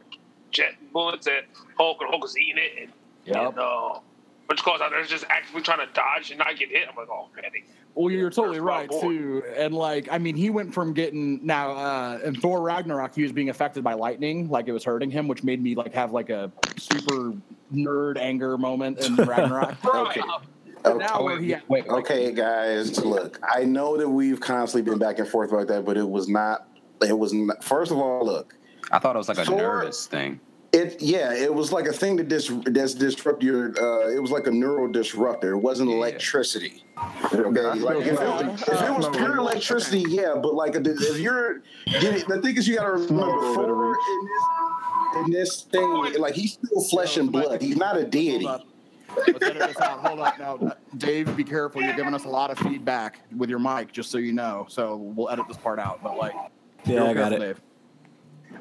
jet 0.51 0.73
bullets 0.91 1.25
at 1.25 1.45
Hulk, 1.77 1.97
and 2.01 2.09
Hulk 2.09 2.21
was 2.21 2.37
eating 2.37 2.57
it, 2.57 2.81
and, 2.83 2.91
Yep. 3.25 3.35
and 3.37 3.59
uh, 3.59 3.99
which 4.47 4.61
calls 4.61 4.81
out 4.81 4.91
there 4.91 5.03
just 5.05 5.25
actively 5.29 5.61
trying 5.61 5.79
to 5.87 5.91
dodge 5.93 6.29
and 6.29 6.37
not 6.39 6.57
get 6.59 6.69
hit. 6.69 6.87
I'm 6.89 6.95
like, 6.95 7.07
oh 7.09 7.29
man, 7.35 7.45
he- 7.53 7.63
Well, 7.95 8.09
you're 8.11 8.29
totally 8.31 8.57
First 8.57 8.61
of 8.61 8.67
all, 8.67 8.77
right 8.79 8.89
boy. 8.89 9.01
too. 9.01 9.43
And 9.55 9.73
like, 9.73 10.07
I 10.11 10.17
mean, 10.17 10.35
he 10.35 10.49
went 10.49 10.73
from 10.73 10.93
getting 10.93 11.45
now 11.45 11.71
uh, 11.71 12.19
in 12.23 12.35
Thor 12.35 12.61
Ragnarok, 12.61 13.13
he 13.13 13.21
was 13.23 13.31
being 13.31 13.49
affected 13.49 13.83
by 13.83 13.93
lightning, 13.93 14.49
like 14.49 14.67
it 14.67 14.71
was 14.71 14.83
hurting 14.83 15.11
him, 15.11 15.27
which 15.27 15.43
made 15.43 15.61
me 15.61 15.75
like 15.75 15.93
have 15.93 16.11
like 16.11 16.29
a 16.29 16.51
super 16.77 17.33
nerd 17.73 18.17
anger 18.17 18.57
moment 18.57 18.99
in 19.05 19.15
Ragnarok. 19.17 19.75
Okay. 19.85 20.21
But 20.83 20.97
now 20.97 21.23
where 21.23 21.39
he, 21.39 21.55
wait, 21.69 21.87
Okay, 21.87 22.31
guys, 22.33 23.03
look, 23.05 23.39
I 23.55 23.63
know 23.63 23.95
that 23.97 24.09
we've 24.09 24.39
constantly 24.39 24.89
been 24.89 24.99
back 24.99 25.17
and 25.19 25.27
forth 25.27 25.51
about 25.51 25.67
that, 25.67 25.85
but 25.85 25.95
it 25.95 26.07
was 26.09 26.27
not. 26.27 26.67
It 27.01 27.17
was 27.17 27.31
not. 27.33 27.63
First 27.63 27.91
of 27.91 27.97
all, 27.97 28.25
look, 28.25 28.55
I 28.91 28.99
thought 28.99 29.15
it 29.15 29.19
was 29.19 29.29
like 29.29 29.37
a 29.37 29.45
Thor- 29.45 29.57
nervous 29.57 30.07
thing. 30.07 30.39
It 30.73 31.01
yeah, 31.01 31.33
it 31.33 31.53
was 31.53 31.71
like 31.71 31.85
a 31.85 31.93
thing 31.93 32.15
that 32.17 32.27
dis 32.27 32.51
that's 32.65 32.95
disrupt 32.95 33.43
your. 33.43 33.67
Uh, 33.79 34.09
it 34.09 34.19
was 34.21 34.31
like 34.31 34.47
a 34.47 34.51
neural 34.51 34.91
disruptor. 34.91 35.51
It 35.51 35.59
wasn't 35.59 35.89
electricity. 35.91 36.83
Okay, 37.33 37.61
like 37.61 37.97
if 38.05 38.07
it, 38.07 38.19
was, 38.19 38.61
if 38.61 38.81
it 38.81 38.95
was 38.95 39.09
pure 39.09 39.37
electricity, 39.37 40.05
yeah, 40.07 40.35
but 40.35 40.53
like 40.53 40.75
if 40.75 41.19
you're, 41.19 41.61
getting, 41.87 42.27
the 42.27 42.41
thing 42.41 42.57
is, 42.57 42.67
you 42.67 42.75
got 42.75 42.83
to 42.83 42.91
remember 42.91 43.53
Thor 43.53 43.95
in 43.95 44.25
this, 44.25 45.25
in 45.25 45.31
this 45.31 45.61
thing, 45.63 46.13
like 46.19 46.35
he's 46.35 46.53
still 46.53 46.81
flesh 46.83 47.17
and 47.17 47.31
blood. 47.31 47.61
He's 47.61 47.77
not 47.77 47.97
a 47.97 48.03
deity. 48.05 48.45
Let's 48.45 48.63
edit 49.43 49.67
this 49.67 49.79
out. 49.79 49.99
Hold 49.99 50.19
on 50.19 50.33
now, 50.39 50.55
uh, 50.57 50.73
Dave. 50.97 51.35
Be 51.35 51.43
careful. 51.43 51.81
You're 51.81 51.95
giving 51.95 52.13
us 52.13 52.25
a 52.25 52.29
lot 52.29 52.49
of 52.49 52.57
feedback 52.59 53.19
with 53.35 53.49
your 53.49 53.59
mic, 53.59 53.91
just 53.91 54.09
so 54.11 54.17
you 54.17 54.33
know. 54.33 54.65
So 54.69 54.97
we'll 54.97 55.29
edit 55.29 55.47
this 55.47 55.57
part 55.57 55.79
out. 55.79 56.01
But 56.03 56.17
like, 56.17 56.33
Yeah, 56.85 57.05
I 57.05 57.13
got 57.13 57.33
it. 57.33 57.39
Dave. 57.39 57.61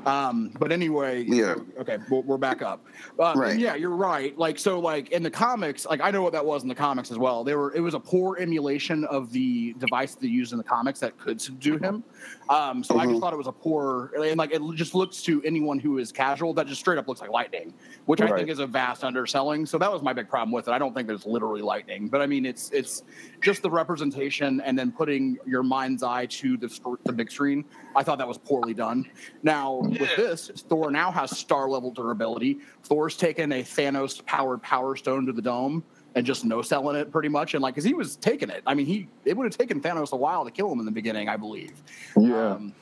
Um, 0.07 0.53
but 0.59 0.73
anyway, 0.73 1.23
Yeah. 1.27 1.55
Okay, 1.79 1.99
we're, 2.11 2.21
we're 2.23 2.39
back 2.39 2.63
up. 2.63 2.85
Uh, 3.19 3.35
Right. 3.37 3.59
Yeah, 3.59 3.75
you're 3.75 3.91
right. 3.91 4.37
Like 4.37 4.59
so, 4.59 4.79
like 4.81 5.11
in 5.11 5.23
the 5.23 5.31
comics, 5.31 5.87
like 5.87 6.01
I 6.01 6.11
know 6.11 6.23
what 6.23 6.33
that 6.33 6.45
was 6.45 6.63
in 6.63 6.69
the 6.69 6.75
comics 6.75 7.11
as 7.11 7.19
well. 7.19 7.45
They 7.45 7.55
were 7.55 7.75
it 7.75 7.81
was 7.81 7.95
a 7.95 8.01
poor 8.01 8.37
emulation 8.39 9.05
of 9.05 9.33
the 9.33 9.75
device 9.75 10.15
they 10.15 10.29
used 10.29 10.53
in 10.53 10.59
the 10.59 10.65
comics 10.65 11.01
that 11.01 11.19
could 11.19 11.41
subdue 11.41 11.79
him. 11.79 12.03
Um, 12.49 12.83
so 12.85 12.97
I 12.97 13.05
just 13.05 13.17
Mhm. 13.17 13.21
thought 13.21 13.33
it 13.33 13.37
was 13.37 13.47
a 13.47 13.53
poor 13.53 14.11
and 14.17 14.37
like 14.37 14.53
it 14.53 14.61
just 14.75 14.95
looks 14.95 15.23
to 15.23 15.43
anyone 15.43 15.79
who 15.79 15.99
is 15.99 16.13
casual 16.13 16.53
that 16.55 16.67
just 16.67 16.81
straight 16.81 16.99
up 16.99 17.09
looks 17.09 17.21
like 17.21 17.31
lightning, 17.31 17.73
which 18.07 18.21
I 18.21 18.31
think 18.37 18.49
is 18.49 18.59
a 18.59 18.67
vast 18.67 19.05
underselling. 19.05 19.65
So 19.67 19.79
that 19.79 19.91
was 19.93 20.03
my 20.03 20.13
big 20.13 20.29
problem 20.29 20.53
with 20.53 20.69
it. 20.69 20.73
I 20.73 20.79
don't 20.79 20.95
think 20.95 21.09
there's 21.09 21.27
literally 21.27 21.63
lightning, 21.63 22.09
but 22.09 22.21
I 22.21 22.27
mean 22.27 22.45
it's 22.45 22.71
it's 22.73 23.03
just 23.41 23.63
the 23.63 23.71
representation 23.71 24.61
and 24.61 24.79
then 24.79 24.93
putting 24.93 25.39
your 25.47 25.63
mind's 25.63 26.03
eye 26.03 26.27
to 26.27 26.57
the 26.57 26.69
the 27.05 27.13
big 27.13 27.31
screen. 27.31 27.65
I 27.95 28.03
thought 28.03 28.19
that 28.19 28.29
was 28.29 28.39
poorly 28.39 28.75
done. 28.75 29.07
Now 29.43 29.77
with 30.01 30.15
this, 30.17 30.51
Thor 30.69 30.91
now 30.91 31.11
has 31.11 31.31
star 31.37 31.69
level 31.69 31.91
durability. 31.91 32.59
Thor's 32.85 33.17
taken 33.17 33.53
a 33.53 33.63
Thanos 33.63 34.25
powered 34.27 34.63
Power 34.63 34.97
Stone 34.97 35.27
to 35.27 35.33
the 35.33 35.43
dome 35.43 35.85
and 36.15 36.27
just 36.27 36.45
no 36.45 36.63
selling 36.63 36.97
it 36.97 37.11
pretty 37.11 37.29
much, 37.29 37.55
and 37.55 37.63
like 37.63 37.75
because 37.75 37.85
he 37.85 37.95
was 37.95 38.17
taking 38.17 38.51
it. 38.51 38.63
I 38.67 38.75
mean, 38.75 38.87
he 38.87 39.09
it 39.25 39.37
would 39.37 39.45
have 39.45 39.57
taken 39.57 39.81
Thanos 39.81 40.13
a 40.13 40.17
while 40.17 40.45
to 40.45 40.51
kill 40.51 40.71
him 40.71 40.79
in 40.79 40.85
the 40.85 40.91
beginning, 40.93 41.29
I 41.29 41.37
believe. 41.37 41.73
Yeah. 42.17 42.53
Um, 42.53 42.75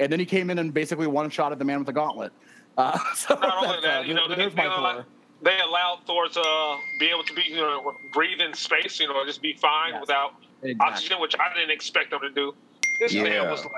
and 0.00 0.10
then 0.12 0.18
he 0.18 0.26
came 0.26 0.50
in 0.50 0.58
and 0.58 0.74
basically 0.74 1.06
one 1.06 1.30
shot 1.30 1.52
at 1.52 1.58
the 1.58 1.64
man 1.64 1.78
with 1.78 1.86
the 1.86 1.92
gauntlet. 1.92 2.32
Uh, 2.76 2.98
so 3.14 3.34
Not 3.34 3.64
only 3.64 3.80
that, 3.82 4.00
uh, 4.00 4.02
you 4.02 4.14
know, 4.14 4.28
they, 4.28 4.34
there's 4.34 4.54
they, 4.54 4.66
my 4.66 4.76
allow- 4.76 5.04
they 5.42 5.58
allowed 5.60 6.00
Thor 6.06 6.26
to 6.28 6.76
be 6.98 7.06
able 7.06 7.22
to 7.24 7.34
be, 7.34 7.42
you 7.48 7.56
know, 7.56 7.94
breathe 8.12 8.40
in 8.40 8.54
space, 8.54 8.98
you 8.98 9.06
know, 9.06 9.24
just 9.26 9.42
be 9.42 9.54
fine 9.54 9.92
Yes. 9.92 10.00
without 10.00 10.32
Exactly. 10.62 10.76
oxygen, 10.80 11.20
which 11.20 11.34
I 11.38 11.54
didn't 11.54 11.70
expect 11.70 12.12
him 12.12 12.20
to 12.22 12.30
do. 12.30 12.54
This 12.98 13.12
Yeah. 13.12 13.24
man 13.24 13.50
was 13.50 13.64
like, 13.64 13.74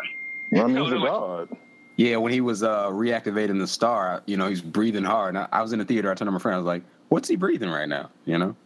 I 0.62 0.66
mean, 0.66 0.76
he's 0.82 0.92
a 0.92 0.97
like- 0.97 1.11
god. 1.11 1.49
Yeah, 1.97 2.16
when 2.18 2.30
he 2.32 2.42
was 2.42 2.62
uh, 2.62 2.88
reactivating 2.88 3.59
the 3.59 3.66
star, 3.66 4.22
you 4.26 4.36
know, 4.36 4.49
he's 4.49 4.61
breathing 4.61 5.03
hard. 5.05 5.30
And 5.34 5.38
I, 5.38 5.49
I 5.51 5.62
was 5.62 5.72
in 5.72 5.78
the 5.78 5.84
theater. 5.86 6.11
I 6.11 6.14
turned 6.14 6.28
to 6.28 6.32
my 6.32 6.38
friend. 6.38 6.55
I 6.55 6.59
was 6.59 6.66
like, 6.66 6.82
"What's 7.09 7.26
he 7.26 7.36
breathing 7.36 7.70
right 7.70 7.88
now?" 7.88 8.11
You 8.26 8.36
know. 8.36 8.57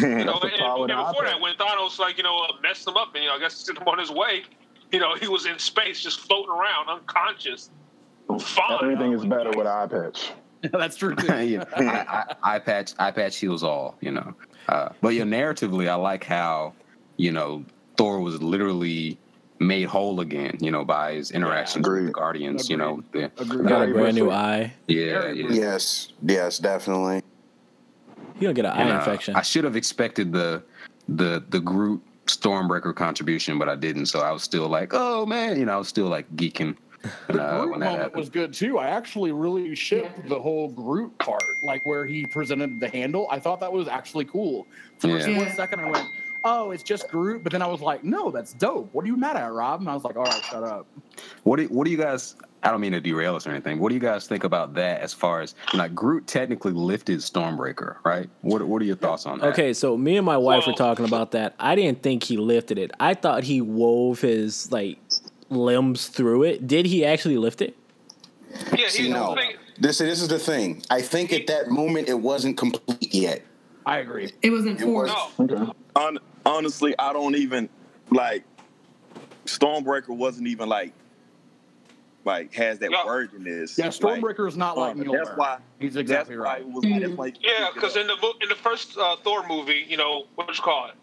You 0.00 0.24
know, 0.24 0.38
That's 0.40 0.54
and, 0.54 0.62
and 0.62 0.86
before 0.88 1.24
that, 1.24 1.36
iPad. 1.36 1.40
when 1.40 1.54
Thanos, 1.54 1.98
like, 1.98 2.16
you 2.16 2.22
know, 2.22 2.38
uh, 2.48 2.52
messed 2.62 2.86
him 2.86 2.96
up 2.96 3.14
and, 3.14 3.24
you 3.24 3.28
know, 3.28 3.36
I 3.36 3.38
guess 3.38 3.54
sent 3.54 3.78
him 3.78 3.88
on 3.88 3.98
his 3.98 4.10
way, 4.10 4.44
you 4.90 4.98
know, 4.98 5.14
he 5.16 5.28
was 5.28 5.46
in 5.46 5.58
space 5.58 6.00
just 6.00 6.20
floating 6.20 6.50
around, 6.50 6.88
unconscious. 6.88 7.70
Fine. 8.38 8.78
Everything 8.82 9.12
is 9.12 9.24
better 9.24 9.50
with 9.50 9.66
eye 9.66 9.86
patch. 9.86 10.32
that's 10.72 10.96
true. 10.96 11.14
Too. 11.14 11.26
yeah, 11.44 11.64
I, 11.76 11.82
I, 12.42 12.54
eye 12.54 12.58
patch, 12.58 12.92
eye 12.98 13.10
patch 13.10 13.36
heals 13.36 13.62
all. 13.62 13.96
You 14.00 14.12
know, 14.12 14.34
uh, 14.68 14.90
but 15.00 15.10
yeah, 15.10 15.24
narratively, 15.24 15.88
I 15.88 15.94
like 15.94 16.24
how 16.24 16.74
you 17.16 17.32
know 17.32 17.64
Thor 17.96 18.20
was 18.20 18.40
literally 18.42 19.18
made 19.58 19.84
whole 19.84 20.20
again. 20.20 20.56
You 20.60 20.70
know, 20.70 20.84
by 20.84 21.14
his 21.14 21.32
interactions 21.32 21.86
with 21.86 22.06
the 22.06 22.12
Guardians. 22.12 22.70
You 22.70 22.76
know, 22.76 23.02
the, 23.12 23.28
Got 23.28 23.88
a 23.88 23.92
brand 23.92 24.14
new 24.14 24.30
eye. 24.30 24.72
yeah, 24.86 25.30
yeah. 25.32 25.48
Yes, 25.50 26.12
yes, 26.22 26.58
definitely. 26.58 27.22
You 28.42 28.48
don't 28.48 28.54
get 28.54 28.64
an 28.64 28.72
eye 28.72 28.82
And, 28.82 28.90
uh, 28.90 28.94
infection. 28.96 29.36
I 29.36 29.42
should 29.42 29.62
have 29.62 29.76
expected 29.76 30.32
the 30.32 30.64
the 31.08 31.44
the 31.50 31.60
Groot 31.60 32.02
Stormbreaker 32.26 32.92
contribution, 32.92 33.56
but 33.56 33.68
I 33.68 33.76
didn't. 33.76 34.06
So 34.06 34.18
I 34.20 34.32
was 34.32 34.42
still 34.42 34.66
like, 34.68 34.90
oh 34.92 35.24
man, 35.26 35.60
you 35.60 35.64
know, 35.64 35.74
I 35.74 35.76
was 35.76 35.86
still 35.86 36.08
like 36.08 36.28
geeking 36.34 36.76
The 37.28 37.40
uh, 37.40 37.60
Groot 37.60 37.72
that 37.74 37.78
moment 37.78 37.82
happened. 37.84 38.16
was 38.16 38.28
good 38.30 38.52
too. 38.52 38.78
I 38.80 38.88
actually 38.88 39.30
really 39.30 39.76
shipped 39.76 40.28
the 40.28 40.40
whole 40.40 40.68
Groot 40.70 41.16
part, 41.20 41.44
like 41.62 41.86
where 41.86 42.04
he 42.04 42.26
presented 42.26 42.80
the 42.80 42.88
handle. 42.88 43.28
I 43.30 43.38
thought 43.38 43.60
that 43.60 43.72
was 43.72 43.86
actually 43.86 44.24
cool. 44.24 44.66
For 44.98 45.06
Yeah. 45.06 45.14
a 45.18 45.20
split 45.20 45.36
Yeah. 45.38 45.54
second, 45.54 45.78
I 45.80 45.90
went, 45.90 46.08
"Oh, 46.42 46.72
it's 46.72 46.82
just 46.82 47.08
Groot," 47.10 47.44
but 47.44 47.52
then 47.52 47.62
I 47.62 47.68
was 47.68 47.80
like, 47.80 48.02
"No, 48.02 48.32
that's 48.32 48.54
dope. 48.54 48.88
What 48.92 49.04
are 49.04 49.08
you 49.08 49.16
mad 49.16 49.36
at, 49.36 49.52
Rob?" 49.52 49.78
And 49.82 49.88
I 49.88 49.94
was 49.94 50.02
like, 50.02 50.16
"All 50.16 50.24
right, 50.24 50.42
shut 50.50 50.64
up." 50.64 50.88
What 51.44 51.58
do, 51.60 51.66
what 51.66 51.84
do 51.84 51.92
you 51.92 51.96
guys? 51.96 52.34
I 52.64 52.70
don't 52.70 52.80
mean 52.80 52.92
to 52.92 53.00
derail 53.00 53.34
us 53.34 53.46
or 53.46 53.50
anything. 53.50 53.80
What 53.80 53.88
do 53.88 53.94
you 53.96 54.00
guys 54.00 54.26
think 54.26 54.44
about 54.44 54.74
that? 54.74 55.00
As 55.00 55.12
far 55.12 55.40
as 55.40 55.54
you 55.72 55.78
know, 55.78 55.84
like 55.84 55.94
Groot 55.94 56.26
technically 56.26 56.72
lifted 56.72 57.18
Stormbreaker, 57.18 57.96
right? 58.04 58.30
What 58.42 58.62
What 58.62 58.80
are 58.82 58.84
your 58.84 58.96
thoughts 58.96 59.26
on 59.26 59.38
that? 59.40 59.48
Okay, 59.48 59.72
so 59.72 59.96
me 59.96 60.16
and 60.16 60.24
my 60.24 60.36
wife 60.36 60.66
were 60.66 60.72
talking 60.72 61.04
about 61.04 61.32
that. 61.32 61.54
I 61.58 61.74
didn't 61.74 62.02
think 62.02 62.22
he 62.22 62.36
lifted 62.36 62.78
it. 62.78 62.92
I 63.00 63.14
thought 63.14 63.42
he 63.44 63.60
wove 63.60 64.20
his 64.20 64.70
like 64.70 64.98
limbs 65.48 66.08
through 66.08 66.44
it. 66.44 66.66
Did 66.66 66.86
he 66.86 67.04
actually 67.04 67.36
lift 67.36 67.62
it? 67.62 67.76
Yeah, 68.76 68.88
See, 68.88 69.04
he 69.04 69.08
no, 69.08 69.36
this 69.78 70.00
is 70.00 70.06
this 70.06 70.22
is 70.22 70.28
the 70.28 70.38
thing. 70.38 70.82
I 70.90 71.02
think 71.02 71.32
at 71.32 71.46
that 71.48 71.68
moment 71.68 72.08
it 72.08 72.20
wasn't 72.20 72.56
complete 72.56 73.12
yet. 73.12 73.42
I 73.84 73.98
agree. 73.98 74.32
It 74.42 74.50
wasn't 74.50 74.80
It 74.80 74.84
forced. 74.84 75.14
No, 75.38 75.44
Okay. 75.44 75.72
Hon- 75.96 76.18
honestly, 76.46 76.94
I 76.98 77.12
don't 77.12 77.34
even 77.34 77.68
like 78.10 78.44
Stormbreaker 79.46 80.10
wasn't 80.10 80.46
even 80.46 80.68
like 80.68 80.92
like 82.24 82.52
has 82.54 82.78
that 82.80 82.90
Yeah. 82.90 83.04
wordiness. 83.04 83.76
Yeah, 83.78 83.86
Like, 83.86 83.94
Stormbreaker 83.94 84.46
is 84.48 84.56
not 84.56 84.76
like 84.78 84.92
um, 84.92 85.00
Mjolnir. 85.00 85.24
that's 85.24 85.36
why 85.36 85.58
He's 85.78 85.96
exactly 85.96 86.36
why 86.36 86.44
right. 86.44 86.60
it 86.60 86.68
was 86.68 86.84
that's 86.84 87.12
why 87.16 87.32
Yeah, 87.40 87.68
because 87.74 87.96
in 87.96 88.06
the 88.06 88.16
mo- 88.22 88.34
in 88.40 88.48
the 88.48 88.54
first 88.54 88.96
uh, 88.96 89.16
Thor 89.24 89.46
movie, 89.48 89.84
you 89.88 89.96
know 89.96 90.26
what 90.36 90.48
you 90.56 90.62
call 90.62 90.88
it, 90.88 90.94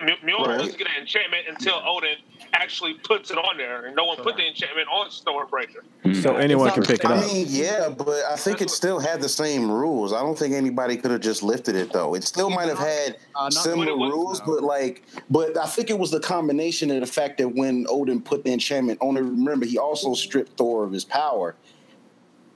M- 0.00 0.08
Mjolnir 0.24 0.46
Right. 0.46 0.58
doesn't 0.58 0.76
get 0.78 0.88
an 0.88 1.00
enchantment 1.02 1.44
until 1.48 1.80
Odin 1.86 2.16
actually 2.52 2.94
puts 2.94 3.30
it 3.30 3.38
on 3.38 3.56
there, 3.56 3.86
and 3.86 3.94
no 3.94 4.04
one 4.04 4.16
put 4.16 4.36
the 4.36 4.44
enchantment 4.46 4.88
on 4.88 5.08
Stormbreaker. 5.08 6.22
So 6.22 6.34
anyone 6.36 6.70
can 6.72 6.82
pick 6.82 7.00
it 7.00 7.06
I 7.06 7.14
up. 7.18 7.26
mean, 7.26 7.46
yeah, 7.48 7.88
but 7.90 8.24
I 8.30 8.34
think 8.36 8.60
it 8.60 8.70
still 8.70 8.98
had 8.98 9.20
the 9.20 9.28
same 9.28 9.70
rules. 9.70 10.12
I 10.12 10.20
don't 10.20 10.36
think 10.38 10.52
anybody 10.54 10.96
could 10.96 11.10
have 11.12 11.20
just 11.20 11.42
lifted 11.44 11.76
it 11.76 11.92
though. 11.92 12.14
It 12.14 12.24
still 12.24 12.50
might 12.50 12.68
have 12.68 12.78
had 12.78 13.16
Uh, 13.36 13.50
similar 13.50 13.96
was- 13.96 14.10
rules, 14.12 14.40
no. 14.40 14.46
but 14.46 14.62
like, 14.64 15.02
but 15.30 15.56
I 15.56 15.66
think 15.66 15.90
it 15.90 15.98
was 15.98 16.10
the 16.10 16.20
combination 16.20 16.90
of 16.90 17.00
the 17.00 17.06
fact 17.06 17.38
that 17.38 17.48
when 17.54 17.86
Odin 17.88 18.20
put 18.20 18.44
the 18.44 18.52
enchantment 18.52 18.98
on 19.00 19.16
it, 19.16 19.20
remember 19.20 19.64
he 19.66 19.78
also 19.78 20.14
stripped 20.14 20.56
Thor 20.56 20.84
of 20.84 20.92
his 20.92 21.04
power 21.04 21.54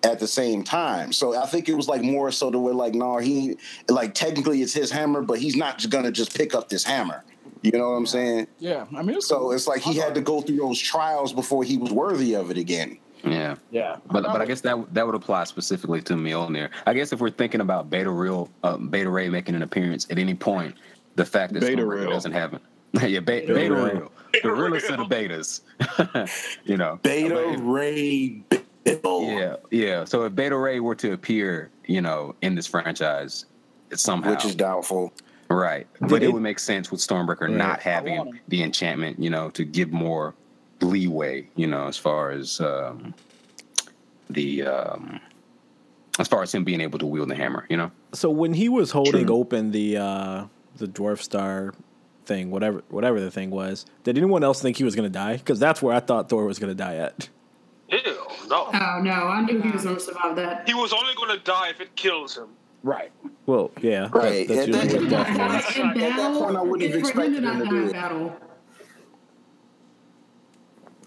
at 0.05 0.18
the 0.20 0.26
same 0.26 0.62
time. 0.62 1.12
So 1.12 1.36
I 1.36 1.46
think 1.46 1.68
it 1.68 1.74
was 1.74 1.88
like 1.88 2.03
more 2.03 2.30
so 2.30 2.51
to 2.51 2.59
where 2.59 2.74
like, 2.74 2.94
no, 2.94 3.18
he 3.18 3.57
like 3.88 4.14
technically 4.14 4.62
it's 4.62 4.72
his 4.72 4.90
hammer, 4.90 5.22
but 5.22 5.38
he's 5.38 5.57
not 5.57 5.78
just 5.78 5.90
gonna 5.90 6.12
just 6.12 6.36
pick 6.36 6.55
up 6.55 6.68
this 6.68 6.84
hammer. 6.84 7.24
You 7.62 7.72
know 7.72 7.90
what 7.90 7.96
I'm 7.96 8.07
saying? 8.07 8.46
Yeah, 8.61 8.86
I 8.96 9.03
mean, 9.03 9.16
it's 9.16 9.26
So 9.26 9.51
it's 9.51 9.66
like 9.66 9.80
he 9.80 9.94
had 9.96 10.14
to 10.14 10.20
go 10.20 10.40
through 10.40 10.59
those 10.59 10.78
trials 10.78 11.32
before 11.32 11.64
he 11.64 11.76
was 11.76 11.90
worthy 11.90 12.34
of 12.34 12.51
it 12.53 12.59
again. 12.59 12.99
Yeah. 13.24 13.57
Yeah, 13.72 13.96
But 14.12 14.22
but 14.22 14.40
I 14.40 14.46
guess 14.46 14.61
that 14.61 14.94
that 14.94 15.05
would 15.05 15.16
apply 15.16 15.42
specifically 15.44 16.01
to 16.03 16.14
Mjolnir. 16.14 16.70
I 16.86 16.94
guess 16.94 17.12
if 17.12 17.20
we're 17.20 17.30
thinking 17.30 17.61
about 17.61 17.90
Beta 17.90 18.11
Real, 18.11 18.49
uh, 18.62 18.76
Beta 18.76 19.11
Ray 19.11 19.28
making 19.28 19.57
an 19.57 19.62
appearance 19.62 20.07
at 20.11 20.18
any 20.20 20.34
point, 20.34 20.76
the 21.16 21.24
fact 21.24 21.53
that 21.55 21.61
Beta 21.61 21.82
Stormbreaker 21.82 22.03
Real. 22.03 22.11
doesn't 22.11 22.30
have 22.32 22.55
it. 22.55 22.62
yeah, 23.11 23.18
Beta, 23.18 23.49
Beta 23.49 23.55
Beta 23.55 23.74
Real. 23.74 23.84
Real, 23.86 24.12
the 24.44 24.53
realest 24.53 24.86
set 24.86 25.01
of 25.01 25.09
betas. 25.09 25.62
you 26.64 26.76
know. 26.76 27.01
Beta 27.03 27.34
But- 27.57 27.61
Ray 27.64 28.28
Bill. 28.49 28.61
Yeah, 29.05 29.57
yeah. 29.70 30.05
So 30.05 30.24
if 30.24 30.34
Beta 30.34 30.57
Ray 30.57 30.80
were 30.80 30.95
to 30.97 31.12
appear, 31.12 31.70
you 31.86 32.01
know, 32.01 32.34
in 32.43 32.55
this 32.55 32.66
franchise 32.66 33.45
somehow, 33.95 34.30
Which 34.30 34.45
is 34.45 34.55
doubtful. 34.55 35.12
right, 35.49 35.86
Did 36.01 36.09
but 36.09 36.22
it, 36.22 36.26
it- 36.28 36.32
would 36.32 36.43
make 36.43 36.59
sense 36.59 36.91
with 36.91 37.01
Stormbreaker 37.01 37.43
Right. 37.43 37.51
not 37.51 37.80
having 37.80 38.39
the 38.49 38.62
enchantment, 38.62 39.18
you 39.18 39.30
know, 39.30 39.51
to 39.51 39.64
give 39.64 39.91
more 39.93 40.34
leeway, 40.80 41.49
you 41.57 41.66
know, 41.66 41.86
as 41.89 41.97
far 41.97 42.30
as 42.30 42.61
um, 42.61 43.14
the 44.30 44.62
um, 44.62 45.20
as 46.18 46.28
far 46.28 46.43
as 46.43 46.55
him 46.55 46.64
being 46.64 46.80
able 46.80 46.99
to 46.99 47.07
wield 47.07 47.28
the 47.30 47.34
hammer, 47.34 47.64
you 47.68 47.76
know. 47.76 47.91
So 48.12 48.30
when 48.30 48.55
he 48.55 48.68
was 48.68 48.91
holding 48.91 49.26
True. 49.26 49.36
open 49.36 49.70
the 49.72 49.97
uh 49.99 50.45
the 50.76 50.86
dwarf 50.86 51.20
star 51.22 51.74
thing, 52.26 52.51
whatever 52.51 52.82
whatever 52.91 53.20
the 53.20 53.30
thing 53.30 53.51
was, 53.51 53.86
did 54.05 54.16
anyone 54.18 54.45
else 54.45 54.61
think 54.61 54.76
he 54.76 54.84
was 54.84 54.95
gonna 54.95 55.09
die? 55.09 55.36
Because 55.36 55.59
that's 55.59 55.80
where 55.82 55.95
I 55.95 56.01
thought 56.01 56.28
Thor 56.28 56.45
was 56.45 56.59
gonna 56.59 56.74
die 56.74 56.97
at. 56.97 57.28
Ew, 58.51 58.57
no. 58.57 58.70
Oh 58.72 59.01
no, 59.03 59.11
I 59.12 59.42
knew 59.42 59.61
he 59.61 59.70
was 59.70 59.84
going 59.84 59.96
to 59.96 60.03
survive 60.03 60.36
that. 60.36 60.66
He 60.68 60.74
was 60.74 60.92
only 60.92 61.14
going 61.14 61.36
to 61.36 61.42
die 61.44 61.70
if 61.70 61.80
it 61.80 61.94
kills 61.96 62.36
him. 62.36 62.49
right. 62.82 63.11
Well, 63.46 63.70
yeah, 63.80 64.03
that- 64.03 64.14
Right. 64.14 64.46
that's 64.49 64.66
At 64.68 64.72
that- 64.72 64.84
usually 64.84 65.05
what 65.05 65.11
death 65.11 65.76
means. 65.76 66.03
At 66.03 66.16
that 66.16 66.34
point, 66.38 66.57
I 66.57 66.62
wouldn't 66.62 66.90
have 66.92 67.01
it's 67.01 67.11
for 67.11 67.22
him 67.22 67.32
to 67.32 67.38
expected 67.38 67.44
him 67.44 67.59
to 67.59 67.64
die 67.64 67.70
do 67.70 67.86
it. 67.86 67.92
battle. 67.92 68.36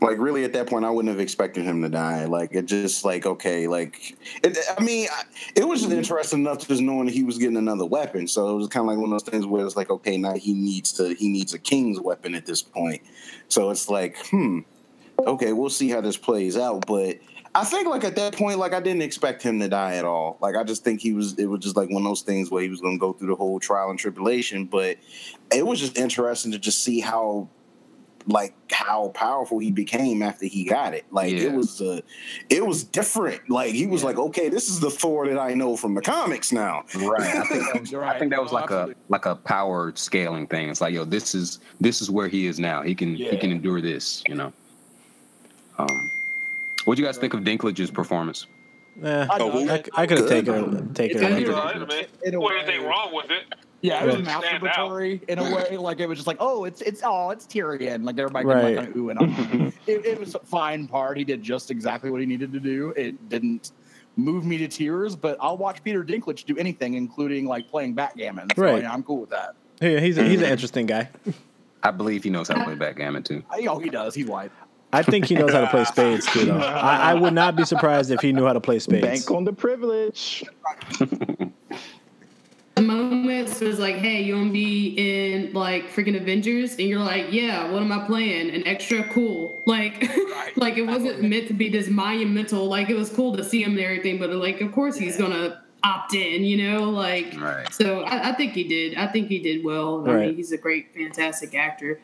Like 0.01 0.17
really, 0.17 0.43
at 0.43 0.53
that 0.53 0.65
point, 0.67 0.83
I 0.83 0.89
wouldn't 0.89 1.11
have 1.13 1.19
expected 1.19 1.63
him 1.63 1.83
to 1.83 1.89
die. 1.89 2.25
Like 2.25 2.55
it 2.55 2.65
just 2.65 3.05
like 3.05 3.27
okay, 3.27 3.67
like 3.67 4.17
it, 4.43 4.57
I 4.75 4.83
mean, 4.83 5.07
I- 5.11 5.23
it 5.55 5.67
was 5.67 5.81
just 5.81 5.93
interesting 5.93 6.39
enough 6.39 6.67
just 6.67 6.81
knowing 6.81 7.07
he 7.07 7.21
was 7.23 7.37
getting 7.37 7.57
another 7.57 7.85
weapon. 7.85 8.27
So 8.27 8.49
it 8.49 8.55
was 8.57 8.67
kind 8.67 8.81
of 8.83 8.87
like 8.87 8.97
one 8.97 9.13
of 9.13 9.23
those 9.23 9.29
things 9.31 9.45
where 9.45 9.63
it's 9.63 9.75
like 9.75 9.91
okay, 9.91 10.17
now 10.17 10.33
he 10.33 10.53
needs 10.53 10.91
to 10.93 11.13
he 11.13 11.29
needs 11.29 11.53
a 11.53 11.59
king's 11.59 11.99
weapon 11.99 12.33
at 12.33 12.47
this 12.47 12.63
point. 12.63 13.03
So 13.47 13.69
it's 13.69 13.89
like 13.89 14.17
hmm. 14.31 14.61
okay, 15.19 15.53
we'll 15.53 15.69
see 15.69 15.89
how 15.89 16.01
this 16.01 16.17
plays 16.17 16.57
out. 16.57 16.87
But 16.87 17.19
I 17.53 17.65
think 17.65 17.87
like 17.87 18.03
at 18.05 18.15
that 18.15 18.33
point, 18.35 18.59
like 18.59 18.73
I 18.73 18.79
didn't 18.79 19.01
expect 19.01 19.43
him 19.43 19.59
to 19.59 19.67
die 19.67 19.95
at 19.95 20.05
all. 20.05 20.37
Like 20.41 20.55
I 20.55 20.63
just 20.63 20.83
think 20.85 21.01
he 21.01 21.11
was 21.13 21.37
it 21.37 21.47
was 21.47 21.59
just 21.59 21.75
like 21.75 21.89
one 21.89 22.01
of 22.03 22.07
those 22.07 22.21
things 22.21 22.49
where 22.49 22.63
he 22.63 22.69
was 22.69 22.79
gonna 22.79 22.97
go 22.97 23.11
through 23.11 23.27
the 23.27 23.35
whole 23.35 23.59
trial 23.59 23.89
and 23.89 23.99
tribulation. 23.99 24.65
But 24.65 24.97
it 25.53 25.65
was 25.65 25.79
just 25.79 25.97
interesting 25.97 26.53
to 26.53 26.59
just 26.59 26.81
see 26.83 27.01
how 27.01 27.49
like 28.27 28.53
how 28.71 29.09
powerful 29.09 29.59
he 29.59 29.71
became 29.71 30.21
after 30.21 30.45
he 30.45 30.63
got 30.63 30.93
it. 30.93 31.03
Like 31.11 31.33
Yeah. 31.33 31.47
it 31.47 31.53
was 31.53 31.81
uh 31.81 31.99
it 32.49 32.65
was 32.65 32.85
different. 32.85 33.49
Like 33.49 33.73
he 33.73 33.85
was 33.85 34.01
like, 34.01 34.17
okay, 34.17 34.47
this 34.47 34.69
is 34.69 34.79
the 34.79 34.89
Thor 34.91 35.27
that 35.27 35.39
I 35.39 35.53
know 35.53 35.75
from 35.75 35.93
the 35.95 36.01
comics 36.01 36.53
now. 36.53 36.83
Right. 36.95 37.35
I 37.35 37.43
think 37.43 37.65
that 37.65 37.79
was, 37.81 37.91
You're 37.91 38.05
I 38.05 38.17
think 38.17 38.31
that 38.31 38.41
was 38.41 38.53
No, 38.53 38.59
like 38.59 38.69
a 38.69 38.95
like 39.09 39.25
a 39.25 39.35
power 39.35 39.91
scaling 39.95 40.47
thing. 40.47 40.69
It's 40.69 40.79
like, 40.79 40.93
yo, 40.93 41.03
this 41.03 41.35
is 41.35 41.59
this 41.81 42.01
is 42.01 42.09
where 42.09 42.29
he 42.29 42.45
is 42.45 42.59
now. 42.59 42.81
He 42.81 42.95
can 42.95 43.13
he 43.15 43.35
can 43.37 43.51
endure 43.51 43.81
this, 43.81 44.23
you 44.29 44.35
know. 44.35 44.53
Um 45.77 46.11
what 46.86 46.95
do 46.95 47.01
you 47.01 47.07
guys 47.07 47.17
think 47.17 47.34
of 47.34 47.41
Dinklage's 47.41 47.91
performance? 47.91 48.47
Eh, 49.03 49.25
I 49.29 49.38
Oh, 49.39 49.51
dug 49.65 49.69
I, 49.69 49.75
it. 49.75 49.89
I 49.93 50.05
could 50.07 50.17
have 50.19 50.27
Good. 50.27 50.45
taken 50.45 50.93
taken 50.93 51.17
It's 51.17 51.25
it. 51.32 51.38
He's 51.39 51.47
Yeah. 51.47 51.53
all 51.55 51.63
right, 51.65 51.88
man. 51.88 52.05
In 52.23 52.34
a 52.36 52.39
Well, 52.39 52.49
way- 52.49 52.59
anything 52.61 52.86
wrong 52.86 53.13
with 53.13 53.32
it? 53.32 53.43
Yeah, 53.84 54.03
it 54.03 54.05
was 54.05 54.15
Stand 54.27 54.61
masturbatory 54.61 55.23
in 55.27 55.39
a 55.39 55.43
way. 55.55 55.75
Like 55.77 55.99
it 56.01 56.07
was 56.07 56.17
just 56.19 56.27
like, 56.27 56.38
oh, 56.39 56.65
it's 56.65 56.82
it's 56.82 57.01
oh, 57.03 57.32
it's 57.32 57.47
Tyrion. 57.47 58.03
Like 58.03 58.19
everybody 58.19 58.45
Right. 58.45 58.63
right. 58.63 58.77
like 58.77 58.95
ooh 58.95 59.09
and 59.09 59.19
ah. 59.19 59.71
it, 59.88 60.05
it 60.05 60.19
was 60.19 60.36
a 60.36 60.39
fine 60.39 60.88
part. 60.88 61.17
He 61.17 61.23
did 61.23 61.41
just 61.41 61.71
exactly 61.71 62.11
what 62.11 62.19
he 62.21 62.27
needed 62.27 62.53
to 62.53 62.59
do. 62.59 62.93
It 62.95 63.27
didn't 63.29 63.71
move 64.17 64.45
me 64.45 64.57
to 64.59 64.67
tears, 64.67 65.15
but 65.15 65.38
I'll 65.39 65.57
watch 65.57 65.84
Peter 65.84 66.03
Dinklage 66.03 66.45
do 66.45 66.55
anything, 66.57 66.93
including 66.93 67.47
like 67.47 67.69
playing 67.69 67.93
backgammon. 67.95 68.49
So, 68.55 68.61
Right. 68.61 68.84
yeah, 68.84 68.93
I'm 68.93 69.01
cool 69.03 69.21
with 69.21 69.29
that. 69.32 69.55
Yeah, 69.82 69.99
he's 69.99 70.17
a, 70.19 70.23
he's 70.25 70.41
an 70.41 70.49
interesting 70.51 70.86
guy. 70.86 71.09
I 71.82 71.89
believe 71.89 72.23
he 72.23 72.29
knows 72.29 72.49
how 72.49 72.55
to 72.55 72.63
play 72.63 72.75
backgammon 72.75 73.23
too. 73.23 73.41
I, 73.49 73.65
oh, 73.67 73.79
he 73.79 73.89
does. 73.89 74.13
He's 74.13 74.27
white. 74.27 74.51
I 74.93 75.03
think 75.03 75.25
he 75.25 75.35
knows 75.35 75.51
how 75.53 75.61
to 75.61 75.67
play 75.67 75.85
spades 75.85 76.25
too, 76.27 76.45
though. 76.45 76.57
I, 76.57 77.11
I 77.11 77.13
would 77.13 77.33
not 77.33 77.55
be 77.55 77.63
surprised 77.65 78.11
if 78.11 78.19
he 78.21 78.33
knew 78.33 78.45
how 78.45 78.53
to 78.53 78.59
play 78.59 78.79
spades. 78.79 79.05
Bank 79.05 79.31
on 79.31 79.43
the 79.45 79.53
privilege. 79.53 80.43
The 82.75 82.81
moments 82.83 83.59
was 83.59 83.79
like, 83.79 83.95
hey, 83.97 84.21
you 84.23 84.33
want 84.33 84.47
to 84.47 84.53
be 84.53 84.95
in 84.97 85.51
like 85.53 85.89
freaking 85.89 86.15
Avengers? 86.19 86.71
And 86.71 86.87
you're 86.87 86.99
like, 87.01 87.27
yeah, 87.31 87.69
what 87.69 87.81
am 87.81 87.91
I 87.91 88.05
playing? 88.07 88.49
An 88.49 88.65
extra 88.65 89.03
cool. 89.09 89.61
Like, 89.67 90.09
like 90.55 90.77
it 90.77 90.83
wasn't 90.87 91.21
meant 91.21 91.49
to 91.49 91.53
be 91.53 91.67
this 91.69 91.89
monumental, 91.89 92.65
like 92.67 92.89
it 92.89 92.95
was 92.95 93.09
cool 93.09 93.35
to 93.35 93.43
see 93.43 93.61
him 93.61 93.71
and 93.71 93.81
everything, 93.81 94.19
but 94.19 94.29
like, 94.31 94.61
of 94.61 94.71
course 94.71 94.95
he's 94.97 95.17
going 95.17 95.31
to 95.31 95.61
opt 95.83 96.13
in, 96.13 96.45
you 96.45 96.57
know? 96.69 96.89
Like, 96.89 97.35
Right. 97.37 97.71
so 97.73 98.03
I, 98.03 98.29
I 98.29 98.33
think 98.35 98.53
he 98.53 98.63
did. 98.63 98.95
I 98.97 99.05
think 99.07 99.27
he 99.27 99.39
did 99.39 99.65
well. 99.65 100.07
I 100.09 100.13
Right. 100.13 100.27
mean, 100.27 100.35
he's 100.37 100.53
a 100.53 100.57
great, 100.57 100.93
fantastic 100.95 101.53
actor. 101.53 101.99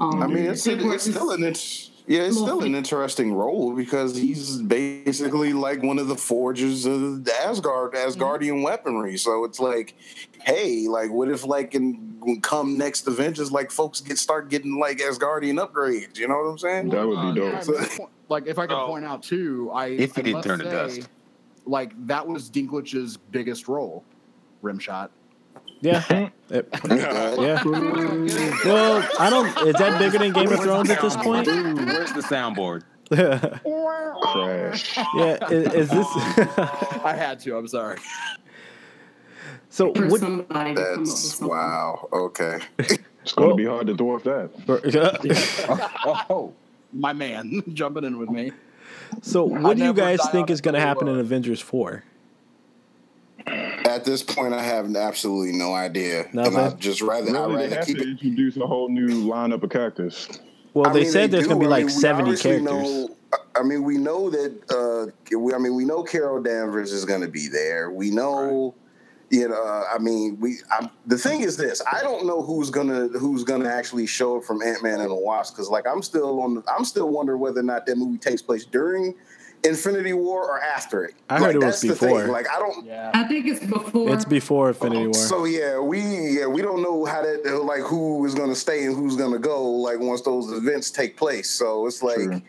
Um, 0.00 0.22
I 0.22 0.26
mean, 0.26 0.46
it's, 0.46 0.66
of 0.66 0.80
course, 0.80 1.06
it's 1.06 1.14
still 1.14 1.30
an 1.32 1.44
int- 1.44 1.90
yeah, 2.06 2.22
it's 2.22 2.36
still 2.36 2.62
an 2.62 2.74
interesting 2.74 3.32
role 3.32 3.74
because 3.74 4.16
he's 4.16 4.60
basically 4.60 5.52
like 5.52 5.82
one 5.82 5.98
of 5.98 6.08
the 6.08 6.16
forgers 6.16 6.84
of 6.84 7.24
the 7.24 7.34
Asgard, 7.42 7.92
mm-hmm. 7.92 8.08
Asgardian 8.08 8.62
weaponry. 8.62 9.16
So 9.16 9.44
it's 9.44 9.60
like, 9.60 9.94
hey, 10.42 10.88
like, 10.88 11.10
what 11.10 11.28
if 11.28 11.44
like 11.44 11.74
in 11.74 12.40
come 12.42 12.76
next 12.76 13.06
Avengers, 13.06 13.52
like 13.52 13.70
folks 13.70 14.00
get 14.00 14.18
start 14.18 14.48
getting 14.48 14.78
like 14.78 14.98
Asgardian 14.98 15.64
upgrades? 15.64 16.18
You 16.18 16.28
know 16.28 16.38
what 16.38 16.50
I'm 16.50 16.58
saying? 16.58 16.88
That 16.90 17.06
would 17.06 17.34
be 17.34 17.40
oh, 17.40 17.44
Yeah, 17.44 17.60
dope. 17.60 17.78
I 17.78 17.82
mean, 17.98 18.08
like 18.28 18.46
if 18.46 18.58
I 18.58 18.66
could 18.66 18.76
Oh. 18.76 18.86
point 18.86 19.04
out 19.04 19.22
too, 19.22 19.70
I 19.72 19.86
If 19.86 20.16
he 20.16 20.22
didn't 20.22 20.32
must 20.32 20.48
turn 20.48 20.58
to 20.58 20.64
dust. 20.64 21.08
Like 21.64 21.92
that 22.08 22.26
was 22.26 22.50
Dinklage's 22.50 23.16
biggest 23.16 23.68
role, 23.68 24.02
rim 24.62 24.80
shot. 24.80 25.12
Yeah. 25.82 26.30
It- 26.50 26.68
yeah. 26.84 27.62
Well, 27.64 29.08
I 29.18 29.30
don't. 29.30 29.46
Is 29.66 29.74
that 29.76 29.98
bigger 29.98 30.18
than 30.18 30.32
Game 30.32 30.52
of 30.52 30.60
Thrones 30.60 30.90
at 30.90 31.00
this 31.00 31.16
point? 31.16 31.46
Dude, 31.46 31.76
where's 31.86 32.12
the 32.12 32.20
soundboard? 32.20 32.82
yeah. 33.10 33.58
Trash. 34.32 34.98
Is, 35.50 35.72
is 35.72 35.88
this? 35.88 36.06
I 37.04 37.14
had 37.16 37.40
to. 37.40 37.56
I'm 37.56 37.66
sorry. 37.68 37.98
so 39.70 39.94
for 39.94 40.08
what? 40.08 40.20
somebody 40.20 40.74
to 40.74 40.82
come 40.82 40.92
up 40.92 40.98
with 40.98 41.08
That's 41.08 41.40
wow. 41.40 42.08
Okay. 42.12 42.58
It's 43.22 43.32
going 43.34 43.50
to 43.50 43.54
be 43.54 43.66
hard 43.66 43.86
to 43.86 43.94
dwarf 43.94 44.24
that. 44.24 44.50
Oh, 46.28 46.52
My 46.92 47.12
man 47.12 47.62
jumping 47.72 48.02
in 48.02 48.18
with 48.18 48.30
me. 48.30 48.50
So 49.22 49.44
what 49.44 49.76
do 49.76 49.84
you 49.84 49.94
guys 49.94 50.18
think 50.30 50.50
is 50.50 50.60
going 50.60 50.74
to 50.74 50.80
happen 50.80 51.06
in. 51.06 51.18
Avengers 51.20 51.60
Four? 51.60 52.02
At 53.84 54.04
this 54.04 54.22
point, 54.22 54.54
I 54.54 54.62
have 54.62 54.94
absolutely 54.96 55.52
no 55.58 55.74
idea, 55.74 56.26
and 56.32 56.40
I'd 56.40 56.78
just 56.80 57.00
rather 57.02 57.30
I 57.36 57.46
Really, 57.46 57.56
they 57.56 57.62
rather 57.64 57.76
have 57.76 57.86
keep 57.86 57.96
to 57.98 58.02
it. 58.02 58.08
introduce 58.08 58.56
a 58.56 58.66
whole 58.66 58.88
new 58.88 59.08
lineup 59.28 59.62
of 59.62 59.70
characters. 59.70 60.28
Well, 60.74 60.88
I 60.88 60.92
they 60.92 61.02
mean, 61.02 61.10
said 61.10 61.30
there's 61.30 61.44
do. 61.44 61.50
going 61.50 61.60
to 61.60 61.66
be 61.66 61.72
I 61.72 61.76
like 61.78 61.86
mean, 61.86 61.94
70 61.96 62.36
characters. 62.36 62.62
Know, 62.64 63.16
I 63.54 63.62
mean, 63.62 63.82
we 63.82 63.98
know 63.98 64.30
that. 64.30 64.52
Uh, 64.70 65.36
we, 65.36 65.52
I 65.54 65.58
mean, 65.58 65.74
we 65.74 65.84
know 65.84 66.02
Carol 66.02 66.42
Danvers 66.42 66.92
is 66.92 67.04
going 67.04 67.20
to 67.22 67.28
be 67.28 67.48
there. 67.48 67.90
We 67.90 68.10
know, 68.10 68.74
you 69.30 69.48
know. 69.48 69.54
uh, 69.62 69.84
I 69.94 69.98
mean, 69.98 70.38
we. 70.40 70.58
i 70.70 70.88
the 71.06 71.18
thing 71.18 71.40
is 71.42 71.56
this: 71.56 71.82
I 71.90 72.02
don't 72.02 72.26
know 72.26 72.42
who's 72.42 72.70
gonna 72.70 73.08
who's 73.08 73.44
gonna 73.44 73.68
actually 73.68 74.06
show 74.06 74.38
up 74.38 74.44
from 74.44 74.62
Ant 74.62 74.82
Man 74.82 75.00
and 75.00 75.10
the 75.10 75.14
Wasp 75.14 75.54
because, 75.54 75.68
like, 75.68 75.86
I'm 75.86 76.02
still 76.02 76.40
on. 76.40 76.54
The, 76.54 76.62
I'm 76.74 76.84
still 76.84 77.08
wondering 77.10 77.40
whether 77.40 77.60
or 77.60 77.64
not 77.64 77.84
that 77.86 77.96
movie 77.98 78.18
takes 78.18 78.40
place 78.42 78.64
during 78.64 79.14
Infinity 79.64 80.12
War 80.12 80.44
or 80.44 80.60
after 80.60 81.04
it. 81.04 81.14
I 81.30 81.38
heard 81.38 81.54
it 81.54 81.62
was 81.62 81.80
before. 81.80 82.26
Like, 82.26 82.48
I 82.50 82.58
don't. 82.58 82.84
Yeah. 82.84 83.12
I 83.14 83.24
think 83.24 83.46
it's 83.46 83.64
before. 83.64 84.12
It's 84.12 84.24
before 84.24 84.68
Infinity 84.68 85.04
War. 85.04 85.14
So 85.14 85.44
yeah, 85.44 85.78
we 85.78 86.00
yeah 86.38 86.46
we 86.46 86.62
don't 86.62 86.82
know 86.82 87.04
how 87.04 87.22
that 87.22 87.62
like 87.64 87.82
who 87.82 88.24
is 88.24 88.34
going 88.34 88.48
to 88.48 88.56
stay 88.56 88.84
and 88.84 88.96
who's 88.96 89.16
going 89.16 89.32
to 89.32 89.38
go 89.38 89.64
like 89.64 90.00
once 90.00 90.22
those 90.22 90.50
events 90.52 90.90
take 90.90 91.16
place. 91.16 91.48
So 91.48 91.86
it's 91.86 92.02
like 92.02 92.16
True. 92.16 92.42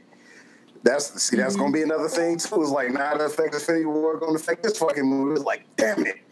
that's 0.81 1.21
see 1.21 1.37
that's 1.37 1.55
going 1.55 1.71
to 1.71 1.77
be 1.77 1.83
another 1.83 2.09
thing 2.09 2.37
too. 2.39 2.61
It's 2.61 2.71
like 2.71 2.91
not 2.91 3.19
that 3.19 3.25
affects 3.25 3.59
Infinity 3.59 3.85
War 3.85 4.17
going 4.17 4.35
to 4.35 4.39
affect 4.41 4.63
this 4.63 4.77
fucking 4.77 5.05
movie. 5.05 5.35
It's 5.35 5.45
like 5.45 5.65
damn 5.75 6.05
it. 6.07 6.22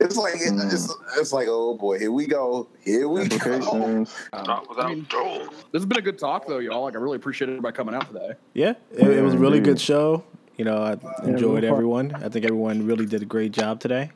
It's 0.00 0.16
like 0.16 0.34
it, 0.36 0.54
it's, 0.72 0.94
it's 1.18 1.32
like 1.32 1.46
oh 1.48 1.74
boy, 1.74 1.98
here 1.98 2.10
we 2.10 2.26
go, 2.26 2.68
here 2.82 3.06
we 3.06 3.28
go. 3.28 3.52
Implications. 3.52 4.14
Talk 4.32 4.68
without 4.68 4.86
I 4.86 4.94
mean, 4.94 5.06
Joel. 5.10 5.46
This 5.72 5.80
has 5.80 5.86
been 5.86 5.98
a 5.98 6.02
good 6.02 6.18
talk 6.18 6.46
though, 6.46 6.58
y'all. 6.58 6.84
Like 6.84 6.94
I 6.94 6.98
really 6.98 7.16
appreciate 7.16 7.48
everybody 7.48 7.76
coming 7.76 7.94
out 7.94 8.08
today. 8.08 8.32
Yeah, 8.54 8.74
it, 8.92 9.06
it 9.06 9.22
was 9.22 9.34
a 9.34 9.38
really 9.38 9.60
good 9.60 9.78
show. 9.78 10.24
You 10.56 10.64
know, 10.64 10.82
I 10.82 11.26
enjoyed 11.26 11.64
everyone. 11.64 12.14
I 12.14 12.28
think 12.28 12.44
everyone 12.44 12.86
really 12.86 13.06
did 13.06 13.22
a 13.22 13.26
great 13.26 13.52
job 13.52 13.80
today. 13.80 14.10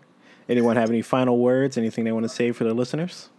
Anyone 0.49 0.77
have 0.77 0.91
any 0.91 1.03
final 1.03 1.39
words? 1.39 1.79
Anything 1.79 2.05
they 2.05 2.13
want 2.13 2.25
to 2.25 2.29
say 2.29 2.53
for 2.53 2.65
the 2.65 2.75
listeners? 2.75 3.31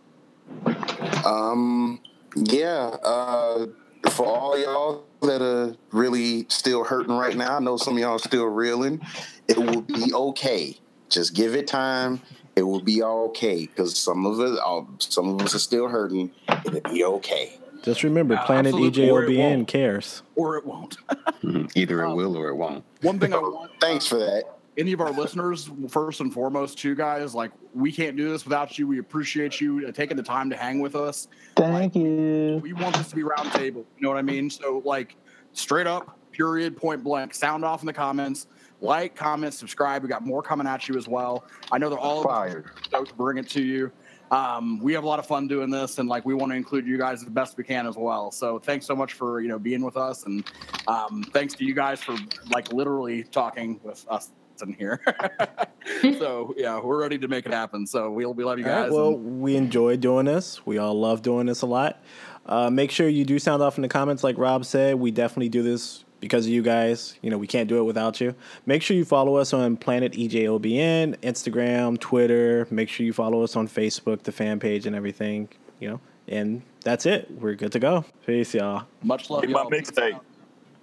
Um, 1.26 2.00
yeah. 2.36 2.96
Uh, 3.04 3.68
for 4.10 4.26
all 4.26 4.60
y'all 4.60 5.04
that 5.22 5.42
are 5.42 5.76
really 5.92 6.46
still 6.50 6.84
hurting 6.84 7.16
right 7.16 7.36
now, 7.36 7.58
I 7.58 7.60
know 7.60 7.78
some 7.78 7.96
of 7.96 8.00
y'all 8.00 8.14
are 8.14 8.20
still 8.20 8.46
reeling. 8.46 9.02
It 9.48 9.58
will 9.58 9.82
be 9.82 10.14
okay. 10.14 10.78
Just 11.10 11.34
give 11.34 11.56
it 11.56 11.68
time. 11.68 12.22
It 12.56 12.64
will 12.64 12.82
be 12.82 13.04
okay 13.04 13.66
because 13.66 13.98
some 13.98 14.26
of 14.26 14.40
us, 14.40 14.58
uh, 14.66 14.82
some 15.00 15.30
of 15.30 15.42
us 15.42 15.54
are 15.56 15.60
still 15.60 15.88
hurting. 15.88 16.32
It'll 16.66 16.82
be 16.94 17.04
okay. 17.04 17.60
Just 17.84 18.04
remember, 18.04 18.34
Yeah, 18.36 18.46
Planet 18.46 18.68
absolutely, 18.74 19.10
or 19.10 19.24
it 19.26 19.30
EJOBN 19.30 19.68
cares. 19.68 20.24
Or 20.36 20.58
it 20.58 20.66
won't. 20.66 20.98
Mhm. 21.44 21.70
Either 21.76 22.02
it 22.04 22.16
will 22.16 22.36
or 22.36 22.48
it 22.50 22.56
won't. 22.56 22.84
One 23.02 23.20
thing 23.20 23.32
I 23.34 23.38
want 23.40 23.70
Thanks 23.80 24.08
for 24.08 24.16
that. 24.18 24.46
any 24.78 24.94
of 24.94 25.02
our 25.02 25.12
listeners, 25.12 25.70
first 25.90 26.22
and 26.22 26.34
foremost, 26.34 26.80
too, 26.80 26.96
guys, 26.96 27.36
like 27.36 27.52
we 27.76 27.92
can't 27.92 28.18
do 28.18 28.30
this 28.32 28.46
without 28.46 28.80
you. 28.80 28.88
We 28.88 28.98
appreciate 29.00 29.62
you 29.62 29.86
uh, 29.88 29.92
taking 29.92 30.18
the 30.18 30.24
time 30.24 30.50
to 30.50 30.56
hang 30.56 30.80
with 30.80 30.96
us. 30.96 31.28
Thank 31.56 31.96
you. 31.96 32.60
We 32.64 32.74
want 32.74 32.96
this 32.96 33.10
to 33.10 33.16
be 33.16 33.22
roundtable. 33.22 33.76
You 33.76 34.02
know 34.02 34.10
what 34.10 34.18
I 34.18 34.24
mean? 34.24 34.50
So, 34.50 34.82
like, 34.86 35.16
straight 35.54 35.86
up, 35.88 36.18
period, 36.32 36.76
point 36.78 37.04
blank. 37.04 37.36
Sound 37.36 37.64
off 37.64 37.82
in 37.82 37.86
the 37.86 37.94
comments. 37.94 38.48
Like, 38.82 39.16
comment, 39.16 39.54
subscribe. 39.54 40.04
We 40.04 40.10
got 40.10 40.24
more 40.26 40.42
coming 40.42 40.68
at 40.68 40.88
you 40.88 40.98
as 40.98 41.08
well. 41.08 41.46
I 41.72 41.78
know 41.78 41.90
they're 41.90 41.98
all 41.98 42.24
Fired. 42.24 42.66
stoked 42.84 43.10
to 43.10 43.16
bring 43.16 43.38
it 43.38 43.50
to 43.50 43.62
you. 43.62 43.92
Um, 44.32 44.80
we 44.80 44.92
have 44.94 45.04
a 45.04 45.08
lot 45.08 45.20
of 45.20 45.26
fun 45.28 45.48
doing 45.48 45.70
this, 45.70 45.98
and 46.00 46.10
like 46.10 46.26
we 46.26 46.34
want 46.34 46.52
to 46.52 46.56
include 46.56 46.88
you 46.88 46.98
guys 46.98 47.24
the 47.24 47.30
best 47.30 47.58
we 47.58 47.64
can 47.64 47.86
as 47.88 47.96
well. 47.96 48.32
So 48.32 48.58
thanks 48.60 48.86
so 48.86 48.96
much 48.96 49.14
for 49.14 49.40
you 49.40 49.48
know 49.48 49.60
being 49.60 49.84
with 49.84 49.98
us, 49.98 50.26
and 50.26 50.44
um, 50.88 51.24
thanks 51.32 51.54
to 51.56 51.66
you 51.66 51.74
guys 51.74 52.02
for 52.02 52.16
like 52.50 52.74
literally 52.74 53.24
talking 53.24 53.80
with 53.84 54.06
us 54.10 54.32
in 54.64 54.74
here. 54.74 55.02
so 56.18 56.54
yeah, 56.58 56.80
we're 56.80 57.00
ready 57.00 57.18
to 57.20 57.28
make 57.28 57.46
it 57.46 57.54
happen. 57.54 57.86
So 57.86 58.10
we'll 58.12 58.34
we 58.34 58.44
love 58.44 58.58
you 58.60 58.66
All 58.66 58.72
right, 58.72 58.84
guys. 58.84 58.92
well, 58.92 59.10
and- 59.10 59.42
we 59.42 59.56
enjoy 59.56 59.98
doing 59.98 60.26
this. 60.26 60.66
We 60.66 60.78
all 60.78 61.00
love 61.00 61.22
doing 61.22 61.46
this 61.46 61.62
a 61.62 61.66
lot. 61.68 62.02
Uh, 62.46 62.70
make 62.70 62.92
sure 62.92 63.08
you 63.10 63.26
do 63.26 63.40
sound 63.40 63.64
off 63.64 63.78
in 63.78 63.82
the 63.82 63.88
comments, 63.88 64.24
like 64.24 64.38
Rob 64.38 64.66
said. 64.66 64.96
We 64.96 65.12
definitely 65.12 65.50
do 65.50 65.64
this 65.64 66.05
because 66.26 66.48
of 66.48 66.52
you 66.52 66.64
guys. 66.64 67.20
You 67.22 67.30
know, 67.30 67.38
we 67.38 67.46
can't 67.46 67.70
do 67.70 67.78
it 67.78 67.84
without 67.84 68.20
you. 68.20 68.34
Make 68.66 68.82
sure 68.82 68.98
you 68.98 69.06
follow 69.06 69.36
us 69.36 69.54
on 69.54 69.78
Planet 69.78 70.14
EJOBN, 70.14 71.18
Instagram, 71.18 72.00
Twitter. 72.00 72.68
Make 72.72 72.90
sure 72.90 73.06
you 73.06 73.14
follow 73.14 73.44
us 73.44 73.56
on 73.56 73.68
Facebook, 73.68 74.24
the 74.24 74.32
fan 74.32 74.60
page, 74.60 74.88
and 74.88 74.96
everything. 74.96 75.50
You 75.80 75.90
know, 75.90 76.00
and 76.28 76.64
that's 76.84 77.06
it. 77.06 77.30
We're 77.30 77.54
good 77.54 77.72
to 77.74 77.80
go. 77.80 78.06
Peace, 78.26 78.56
y'all. 78.56 78.88
much 79.04 79.30
love. 79.30 79.42
Get 79.42 79.52
my 79.52 79.62
y'all. 79.62 79.70
mixtape. 79.70 80.20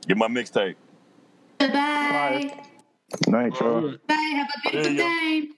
Get 0.07 0.17
my 0.17 0.29
mixtape. 0.29 0.77
Bye. 1.59 1.67
Bye. 1.69 2.65
Night, 3.27 3.59
y'all. 3.59 3.97
Bye. 4.07 4.15
Have 4.15 4.49
a 4.49 4.71
beautiful 4.71 4.97
day. 4.97 5.49